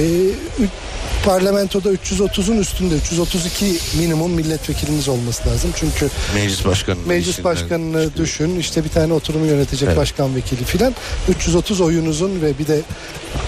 parlamentoda 1.26 1.94
330'un 1.94 2.58
üstünde 2.58 2.96
332 2.96 3.78
minimum 3.98 4.32
milletvekilimiz 4.32 5.10
olması 5.10 5.50
lazım. 5.50 5.72
Çünkü 5.76 6.10
Meclis 6.36 6.66
başkanı. 6.66 6.98
Meclis 7.08 7.44
başkanını 7.44 8.16
düşün 8.18 8.60
işte 8.60 8.84
bir 8.84 8.90
tane 8.90 9.14
oturumu 9.14 9.46
yönetecek 9.46 9.88
Evet. 9.88 9.98
başkan 9.98 10.36
vekili 10.36 10.64
filan 10.64 10.96
330 11.30 11.82
oyunuzun 11.82 12.42
ve 12.42 12.60
bir 12.60 12.68
de 12.68 12.82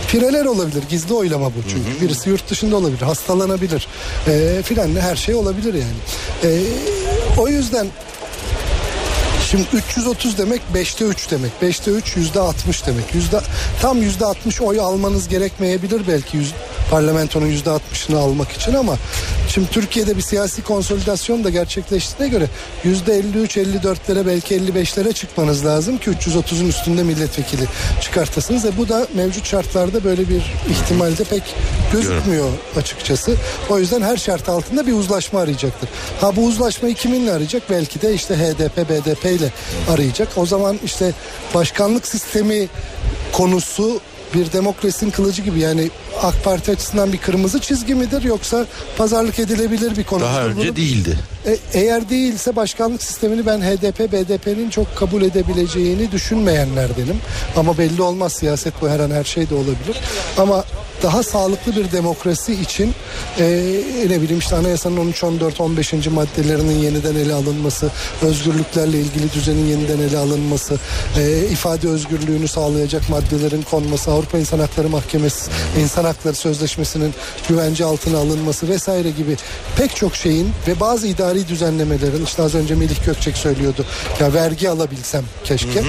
pireler 0.07 0.45
olabilir 0.45 0.83
gizli 0.89 1.13
oylama 1.13 1.49
bu 1.49 1.69
çünkü. 1.69 2.01
Birisi 2.01 2.29
yurt 2.29 2.49
dışında 2.49 2.75
olabilir 2.75 3.01
hastalanabilir. 3.01 3.87
E, 4.27 4.61
filan 4.63 4.95
her 4.95 5.15
şey 5.15 5.35
olabilir 5.35 5.73
yani. 5.73 5.97
E, 6.43 6.61
o 7.37 7.47
yüzden 7.47 7.87
Şimdi 9.53 9.67
330 9.73 10.37
demek 10.37 10.61
5'te 10.73 11.05
3 11.05 11.31
demek. 11.31 11.51
5'te 11.61 11.91
3 11.91 12.15
yüzde 12.15 12.39
60 12.39 12.87
demek. 12.87 13.15
Yüzde, 13.15 13.39
tam 13.81 14.01
yüzde 14.01 14.25
60 14.25 14.61
oy 14.61 14.79
almanız 14.79 15.27
gerekmeyebilir 15.27 16.07
belki. 16.07 16.37
Yüz, 16.37 16.53
parlamentonun 16.93 17.45
yüzde 17.45 17.69
60'ını 17.69 18.17
almak 18.17 18.51
için 18.51 18.73
ama 18.73 18.97
şimdi 19.47 19.69
Türkiye'de 19.69 20.17
bir 20.17 20.21
siyasi 20.21 20.63
konsolidasyon 20.63 21.43
da 21.43 21.49
gerçekleştiğine 21.49 22.31
göre 22.31 22.47
yüzde 22.83 23.19
53-54'lere 23.19 24.25
belki 24.25 24.55
55'lere 24.55 25.13
çıkmanız 25.13 25.65
lazım 25.65 25.97
ki 25.97 26.11
330'un 26.11 26.67
üstünde 26.67 27.03
milletvekili 27.03 27.63
çıkartasınız. 28.01 28.65
E 28.65 28.77
bu 28.77 28.89
da 28.89 29.07
mevcut 29.15 29.45
şartlarda 29.45 30.03
böyle 30.03 30.29
bir 30.29 30.41
ihtimalde 30.69 31.23
pek 31.23 31.43
gözükmüyor 31.91 32.49
açıkçası. 32.77 33.35
O 33.69 33.79
yüzden 33.79 34.01
her 34.01 34.17
şart 34.17 34.49
altında 34.49 34.87
bir 34.87 34.93
uzlaşma 34.93 35.39
arayacaktır. 35.39 35.89
Ha 36.21 36.35
bu 36.35 36.45
uzlaşmayı 36.45 36.95
kiminle 36.95 37.31
arayacak? 37.31 37.63
Belki 37.69 38.01
de 38.01 38.13
işte 38.13 38.35
HDP, 38.35 38.89
BDP 38.89 39.25
ile 39.25 39.51
arayacak. 39.89 40.27
O 40.35 40.45
zaman 40.45 40.79
işte 40.85 41.11
başkanlık 41.53 42.07
sistemi 42.07 42.67
konusu 43.31 44.01
bir 44.33 44.51
demokrasinin 44.53 45.11
kılıcı 45.11 45.41
gibi 45.41 45.59
yani 45.59 45.89
AK 46.21 46.43
Parti 46.43 46.71
açısından 46.71 47.13
bir 47.13 47.17
kırmızı 47.17 47.59
çizgi 47.59 47.95
midir 47.95 48.23
yoksa 48.23 48.65
pazarlık 48.97 49.39
edilebilir 49.39 49.97
bir 49.97 50.03
konu 50.03 50.21
Daha 50.23 50.41
önce 50.45 50.67
Bunu- 50.67 50.75
değildi. 50.75 51.17
e, 51.45 51.57
eğer 51.73 52.09
değilse 52.09 52.55
başkanlık 52.55 53.03
sistemini 53.03 53.45
ben 53.45 53.61
HDP, 53.61 54.11
BDP'nin 54.11 54.69
çok 54.69 54.95
kabul 54.95 55.21
edebileceğini 55.21 56.11
düşünmeyenlerdenim. 56.11 57.17
Ama 57.55 57.77
belli 57.77 58.01
olmaz 58.01 58.33
siyaset 58.33 58.73
bu 58.81 58.89
her 58.89 58.99
an 58.99 59.11
her 59.11 59.23
şey 59.23 59.49
de 59.49 59.55
olabilir. 59.55 59.97
Ama 60.37 60.65
daha 61.03 61.23
sağlıklı 61.23 61.75
bir 61.75 61.91
demokrasi 61.91 62.53
için 62.53 62.93
e, 63.39 63.45
ne 64.09 64.21
bileyim 64.21 64.39
işte 64.39 64.55
anayasanın 64.55 64.97
13, 64.97 65.23
14, 65.23 65.61
15. 65.61 65.93
maddelerinin 65.93 66.79
yeniden 66.79 67.15
ele 67.15 67.33
alınması, 67.33 67.91
özgürlüklerle 68.21 68.99
ilgili 68.99 69.33
düzenin 69.33 69.65
yeniden 69.65 69.99
ele 69.99 70.17
alınması, 70.17 70.79
e, 71.17 71.47
ifade 71.51 71.87
özgürlüğünü 71.87 72.47
sağlayacak 72.47 73.09
maddelerin 73.09 73.61
konması, 73.61 74.11
Avrupa 74.11 74.37
İnsan 74.37 74.59
Hakları 74.59 74.89
Mahkemesi, 74.89 75.51
İnsan 75.79 76.03
Hakları 76.03 76.35
Sözleşmesi'nin 76.35 77.13
güvence 77.49 77.85
altına 77.85 78.17
alınması 78.17 78.67
vesaire 78.67 79.09
gibi 79.09 79.37
pek 79.77 79.95
çok 79.95 80.15
şeyin 80.15 80.51
ve 80.67 80.79
bazı 80.79 81.07
idari 81.07 81.47
düzenlemelerin 81.47 82.25
işte 82.25 82.43
az 82.43 82.55
önce 82.55 82.75
Melih 82.75 83.05
Gökçek 83.05 83.37
söylüyordu 83.37 83.85
ya 84.19 84.33
vergi 84.33 84.69
alabilsem 84.69 85.23
keşke. 85.43 85.83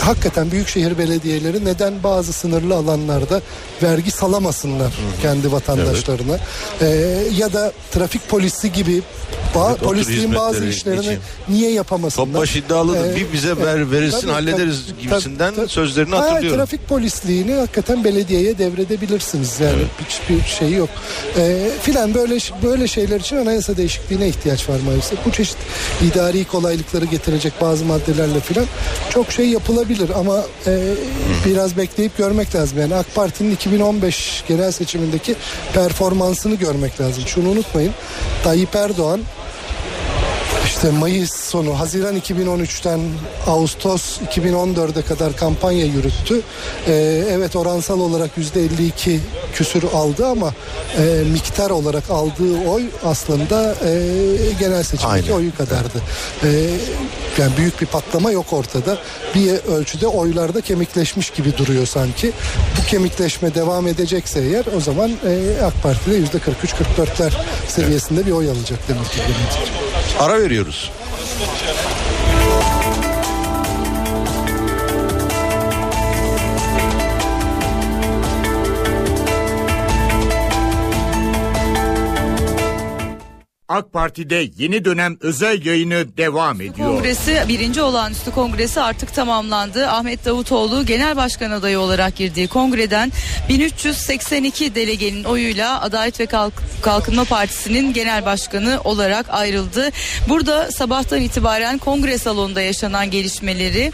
hakikaten 0.00 0.50
büyükşehir 0.50 0.98
belediyeleri 0.98 1.64
neden 1.64 2.02
bazı 2.02 2.32
sınırlı 2.32 2.74
alanlarda 2.74 3.40
vergi 3.82 4.10
salamasınlar 4.42 4.92
kendi 5.22 5.52
vatandaşlarına 5.52 6.38
E, 6.80 6.86
ya 7.36 7.52
da 7.52 7.72
trafik 7.92 8.28
polisi 8.28 8.72
gibi 8.72 9.02
ba- 9.54 9.70
Evet, 9.70 9.80
polisliğin 9.80 10.34
bazı 10.34 10.64
işlerini 10.66 11.00
için. 11.00 11.18
niye 11.48 11.72
yapamasınlar? 11.72 12.32
Topbaş 12.32 12.56
iddialıdır. 12.56 13.12
E, 13.12 13.16
bir 13.16 13.32
bize 13.32 13.56
ver, 13.56 13.90
verilsin 13.90 14.20
tabii, 14.20 14.30
hallederiz 14.32 14.86
tabii, 14.88 15.02
gibisinden 15.02 15.54
tabii, 15.54 15.68
sözlerini 15.68 16.14
Hayır, 16.14 16.30
hatırlıyorum. 16.30 16.58
trafik 16.60 16.88
polisliğini 16.88 17.52
hakikaten 17.54 18.04
belediyeye 18.04 18.58
devredebilirsiniz 18.58 19.60
yani 19.60 19.82
hiçbir 20.08 20.48
şey 20.58 20.72
yok. 20.72 20.88
Ee, 21.38 21.68
filan 21.82 22.14
böyle 22.14 22.38
böyle 22.62 22.88
şeyler 22.88 23.20
için 23.20 23.36
anayasa 23.36 23.76
değişikliğine 23.76 24.28
ihtiyaç 24.28 24.68
var 24.68 24.76
maalesef. 24.86 25.18
Bu 25.26 25.32
çeşit 25.32 25.56
idari 26.02 26.44
kolaylıkları 26.44 27.04
getirecek 27.04 27.52
bazı 27.60 27.84
maddelerle 27.84 28.40
filan 28.40 28.66
çok 29.10 29.32
şey 29.32 29.48
yapılabilir 29.48 30.10
ama 30.16 30.36
e, 30.66 30.80
biraz 31.46 31.76
bekleyip 31.76 32.18
görmek 32.18 32.54
lazım. 32.54 32.78
Yani 32.80 32.94
AK 32.94 33.14
Parti'nin 33.14 33.50
2015 33.54 34.31
genel 34.48 34.72
seçimindeki 34.72 35.34
performansını 35.74 36.54
görmek 36.54 37.00
lazım. 37.00 37.24
Şunu 37.26 37.48
unutmayın. 37.48 37.94
Tayyip 38.44 38.76
Erdoğan 38.76 39.20
işte 40.82 40.98
Mayıs 40.98 41.32
sonu 41.32 41.78
Haziran 41.78 42.16
2013'ten 42.16 43.00
Ağustos 43.46 44.18
2014'e 44.20 45.02
kadar 45.02 45.36
kampanya 45.36 45.84
yürüttü. 45.84 46.40
Ee, 46.86 47.24
evet 47.30 47.56
oransal 47.56 48.00
olarak 48.00 48.30
%52 48.36 49.18
küsür 49.54 49.82
aldı 49.94 50.26
ama 50.26 50.52
e, 50.98 51.24
miktar 51.32 51.70
olarak 51.70 52.10
aldığı 52.10 52.68
oy 52.68 52.84
aslında 53.04 53.74
e, 53.84 53.92
genel 54.60 54.82
seçimdeki 54.82 55.32
oyu 55.32 55.56
kadardı. 55.56 56.02
Ee, 56.44 56.48
yani 57.38 57.56
büyük 57.56 57.80
bir 57.80 57.86
patlama 57.86 58.30
yok 58.30 58.52
ortada. 58.52 58.98
Bir 59.34 59.50
ölçüde 59.50 60.06
oylarda 60.06 60.60
kemikleşmiş 60.60 61.30
gibi 61.30 61.56
duruyor 61.56 61.86
sanki. 61.86 62.32
Bu 62.80 62.86
kemikleşme 62.86 63.54
devam 63.54 63.86
edecekse 63.86 64.40
eğer 64.40 64.64
o 64.76 64.80
zaman 64.80 65.10
e, 65.10 65.64
AK 65.64 65.82
Parti'de 65.82 66.18
%43-44'ler 66.18 67.32
seviyesinde 67.68 68.26
bir 68.26 68.32
oy 68.32 68.50
alacak 68.50 68.88
demek 68.88 69.10
ki. 69.10 69.20
Ara 70.20 70.42
veriyoruz. 70.42 70.90
AK 83.68 83.92
Parti'de 83.92 84.48
yeni 84.58 84.84
dönem 84.84 85.16
özel 85.20 85.66
yayını 85.66 86.16
devam 86.16 86.60
ediyor. 86.60 86.88
Kongresi 86.88 87.42
birinci 87.48 87.82
olağanüstü 87.82 88.30
kongresi 88.30 88.80
artık 88.80 89.14
tamamlandı. 89.14 89.88
Ahmet 89.88 90.24
Davutoğlu 90.24 90.86
genel 90.86 91.16
başkan 91.16 91.50
adayı 91.50 91.78
olarak 91.78 92.16
girdiği 92.16 92.48
kongreden 92.48 93.12
1382 93.48 94.74
delegenin 94.74 95.24
oyuyla 95.24 95.80
Adalet 95.82 96.20
ve 96.20 96.24
Kalk- 96.26 96.62
Kalkınma 96.82 97.24
Partisi'nin 97.24 97.92
genel 97.92 98.24
başkanı 98.24 98.80
olarak 98.84 99.26
ayrıldı. 99.30 99.90
Burada 100.28 100.70
sabahtan 100.70 101.20
itibaren 101.20 101.78
kongre 101.78 102.18
salonunda 102.18 102.60
yaşanan 102.62 103.10
gelişmeleri 103.10 103.92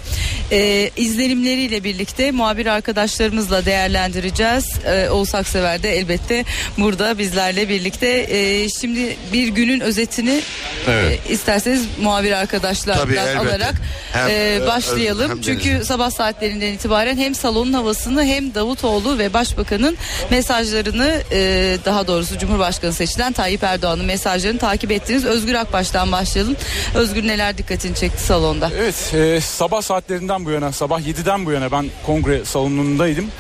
e, 0.53 0.91
izlenimleriyle 0.97 1.85
birlikte 1.85 2.31
muhabir 2.31 2.67
arkadaşlarımızla 2.67 3.65
değerlendireceğiz. 3.67 4.65
E, 4.85 5.09
Oğuz 5.11 5.35
Aksever 5.35 5.83
de 5.83 5.97
elbette 5.99 6.45
burada 6.79 7.19
bizlerle 7.19 7.69
birlikte. 7.69 8.09
E, 8.31 8.69
şimdi 8.69 9.17
bir 9.33 9.49
günün 9.69 9.81
özetini 9.81 10.41
Evet. 10.89 11.21
e, 11.29 11.33
isterseniz 11.33 11.85
muhabir 12.03 12.33
arkadaşlardan 12.33 13.37
alarak 13.37 13.75
Hem, 14.13 14.29
e, 14.29 14.33
e, 14.33 14.67
başlayalım. 14.67 15.31
hem 15.31 15.41
Çünkü 15.41 15.71
Deniz. 15.71 15.87
sabah 15.87 16.11
saatlerinden 16.11 16.73
itibaren 16.73 17.17
hem 17.17 17.35
salonun 17.35 17.73
havasını 17.73 18.25
hem 18.25 18.55
Davutoğlu 18.55 19.19
ve 19.19 19.33
Başbakan'ın 19.33 19.97
mesajlarını 20.31 21.23
e, 21.33 21.39
daha 21.85 22.07
doğrusu 22.07 22.39
Cumhurbaşkanı 22.39 22.93
seçilen 22.93 23.33
Tayyip 23.33 23.63
Erdoğan'ın 23.65 24.05
mesajlarını 24.05 24.59
takip 24.59 24.91
ettiniz. 24.91 25.25
Özgür 25.25 25.55
Akbaş'tan 25.55 26.13
başlayalım. 26.13 26.57
Özgür 26.95 27.27
neler 27.27 27.59
dikkatini 27.59 27.95
çekti 27.95 28.23
salonda? 28.23 28.71
Evet 28.79 29.15
e, 29.15 29.41
sabah 29.41 29.83
saatlerinden 29.83 30.45
bu 30.45 30.51
yana 30.51 30.73
sabah 30.73 31.01
7'den 31.01 31.47
bu 31.47 31.53
yana 31.53 31.73
ben 31.73 31.87
kongre 32.07 32.45
salonundaydım. 32.45 33.31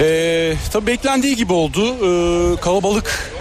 E, 0.00 0.54
tabii 0.72 0.86
beklendiği 0.86 1.36
gibi 1.36 1.52
oldu. 1.52 1.94
E, 1.94 2.60
kalabalık 2.60 3.35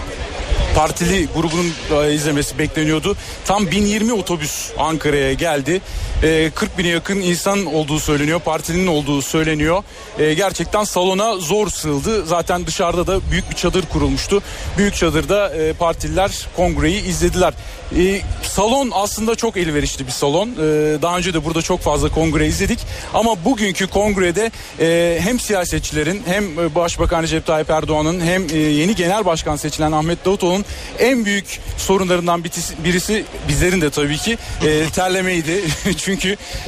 partili 0.75 1.27
grubunun 1.35 1.73
e, 1.91 2.13
izlemesi 2.13 2.57
bekleniyordu. 2.57 3.15
Tam 3.45 3.71
1020 3.71 4.13
otobüs 4.13 4.71
Ankara'ya 4.77 5.33
geldi. 5.33 5.81
E, 6.25 6.51
40 6.55 6.77
bine 6.77 6.87
yakın 6.87 7.21
insan 7.21 7.65
olduğu 7.65 7.99
söyleniyor. 7.99 8.39
Partinin 8.39 8.87
olduğu 8.87 9.21
söyleniyor. 9.21 9.83
E, 10.19 10.33
gerçekten 10.33 10.83
salona 10.83 11.37
zor 11.37 11.69
sığıldı. 11.69 12.25
Zaten 12.25 12.67
dışarıda 12.67 13.07
da 13.07 13.19
büyük 13.31 13.49
bir 13.49 13.55
çadır 13.55 13.85
kurulmuştu. 13.85 14.41
Büyük 14.77 14.95
çadırda 14.95 15.55
e, 15.55 15.73
partililer 15.73 16.47
kongreyi 16.55 17.03
izlediler. 17.03 17.53
E, 17.97 18.21
salon 18.41 18.91
aslında 18.93 19.35
çok 19.35 19.57
elverişli 19.57 20.07
bir 20.07 20.11
salon. 20.11 20.49
E, 20.49 20.55
daha 21.01 21.17
önce 21.17 21.33
de 21.33 21.45
burada 21.45 21.61
çok 21.61 21.81
fazla 21.81 22.09
kongre 22.09 22.47
izledik. 22.47 22.79
Ama 23.13 23.45
bugünkü 23.45 23.87
kongrede 23.87 24.51
e, 24.79 25.19
hem 25.21 25.39
siyasetçilerin 25.39 26.21
hem 26.25 26.59
e, 26.59 26.75
Başbakan 26.75 27.23
Recep 27.23 27.45
Tayyip 27.45 27.69
Erdoğan'ın 27.69 28.21
hem 28.21 28.47
e, 28.53 28.57
yeni 28.57 28.95
genel 28.95 29.25
başkan 29.25 29.55
seçilen 29.55 29.91
Ahmet 29.91 30.25
Davutoğlu'nun 30.25 30.65
en 30.99 31.25
büyük 31.25 31.59
sorunlarından 31.77 32.43
birisi 32.83 33.25
bizlerin 33.47 33.81
de 33.81 33.89
tabii 33.89 34.17
ki 34.17 34.37
e, 34.65 34.89
terlemeydi. 34.89 35.61
Çünkü 35.97 36.14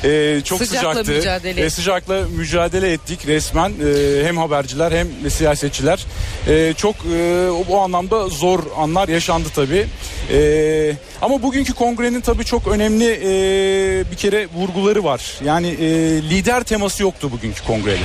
e, 0.03 0.41
çok 0.43 0.59
Sıcakla 0.59 0.89
sıcaktı. 0.93 1.11
mücadele. 1.11 1.61
E, 1.61 1.69
sıcakla 1.69 2.21
mücadele 2.37 2.91
ettik 2.91 3.27
resmen. 3.27 3.69
E, 3.69 4.23
hem 4.25 4.37
haberciler 4.37 4.91
hem 4.91 5.31
siyasetçiler. 5.31 6.05
E, 6.47 6.73
çok 6.77 6.95
e, 6.95 7.47
bu 7.69 7.79
anlamda 7.79 8.27
zor 8.27 8.59
anlar 8.77 9.07
yaşandı 9.07 9.47
tabii. 9.55 9.85
E, 10.33 10.91
ama 11.21 11.43
bugünkü 11.43 11.73
kongrenin 11.73 12.21
tabii 12.21 12.45
çok 12.45 12.67
önemli 12.67 13.05
e, 13.11 14.11
bir 14.11 14.15
kere 14.17 14.47
vurguları 14.55 15.03
var. 15.03 15.21
Yani 15.45 15.67
e, 15.67 15.87
lider 16.29 16.63
teması 16.63 17.03
yoktu 17.03 17.31
bugünkü 17.31 17.63
kongrede. 17.63 17.97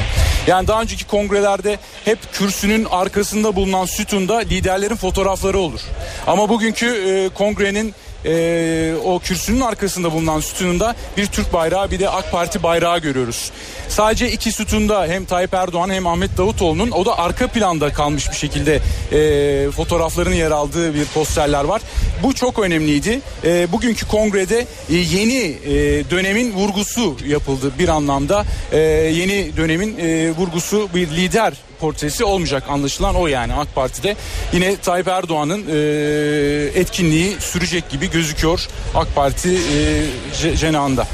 Yani 0.47 0.69
daha 0.69 0.83
önceki 0.83 1.05
kongrelerde 1.07 1.79
hep 2.05 2.19
kürsünün 2.33 2.85
arkasında 2.91 3.57
bulunan 3.57 3.85
sütunda 3.87 4.39
liderlerin 4.39 4.97
fotoğrafları 4.97 5.59
olur. 5.59 5.81
Ama 6.27 6.49
bugünkü 6.49 6.87
e, 6.87 7.29
kongrenin 7.35 7.95
e, 8.25 8.95
o 9.05 9.19
kürsünün 9.19 9.61
arkasında 9.61 10.13
bulunan 10.13 10.41
sütununda 10.41 10.95
bir 11.17 11.27
Türk 11.27 11.53
bayrağı 11.53 11.91
bir 11.91 11.99
de 11.99 12.09
AK 12.09 12.33
Parti 12.33 12.63
bayrağı 12.63 12.99
görüyoruz. 12.99 13.51
Sadece 13.89 14.33
iki 14.33 14.53
sütunda 14.53 15.07
hem 15.07 15.25
Tayyip 15.25 15.55
Erdoğan 15.55 15.91
hem 15.91 16.07
Ahmet 16.07 16.39
Davutoğlu'nun 16.39 16.91
o 16.91 17.07
da 17.07 17.19
arka 17.19 17.47
planda 17.47 17.93
kalmış 17.93 18.31
bir 18.31 18.37
şekilde 18.37 18.81
e, 19.13 19.71
fotoğrafların 19.71 20.33
yer 20.33 20.51
aldığı 20.51 20.95
bir 20.95 21.05
posterler 21.05 21.65
var. 21.65 21.83
Bu 22.23 22.35
çok 22.35 22.59
önemliydi. 22.59 23.21
E, 23.45 23.73
bugünkü 23.73 24.09
kongrede 24.09 24.67
e, 24.91 24.95
yeni 24.95 25.57
e, 25.65 25.73
dönemin 26.11 26.53
vurgusu 26.53 27.17
yapıldı 27.27 27.73
bir 27.79 27.89
anlamda. 27.89 28.45
E, 28.73 28.79
yeni 29.15 29.57
dönemin 29.57 29.99
e, 29.99 30.31
vurgusu 30.31 30.89
bir 30.95 31.11
lider 31.11 31.55
portresi 31.87 32.25
olmayacak 32.25 32.63
anlaşılan 32.69 33.15
o 33.15 33.27
yani 33.27 33.55
AK 33.55 33.75
Parti'de. 33.75 34.17
Yine 34.53 34.77
Tayyip 34.77 35.09
Erdoğan'ın 35.09 35.65
e, 35.69 36.81
etkinliği 36.81 37.37
sürecek 37.41 37.91
gibi 37.91 38.11
gözüküyor 38.11 38.69
AK 38.95 39.15
Parti 39.15 39.49
e, 39.49 40.05
ce- 40.43 40.57
cenahında. 40.57 41.07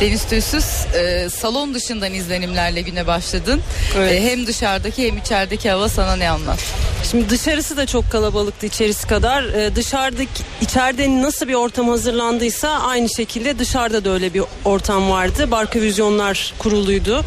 Deniz 0.00 0.24
Tüysüz 0.24 0.64
e, 0.94 1.28
salon 1.30 1.74
dışından 1.74 2.14
izlenimlerle 2.14 2.80
güne 2.80 3.06
başladın. 3.06 3.60
E, 3.98 4.22
hem 4.22 4.46
dışarıdaki 4.46 5.06
hem 5.06 5.18
içerideki 5.18 5.70
hava 5.70 5.88
sana 5.88 6.16
ne 6.16 6.30
anlat? 6.30 6.58
Şimdi 7.10 7.30
dışarısı 7.30 7.76
da 7.76 7.86
çok 7.86 8.10
kalabalıktı 8.10 8.66
içerisi 8.66 9.06
kadar. 9.06 9.42
Ee, 9.44 9.76
dışarıdaki 9.76 10.42
içeride 10.60 11.22
nasıl 11.22 11.48
bir 11.48 11.54
ortam 11.54 11.88
hazırlandıysa 11.88 12.68
aynı 12.68 13.08
şekilde 13.08 13.58
dışarıda 13.58 14.04
da 14.04 14.10
öyle 14.10 14.34
bir 14.34 14.42
ortam 14.64 15.10
vardı. 15.10 15.50
Barka 15.50 15.80
vizyonlar 15.80 16.54
kuruluydu. 16.58 17.24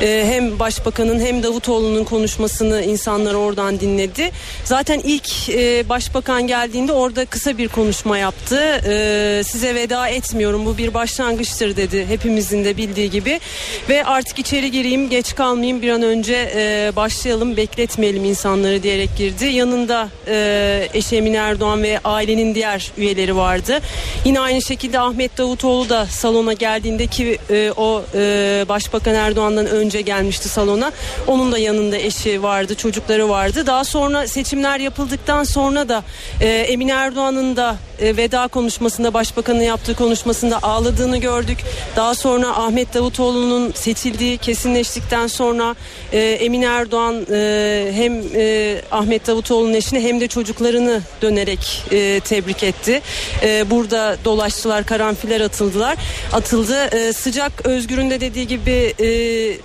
Ee, 0.00 0.24
hem 0.26 0.58
başbakanın 0.58 1.20
hem 1.20 1.42
Davutoğlu'nun 1.42 2.04
konuşmasını 2.40 2.82
insanlar 2.82 3.34
oradan 3.34 3.80
dinledi. 3.80 4.30
Zaten 4.64 5.00
ilk 5.04 5.48
e, 5.48 5.88
başbakan 5.88 6.46
geldiğinde 6.46 6.92
orada 6.92 7.24
kısa 7.24 7.58
bir 7.58 7.68
konuşma 7.68 8.18
yaptı. 8.18 8.80
Ee, 8.86 9.42
size 9.44 9.74
veda 9.74 10.08
etmiyorum 10.08 10.66
bu 10.66 10.78
bir 10.78 10.94
başlangıçtır 10.94 11.76
dedi 11.76 12.06
hepimizin 12.06 12.64
de 12.64 12.76
bildiği 12.76 13.10
gibi. 13.10 13.40
Ve 13.88 14.04
artık 14.04 14.38
içeri 14.38 14.70
gireyim 14.70 15.08
geç 15.08 15.34
kalmayayım 15.34 15.82
bir 15.82 15.90
an 15.90 16.02
önce 16.02 16.52
e, 16.54 16.92
başlayalım 16.96 17.56
bekletmeyelim 17.56 18.24
insanları 18.24 18.82
diyerek 18.82 19.10
girdi. 19.18 19.44
Yanında 19.44 20.08
e, 20.28 20.88
eşi 20.94 21.16
Emine 21.16 21.36
Erdoğan 21.36 21.82
ve 21.82 22.00
ailenin 22.04 22.54
diğer 22.54 22.92
üyeleri 22.98 23.36
vardı. 23.36 23.80
Yine 24.24 24.40
aynı 24.40 24.62
şekilde 24.62 25.00
Ahmet 25.00 25.38
Davutoğlu 25.38 25.88
da 25.88 26.06
salona 26.06 26.52
geldiğinde 26.52 27.06
ki 27.06 27.38
e, 27.50 27.72
o 27.76 28.02
e, 28.14 28.64
Başbakan 28.68 29.14
Erdoğan'dan 29.14 29.66
önce 29.66 30.00
gelmişti 30.00 30.48
salona. 30.48 30.92
Onun 31.26 31.52
da 31.52 31.58
yanında 31.58 31.96
eşi 31.96 32.29
vardı, 32.38 32.74
çocukları 32.74 33.28
vardı. 33.28 33.66
Daha 33.66 33.84
sonra 33.84 34.26
seçimler 34.26 34.80
yapıldıktan 34.80 35.44
sonra 35.44 35.88
da 35.88 36.02
e, 36.40 36.48
Emine 36.48 36.92
Erdoğan'ın 36.92 37.56
da 37.56 37.76
e, 38.00 38.16
veda 38.16 38.48
konuşmasında 38.48 39.14
başbakanın 39.14 39.60
yaptığı 39.60 39.94
konuşmasında 39.94 40.58
ağladığını 40.62 41.16
gördük. 41.16 41.58
Daha 41.96 42.14
sonra 42.14 42.48
Ahmet 42.48 42.94
Davutoğlu'nun 42.94 43.72
seçildiği 43.72 44.38
kesinleştikten 44.38 45.26
sonra 45.26 45.74
e, 46.12 46.18
Emine 46.18 46.64
Erdoğan 46.64 47.26
e, 47.32 47.92
hem 47.94 48.22
e, 48.34 48.76
Ahmet 48.92 49.26
Davutoğlu'nun 49.26 49.74
eşini 49.74 50.00
hem 50.00 50.20
de 50.20 50.28
çocuklarını 50.28 51.00
dönerek 51.22 51.84
e, 51.90 52.20
tebrik 52.20 52.62
etti. 52.62 53.02
E, 53.42 53.70
burada 53.70 54.16
dolaştılar, 54.24 54.86
karanfiller 54.86 55.40
atıldılar. 55.40 55.96
Atıldı. 56.32 56.84
E, 56.84 57.12
sıcak 57.12 57.66
Özgür'ün 57.66 58.10
de 58.10 58.20
dediği 58.20 58.46
gibi 58.46 58.94
e, 59.00 59.08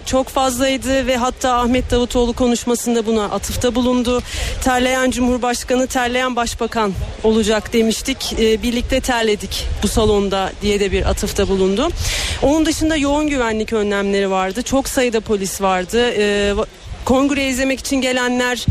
çok 0.06 0.28
fazlaydı 0.28 1.08
ve 1.08 1.18
hatta 1.18 1.54
Ahmet 1.54 1.92
Davutoğlu 1.92 2.34
konuşmasında 2.34 3.06
buna 3.06 3.24
atıfta 3.24 3.76
bulundu. 3.76 4.22
Terleyen 4.64 5.12
Cumhurbaşkanı, 5.12 5.88
terleyen 5.88 6.36
Başbakan 6.36 6.94
olacak 7.24 7.74
demiştik. 7.74 8.25
E, 8.34 8.64
birlikte 8.64 9.00
terledik 9.00 9.68
bu 9.84 9.88
salonda 9.88 10.52
diye 10.62 10.80
de 10.80 10.92
bir 10.92 11.10
atıfta 11.10 11.48
bulundu. 11.48 11.90
Onun 12.42 12.66
dışında 12.66 12.96
yoğun 12.96 13.28
güvenlik 13.28 13.74
önlemleri 13.74 14.30
vardı. 14.30 14.62
Çok 14.62 14.90
sayıda 14.90 15.20
polis 15.20 15.62
vardı. 15.62 16.14
E, 16.18 16.54
Kongreyi 17.06 17.52
izlemek 17.52 17.80
için 17.80 18.02
gelenler 18.02 18.66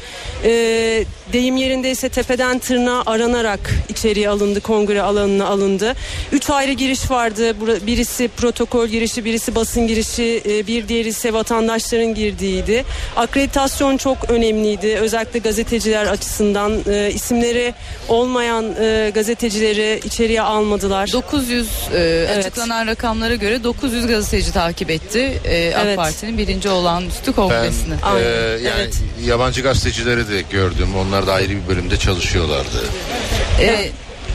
e, 0.44 1.04
deyim 1.32 1.56
yerindeyse 1.56 2.08
tepeden 2.08 2.58
tırnağa 2.58 3.02
aranarak 3.06 3.70
içeriye 3.88 4.28
alındı, 4.28 4.60
kongre 4.60 5.02
alanına 5.02 5.46
alındı. 5.46 5.94
Üç 6.32 6.50
ayrı 6.50 6.72
giriş 6.72 7.10
vardı. 7.10 7.56
Birisi 7.86 8.28
protokol 8.28 8.86
girişi, 8.86 9.24
birisi 9.24 9.54
basın 9.54 9.86
girişi, 9.86 10.42
e, 10.48 10.66
bir 10.66 10.88
diğeri 10.88 11.08
ise 11.08 11.32
vatandaşların 11.32 12.14
girdiğiydi. 12.14 12.84
Akreditasyon 13.16 13.96
çok 13.96 14.30
önemliydi. 14.30 14.96
Özellikle 14.96 15.38
gazeteciler 15.38 16.06
açısından 16.06 16.72
e, 16.90 17.10
isimleri 17.14 17.74
olmayan 18.08 18.64
e, 18.80 19.10
gazetecileri 19.14 20.00
içeriye 20.04 20.42
almadılar. 20.42 21.12
900 21.12 21.68
e, 21.94 22.28
açıklanan 22.38 22.86
rakamlara 22.86 23.34
göre 23.34 23.64
900 23.64 24.06
gazeteci 24.06 24.52
takip 24.52 24.90
etti 24.90 25.40
e, 25.44 25.74
AK 25.74 25.84
Evet. 25.84 25.96
Parti'nin 25.96 26.38
birinci 26.38 26.68
olağanüstü 26.68 27.26
Ben 27.26 27.32
kongresini. 27.32 27.94
e, 28.18 28.22
yani 28.68 28.90
yabancı 29.26 29.62
gazetecileri 29.62 30.28
de 30.28 30.42
gördüm. 30.50 30.88
Onlar 30.98 31.13
da 31.26 31.32
ayrı 31.32 31.50
bir 31.50 31.68
bölümde 31.68 31.96
çalışıyorlardı. 31.98 32.84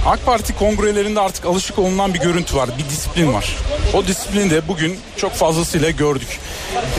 AK 0.05 0.25
Parti 0.25 0.55
kongrelerinde 0.55 1.19
artık 1.19 1.45
alışık 1.45 1.79
olunan 1.79 2.13
bir 2.13 2.19
görüntü 2.19 2.55
var. 2.55 2.69
Bir 2.77 2.85
disiplin 2.89 3.33
var. 3.33 3.55
O 3.93 4.07
disiplini 4.07 4.49
de 4.49 4.67
bugün 4.67 4.99
çok 5.17 5.33
fazlasıyla 5.33 5.89
gördük. 5.89 6.39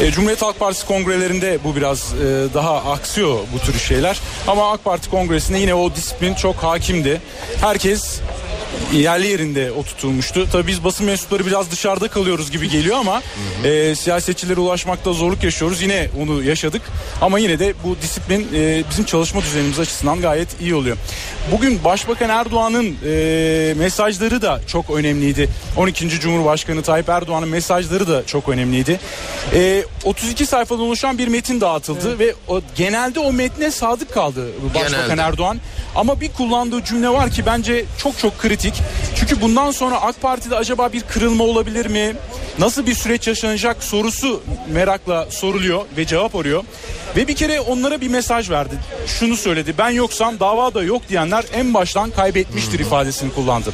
E, 0.01 0.11
Cumhuriyet 0.11 0.43
Halk 0.43 0.59
Partisi 0.59 0.87
kongrelerinde 0.87 1.59
bu 1.65 1.77
biraz 1.77 2.15
e, 2.15 2.55
daha 2.55 2.77
aksıyor 2.77 3.39
bu 3.55 3.59
tür 3.59 3.79
şeyler. 3.79 4.21
Ama 4.47 4.73
AK 4.73 4.85
Parti 4.85 5.11
kongresinde 5.11 5.59
yine 5.59 5.75
o 5.75 5.95
disiplin 5.95 6.35
çok 6.35 6.57
hakimdi. 6.57 7.21
Herkes 7.61 8.21
yerli 8.93 9.27
yerinde 9.27 9.73
oturtulmuştu. 9.73 10.49
Tabii 10.53 10.67
biz 10.67 10.85
basın 10.85 11.07
mensupları 11.07 11.47
biraz 11.47 11.71
dışarıda 11.71 12.09
kalıyoruz 12.09 12.51
gibi 12.51 12.69
geliyor 12.69 12.97
ama 12.97 13.23
e, 13.65 13.95
siyasetçilere 13.95 14.61
ulaşmakta 14.61 15.13
zorluk 15.13 15.45
yaşıyoruz. 15.45 15.83
Yine 15.83 16.09
onu 16.23 16.43
yaşadık 16.43 16.83
ama 17.21 17.39
yine 17.39 17.59
de 17.59 17.75
bu 17.85 17.97
disiplin 18.03 18.49
e, 18.55 18.83
bizim 18.91 19.05
çalışma 19.05 19.41
düzenimiz 19.41 19.81
açısından 19.81 20.21
gayet 20.21 20.61
iyi 20.61 20.75
oluyor. 20.75 20.97
Bugün 21.53 21.85
Başbakan 21.85 22.31
Erdoğan'ın 22.31 22.97
e, 23.07 23.75
mesajları 23.77 24.43
da 24.43 24.61
çok 24.67 24.91
önemliydi. 24.91 25.49
12. 25.77 26.09
Cumhurbaşkanı 26.09 26.83
Tayyip 26.83 27.09
Erdoğan'ın 27.09 27.49
mesajları 27.49 28.09
da 28.09 28.27
çok 28.27 28.49
önemliydi. 28.49 29.01
E, 29.55 29.60
32 30.05 30.47
sayfadan 30.47 30.81
oluşan 30.81 31.19
bir 31.19 31.29
metin 31.29 31.61
dağıtıldı 31.61 32.19
ve 32.19 32.35
o, 32.49 32.61
genelde 32.77 33.21
o 33.21 33.33
metne 33.33 33.71
sadık 33.71 34.15
kaldı 34.15 34.47
Başbakan 34.75 34.91
Genelde. 34.91 35.23
Erdoğan. 35.23 35.59
Ama 35.95 36.21
bir 36.21 36.33
kullandığı 36.33 36.85
cümle 36.85 37.09
var 37.09 37.31
ki 37.31 37.47
bence 37.47 37.85
çok 37.99 38.19
çok 38.19 38.39
kritik. 38.39 38.75
Çünkü 39.17 39.41
bundan 39.41 39.71
sonra 39.71 40.01
AK 40.01 40.23
Parti'de 40.23 40.57
acaba 40.57 40.93
bir 40.93 41.01
kırılma 41.01 41.45
olabilir 41.45 41.87
mi? 41.87 42.17
Nasıl 42.59 42.87
bir 42.87 42.95
süreç 42.95 43.27
yaşanacak 43.29 43.85
sorusu 43.85 44.43
merakla 44.73 45.27
soruluyor 45.31 45.83
ve 45.97 46.07
cevap 46.07 46.37
arıyor. 46.37 46.65
Ve 47.17 47.29
bir 47.29 47.37
kere 47.37 47.61
onlara 47.61 48.01
bir 48.01 48.09
mesaj 48.09 48.51
verdi. 48.51 48.75
Şunu 49.07 49.37
söyledi. 49.37 49.75
Ben 49.79 49.91
yoksam 49.91 50.41
dava 50.41 50.75
da 50.75 50.83
yok 50.83 51.03
diyenler 51.09 51.45
en 51.55 51.75
baştan 51.75 52.11
kaybetmiştir 52.11 52.79
ifadesini 52.79 53.33
kullandı. 53.35 53.73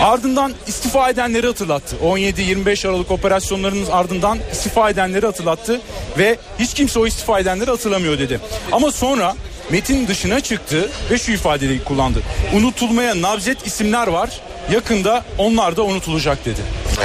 Ardından 0.00 0.52
istifa 0.66 1.10
edenleri 1.10 1.46
hatırlattı. 1.46 1.96
17-25 2.04 2.88
Aralık 2.88 3.10
operasyonlarının 3.10 3.86
ardından 3.90 4.38
istifa 4.52 4.90
edenleri 5.06 5.26
hatırlattı 5.26 5.80
ve 6.18 6.38
hiç 6.58 6.74
kimse 6.74 6.98
o 6.98 7.06
istifa 7.06 7.40
edenleri 7.40 7.70
hatırlamıyor 7.70 8.18
dedi. 8.18 8.40
Ama 8.72 8.90
sonra 8.90 9.34
metin 9.70 10.08
dışına 10.08 10.40
çıktı 10.40 10.90
ve 11.10 11.18
şu 11.18 11.32
ifadeyi 11.32 11.84
kullandı. 11.84 12.18
Unutulmaya 12.54 13.22
nabzet 13.22 13.66
isimler 13.66 14.06
var. 14.06 14.30
Yakında 14.72 15.24
onlar 15.38 15.76
da 15.76 15.82
unutulacak 15.82 16.44
dedi. 16.44 16.60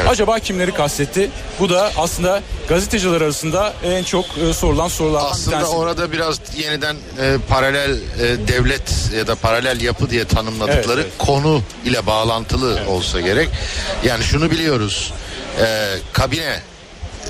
Acaba 0.07 0.39
kimleri 0.39 0.71
kastetti? 0.73 1.29
Bu 1.59 1.69
da 1.69 1.91
aslında 1.97 2.41
gazeteciler 2.69 3.21
arasında 3.21 3.73
en 3.83 4.03
çok 4.03 4.25
e, 4.49 4.53
sorulan 4.53 4.87
sorulardan 4.87 5.27
bir 5.29 5.33
Aslında 5.35 5.55
tanesi. 5.55 5.71
orada 5.75 6.11
biraz 6.11 6.39
yeniden 6.57 6.95
e, 6.95 7.35
paralel 7.49 7.91
e, 7.91 8.47
devlet 8.47 9.11
ya 9.17 9.27
da 9.27 9.35
paralel 9.35 9.81
yapı 9.81 10.09
diye 10.09 10.25
tanımladıkları 10.25 11.01
Evet, 11.01 11.11
evet. 11.11 11.27
konu 11.27 11.61
ile 11.85 12.05
bağlantılı 12.05 12.79
olsa 12.87 13.21
gerek. 13.21 13.49
Yani 14.05 14.23
şunu 14.23 14.51
biliyoruz. 14.51 15.13
E, 15.61 15.65
kabine 16.13 16.59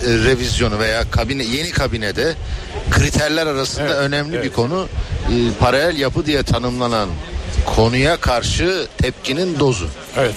revizyonu 0.04 0.80
veya 0.80 1.12
kabine 1.12 1.44
yeni 1.44 1.72
kabinede 1.72 2.34
kriterler 2.92 3.48
arasında 3.48 3.98
önemli 3.98 4.44
bir 4.44 4.50
konu 4.50 4.88
e, 5.28 5.34
paralel 5.60 5.98
yapı 5.98 6.26
diye 6.26 6.44
tanımlanan 6.44 7.10
konuya 7.66 8.18
karşı 8.18 8.88
tepkinin 8.98 9.60
dozu. 9.60 9.88
Evet. 10.18 10.36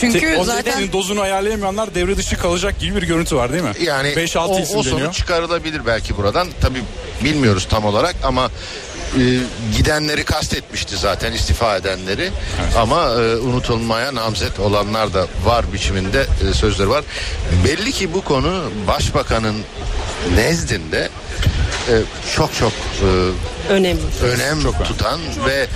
Çünkü 0.00 0.20
Te- 0.20 0.36
o 0.38 0.44
zaten- 0.44 0.62
tepkinin 0.64 0.92
dozunu 0.92 1.20
ayarlayamayanlar 1.20 1.94
devre 1.94 2.16
dışı 2.16 2.36
kalacak 2.36 2.80
gibi 2.80 2.96
bir 2.96 3.06
görüntü 3.06 3.36
var 3.36 3.52
değil 3.52 3.62
mi? 3.62 3.72
Yani 3.82 4.08
5-6 4.08 4.38
o, 4.38 4.60
isim 4.60 4.78
o 4.78 4.84
deniyor. 4.84 5.00
sonuç 5.00 5.14
çıkarılabilir 5.16 5.86
belki 5.86 6.16
buradan. 6.16 6.48
Tabi 6.60 6.78
bilmiyoruz 7.24 7.66
tam 7.70 7.84
olarak 7.84 8.14
ama 8.24 8.50
e, 9.18 9.40
gidenleri 9.76 10.24
kastetmişti 10.24 10.96
zaten 10.96 11.32
istifa 11.32 11.76
edenleri. 11.76 12.30
Ama 12.76 13.10
e, 13.10 13.36
unutulmaya 13.36 14.14
namzet 14.14 14.60
olanlar 14.60 15.14
da 15.14 15.26
var 15.44 15.72
biçiminde 15.72 16.26
e, 16.50 16.54
sözleri 16.54 16.88
var. 16.88 17.04
Belli 17.64 17.92
ki 17.92 18.14
bu 18.14 18.24
konu 18.24 18.70
başbakanın 18.86 19.56
nezdinde 20.36 21.08
e, 21.88 21.94
çok 22.36 22.54
çok 22.54 22.72
e, 22.72 23.08
önemli. 23.68 24.02
önem 24.22 24.72
tutan 24.84 25.20
ve 25.46 25.66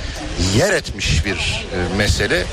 yer 0.57 0.73
etmiş 0.73 1.25
bir 1.25 1.35
e, 1.35 1.97
mesele. 1.97 2.39
E, 2.39 2.45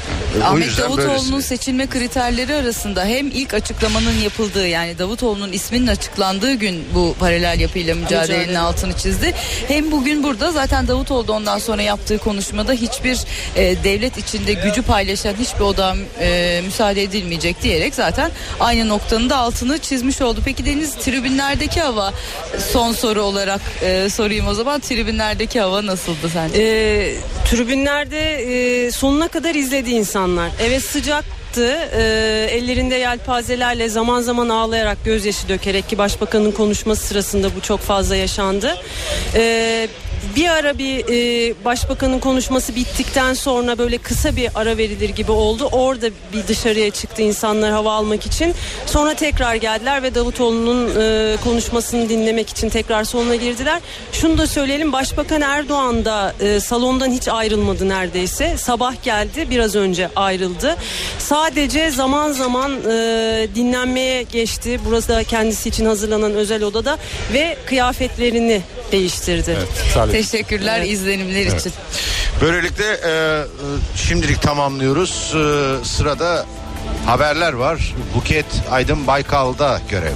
o 0.41 0.43
Ahmet 0.43 0.65
yüzden 0.67 0.83
Davutoğlu'nun 0.83 1.39
seçilme 1.39 1.87
kriterleri 1.87 2.55
arasında 2.55 3.05
hem 3.05 3.27
ilk 3.27 3.53
açıklamanın 3.53 4.19
yapıldığı 4.19 4.67
yani 4.67 4.99
Davutoğlu'nun 4.99 5.51
isminin 5.51 5.87
açıklandığı 5.87 6.53
gün 6.53 6.83
bu 6.93 7.15
paralel 7.19 7.59
yapıyla 7.59 7.95
mücadelenin 7.95 8.39
Mücadele. 8.39 8.59
altını 8.59 8.93
çizdi. 8.93 9.33
Hem 9.67 9.91
bugün 9.91 10.23
burada 10.23 10.51
zaten 10.51 10.87
Davutoğlu 10.87 11.27
da 11.27 11.33
ondan 11.33 11.57
sonra 11.57 11.81
yaptığı 11.81 12.17
konuşmada 12.17 12.73
hiçbir 12.73 13.19
e, 13.55 13.83
devlet 13.83 14.17
içinde 14.17 14.53
gücü 14.53 14.81
paylaşan 14.81 15.33
hiçbir 15.33 15.61
oda 15.61 15.95
e, 16.19 16.61
müsaade 16.65 17.03
edilmeyecek 17.03 17.61
diyerek 17.61 17.95
zaten 17.95 18.31
aynı 18.59 18.89
noktanın 18.89 19.29
da 19.29 19.37
altını 19.37 19.77
çizmiş 19.77 20.21
oldu. 20.21 20.41
Peki 20.45 20.65
Deniz 20.65 20.95
tribünlerdeki 20.95 21.81
hava 21.81 22.13
son 22.71 22.93
soru 22.93 23.21
olarak 23.21 23.61
e, 23.81 24.09
sorayım 24.09 24.47
o 24.47 24.53
zaman 24.53 24.79
tribünlerdeki 25.25 25.59
hava 25.59 25.85
nasıldı 25.85 26.29
sence? 26.33 26.61
Ee, 26.61 27.15
tribünlerde 27.45 28.33
e, 28.35 28.91
sonuna 28.91 29.27
kadar 29.27 29.55
izledi 29.55 29.91
insanlar. 29.91 30.51
Evet 30.61 30.81
sıcaktı. 30.81 31.35
Ee, 31.95 32.47
ellerinde 32.51 32.95
yelpazelerle 32.95 33.89
zaman 33.89 34.21
zaman 34.21 34.49
ağlayarak 34.49 34.97
gözyaşı 35.05 35.49
dökerek 35.49 35.89
ki 35.89 35.97
başbakanın 35.97 36.51
konuşması 36.51 37.07
sırasında 37.07 37.55
bu 37.55 37.61
çok 37.61 37.79
fazla 37.79 38.15
yaşandı. 38.15 38.75
Ee, 39.35 39.87
bir 40.35 40.49
ara 40.49 40.77
bir 40.77 41.05
e, 41.09 41.53
başbakanın 41.65 42.19
konuşması 42.19 42.75
bittikten 42.75 43.33
sonra 43.33 43.77
böyle 43.77 43.97
kısa 43.97 44.35
bir 44.35 44.49
ara 44.55 44.77
verilir 44.77 45.09
gibi 45.09 45.31
oldu. 45.31 45.69
Orada 45.71 46.07
bir 46.33 46.47
dışarıya 46.47 46.89
çıktı 46.89 47.21
insanlar 47.21 47.71
hava 47.71 47.93
almak 47.93 48.25
için. 48.25 48.53
Sonra 48.85 49.13
tekrar 49.13 49.55
geldiler 49.55 50.03
ve 50.03 50.15
Davutoğlu'nun 50.15 50.89
e, 51.01 51.37
konuşmasını 51.43 52.09
dinlemek 52.09 52.49
için 52.49 52.69
tekrar 52.69 53.03
salona 53.03 53.35
girdiler. 53.35 53.81
Şunu 54.11 54.37
da 54.37 54.47
söyleyelim 54.47 54.93
Başbakan 54.93 55.41
Erdoğan 55.41 56.05
da 56.05 56.33
e, 56.39 56.59
salondan 56.59 57.11
hiç 57.11 57.27
ayrılmadı 57.27 57.89
neredeyse. 57.89 58.57
Sabah 58.57 59.03
geldi 59.03 59.47
biraz 59.49 59.75
önce 59.75 60.09
ayrıldı. 60.15 60.75
Sadece 61.19 61.91
zaman 61.91 62.31
zaman 62.31 62.71
e, 62.71 63.47
dinlenmeye 63.55 64.23
geçti. 64.23 64.79
Burası 64.85 65.07
da 65.07 65.23
kendisi 65.23 65.69
için 65.69 65.85
hazırlanan 65.85 66.33
özel 66.33 66.63
odada 66.63 66.97
ve 67.33 67.57
kıyafetlerini 67.65 68.61
değiştirdi. 68.91 69.57
Teşekkürler 70.11 70.81
izlenimler 70.81 71.45
için. 71.45 71.71
Böylelikle 72.41 72.85
e, 73.07 73.41
şimdilik 73.95 74.41
tamamlıyoruz. 74.41 75.33
E, 75.35 75.85
sırada 75.85 76.45
haberler 77.05 77.53
var. 77.53 77.95
Buket 78.15 78.45
Aydın 78.71 79.07
Baykal'da 79.07 79.81
görev. 79.91 80.15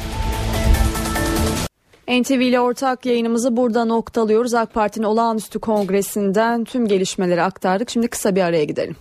NTV 2.21 2.31
ile 2.31 2.59
ortak 2.59 3.05
yayınımızı 3.05 3.57
burada 3.57 3.85
noktalıyoruz. 3.85 4.53
AK 4.53 4.73
Parti'nin 4.73 5.05
olağanüstü 5.05 5.59
kongresinden 5.59 6.63
tüm 6.63 6.87
gelişmeleri 6.87 7.41
aktardık. 7.41 7.89
Şimdi 7.89 8.07
kısa 8.07 8.35
bir 8.35 8.41
araya 8.41 8.63
gidelim. 8.63 8.95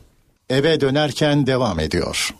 eve 0.50 0.80
dönerken 0.80 1.46
devam 1.46 1.80
ediyor. 1.80 2.30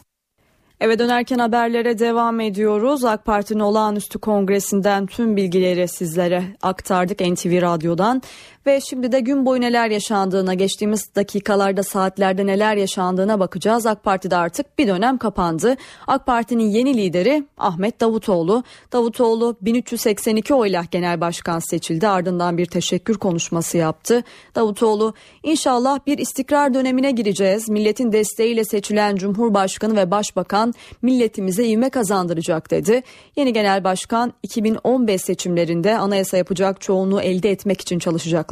Eve 0.81 0.99
dönerken 0.99 1.39
haberlere 1.39 1.99
devam 1.99 2.41
ediyoruz. 2.41 3.05
AK 3.05 3.25
Parti'nin 3.25 3.61
olağanüstü 3.61 4.19
kongresinden 4.19 5.07
tüm 5.07 5.37
bilgileri 5.37 5.89
sizlere 5.89 6.45
aktardık 6.63 7.21
NTV 7.21 7.63
Radyo'dan. 7.63 8.23
Ve 8.69 8.81
şimdi 8.81 9.13
de 9.13 9.21
gün 9.21 9.47
boyu 9.47 9.61
neler 9.61 9.91
yaşandığına, 9.91 10.55
geçtiğimiz 10.55 11.15
dakikalarda, 11.17 11.83
saatlerde 11.83 12.47
neler 12.47 12.77
yaşandığına 12.77 13.41
bakacağız. 13.41 13.87
AK 13.87 14.05
Parti'de 14.05 14.37
artık 14.37 14.79
bir 14.79 14.89
dönem 14.89 15.19
kapandı. 15.19 15.77
AK 16.07 16.27
Parti'nin 16.27 16.69
yeni 16.71 16.97
lideri 16.97 17.45
Ahmet 17.59 18.01
Davutoğlu. 18.01 18.63
Davutoğlu 18.93 19.57
1382 19.63 20.55
oyla 20.55 20.85
genel 20.91 21.21
başkan 21.21 21.59
seçildi. 21.59 22.09
Ardından 22.09 22.59
bir 22.59 22.67
teşekkür 22.67 23.15
konuşması 23.15 23.77
yaptı. 23.77 24.25
Davutoğlu 24.55 25.15
inşallah 25.43 25.99
bir 26.07 26.19
istikrar 26.19 26.75
dönemine 26.75 27.11
gireceğiz. 27.11 27.69
Milletin 27.69 28.13
desteğiyle 28.13 28.65
seçilen 28.65 29.17
Cumhurbaşkanı 29.17 29.97
ve 29.97 30.11
Başbakan 30.11 30.75
milletimize 31.03 31.67
ivme 31.67 31.91
kazandıracak 31.91 32.71
dedi. 32.71 33.03
Yeni 33.37 33.53
genel 33.53 33.85
başkan 33.85 34.33
2015 34.43 35.23
seçimlerinde 35.23 35.99
anayasa 35.99 36.37
yapacak 36.37 36.81
çoğunluğu 36.81 37.21
elde 37.21 37.51
etmek 37.51 37.81
için 37.81 37.99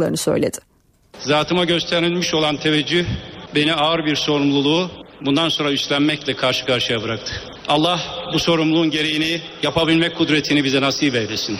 çalışacaklarını 0.06 0.16
söyledi. 0.16 0.58
Zatıma 1.18 1.64
gösterilmiş 1.64 2.34
olan 2.34 2.56
teveccüh 2.56 3.04
beni 3.54 3.74
ağır 3.74 4.06
bir 4.06 4.16
sorumluluğu 4.16 4.90
bundan 5.20 5.48
sonra 5.48 5.72
üstlenmekle 5.72 6.36
karşı 6.36 6.66
karşıya 6.66 7.02
bıraktı. 7.02 7.32
Allah 7.68 8.00
bu 8.32 8.38
sorumluluğun 8.38 8.90
gereğini 8.90 9.40
yapabilmek 9.62 10.16
kudretini 10.16 10.64
bize 10.64 10.80
nasip 10.80 11.14
eylesin. 11.14 11.58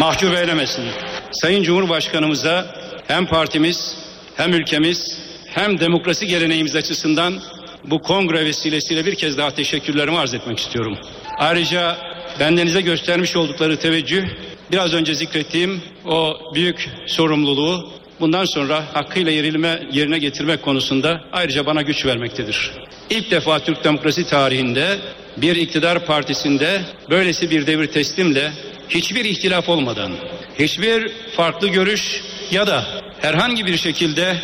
Mahcup 0.00 0.34
eylemesin. 0.34 0.84
Sayın 1.32 1.62
Cumhurbaşkanımıza 1.62 2.66
hem 3.06 3.26
partimiz 3.26 3.96
hem 4.36 4.52
ülkemiz 4.52 5.18
hem 5.46 5.78
demokrasi 5.78 6.26
geleneğimiz 6.26 6.76
açısından 6.76 7.40
bu 7.84 8.02
kongre 8.02 8.44
vesilesiyle 8.44 9.06
bir 9.06 9.14
kez 9.14 9.38
daha 9.38 9.50
teşekkürlerimi 9.50 10.18
arz 10.18 10.34
etmek 10.34 10.58
istiyorum. 10.58 10.98
Ayrıca 11.38 11.96
bendenize 12.40 12.80
göstermiş 12.80 13.36
oldukları 13.36 13.78
teveccüh 13.78 14.24
biraz 14.72 14.94
önce 14.94 15.14
zikrettiğim 15.14 15.82
o 16.04 16.36
büyük 16.54 16.90
sorumluluğu 17.06 17.90
bundan 18.20 18.44
sonra 18.44 18.84
hakkıyla 18.92 19.32
yerilme, 19.32 19.82
yerine 19.92 20.18
getirmek 20.18 20.62
konusunda 20.62 21.24
ayrıca 21.32 21.66
bana 21.66 21.82
güç 21.82 22.06
vermektedir. 22.06 22.72
İlk 23.10 23.30
defa 23.30 23.58
Türk 23.58 23.84
demokrasi 23.84 24.26
tarihinde 24.26 24.98
bir 25.36 25.56
iktidar 25.56 26.06
partisinde 26.06 26.80
böylesi 27.10 27.50
bir 27.50 27.66
devir 27.66 27.86
teslimle 27.86 28.52
hiçbir 28.88 29.24
ihtilaf 29.24 29.68
olmadan, 29.68 30.12
hiçbir 30.58 31.12
farklı 31.36 31.68
görüş 31.68 32.22
ya 32.50 32.66
da 32.66 32.86
herhangi 33.20 33.66
bir 33.66 33.76
şekilde 33.76 34.36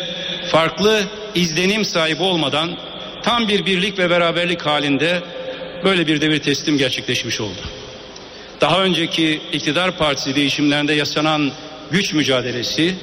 farklı 0.51 1.03
izlenim 1.35 1.85
sahibi 1.85 2.23
olmadan 2.23 2.69
tam 3.23 3.47
bir 3.47 3.65
birlik 3.65 3.99
ve 3.99 4.09
beraberlik 4.09 4.61
halinde 4.61 5.21
böyle 5.83 6.07
bir 6.07 6.21
devir 6.21 6.39
teslim 6.39 6.77
gerçekleşmiş 6.77 7.41
oldu. 7.41 7.78
Daha 8.61 8.83
önceki 8.83 9.41
iktidar 9.53 9.97
partisi 9.97 10.35
değişimlerinde 10.35 10.93
yaşanan 10.93 11.51
güç 11.91 12.13
mücadelesi, 12.13 12.95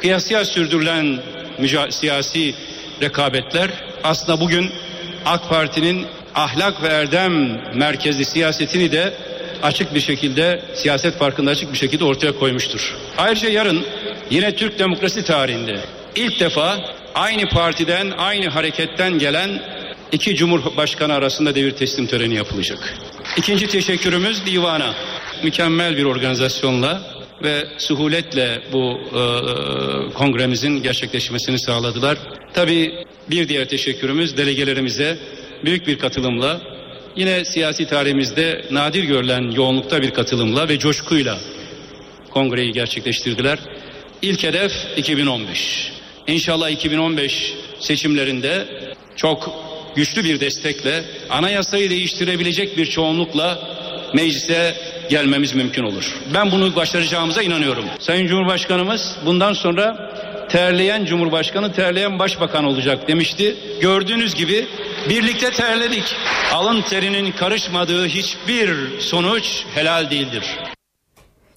kıyasıya 0.00 0.44
sürdürülen 0.44 1.18
müca- 1.60 1.92
siyasi 1.92 2.54
rekabetler 3.02 3.70
aslında 4.04 4.40
bugün 4.40 4.70
AK 5.26 5.48
Parti'nin 5.48 6.06
ahlak 6.34 6.82
ve 6.82 6.88
erdem 6.88 7.60
merkezli 7.74 8.24
siyasetini 8.24 8.92
de 8.92 9.14
açık 9.62 9.94
bir 9.94 10.00
şekilde 10.00 10.62
siyaset 10.74 11.18
farkında 11.18 11.50
açık 11.50 11.72
bir 11.72 11.78
şekilde 11.78 12.04
ortaya 12.04 12.38
koymuştur. 12.38 12.96
Ayrıca 13.18 13.48
yarın 13.48 13.86
yine 14.30 14.56
Türk 14.56 14.78
demokrasi 14.78 15.24
tarihinde 15.24 15.80
ilk 16.16 16.40
defa 16.40 16.78
aynı 17.14 17.48
partiden 17.48 18.10
aynı 18.10 18.48
hareketten 18.48 19.18
gelen 19.18 19.62
iki 20.12 20.36
cumhurbaşkanı 20.36 21.14
arasında 21.14 21.54
devir 21.54 21.70
teslim 21.70 22.06
töreni 22.06 22.34
yapılacak. 22.34 22.98
İkinci 23.36 23.66
teşekkürümüz 23.66 24.46
divana. 24.46 24.94
Mükemmel 25.42 25.96
bir 25.96 26.04
organizasyonla 26.04 27.02
ve 27.42 27.66
suhuletle 27.78 28.62
bu 28.72 29.00
e, 29.00 30.12
kongremizin 30.12 30.82
gerçekleşmesini 30.82 31.58
sağladılar. 31.58 32.18
Tabii 32.54 32.94
bir 33.30 33.48
diğer 33.48 33.68
teşekkürümüz 33.68 34.36
delegelerimize 34.36 35.18
büyük 35.64 35.86
bir 35.86 35.98
katılımla 35.98 36.60
yine 37.16 37.44
siyasi 37.44 37.86
tarihimizde 37.86 38.64
nadir 38.70 39.04
görülen 39.04 39.50
yoğunlukta 39.50 40.02
bir 40.02 40.10
katılımla 40.10 40.68
ve 40.68 40.78
coşkuyla 40.78 41.38
kongreyi 42.30 42.72
gerçekleştirdiler. 42.72 43.58
İlk 44.22 44.42
hedef 44.42 44.72
2015. 44.96 45.92
İnşallah 46.26 46.70
2015 46.70 47.54
seçimlerinde 47.80 48.66
çok 49.16 49.61
güçlü 49.96 50.24
bir 50.24 50.40
destekle 50.40 51.04
anayasayı 51.30 51.90
değiştirebilecek 51.90 52.76
bir 52.76 52.86
çoğunlukla 52.86 53.58
meclise 54.14 54.74
gelmemiz 55.10 55.54
mümkün 55.54 55.82
olur. 55.82 56.14
Ben 56.34 56.50
bunu 56.50 56.76
başaracağımıza 56.76 57.42
inanıyorum. 57.42 57.84
Sayın 57.98 58.26
Cumhurbaşkanımız 58.26 59.16
bundan 59.26 59.52
sonra 59.52 60.12
terleyen 60.48 61.04
Cumhurbaşkanı 61.04 61.72
terleyen 61.72 62.18
Başbakan 62.18 62.64
olacak 62.64 63.08
demişti. 63.08 63.56
Gördüğünüz 63.80 64.34
gibi 64.34 64.66
birlikte 65.08 65.50
terledik. 65.50 66.14
Alın 66.52 66.82
terinin 66.82 67.32
karışmadığı 67.32 68.06
hiçbir 68.06 69.00
sonuç 69.00 69.64
helal 69.74 70.10
değildir. 70.10 70.44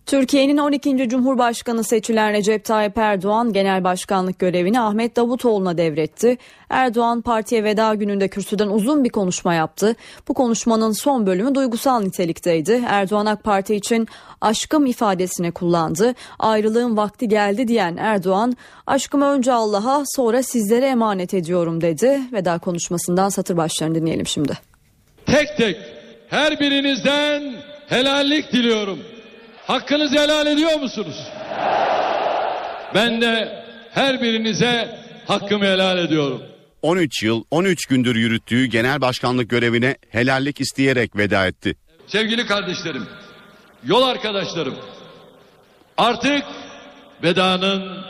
Türkiye'nin 0.06 0.57
12. 0.57 1.10
Cumhurbaşkanı 1.10 1.84
seçilen 1.84 2.34
Recep 2.34 2.65
Tayyip 2.65 2.98
Erdoğan 2.98 3.53
genel 3.53 3.84
başkanlık 3.84 4.40
görevini 4.40 4.80
Ahmet 4.80 5.15
Davutoğlu'na 5.15 5.77
devretti. 5.77 6.38
Erdoğan 6.69 7.22
partiye 7.22 7.64
veda 7.64 7.94
gününde 7.94 8.27
kürsüden 8.27 8.68
uzun 8.68 9.03
bir 9.03 9.10
konuşma 9.10 9.53
yaptı. 9.53 9.95
Bu 10.27 10.34
konuşmanın 10.34 10.91
son 10.91 11.26
bölümü 11.26 11.56
duygusal 11.56 12.02
nitelikteydi. 12.02 12.84
Erdoğan 12.88 13.26
AK 13.26 13.44
Parti 13.44 13.76
için 13.76 14.07
aşkım 14.41 14.86
ifadesini 14.86 15.52
kullandı. 15.52 16.14
Ayrılığın 16.40 16.98
vakti 16.98 17.27
geldi 17.27 17.68
diyen 17.68 17.98
Erdoğan, 17.98 18.57
aşkımı 18.88 19.26
önce 19.26 19.53
Allah'a 19.53 20.03
sonra 20.15 20.44
sizlere 20.44 20.86
emanet 20.86 21.34
ediyorum 21.34 21.82
dedi. 21.82 22.22
Veda 22.34 22.60
konuşmasından 22.60 23.30
satır 23.30 23.57
başlarını 23.57 23.95
dinleyelim 23.95 24.27
şimdi. 24.27 24.57
Tek 25.26 25.57
tek 25.57 25.77
her 26.30 26.60
birinizden 26.60 27.53
helallik 27.88 28.52
diliyorum. 28.52 28.99
Hakkınızı 29.68 30.20
helal 30.20 30.48
ediyor 30.48 30.80
musunuz? 30.80 31.28
Ben 32.94 33.22
de 33.22 33.64
her 33.92 34.22
birinize 34.22 35.00
hakkımı 35.28 35.66
helal 35.66 35.98
ediyorum. 35.98 36.42
13 36.82 37.24
yıl 37.24 37.44
13 37.52 37.86
gündür 37.86 38.16
yürüttüğü 38.16 38.66
genel 38.66 39.02
başkanlık 39.02 39.50
görevine 39.50 39.96
helallik 40.10 40.62
isteyerek 40.62 41.16
veda 41.18 41.48
etti. 41.48 41.76
Sevgili 42.08 42.46
kardeşlerim, 42.46 43.08
yol 43.86 44.04
arkadaşlarım, 44.04 44.76
artık 45.98 46.44
vedanın 47.24 48.04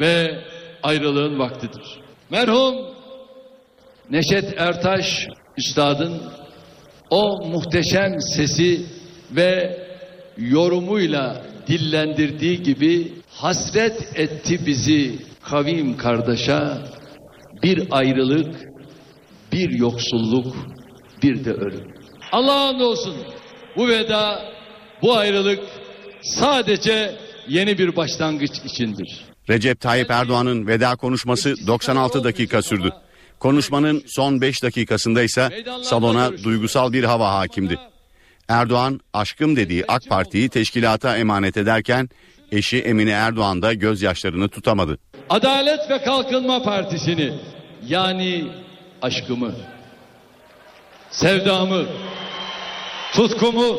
ve 0.00 0.44
ayrılığın 0.82 1.38
vaktidir. 1.38 2.00
Merhum 2.30 2.74
Neşet 4.10 4.54
Ertaş 4.56 5.28
Üstad'ın 5.56 6.22
o 7.10 7.46
muhteşem 7.46 8.20
sesi 8.20 8.86
ve 9.30 9.78
yorumuyla 10.38 11.46
dillendirdiği 11.66 12.62
gibi 12.62 13.12
hasret 13.30 14.18
etti 14.18 14.66
bizi 14.66 15.14
kavim 15.42 15.96
kardeşe 15.96 16.60
bir 17.62 17.82
ayrılık, 17.90 18.68
bir 19.52 19.70
yoksulluk, 19.70 20.56
bir 21.22 21.44
de 21.44 21.52
ölüm. 21.52 21.94
Allah'a 22.32 22.84
olsun 22.84 23.14
bu 23.76 23.88
veda, 23.88 24.42
bu 25.02 25.16
ayrılık 25.16 25.60
sadece 26.22 27.16
yeni 27.48 27.78
bir 27.78 27.96
başlangıç 27.96 28.52
içindir. 28.64 29.24
Recep 29.48 29.80
Tayyip 29.80 30.10
Erdoğan'ın 30.10 30.66
veda 30.66 30.96
konuşması 30.96 31.54
96 31.66 32.24
dakika 32.24 32.62
sürdü. 32.62 32.92
Konuşmanın 33.38 34.02
son 34.06 34.40
5 34.40 34.62
dakikasında 34.62 35.22
ise 35.22 35.64
salona 35.82 36.38
duygusal 36.44 36.92
bir 36.92 37.04
hava 37.04 37.34
hakimdi. 37.34 37.78
Erdoğan 38.48 39.00
aşkım 39.12 39.56
dediği 39.56 39.84
AK 39.88 40.02
Parti'yi 40.08 40.48
teşkilata 40.48 41.16
emanet 41.16 41.56
ederken 41.56 42.08
eşi 42.52 42.78
Emine 42.78 43.10
Erdoğan 43.10 43.62
da 43.62 43.74
gözyaşlarını 43.74 44.48
tutamadı. 44.48 44.98
Adalet 45.30 45.90
ve 45.90 46.02
Kalkınma 46.02 46.62
Partisi'ni 46.62 47.32
yani 47.86 48.44
aşkımı, 49.02 49.52
sevdamı, 51.10 51.84
tutkumu, 53.12 53.78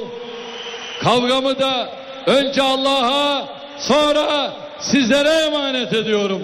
kavgamı 1.01 1.59
da 1.59 1.89
önce 2.25 2.61
Allah'a 2.61 3.49
sonra 3.79 4.53
sizlere 4.79 5.45
emanet 5.45 5.93
ediyorum. 5.93 6.41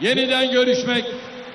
Yeniden 0.00 0.52
görüşmek, 0.52 1.04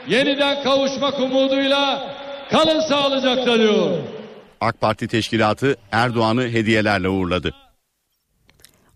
yeniden 0.07 0.63
kavuşmak 0.63 1.19
umuduyla 1.19 2.15
kalın 2.51 2.79
sağlıcakla 2.79 3.59
diyorum. 3.59 4.20
AK 4.61 4.81
Parti 4.81 5.07
teşkilatı 5.07 5.75
Erdoğan'ı 5.91 6.49
hediyelerle 6.49 7.09
uğurladı. 7.09 7.53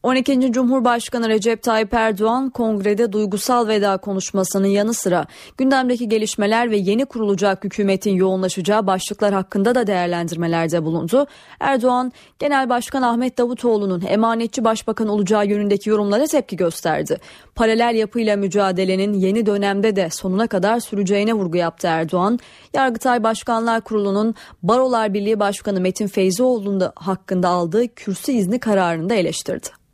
12. 0.05 0.51
Cumhurbaşkanı 0.51 1.29
Recep 1.29 1.63
Tayyip 1.63 1.93
Erdoğan 1.93 2.49
kongrede 2.49 3.11
duygusal 3.11 3.67
veda 3.67 3.97
konuşmasının 3.97 4.67
yanı 4.67 4.93
sıra 4.93 5.25
gündemdeki 5.57 6.09
gelişmeler 6.09 6.71
ve 6.71 6.77
yeni 6.77 7.05
kurulacak 7.05 7.63
hükümetin 7.63 8.15
yoğunlaşacağı 8.15 8.87
başlıklar 8.87 9.33
hakkında 9.33 9.75
da 9.75 9.87
değerlendirmelerde 9.87 10.83
bulundu. 10.83 11.27
Erdoğan, 11.59 12.11
Genel 12.39 12.69
Başkan 12.69 13.01
Ahmet 13.01 13.37
Davutoğlu'nun 13.37 14.03
emanetçi 14.07 14.63
başbakan 14.63 15.07
olacağı 15.07 15.47
yönündeki 15.47 15.89
yorumlara 15.89 16.27
tepki 16.27 16.55
gösterdi. 16.55 17.17
Paralel 17.55 17.95
yapıyla 17.95 18.35
mücadelenin 18.35 19.13
yeni 19.13 19.45
dönemde 19.45 19.95
de 19.95 20.09
sonuna 20.09 20.47
kadar 20.47 20.79
süreceğine 20.79 21.33
vurgu 21.33 21.57
yaptı 21.57 21.87
Erdoğan. 21.87 22.39
Yargıtay 22.73 23.23
Başkanlar 23.23 23.81
Kurulu'nun 23.81 24.35
Barolar 24.63 25.13
Birliği 25.13 25.39
Başkanı 25.39 25.81
Metin 25.81 26.07
Feyzioğlu'nun 26.07 26.91
hakkında 26.95 27.49
aldığı 27.49 27.87
kürsü 27.87 28.31
izni 28.31 28.59
kararını 28.59 29.09
da 29.09 29.13
eleştirdi. 29.13 29.85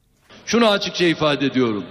Şunu 0.52 0.69
açıkça 0.69 1.06
ifade 1.06 1.45
ediyorum. 1.45 1.84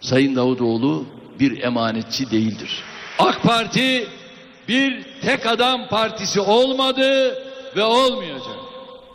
Sayın 0.00 0.36
Davutoğlu 0.36 1.06
bir 1.40 1.62
emanetçi 1.62 2.30
değildir. 2.30 2.82
AK 3.18 3.42
Parti 3.42 4.06
bir 4.68 5.06
tek 5.22 5.46
adam 5.46 5.88
partisi 5.88 6.40
olmadı 6.40 7.34
ve 7.76 7.82
olmayacak. 7.82 8.56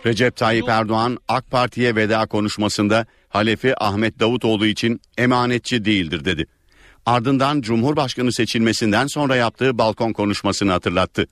Recep 0.06 0.36
Tayyip 0.36 0.70
Erdoğan 0.70 1.18
AK 1.28 1.52
Parti'ye 1.52 1.96
veda 1.96 2.26
konuşmasında 2.26 3.06
Halefi 3.30 3.84
Ahmet 3.84 4.20
Davutoğlu 4.20 4.66
için 4.66 5.02
emanetçi 5.18 5.86
değildir 5.86 6.26
dedi. 6.26 6.46
Ardından 7.06 7.62
Cumhurbaşkanı 7.62 8.34
seçilmesinden 8.34 9.08
sonra 9.08 9.36
yaptığı 9.36 9.78
balkon 9.78 10.14
konuşmasını 10.14 10.72
hatırlattı. 10.72 11.28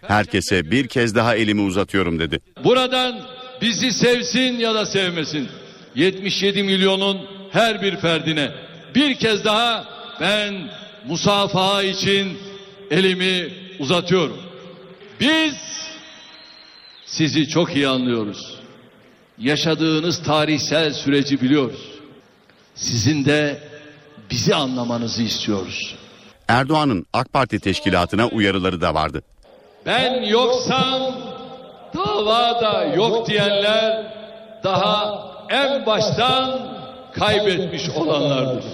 Herkese 0.00 0.70
bir 0.70 0.88
kez 0.88 1.14
daha 1.14 1.34
elimi 1.34 1.60
uzatıyorum 1.60 2.18
dedi. 2.18 2.40
Buradan 2.64 3.20
bizi 3.60 3.92
sevsin 3.92 4.58
ya 4.58 4.74
da 4.74 4.86
sevmesin. 4.86 5.48
77 5.98 6.62
milyonun 6.62 7.18
her 7.50 7.82
bir 7.82 7.96
ferdine 7.96 8.50
bir 8.94 9.14
kez 9.14 9.44
daha 9.44 9.84
ben 10.20 10.54
musafaha 11.06 11.82
için 11.82 12.38
elimi 12.90 13.52
uzatıyorum. 13.78 14.36
Biz 15.20 15.54
sizi 17.06 17.48
çok 17.48 17.76
iyi 17.76 17.88
anlıyoruz. 17.88 18.54
Yaşadığınız 19.38 20.22
tarihsel 20.22 20.92
süreci 20.92 21.40
biliyoruz. 21.40 21.80
Sizin 22.74 23.24
de 23.24 23.60
bizi 24.30 24.54
anlamanızı 24.54 25.22
istiyoruz. 25.22 25.94
Erdoğan'ın 26.48 27.06
AK 27.12 27.32
Parti 27.32 27.60
teşkilatına 27.60 28.26
uyarıları 28.26 28.80
da 28.80 28.94
vardı. 28.94 29.22
Ben 29.86 30.22
yoksam 30.22 31.14
dava 31.96 32.60
da 32.60 32.84
yok 32.84 33.28
diyenler 33.28 34.12
daha 34.64 35.28
en 35.50 35.86
baştan 35.86 36.50
kaybetmiş 37.12 37.90
olanlardır. 37.96 38.64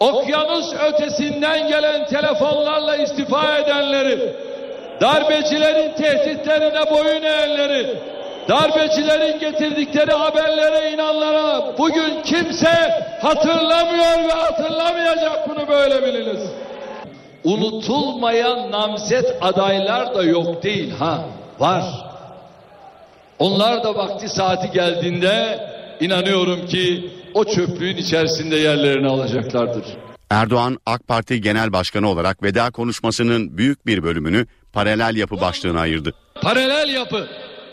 Okyanus 0.00 0.74
ötesinden 0.74 1.68
gelen 1.68 2.06
telefonlarla 2.06 2.96
istifa 2.96 3.58
edenleri, 3.58 4.32
darbecilerin 5.00 5.92
tehditlerine 5.92 6.90
boyun 6.90 7.22
eğenleri, 7.22 7.96
darbecilerin 8.48 9.38
getirdikleri 9.38 10.12
haberlere 10.12 10.90
inanlara 10.90 11.78
bugün 11.78 12.22
kimse 12.24 13.04
hatırlamıyor 13.22 14.28
ve 14.28 14.32
hatırlamayacak 14.32 15.48
bunu 15.48 15.68
böyle 15.68 16.06
biliniz. 16.06 16.40
Unutulmayan 17.44 18.70
namzet 18.70 19.36
adaylar 19.40 20.14
da 20.14 20.22
yok 20.22 20.62
değil 20.62 20.92
ha 20.98 21.18
var. 21.58 21.84
Onlar 23.38 23.84
da 23.84 23.94
vakti 23.94 24.28
saati 24.28 24.70
geldiğinde 24.70 25.60
inanıyorum 26.00 26.66
ki 26.66 27.10
o 27.34 27.44
çöplüğün 27.44 27.96
içerisinde 27.96 28.56
yerlerini 28.56 29.06
alacaklardır. 29.08 29.84
Erdoğan 30.30 30.78
AK 30.86 31.08
Parti 31.08 31.40
Genel 31.40 31.72
Başkanı 31.72 32.08
olarak 32.08 32.42
veda 32.42 32.70
konuşmasının 32.70 33.58
büyük 33.58 33.86
bir 33.86 34.02
bölümünü 34.02 34.46
paralel 34.72 35.16
yapı 35.16 35.40
başlığına 35.40 35.80
ayırdı. 35.80 36.14
Paralel 36.42 36.94
yapı 36.94 37.28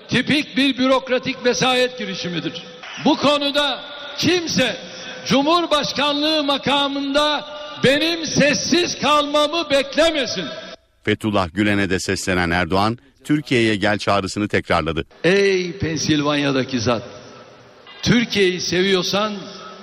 tipik 0.08 0.58
bir 0.58 0.78
bürokratik 0.78 1.46
vesayet 1.46 1.98
girişimidir. 1.98 2.64
Bu 3.06 3.18
konuda 3.18 3.80
kimse 4.18 4.78
Cumhurbaşkanlığı 5.26 6.44
makamında 6.44 7.46
benim 7.84 8.26
sessiz 8.26 9.00
kalmamı 9.00 9.70
beklemesin. 9.70 10.46
Fethullah 11.04 11.50
Gülen'e 11.54 11.90
de 11.90 12.00
seslenen 12.00 12.50
Erdoğan, 12.50 12.98
Türkiye'ye 13.24 13.76
gel 13.76 13.98
çağrısını 13.98 14.48
tekrarladı. 14.48 15.06
Ey 15.24 15.78
Pensilvanya'daki 15.78 16.80
zat. 16.80 17.04
Türkiye'yi 18.06 18.62
seviyorsan 18.62 19.34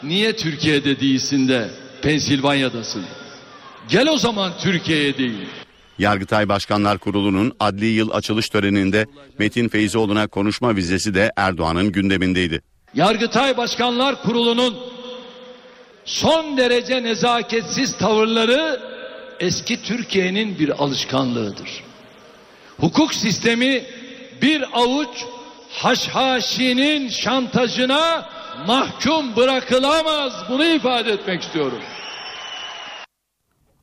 niye 0.03 0.37
Türkiye'de 0.37 1.01
değilsin 1.01 1.49
de 1.49 1.71
Pensilvanya'dasın? 2.03 3.05
Gel 3.89 4.09
o 4.09 4.19
zaman 4.19 4.53
Türkiye'ye 4.63 5.19
değil. 5.19 5.49
Yargıtay 5.99 6.49
Başkanlar 6.49 6.99
Kurulu'nun 6.99 7.53
adli 7.61 7.87
yıl 7.87 8.11
açılış 8.11 8.49
töreninde 8.49 9.07
Metin 9.39 9.69
Feyzioğlu'na 9.69 10.27
konuşma 10.27 10.77
vizesi 10.77 11.15
de 11.15 11.33
Erdoğan'ın 11.37 11.93
gündemindeydi. 11.93 12.63
Yargıtay 12.95 13.57
Başkanlar 13.57 14.23
Kurulu'nun 14.23 14.77
son 16.05 16.57
derece 16.57 17.03
nezaketsiz 17.03 17.97
tavırları 17.99 18.81
eski 19.41 19.83
Türkiye'nin 19.83 20.59
bir 20.59 20.83
alışkanlığıdır. 20.83 21.85
Hukuk 22.81 23.15
sistemi 23.15 23.85
bir 24.43 24.65
avuç 24.73 25.25
haşhaşinin 25.73 27.09
şantajına 27.09 28.29
mahkum 28.67 29.37
bırakılamaz. 29.37 30.33
Bunu 30.49 30.65
ifade 30.65 31.13
etmek 31.13 31.43
istiyorum. 31.43 31.79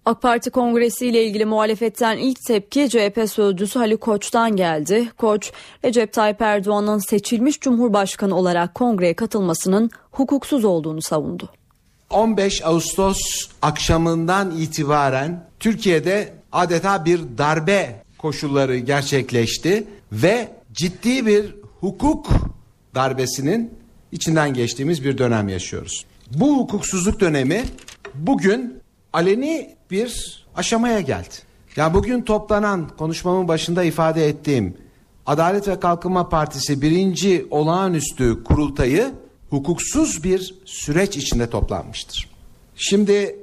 AK 0.06 0.22
Parti 0.22 0.50
kongresi 0.50 1.08
ile 1.08 1.26
ilgili 1.26 1.46
muhalefetten 1.46 2.18
ilk 2.18 2.46
tepki 2.46 2.90
CHP 2.90 3.30
sözcüsü 3.30 3.80
Ali 3.80 3.98
Koç'tan 3.98 4.56
geldi. 4.56 5.12
Koç, 5.18 5.52
Recep 5.86 6.14
Tayyip 6.14 6.42
Erdoğan'ın 6.42 6.98
seçilmiş 6.98 7.60
cumhurbaşkanı 7.60 8.36
olarak 8.36 8.76
kongreye 8.76 9.14
katılmasının 9.14 9.90
hukuksuz 10.12 10.66
olduğunu 10.66 11.02
savundu. 11.02 11.50
15 12.10 12.66
Ağustos 12.66 13.20
akşamından 13.62 14.52
itibaren 14.52 15.48
Türkiye'de 15.60 16.34
adeta 16.52 17.06
bir 17.06 17.22
darbe 17.38 18.04
koşulları 18.18 18.78
gerçekleşti 18.78 19.88
ve 20.12 20.48
ciddi 20.74 21.26
bir 21.26 21.59
hukuk 21.80 22.28
darbesinin 22.96 23.74
içinden 24.12 24.54
geçtiğimiz 24.54 25.04
bir 25.04 25.18
dönem 25.18 25.50
yaşıyoruz. 25.50 26.06
Bu 26.34 26.58
hukuksuzluk 26.58 27.20
dönemi 27.20 27.64
bugün 28.16 28.80
aleni 29.14 29.76
bir 29.92 30.44
aşamaya 30.56 31.02
geldi. 31.02 31.36
Ya 31.76 31.94
bugün 31.94 32.22
toplanan 32.22 32.90
konuşmamın 32.98 33.48
başında 33.48 33.84
ifade 33.84 34.28
ettiğim 34.28 34.78
Adalet 35.26 35.68
ve 35.68 35.80
Kalkınma 35.80 36.30
Partisi 36.30 36.82
birinci 36.82 37.48
olağanüstü 37.52 38.44
kurultayı 38.44 39.12
hukuksuz 39.50 40.24
bir 40.24 40.56
süreç 40.66 41.18
içinde 41.18 41.50
toplanmıştır. 41.50 42.30
Şimdi 42.76 43.36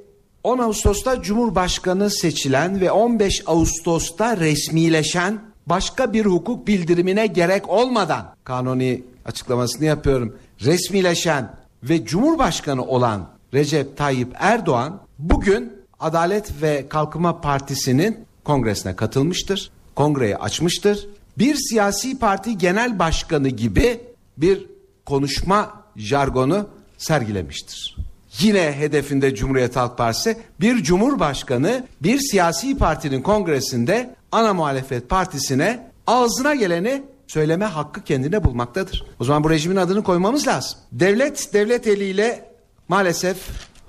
10 0.44 0.58
Ağustos'ta 0.58 1.22
Cumhurbaşkanı 1.22 2.10
seçilen 2.10 2.80
ve 2.80 2.90
15 2.90 3.42
Ağustos'ta 3.46 4.36
resmileşen 4.36 5.40
başka 5.66 6.12
bir 6.12 6.26
hukuk 6.26 6.66
bildirimine 6.66 7.26
gerek 7.26 7.68
olmadan 7.68 8.34
kanuni 8.44 9.02
açıklamasını 9.24 9.84
yapıyorum. 9.84 10.36
Resmileşen 10.60 11.52
ve 11.82 12.04
Cumhurbaşkanı 12.04 12.84
olan 12.84 13.28
Recep 13.54 13.96
Tayyip 13.96 14.28
Erdoğan 14.34 15.00
bugün 15.18 15.72
Adalet 16.00 16.62
ve 16.62 16.88
Kalkınma 16.88 17.40
Partisi'nin 17.40 18.24
kongresine 18.44 18.96
katılmıştır. 18.96 19.70
Kongreyi 19.94 20.36
açmıştır. 20.36 21.08
Bir 21.38 21.54
siyasi 21.54 22.18
parti 22.18 22.58
genel 22.58 22.98
başkanı 22.98 23.48
gibi 23.48 24.00
bir 24.36 24.66
konuşma 25.06 25.82
jargonu 25.96 26.68
sergilemiştir. 26.98 27.96
Yine 28.40 28.72
hedefinde 28.72 29.34
Cumhuriyet 29.34 29.76
Halk 29.76 29.98
Partisi 29.98 30.38
bir 30.60 30.82
cumhurbaşkanı 30.82 31.86
bir 32.02 32.18
siyasi 32.18 32.78
partinin 32.78 33.22
kongresinde 33.22 34.14
ana 34.36 34.54
muhalefet 34.54 35.08
partisine 35.08 35.90
ağzına 36.06 36.54
geleni 36.54 37.02
söyleme 37.26 37.64
hakkı 37.64 38.04
kendine 38.04 38.44
bulmaktadır. 38.44 39.04
O 39.20 39.24
zaman 39.24 39.44
bu 39.44 39.50
rejimin 39.50 39.76
adını 39.76 40.02
koymamız 40.02 40.46
lazım. 40.46 40.78
Devlet 40.92 41.50
devlet 41.52 41.86
eliyle 41.86 42.52
maalesef 42.88 43.36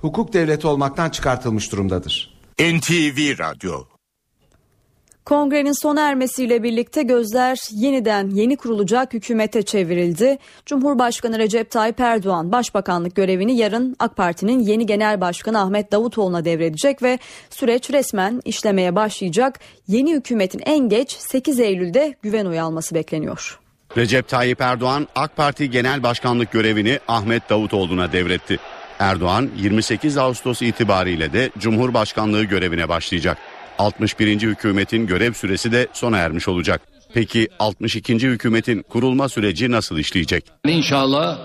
hukuk 0.00 0.32
devleti 0.32 0.66
olmaktan 0.66 1.10
çıkartılmış 1.10 1.72
durumdadır. 1.72 2.38
NTV 2.60 3.38
Radyo 3.38 3.97
Kongrenin 5.28 5.82
sona 5.82 6.08
ermesiyle 6.08 6.62
birlikte 6.62 7.02
gözler 7.02 7.58
yeniden 7.72 8.30
yeni 8.30 8.56
kurulacak 8.56 9.12
hükümete 9.12 9.62
çevrildi. 9.62 10.38
Cumhurbaşkanı 10.66 11.38
Recep 11.38 11.70
Tayyip 11.70 12.00
Erdoğan 12.00 12.52
başbakanlık 12.52 13.16
görevini 13.16 13.56
yarın 13.56 13.96
AK 13.98 14.16
Parti'nin 14.16 14.58
yeni 14.58 14.86
genel 14.86 15.20
başkanı 15.20 15.60
Ahmet 15.60 15.92
Davutoğlu'na 15.92 16.44
devredecek 16.44 17.02
ve 17.02 17.18
süreç 17.50 17.90
resmen 17.90 18.42
işlemeye 18.44 18.96
başlayacak. 18.96 19.60
Yeni 19.88 20.14
hükümetin 20.14 20.62
en 20.66 20.88
geç 20.88 21.12
8 21.12 21.60
Eylül'de 21.60 22.14
güven 22.22 22.46
oyu 22.46 22.62
alması 22.62 22.94
bekleniyor. 22.94 23.58
Recep 23.96 24.28
Tayyip 24.28 24.60
Erdoğan 24.60 25.08
AK 25.16 25.36
Parti 25.36 25.70
Genel 25.70 26.02
Başkanlık 26.02 26.52
görevini 26.52 27.00
Ahmet 27.08 27.50
Davutoğlu'na 27.50 28.12
devretti. 28.12 28.58
Erdoğan 28.98 29.50
28 29.56 30.18
Ağustos 30.18 30.62
itibariyle 30.62 31.32
de 31.32 31.50
Cumhurbaşkanlığı 31.58 32.44
görevine 32.44 32.88
başlayacak. 32.88 33.38
61. 33.78 34.40
hükümetin 34.40 35.06
görev 35.06 35.32
süresi 35.32 35.72
de 35.72 35.86
sona 35.92 36.18
ermiş 36.18 36.48
olacak. 36.48 36.80
Peki 37.14 37.48
62. 37.58 38.14
hükümetin 38.14 38.82
kurulma 38.82 39.28
süreci 39.28 39.70
nasıl 39.70 39.98
işleyecek? 39.98 40.44
İnşallah 40.66 41.38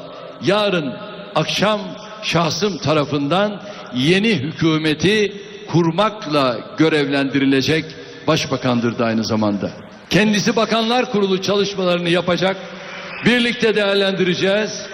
yarın 0.43 0.93
akşam 1.35 1.81
şahsım 2.23 2.77
tarafından 2.77 3.64
yeni 3.95 4.34
hükümeti 4.35 5.34
kurmakla 5.72 6.76
görevlendirilecek 6.77 7.85
başbakandır 8.27 8.99
da 8.99 9.05
aynı 9.05 9.23
zamanda. 9.23 9.72
Kendisi 10.10 10.55
bakanlar 10.55 11.11
kurulu 11.11 11.41
çalışmalarını 11.41 12.10
yapacak. 12.10 12.57
Birlikte 13.26 13.76
değerlendireceğiz. 13.76 14.85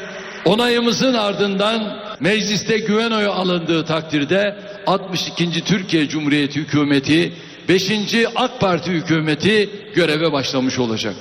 Onayımızın 0.45 1.13
ardından 1.13 1.99
mecliste 2.19 2.77
güven 2.77 3.11
oyu 3.11 3.31
alındığı 3.31 3.85
takdirde 3.85 4.55
62. 4.87 5.63
Türkiye 5.63 6.07
Cumhuriyeti 6.07 6.59
hükümeti 6.59 7.33
5. 7.69 7.91
AK 8.35 8.59
Parti 8.59 8.91
hükümeti 8.91 9.69
göreve 9.95 10.31
başlamış 10.31 10.79
olacak. 10.79 11.15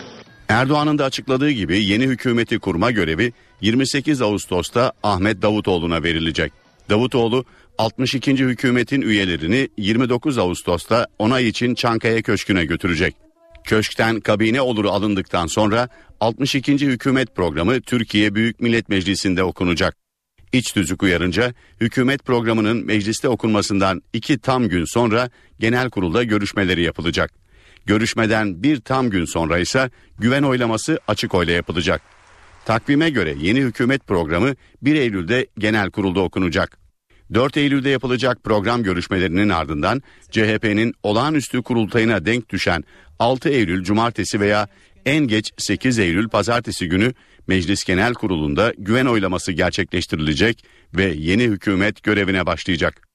Erdoğan'ın 0.48 0.98
da 0.98 1.04
açıkladığı 1.04 1.50
gibi 1.50 1.84
yeni 1.84 2.04
hükümeti 2.04 2.58
kurma 2.58 2.90
görevi 2.90 3.32
28 3.60 4.22
Ağustos'ta 4.22 4.92
Ahmet 5.02 5.42
Davutoğlu'na 5.42 6.02
verilecek. 6.02 6.52
Davutoğlu 6.90 7.44
62. 7.78 8.36
hükümetin 8.36 9.00
üyelerini 9.00 9.68
29 9.78 10.38
Ağustos'ta 10.38 11.06
onay 11.18 11.48
için 11.48 11.74
Çankaya 11.74 12.22
Köşkü'ne 12.22 12.64
götürecek. 12.64 13.27
Köşkten 13.68 14.20
kabine 14.20 14.60
oluru 14.60 14.90
alındıktan 14.90 15.46
sonra 15.46 15.88
62. 16.20 16.72
hükümet 16.72 17.36
programı 17.36 17.80
Türkiye 17.80 18.34
Büyük 18.34 18.60
Millet 18.60 18.88
Meclisi'nde 18.88 19.42
okunacak. 19.42 19.96
İç 20.52 20.72
tüzük 20.72 21.02
uyarınca 21.02 21.54
hükümet 21.80 22.24
programının 22.24 22.86
mecliste 22.86 23.28
okunmasından 23.28 24.02
iki 24.12 24.38
tam 24.38 24.68
gün 24.68 24.84
sonra 24.84 25.30
genel 25.60 25.90
kurulda 25.90 26.22
görüşmeleri 26.24 26.82
yapılacak. 26.82 27.32
Görüşmeden 27.86 28.62
bir 28.62 28.80
tam 28.80 29.10
gün 29.10 29.24
sonra 29.24 29.58
ise 29.58 29.90
güven 30.18 30.42
oylaması 30.42 30.98
açık 31.08 31.34
oyla 31.34 31.52
yapılacak. 31.52 32.02
Takvime 32.64 33.10
göre 33.10 33.34
yeni 33.38 33.60
hükümet 33.60 34.06
programı 34.06 34.54
1 34.82 34.94
Eylül'de 34.94 35.46
genel 35.58 35.90
kurulda 35.90 36.20
okunacak. 36.20 36.87
4 37.34 37.56
Eylül'de 37.56 37.88
yapılacak 37.88 38.44
program 38.44 38.82
görüşmelerinin 38.82 39.48
ardından 39.48 40.02
CHP'nin 40.30 40.94
olağanüstü 41.02 41.62
kurultayına 41.62 42.26
denk 42.26 42.50
düşen 42.50 42.84
6 43.18 43.48
Eylül 43.48 43.84
Cumartesi 43.84 44.40
veya 44.40 44.68
en 45.06 45.26
geç 45.26 45.52
8 45.58 45.98
Eylül 45.98 46.28
Pazartesi 46.28 46.88
günü 46.88 47.12
Meclis 47.46 47.84
Genel 47.84 48.14
Kurulu'nda 48.14 48.72
güven 48.78 49.06
oylaması 49.06 49.52
gerçekleştirilecek 49.52 50.64
ve 50.94 51.04
yeni 51.04 51.42
hükümet 51.42 52.02
görevine 52.02 52.46
başlayacak. 52.46 53.08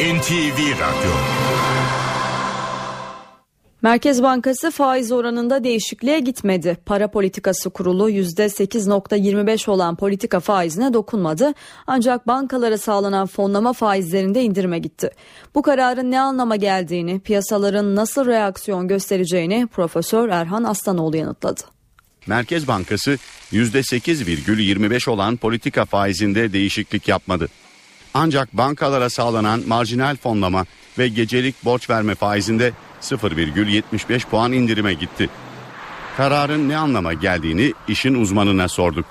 NTV 0.00 0.58
Radyo 0.80 1.55
Merkez 3.86 4.22
Bankası 4.22 4.70
faiz 4.70 5.12
oranında 5.12 5.64
değişikliğe 5.64 6.20
gitmedi. 6.20 6.76
Para 6.86 7.10
Politikası 7.10 7.70
Kurulu 7.70 8.10
%8.25 8.10 9.70
olan 9.70 9.96
politika 9.96 10.40
faizine 10.40 10.92
dokunmadı. 10.92 11.54
Ancak 11.86 12.26
bankalara 12.26 12.78
sağlanan 12.78 13.26
fonlama 13.26 13.72
faizlerinde 13.72 14.42
indirime 14.42 14.78
gitti. 14.78 15.10
Bu 15.54 15.62
kararın 15.62 16.10
ne 16.10 16.20
anlama 16.20 16.56
geldiğini, 16.56 17.20
piyasaların 17.20 17.96
nasıl 17.96 18.26
reaksiyon 18.26 18.88
göstereceğini 18.88 19.66
Profesör 19.66 20.28
Erhan 20.28 20.64
Aslanoğlu 20.64 21.16
yanıtladı. 21.16 21.60
Merkez 22.26 22.68
Bankası 22.68 23.18
%8,25 23.52 25.10
olan 25.10 25.36
politika 25.36 25.84
faizinde 25.84 26.52
değişiklik 26.52 27.08
yapmadı. 27.08 27.48
Ancak 28.14 28.52
bankalara 28.52 29.10
sağlanan 29.10 29.62
marjinal 29.66 30.16
fonlama 30.16 30.64
ve 30.98 31.08
gecelik 31.08 31.64
borç 31.64 31.90
verme 31.90 32.14
faizinde 32.14 32.72
0,75 33.02 34.26
puan 34.26 34.52
indirime 34.52 34.94
gitti. 34.94 35.28
Kararın 36.16 36.68
ne 36.68 36.76
anlama 36.76 37.12
geldiğini 37.12 37.72
işin 37.88 38.14
uzmanına 38.14 38.68
sorduk. 38.68 39.04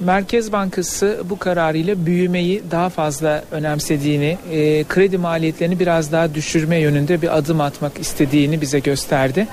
Merkez 0.00 0.52
Bankası 0.52 1.22
bu 1.24 1.38
kararıyla 1.38 2.06
büyümeyi 2.06 2.62
daha 2.70 2.88
fazla 2.88 3.44
önemsediğini, 3.50 4.38
e, 4.50 4.84
kredi 4.84 5.18
maliyetlerini 5.18 5.78
biraz 5.78 6.12
daha 6.12 6.34
düşürme 6.34 6.76
yönünde 6.76 7.22
bir 7.22 7.38
adım 7.38 7.60
atmak 7.60 7.98
istediğini 7.98 8.60
bize 8.60 8.78
gösterdi. 8.78 9.46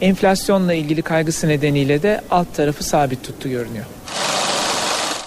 Enflasyonla 0.00 0.74
ilgili 0.74 1.02
kaygısı 1.02 1.48
nedeniyle 1.48 2.02
de 2.02 2.20
alt 2.30 2.54
tarafı 2.54 2.84
sabit 2.84 3.24
tuttu 3.24 3.48
görünüyor. 3.48 3.84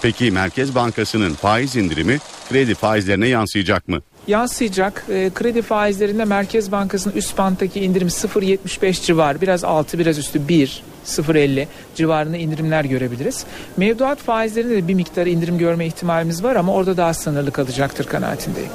Peki 0.02 0.30
Merkez 0.30 0.74
Bankası'nın 0.74 1.34
faiz 1.34 1.76
indirimi 1.76 2.18
kredi 2.48 2.74
faizlerine 2.74 3.28
yansıyacak 3.28 3.88
mı? 3.88 4.00
Yansıyacak. 4.26 5.04
E, 5.08 5.30
kredi 5.34 5.62
faizlerinde 5.62 6.24
Merkez 6.24 6.72
Bankası'nın 6.72 7.14
üst 7.14 7.38
banttaki 7.38 7.80
indirim 7.80 8.08
0.75 8.08 9.06
civarı, 9.06 9.40
biraz 9.40 9.64
altı 9.64 9.98
biraz 9.98 10.18
üstü 10.18 10.48
1, 10.48 10.82
0.50 11.06 11.66
civarında 11.94 12.36
indirimler 12.36 12.84
görebiliriz. 12.84 13.44
Mevduat 13.76 14.18
faizlerinde 14.18 14.76
de 14.76 14.88
bir 14.88 14.94
miktar 14.94 15.26
indirim 15.26 15.58
görme 15.58 15.86
ihtimalimiz 15.86 16.44
var 16.44 16.56
ama 16.56 16.72
orada 16.72 16.96
daha 16.96 17.14
sınırlı 17.14 17.52
kalacaktır 17.52 18.06
kanaatindeyim. 18.06 18.70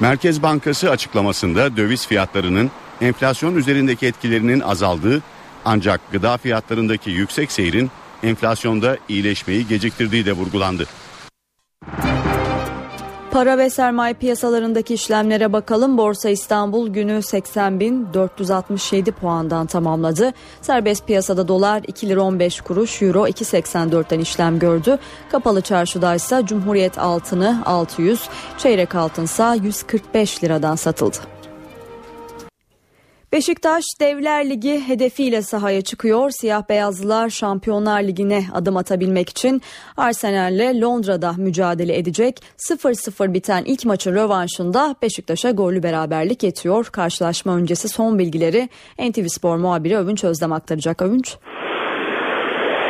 Merkez 0.00 0.42
Bankası 0.42 0.90
açıklamasında 0.90 1.76
döviz 1.76 2.06
fiyatlarının 2.06 2.70
enflasyon 3.00 3.56
üzerindeki 3.56 4.06
etkilerinin 4.06 4.60
azaldığı 4.60 5.22
ancak 5.64 6.00
gıda 6.12 6.36
fiyatlarındaki 6.36 7.10
yüksek 7.10 7.52
seyrin 7.52 7.90
enflasyonda 8.22 8.96
iyileşmeyi 9.08 9.68
geciktirdiği 9.68 10.26
de 10.26 10.32
vurgulandı. 10.32 10.86
Para 13.32 13.58
ve 13.58 13.70
sermaye 13.70 14.14
piyasalarındaki 14.14 14.94
işlemlere 14.94 15.52
bakalım. 15.52 15.98
Borsa 15.98 16.28
İstanbul 16.28 16.88
günü 16.88 17.12
80.467 17.12 19.12
puandan 19.12 19.66
tamamladı. 19.66 20.32
Serbest 20.62 21.06
piyasada 21.06 21.48
dolar 21.48 21.82
2 21.86 22.08
lira 22.08 22.22
15 22.22 22.60
kuruş, 22.60 23.02
euro 23.02 23.26
2.84'ten 23.26 24.20
işlem 24.20 24.58
gördü. 24.58 24.98
Kapalı 25.32 25.60
çarşıda 25.60 26.14
ise 26.14 26.42
Cumhuriyet 26.44 26.98
altını 26.98 27.62
600, 27.66 28.28
çeyrek 28.58 28.94
altınsa 28.94 29.54
145 29.54 30.44
liradan 30.44 30.76
satıldı. 30.76 31.39
Beşiktaş 33.32 33.84
Devler 34.00 34.50
Ligi 34.50 34.88
hedefiyle 34.88 35.42
sahaya 35.42 35.82
çıkıyor. 35.82 36.30
Siyah 36.30 36.68
beyazlılar 36.68 37.28
Şampiyonlar 37.28 38.02
Ligi'ne 38.02 38.40
adım 38.54 38.76
atabilmek 38.76 39.28
için 39.28 39.60
Arsenal'le 39.96 40.80
Londra'da 40.82 41.32
mücadele 41.38 41.98
edecek. 41.98 42.34
0-0 42.70 43.34
biten 43.34 43.62
ilk 43.66 43.84
maçın 43.86 44.14
rövanşında 44.14 44.94
Beşiktaş'a 45.02 45.50
gollü 45.50 45.82
beraberlik 45.82 46.42
yetiyor. 46.42 46.86
Karşılaşma 46.92 47.56
öncesi 47.56 47.88
son 47.88 48.18
bilgileri 48.18 48.68
NTV 49.08 49.26
Spor 49.26 49.56
muhabiri 49.56 49.96
Övünç 49.96 50.24
Özdem 50.24 50.52
aktaracak. 50.52 51.02
Övünç. 51.02 51.36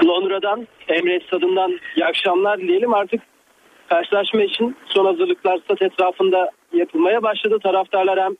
Londra'dan 0.05 0.69
Emre 0.89 1.21
Stadından 1.27 1.71
iyi 1.97 2.05
akşamlar 2.05 2.59
dileyelim. 2.59 2.95
Artık 2.95 3.21
karşılaşma 3.89 4.43
için 4.43 4.77
son 4.87 5.05
hazırlıklar 5.05 5.59
stat 5.65 5.83
etrafında 5.83 6.51
yapılmaya 6.73 7.23
başladı. 7.23 7.59
Taraftarlar 7.62 8.21
hem 8.21 8.37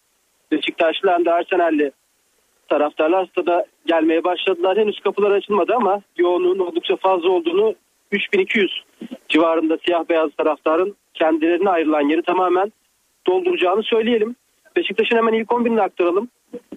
Beşiktaşlı 0.53 1.11
hem 1.11 1.25
de 1.25 1.33
Arsenal'li 1.33 1.93
taraftarlar 2.69 3.27
stada 3.27 3.67
gelmeye 3.87 4.25
başladılar. 4.25 4.79
Henüz 4.79 5.01
kapılar 5.01 5.31
açılmadı 5.31 5.75
ama 5.75 6.03
yoğunluğun 6.19 6.59
oldukça 6.59 6.97
fazla 6.97 7.29
olduğunu 7.29 7.75
3200 8.13 8.85
civarında 9.29 9.79
siyah 9.87 10.09
beyaz 10.09 10.31
taraftarın 10.39 10.97
kendilerine 11.15 11.71
ayrılan 11.71 12.09
yeri 12.09 12.23
tamamen 12.23 12.73
dolduracağını 13.27 13.83
söyleyelim. 13.83 14.37
Beşiktaş'ın 14.77 15.17
hemen 15.17 15.33
ilk 15.33 15.49
11'ini 15.49 15.81
aktaralım. 15.81 16.29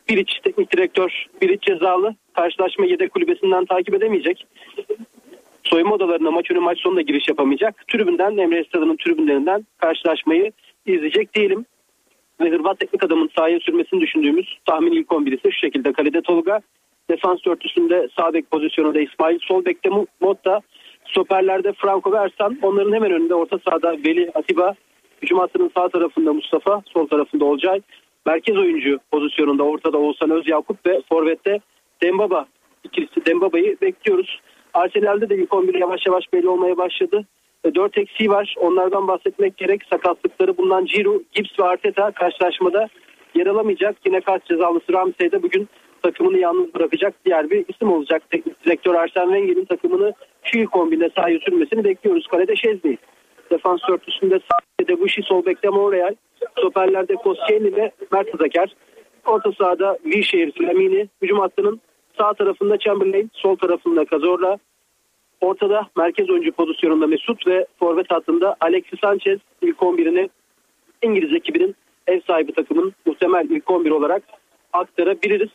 Biriç 0.09 0.39
teknik 0.43 0.71
direktör, 0.71 1.25
Biriç 1.41 1.61
cezalı. 1.61 2.15
Karşılaşma 2.33 2.85
yedek 2.85 3.11
kulübesinden 3.11 3.65
takip 3.65 3.93
edemeyecek. 3.93 4.47
Soyunma 5.63 5.95
odalarına 5.95 6.31
maç 6.31 6.51
önü 6.51 6.59
maç 6.59 6.79
sonunda 6.79 7.01
giriş 7.01 7.27
yapamayacak. 7.27 7.87
Tribünden, 7.87 8.37
Emre 8.37 8.63
Stadı'nın 8.63 8.97
tribünlerinden 8.97 9.65
karşılaşmayı 9.77 10.51
izleyecek 10.85 11.35
değilim 11.35 11.65
ve 12.41 12.49
Hırvat 12.49 12.79
teknik 12.79 13.03
adamın 13.03 13.29
sahaya 13.35 13.59
sürmesini 13.59 14.01
düşündüğümüz 14.01 14.57
tahmin 14.65 14.91
ilk 14.91 15.11
11 15.11 15.31
ise 15.31 15.51
şu 15.51 15.59
şekilde. 15.59 15.93
Kalede 15.93 16.21
Tolga, 16.21 16.61
defans 17.09 17.39
dörtlüsünde 17.45 18.09
sağ 18.19 18.33
bek 18.33 18.51
pozisyonunda 18.51 18.99
İsmail, 18.99 19.39
sol 19.41 19.65
bekte 19.65 19.89
Motta, 20.21 20.61
stoperlerde 21.05 21.73
Franco 21.73 22.11
ve 22.11 22.17
Ersan. 22.17 22.57
Onların 22.61 22.93
hemen 22.93 23.11
önünde 23.11 23.35
orta 23.35 23.59
sahada 23.69 23.91
Veli 23.91 24.31
Atiba, 24.35 24.75
hücum 25.21 25.39
hattının 25.39 25.71
sağ 25.77 25.89
tarafında 25.89 26.33
Mustafa, 26.33 26.81
sol 26.93 27.07
tarafında 27.07 27.45
Olcay. 27.45 27.81
Merkez 28.25 28.57
oyuncu 28.57 28.99
pozisyonunda 29.11 29.63
ortada 29.63 29.97
Oğuzhan 29.97 30.31
Özyakup 30.31 30.85
ve 30.85 31.01
forvette 31.09 31.59
Dembaba. 32.03 32.45
İkilisi 32.83 33.25
Dembaba'yı 33.25 33.77
bekliyoruz. 33.81 34.39
Arsenal'de 34.73 35.29
de 35.29 35.35
ilk 35.35 35.53
11 35.53 35.73
yavaş 35.73 36.05
yavaş 36.05 36.33
belli 36.33 36.49
olmaya 36.49 36.77
başladı. 36.77 37.25
4 37.75 37.97
eksiği 37.97 38.29
var. 38.29 38.55
Onlardan 38.59 39.07
bahsetmek 39.07 39.57
gerek. 39.57 39.81
Sakatlıkları 39.89 40.57
bundan 40.57 40.85
Ciro, 40.85 41.21
Gibbs 41.31 41.59
ve 41.59 41.63
Arteta 41.63 42.11
karşılaşmada 42.11 42.89
yer 43.35 43.47
alamayacak. 43.47 43.95
Yine 44.05 44.21
kart 44.21 44.45
cezalısı 44.45 44.93
Ramsey 44.93 45.31
de 45.31 45.43
bugün 45.43 45.69
takımını 46.03 46.37
yalnız 46.37 46.73
bırakacak 46.73 47.13
diğer 47.25 47.49
bir 47.49 47.65
isim 47.67 47.91
olacak. 47.91 48.23
Teknik 48.29 48.65
direktör 48.65 48.95
Arsene 48.95 49.23
Wenger'in 49.23 49.65
takımını 49.65 50.13
şu 50.43 50.59
ilk 50.59 50.71
kombinde 50.71 51.09
sahaya 51.15 51.39
sürmesini 51.39 51.83
bekliyoruz. 51.83 52.27
Kalede 52.27 52.55
Şezli. 52.55 52.97
Defans 53.51 53.79
dörtlüsünde 53.89 54.39
sahada 54.39 55.01
Bushi, 55.01 55.21
sol 55.21 55.45
bekte 55.45 55.69
Monreal. 55.69 56.15
Stoperlerde 56.57 57.15
ve 57.77 57.91
Mert 58.11 58.27
Zaker. 58.39 58.75
Orta 59.25 59.51
sahada 59.51 59.97
Vişehir, 60.05 60.51
Flamini. 60.51 61.07
Hücum 61.21 61.39
hattının 61.39 61.81
sağ 62.17 62.33
tarafında 62.33 62.77
Chamberlain, 62.77 63.29
sol 63.33 63.55
tarafında 63.55 64.05
Cazorla. 64.05 64.59
Ortada 65.43 65.87
merkez 65.97 66.29
oyuncu 66.29 66.51
pozisyonunda 66.51 67.07
Mesut 67.07 67.47
ve 67.47 67.65
forvet 67.79 68.11
hattında 68.11 68.55
Alexis 68.61 68.99
Sanchez 68.99 69.39
ilk 69.61 69.77
11'ini 69.77 70.29
İngiliz 71.01 71.35
ekibinin 71.35 71.75
ev 72.07 72.21
sahibi 72.27 72.53
takımın 72.53 72.93
muhtemel 73.05 73.49
ilk 73.49 73.69
11 73.69 73.91
olarak 73.91 74.23
aktarabiliriz. 74.73 75.49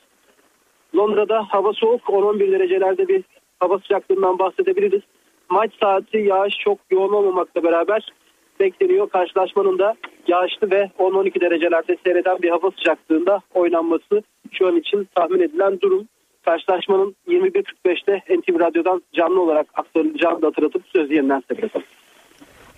Londra'da 0.97 1.45
hava 1.49 1.73
soğuk 1.73 2.01
10-11 2.01 2.53
derecelerde 2.53 3.09
bir 3.09 3.25
hava 3.61 3.79
sıcaklığından 3.79 4.39
bahsedebiliriz. 4.39 5.03
Maç 5.51 5.73
saati 5.81 6.19
yağış 6.19 6.55
çok 6.59 6.79
yoğun 6.91 7.13
olmamakla 7.13 7.63
beraber 7.63 8.13
bekleniyor. 8.61 9.09
Karşılaşmanın 9.09 9.79
da 9.79 9.97
yağışlı 10.27 10.71
ve 10.71 10.91
10-12 10.99 11.41
derecelerde 11.41 11.97
seyreden 12.05 12.43
bir 12.43 12.51
hava 12.51 12.71
sıcaklığında 12.71 13.41
oynanması 13.55 14.23
şu 14.53 14.67
an 14.67 14.77
için 14.77 15.09
tahmin 15.15 15.41
edilen 15.41 15.81
durum. 15.81 16.09
Karşılaşmanın 16.49 17.17
21.45'te 17.29 18.37
NTV 18.37 18.61
Radyo'dan 18.61 19.03
canlı 19.17 19.43
olarak 19.43 19.67
aktarılacağını 19.75 20.43
da 20.43 20.47
hatırlatıp 20.47 20.83
sözü 20.97 21.15
yeniden 21.15 21.43
size. 21.49 21.69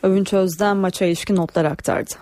Övünç 0.02 0.32
Özden 0.32 0.76
maça 0.76 1.04
ilişkin 1.04 1.36
notlar 1.36 1.64
aktardı. 1.64 2.14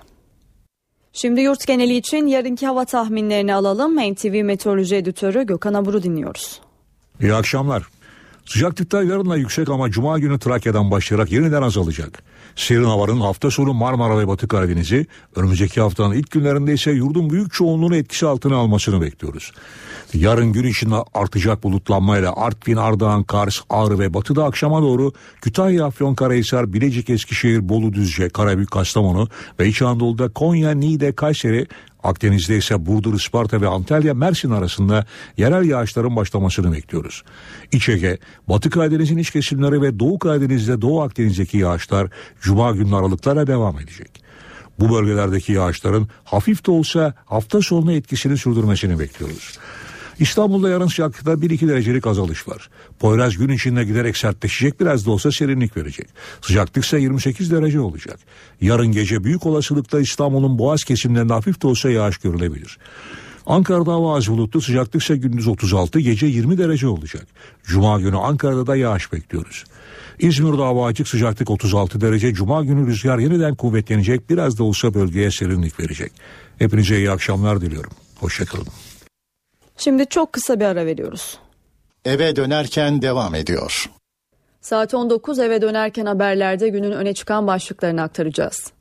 Şimdi 1.13 1.41
yurt 1.41 1.67
geneli 1.67 1.97
için 1.97 2.27
yarınki 2.27 2.67
hava 2.67 2.85
tahminlerini 2.85 3.55
alalım. 3.55 3.97
NTV 4.13 4.45
Meteoroloji 4.45 4.97
Editörü 4.97 5.47
Gökhan 5.47 5.75
Abur'u 5.75 6.03
dinliyoruz. 6.03 6.61
İyi 7.21 7.35
akşamlar. 7.35 7.83
Sıcaklıklar 8.45 9.03
yarınla 9.03 9.37
yüksek 9.37 9.69
ama 9.69 9.91
cuma 9.91 10.19
günü 10.19 10.39
Trakya'dan 10.39 10.91
başlayarak 10.91 11.33
yeniden 11.33 11.63
azalacak. 11.63 12.23
Serin 12.57 12.85
havanın 12.85 13.21
hafta 13.21 13.51
sonu 13.51 13.75
Marmara 13.75 14.19
ve 14.19 14.29
Batı 14.29 14.49
Karadeniz'i, 14.49 15.07
önümüzdeki 15.37 15.81
haftanın 15.81 16.15
ilk 16.15 16.31
günlerinde 16.31 16.75
ise 16.75 16.91
yurdun 16.91 17.31
büyük 17.31 17.53
çoğunluğunu 17.53 17.97
etkisi 17.97 18.27
altına 18.27 18.57
almasını 18.57 19.01
bekliyoruz. 19.01 19.53
Yarın 20.15 20.53
gün 20.53 20.65
içinde 20.65 20.95
artacak 21.15 21.63
bulutlanmayla 21.63 22.33
Artvin, 22.37 22.77
Ardahan, 22.77 23.23
Kars, 23.23 23.61
Ağrı 23.71 23.99
ve 23.99 24.15
Batı'da 24.15 24.45
akşama 24.45 24.83
doğru 24.83 25.13
Kütahya, 25.41 25.87
Afyonkarahisar, 25.87 26.73
Bilecik, 26.73 27.11
Eskişehir, 27.11 27.69
Bolu, 27.69 27.93
Düzce, 27.93 28.29
Karabük, 28.29 28.71
Kastamonu 28.71 29.29
ve 29.61 29.69
İç 29.69 29.83
Anadolu'da 29.83 30.29
Konya, 30.29 30.71
Niğde, 30.71 31.13
Kayseri, 31.13 31.67
Akdeniz'de 32.03 32.57
ise 32.57 32.87
Burdur, 32.87 33.15
Isparta 33.15 33.61
ve 33.61 33.69
Antalya, 33.69 34.15
Mersin 34.15 34.51
arasında 34.51 35.07
yerel 35.37 35.65
yağışların 35.65 36.17
başlamasını 36.17 36.73
bekliyoruz. 36.73 37.23
İç 37.73 37.89
Ege, 37.89 38.19
Batı 38.49 38.71
Karadeniz'in 38.71 39.19
iç 39.19 39.31
kesimleri 39.31 39.83
ve 39.83 39.99
Doğu 39.99 40.19
Karadeniz'de 40.19 40.83
Doğu 40.83 41.03
Akdeniz'deki 41.03 41.59
yağışlar 41.59 42.11
Cuma 42.41 42.73
günü 42.73 42.97
aralıklarla 42.97 43.47
devam 43.47 43.81
edecek. 43.81 44.23
Bu 44.81 44.95
bölgelerdeki 44.95 45.53
yağışların 45.53 46.09
hafif 46.25 46.67
de 46.67 46.71
olsa 46.71 47.15
hafta 47.25 47.63
sonuna 47.63 47.93
etkisini 47.93 48.39
sürdürmesini 48.39 48.99
bekliyoruz. 48.99 49.59
İstanbul'da 50.19 50.69
yarın 50.69 50.87
sıcaklıkta 50.87 51.33
1-2 51.33 51.69
derecelik 51.69 52.07
azalış 52.07 52.49
var. 52.49 52.71
Poyraz 52.99 53.37
gün 53.37 53.49
içinde 53.49 53.85
giderek 53.85 54.17
sertleşecek 54.17 54.81
biraz 54.81 55.07
da 55.07 55.11
olsa 55.11 55.33
serinlik 55.33 55.77
verecek. 55.77 56.07
Sıcaklık 56.41 56.85
ise 56.85 57.01
28 57.01 57.51
derece 57.51 57.81
olacak. 57.81 58.19
Yarın 58.61 58.93
gece 58.93 59.25
büyük 59.25 59.47
olasılıkla 59.47 60.01
İstanbul'un 60.01 60.59
boğaz 60.59 60.85
kesimlerinde 60.85 61.33
hafif 61.33 61.63
de 61.63 61.67
olsa 61.67 61.91
yağış 61.91 62.19
görülebilir. 62.19 62.79
Ankara'da 63.47 63.93
hava 63.93 64.17
az 64.17 64.29
bulutlu 64.29 64.61
sıcaklık 64.61 65.03
ise 65.03 65.17
gündüz 65.17 65.49
36 65.49 66.01
gece 66.01 66.27
20 66.27 66.59
derece 66.59 66.89
olacak. 66.89 67.27
Cuma 67.65 68.01
günü 68.01 68.17
Ankara'da 68.17 68.67
da 68.67 68.77
yağış 68.77 69.13
bekliyoruz. 69.13 69.65
İzmir'de 70.19 70.63
hava 70.63 70.87
açık 70.87 71.09
sıcaklık 71.09 71.51
36 71.51 72.01
derece. 72.01 72.35
Cuma 72.35 72.65
günü 72.65 72.87
rüzgar 72.87 73.19
yeniden 73.19 73.55
kuvvetlenecek 73.55 74.31
biraz 74.31 74.59
da 74.59 74.65
olsa 74.65 74.95
bölgeye 74.95 75.31
serinlik 75.31 75.81
verecek. 75.81 76.13
Hepinize 76.59 76.97
iyi 76.97 77.11
akşamlar 77.11 77.61
diliyorum. 77.61 77.91
Hoşçakalın. 78.17 78.67
Şimdi 79.79 80.07
çok 80.07 80.33
kısa 80.33 80.61
bir 80.61 80.65
ara 80.65 80.87
veriyoruz. 80.87 81.39
Eve 82.05 82.37
dönerken 82.37 83.03
devam 83.03 83.35
ediyor. 83.35 83.91
Saat 84.61 84.95
19 84.95 85.39
eve 85.39 85.63
dönerken 85.63 86.07
haberlerde 86.07 86.69
günün 86.69 86.93
öne 86.93 87.15
çıkan 87.15 87.47
başlıklarını 87.47 88.03
aktaracağız. 88.03 88.73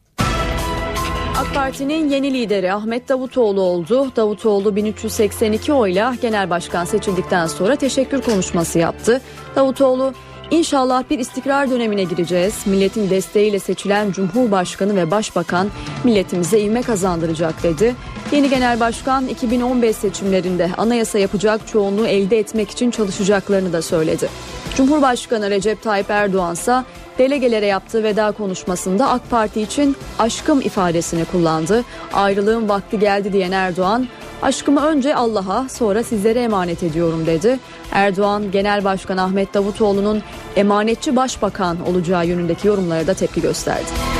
AK 1.38 1.54
Parti'nin 1.54 2.10
yeni 2.10 2.34
lideri 2.34 2.74
Ahmet 2.74 3.10
Davutoğlu 3.10 3.62
oldu. 3.62 4.12
Davutoğlu 4.16 4.76
1382 4.76 5.74
oyla 5.74 6.16
genel 6.22 6.50
başkan 6.50 6.86
seçildikten 6.86 7.48
sonra 7.48 7.76
teşekkür 7.76 8.22
konuşması 8.22 8.80
yaptı. 8.80 9.22
Davutoğlu 9.56 10.14
İnşallah 10.52 11.04
bir 11.10 11.20
istikrar 11.20 11.70
dönemine 11.70 12.04
gireceğiz. 12.04 12.68
Milletin 12.68 13.10
desteğiyle 13.10 13.60
seçilen 13.60 14.12
Cumhurbaşkanı 14.12 14.96
ve 14.96 15.12
Başbakan 15.12 15.68
milletimize 16.04 16.60
ivme 16.60 16.82
kazandıracak 16.82 17.64
dedi. 17.64 17.96
Yeni 18.32 18.50
Genel 18.50 18.80
Başkan 18.80 19.28
2015 19.28 19.96
seçimlerinde 19.96 20.70
anayasa 20.78 21.20
yapacak 21.20 21.68
çoğunluğu 21.68 22.08
elde 22.08 22.40
etmek 22.40 22.72
için 22.72 22.92
çalışacaklarını 22.92 23.74
da 23.74 23.82
söyledi. 23.82 24.30
Cumhurbaşkanı 24.76 25.50
Recep 25.50 25.82
Tayyip 25.82 26.10
Erdoğan 26.10 26.54
ise 26.54 26.84
delegelere 27.18 27.66
yaptığı 27.66 28.04
veda 28.04 28.32
konuşmasında 28.32 29.10
AK 29.10 29.30
Parti 29.30 29.62
için 29.62 29.96
aşkım 30.20 30.62
ifadesini 30.62 31.26
kullandı. 31.26 31.84
Ayrılığın 32.14 32.70
vakti 32.70 33.00
geldi 33.00 33.34
diyen 33.34 33.52
Erdoğan, 33.52 34.08
aşkımı 34.42 34.86
önce 34.86 35.16
Allah'a 35.16 35.70
sonra 35.70 36.04
sizlere 36.04 36.40
emanet 36.40 36.84
ediyorum 36.84 37.26
dedi. 37.26 37.60
Erdoğan, 37.92 38.52
Genel 38.52 38.84
Başkan 38.84 39.18
Ahmet 39.18 39.54
Davutoğlu'nun 39.54 40.24
emanetçi 40.56 41.16
başbakan 41.16 41.78
olacağı 41.88 42.28
yönündeki 42.28 42.68
yorumlara 42.68 43.08
da 43.08 43.14
tepki 43.14 43.42
gösterdi. 43.42 44.17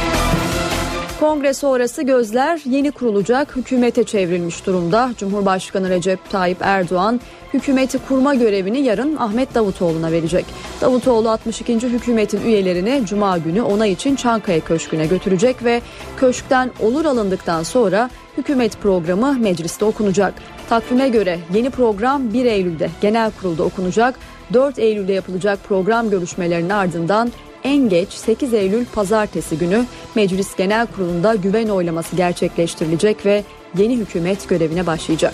Kongre 1.28 1.54
sonrası 1.54 2.04
gözler 2.04 2.62
yeni 2.66 2.92
kurulacak 2.92 3.56
hükümete 3.56 4.04
çevrilmiş 4.04 4.66
durumda. 4.66 5.12
Cumhurbaşkanı 5.18 5.90
Recep 5.90 6.30
Tayyip 6.30 6.58
Erdoğan 6.62 7.22
hükümeti 7.54 7.98
kurma 7.98 8.36
görevini 8.36 8.80
yarın 8.80 9.16
Ahmet 9.16 9.56
Davutoğlu'na 9.56 10.12
verecek. 10.12 10.46
Davutoğlu 10.82 11.30
62. 11.30 11.80
hükümetin 11.80 12.42
üyelerini 12.42 13.06
cuma 13.06 13.38
günü 13.38 13.62
onay 13.62 13.92
için 13.92 14.16
Çankaya 14.16 14.60
Köşkü'ne 14.60 15.06
götürecek 15.06 15.64
ve 15.64 15.82
köşkten 16.18 16.72
olur 16.80 17.06
alındıktan 17.06 17.64
sonra 17.64 18.10
hükümet 18.38 18.82
programı 18.82 19.34
mecliste 19.34 19.86
okunacak. 19.86 20.34
Takvime 20.70 21.10
göre 21.10 21.40
yeni 21.54 21.70
program 21.70 22.34
1 22.34 22.46
Eylül'de 22.46 22.90
genel 23.02 23.32
kurulda 23.42 23.64
okunacak. 23.64 24.16
4 24.54 24.80
Eylül'de 24.80 25.14
yapılacak 25.14 25.60
program 25.68 26.10
görüşmelerinin 26.10 26.70
ardından 26.70 27.32
en 27.64 27.90
geç 27.90 28.10
8 28.10 28.54
Eylül 28.54 28.86
pazartesi 28.86 29.58
günü 29.58 29.86
Meclis 30.16 30.56
Genel 30.56 30.88
Kurulu'nda 30.88 31.36
güven 31.36 31.68
oylaması 31.68 32.16
gerçekleştirilecek 32.16 33.26
ve 33.26 33.44
yeni 33.78 33.98
hükümet 33.98 34.50
görevine 34.50 34.88
başlayacak. 34.88 35.34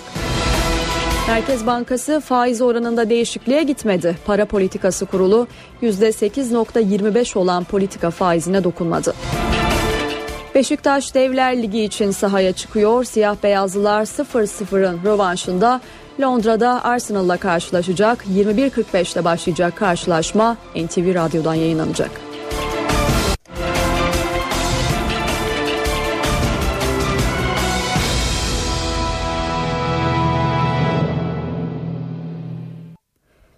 Merkez 1.28 1.66
Bankası 1.66 2.20
faiz 2.20 2.62
oranında 2.62 3.10
değişikliğe 3.10 3.62
gitmedi. 3.62 4.16
Para 4.26 4.46
Politikası 4.46 5.06
Kurulu 5.06 5.46
%8.25 5.82 7.38
olan 7.38 7.64
politika 7.64 8.10
faizine 8.10 8.64
dokunmadı. 8.64 9.14
Beşiktaş 10.54 11.14
Devler 11.14 11.62
Ligi 11.62 11.82
için 11.82 12.10
sahaya 12.10 12.52
çıkıyor. 12.52 13.04
Siyah 13.04 13.36
beyazlılar 13.42 14.02
0-0'ın 14.02 15.00
rövanşında 15.04 15.80
Londra'da 16.20 16.84
Arsenal'la 16.84 17.36
karşılaşacak. 17.36 18.26
21.45'te 18.26 19.24
başlayacak 19.24 19.76
karşılaşma 19.76 20.56
NTV 20.76 21.14
Radyo'dan 21.14 21.54
yayınlanacak. 21.54 22.10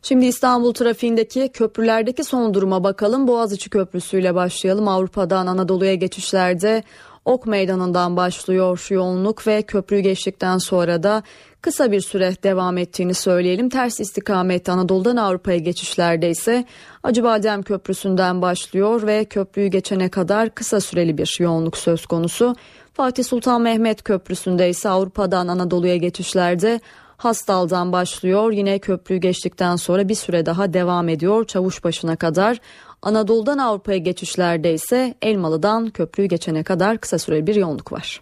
Şimdi 0.02 0.26
İstanbul 0.26 0.72
trafiğindeki 0.72 1.48
köprülerdeki 1.48 2.24
son 2.24 2.54
duruma 2.54 2.84
bakalım. 2.84 3.28
Boğaziçi 3.28 3.70
Köprüsü 3.70 4.20
ile 4.20 4.34
başlayalım. 4.34 4.88
Avrupa'dan 4.88 5.46
Anadolu'ya 5.46 5.94
geçişlerde 5.94 6.82
Ok 7.26 7.46
Meydanı'ndan 7.46 8.16
başlıyor 8.16 8.86
yoğunluk 8.90 9.46
ve 9.46 9.62
köprüyü 9.62 10.02
geçtikten 10.02 10.58
sonra 10.58 11.02
da 11.02 11.22
kısa 11.60 11.92
bir 11.92 12.00
süre 12.00 12.32
devam 12.42 12.78
ettiğini 12.78 13.14
söyleyelim. 13.14 13.68
Ters 13.68 14.00
istikamette 14.00 14.72
Anadolu'dan 14.72 15.16
Avrupa'ya 15.16 15.58
geçişlerde 15.58 16.30
ise 16.30 16.64
Acıbadem 17.02 17.62
Köprüsü'nden 17.62 18.42
başlıyor 18.42 19.06
ve 19.06 19.24
köprüyü 19.24 19.68
geçene 19.68 20.08
kadar 20.08 20.54
kısa 20.54 20.80
süreli 20.80 21.18
bir 21.18 21.36
yoğunluk 21.40 21.76
söz 21.76 22.06
konusu. 22.06 22.56
Fatih 22.94 23.24
Sultan 23.24 23.62
Mehmet 23.62 24.02
Köprüsü'nde 24.02 24.68
ise 24.68 24.88
Avrupa'dan 24.88 25.48
Anadolu'ya 25.48 25.96
geçişlerde 25.96 26.80
Hastal'dan 27.16 27.92
başlıyor. 27.92 28.52
Yine 28.52 28.78
köprüyü 28.78 29.20
geçtikten 29.20 29.76
sonra 29.76 30.08
bir 30.08 30.14
süre 30.14 30.46
daha 30.46 30.72
devam 30.72 31.08
ediyor 31.08 31.44
Çavuşbaşı'na 31.44 32.16
kadar. 32.16 32.58
Anadolu'dan 33.06 33.58
Avrupa'ya 33.58 33.98
geçişlerde 33.98 34.74
ise 34.74 35.14
Elmalı'dan 35.22 35.90
köprüyü 35.90 36.28
geçene 36.28 36.62
kadar 36.62 36.98
kısa 36.98 37.18
süreli 37.18 37.46
bir 37.46 37.54
yoğunluk 37.54 37.92
var. 37.92 38.20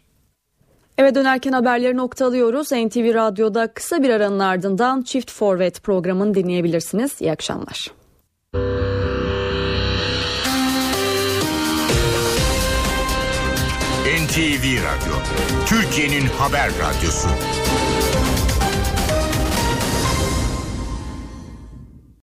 Eve 0.99 1.15
dönerken 1.15 1.53
haberleri 1.53 1.97
noktalıyoruz. 1.97 2.73
NTV 2.73 3.15
Radyo'da 3.15 3.67
kısa 3.67 4.03
bir 4.03 4.11
aranın 4.11 4.39
ardından 4.39 5.03
Çift 5.03 5.31
Forvet 5.31 5.83
programını 5.83 6.35
dinleyebilirsiniz. 6.35 7.21
İyi 7.21 7.33
akşamlar. 7.33 7.93
NTV 14.25 14.65
Radyo, 14.65 15.15
Türkiye'nin 15.67 16.27
haber 16.27 16.69
radyosu. 16.69 17.29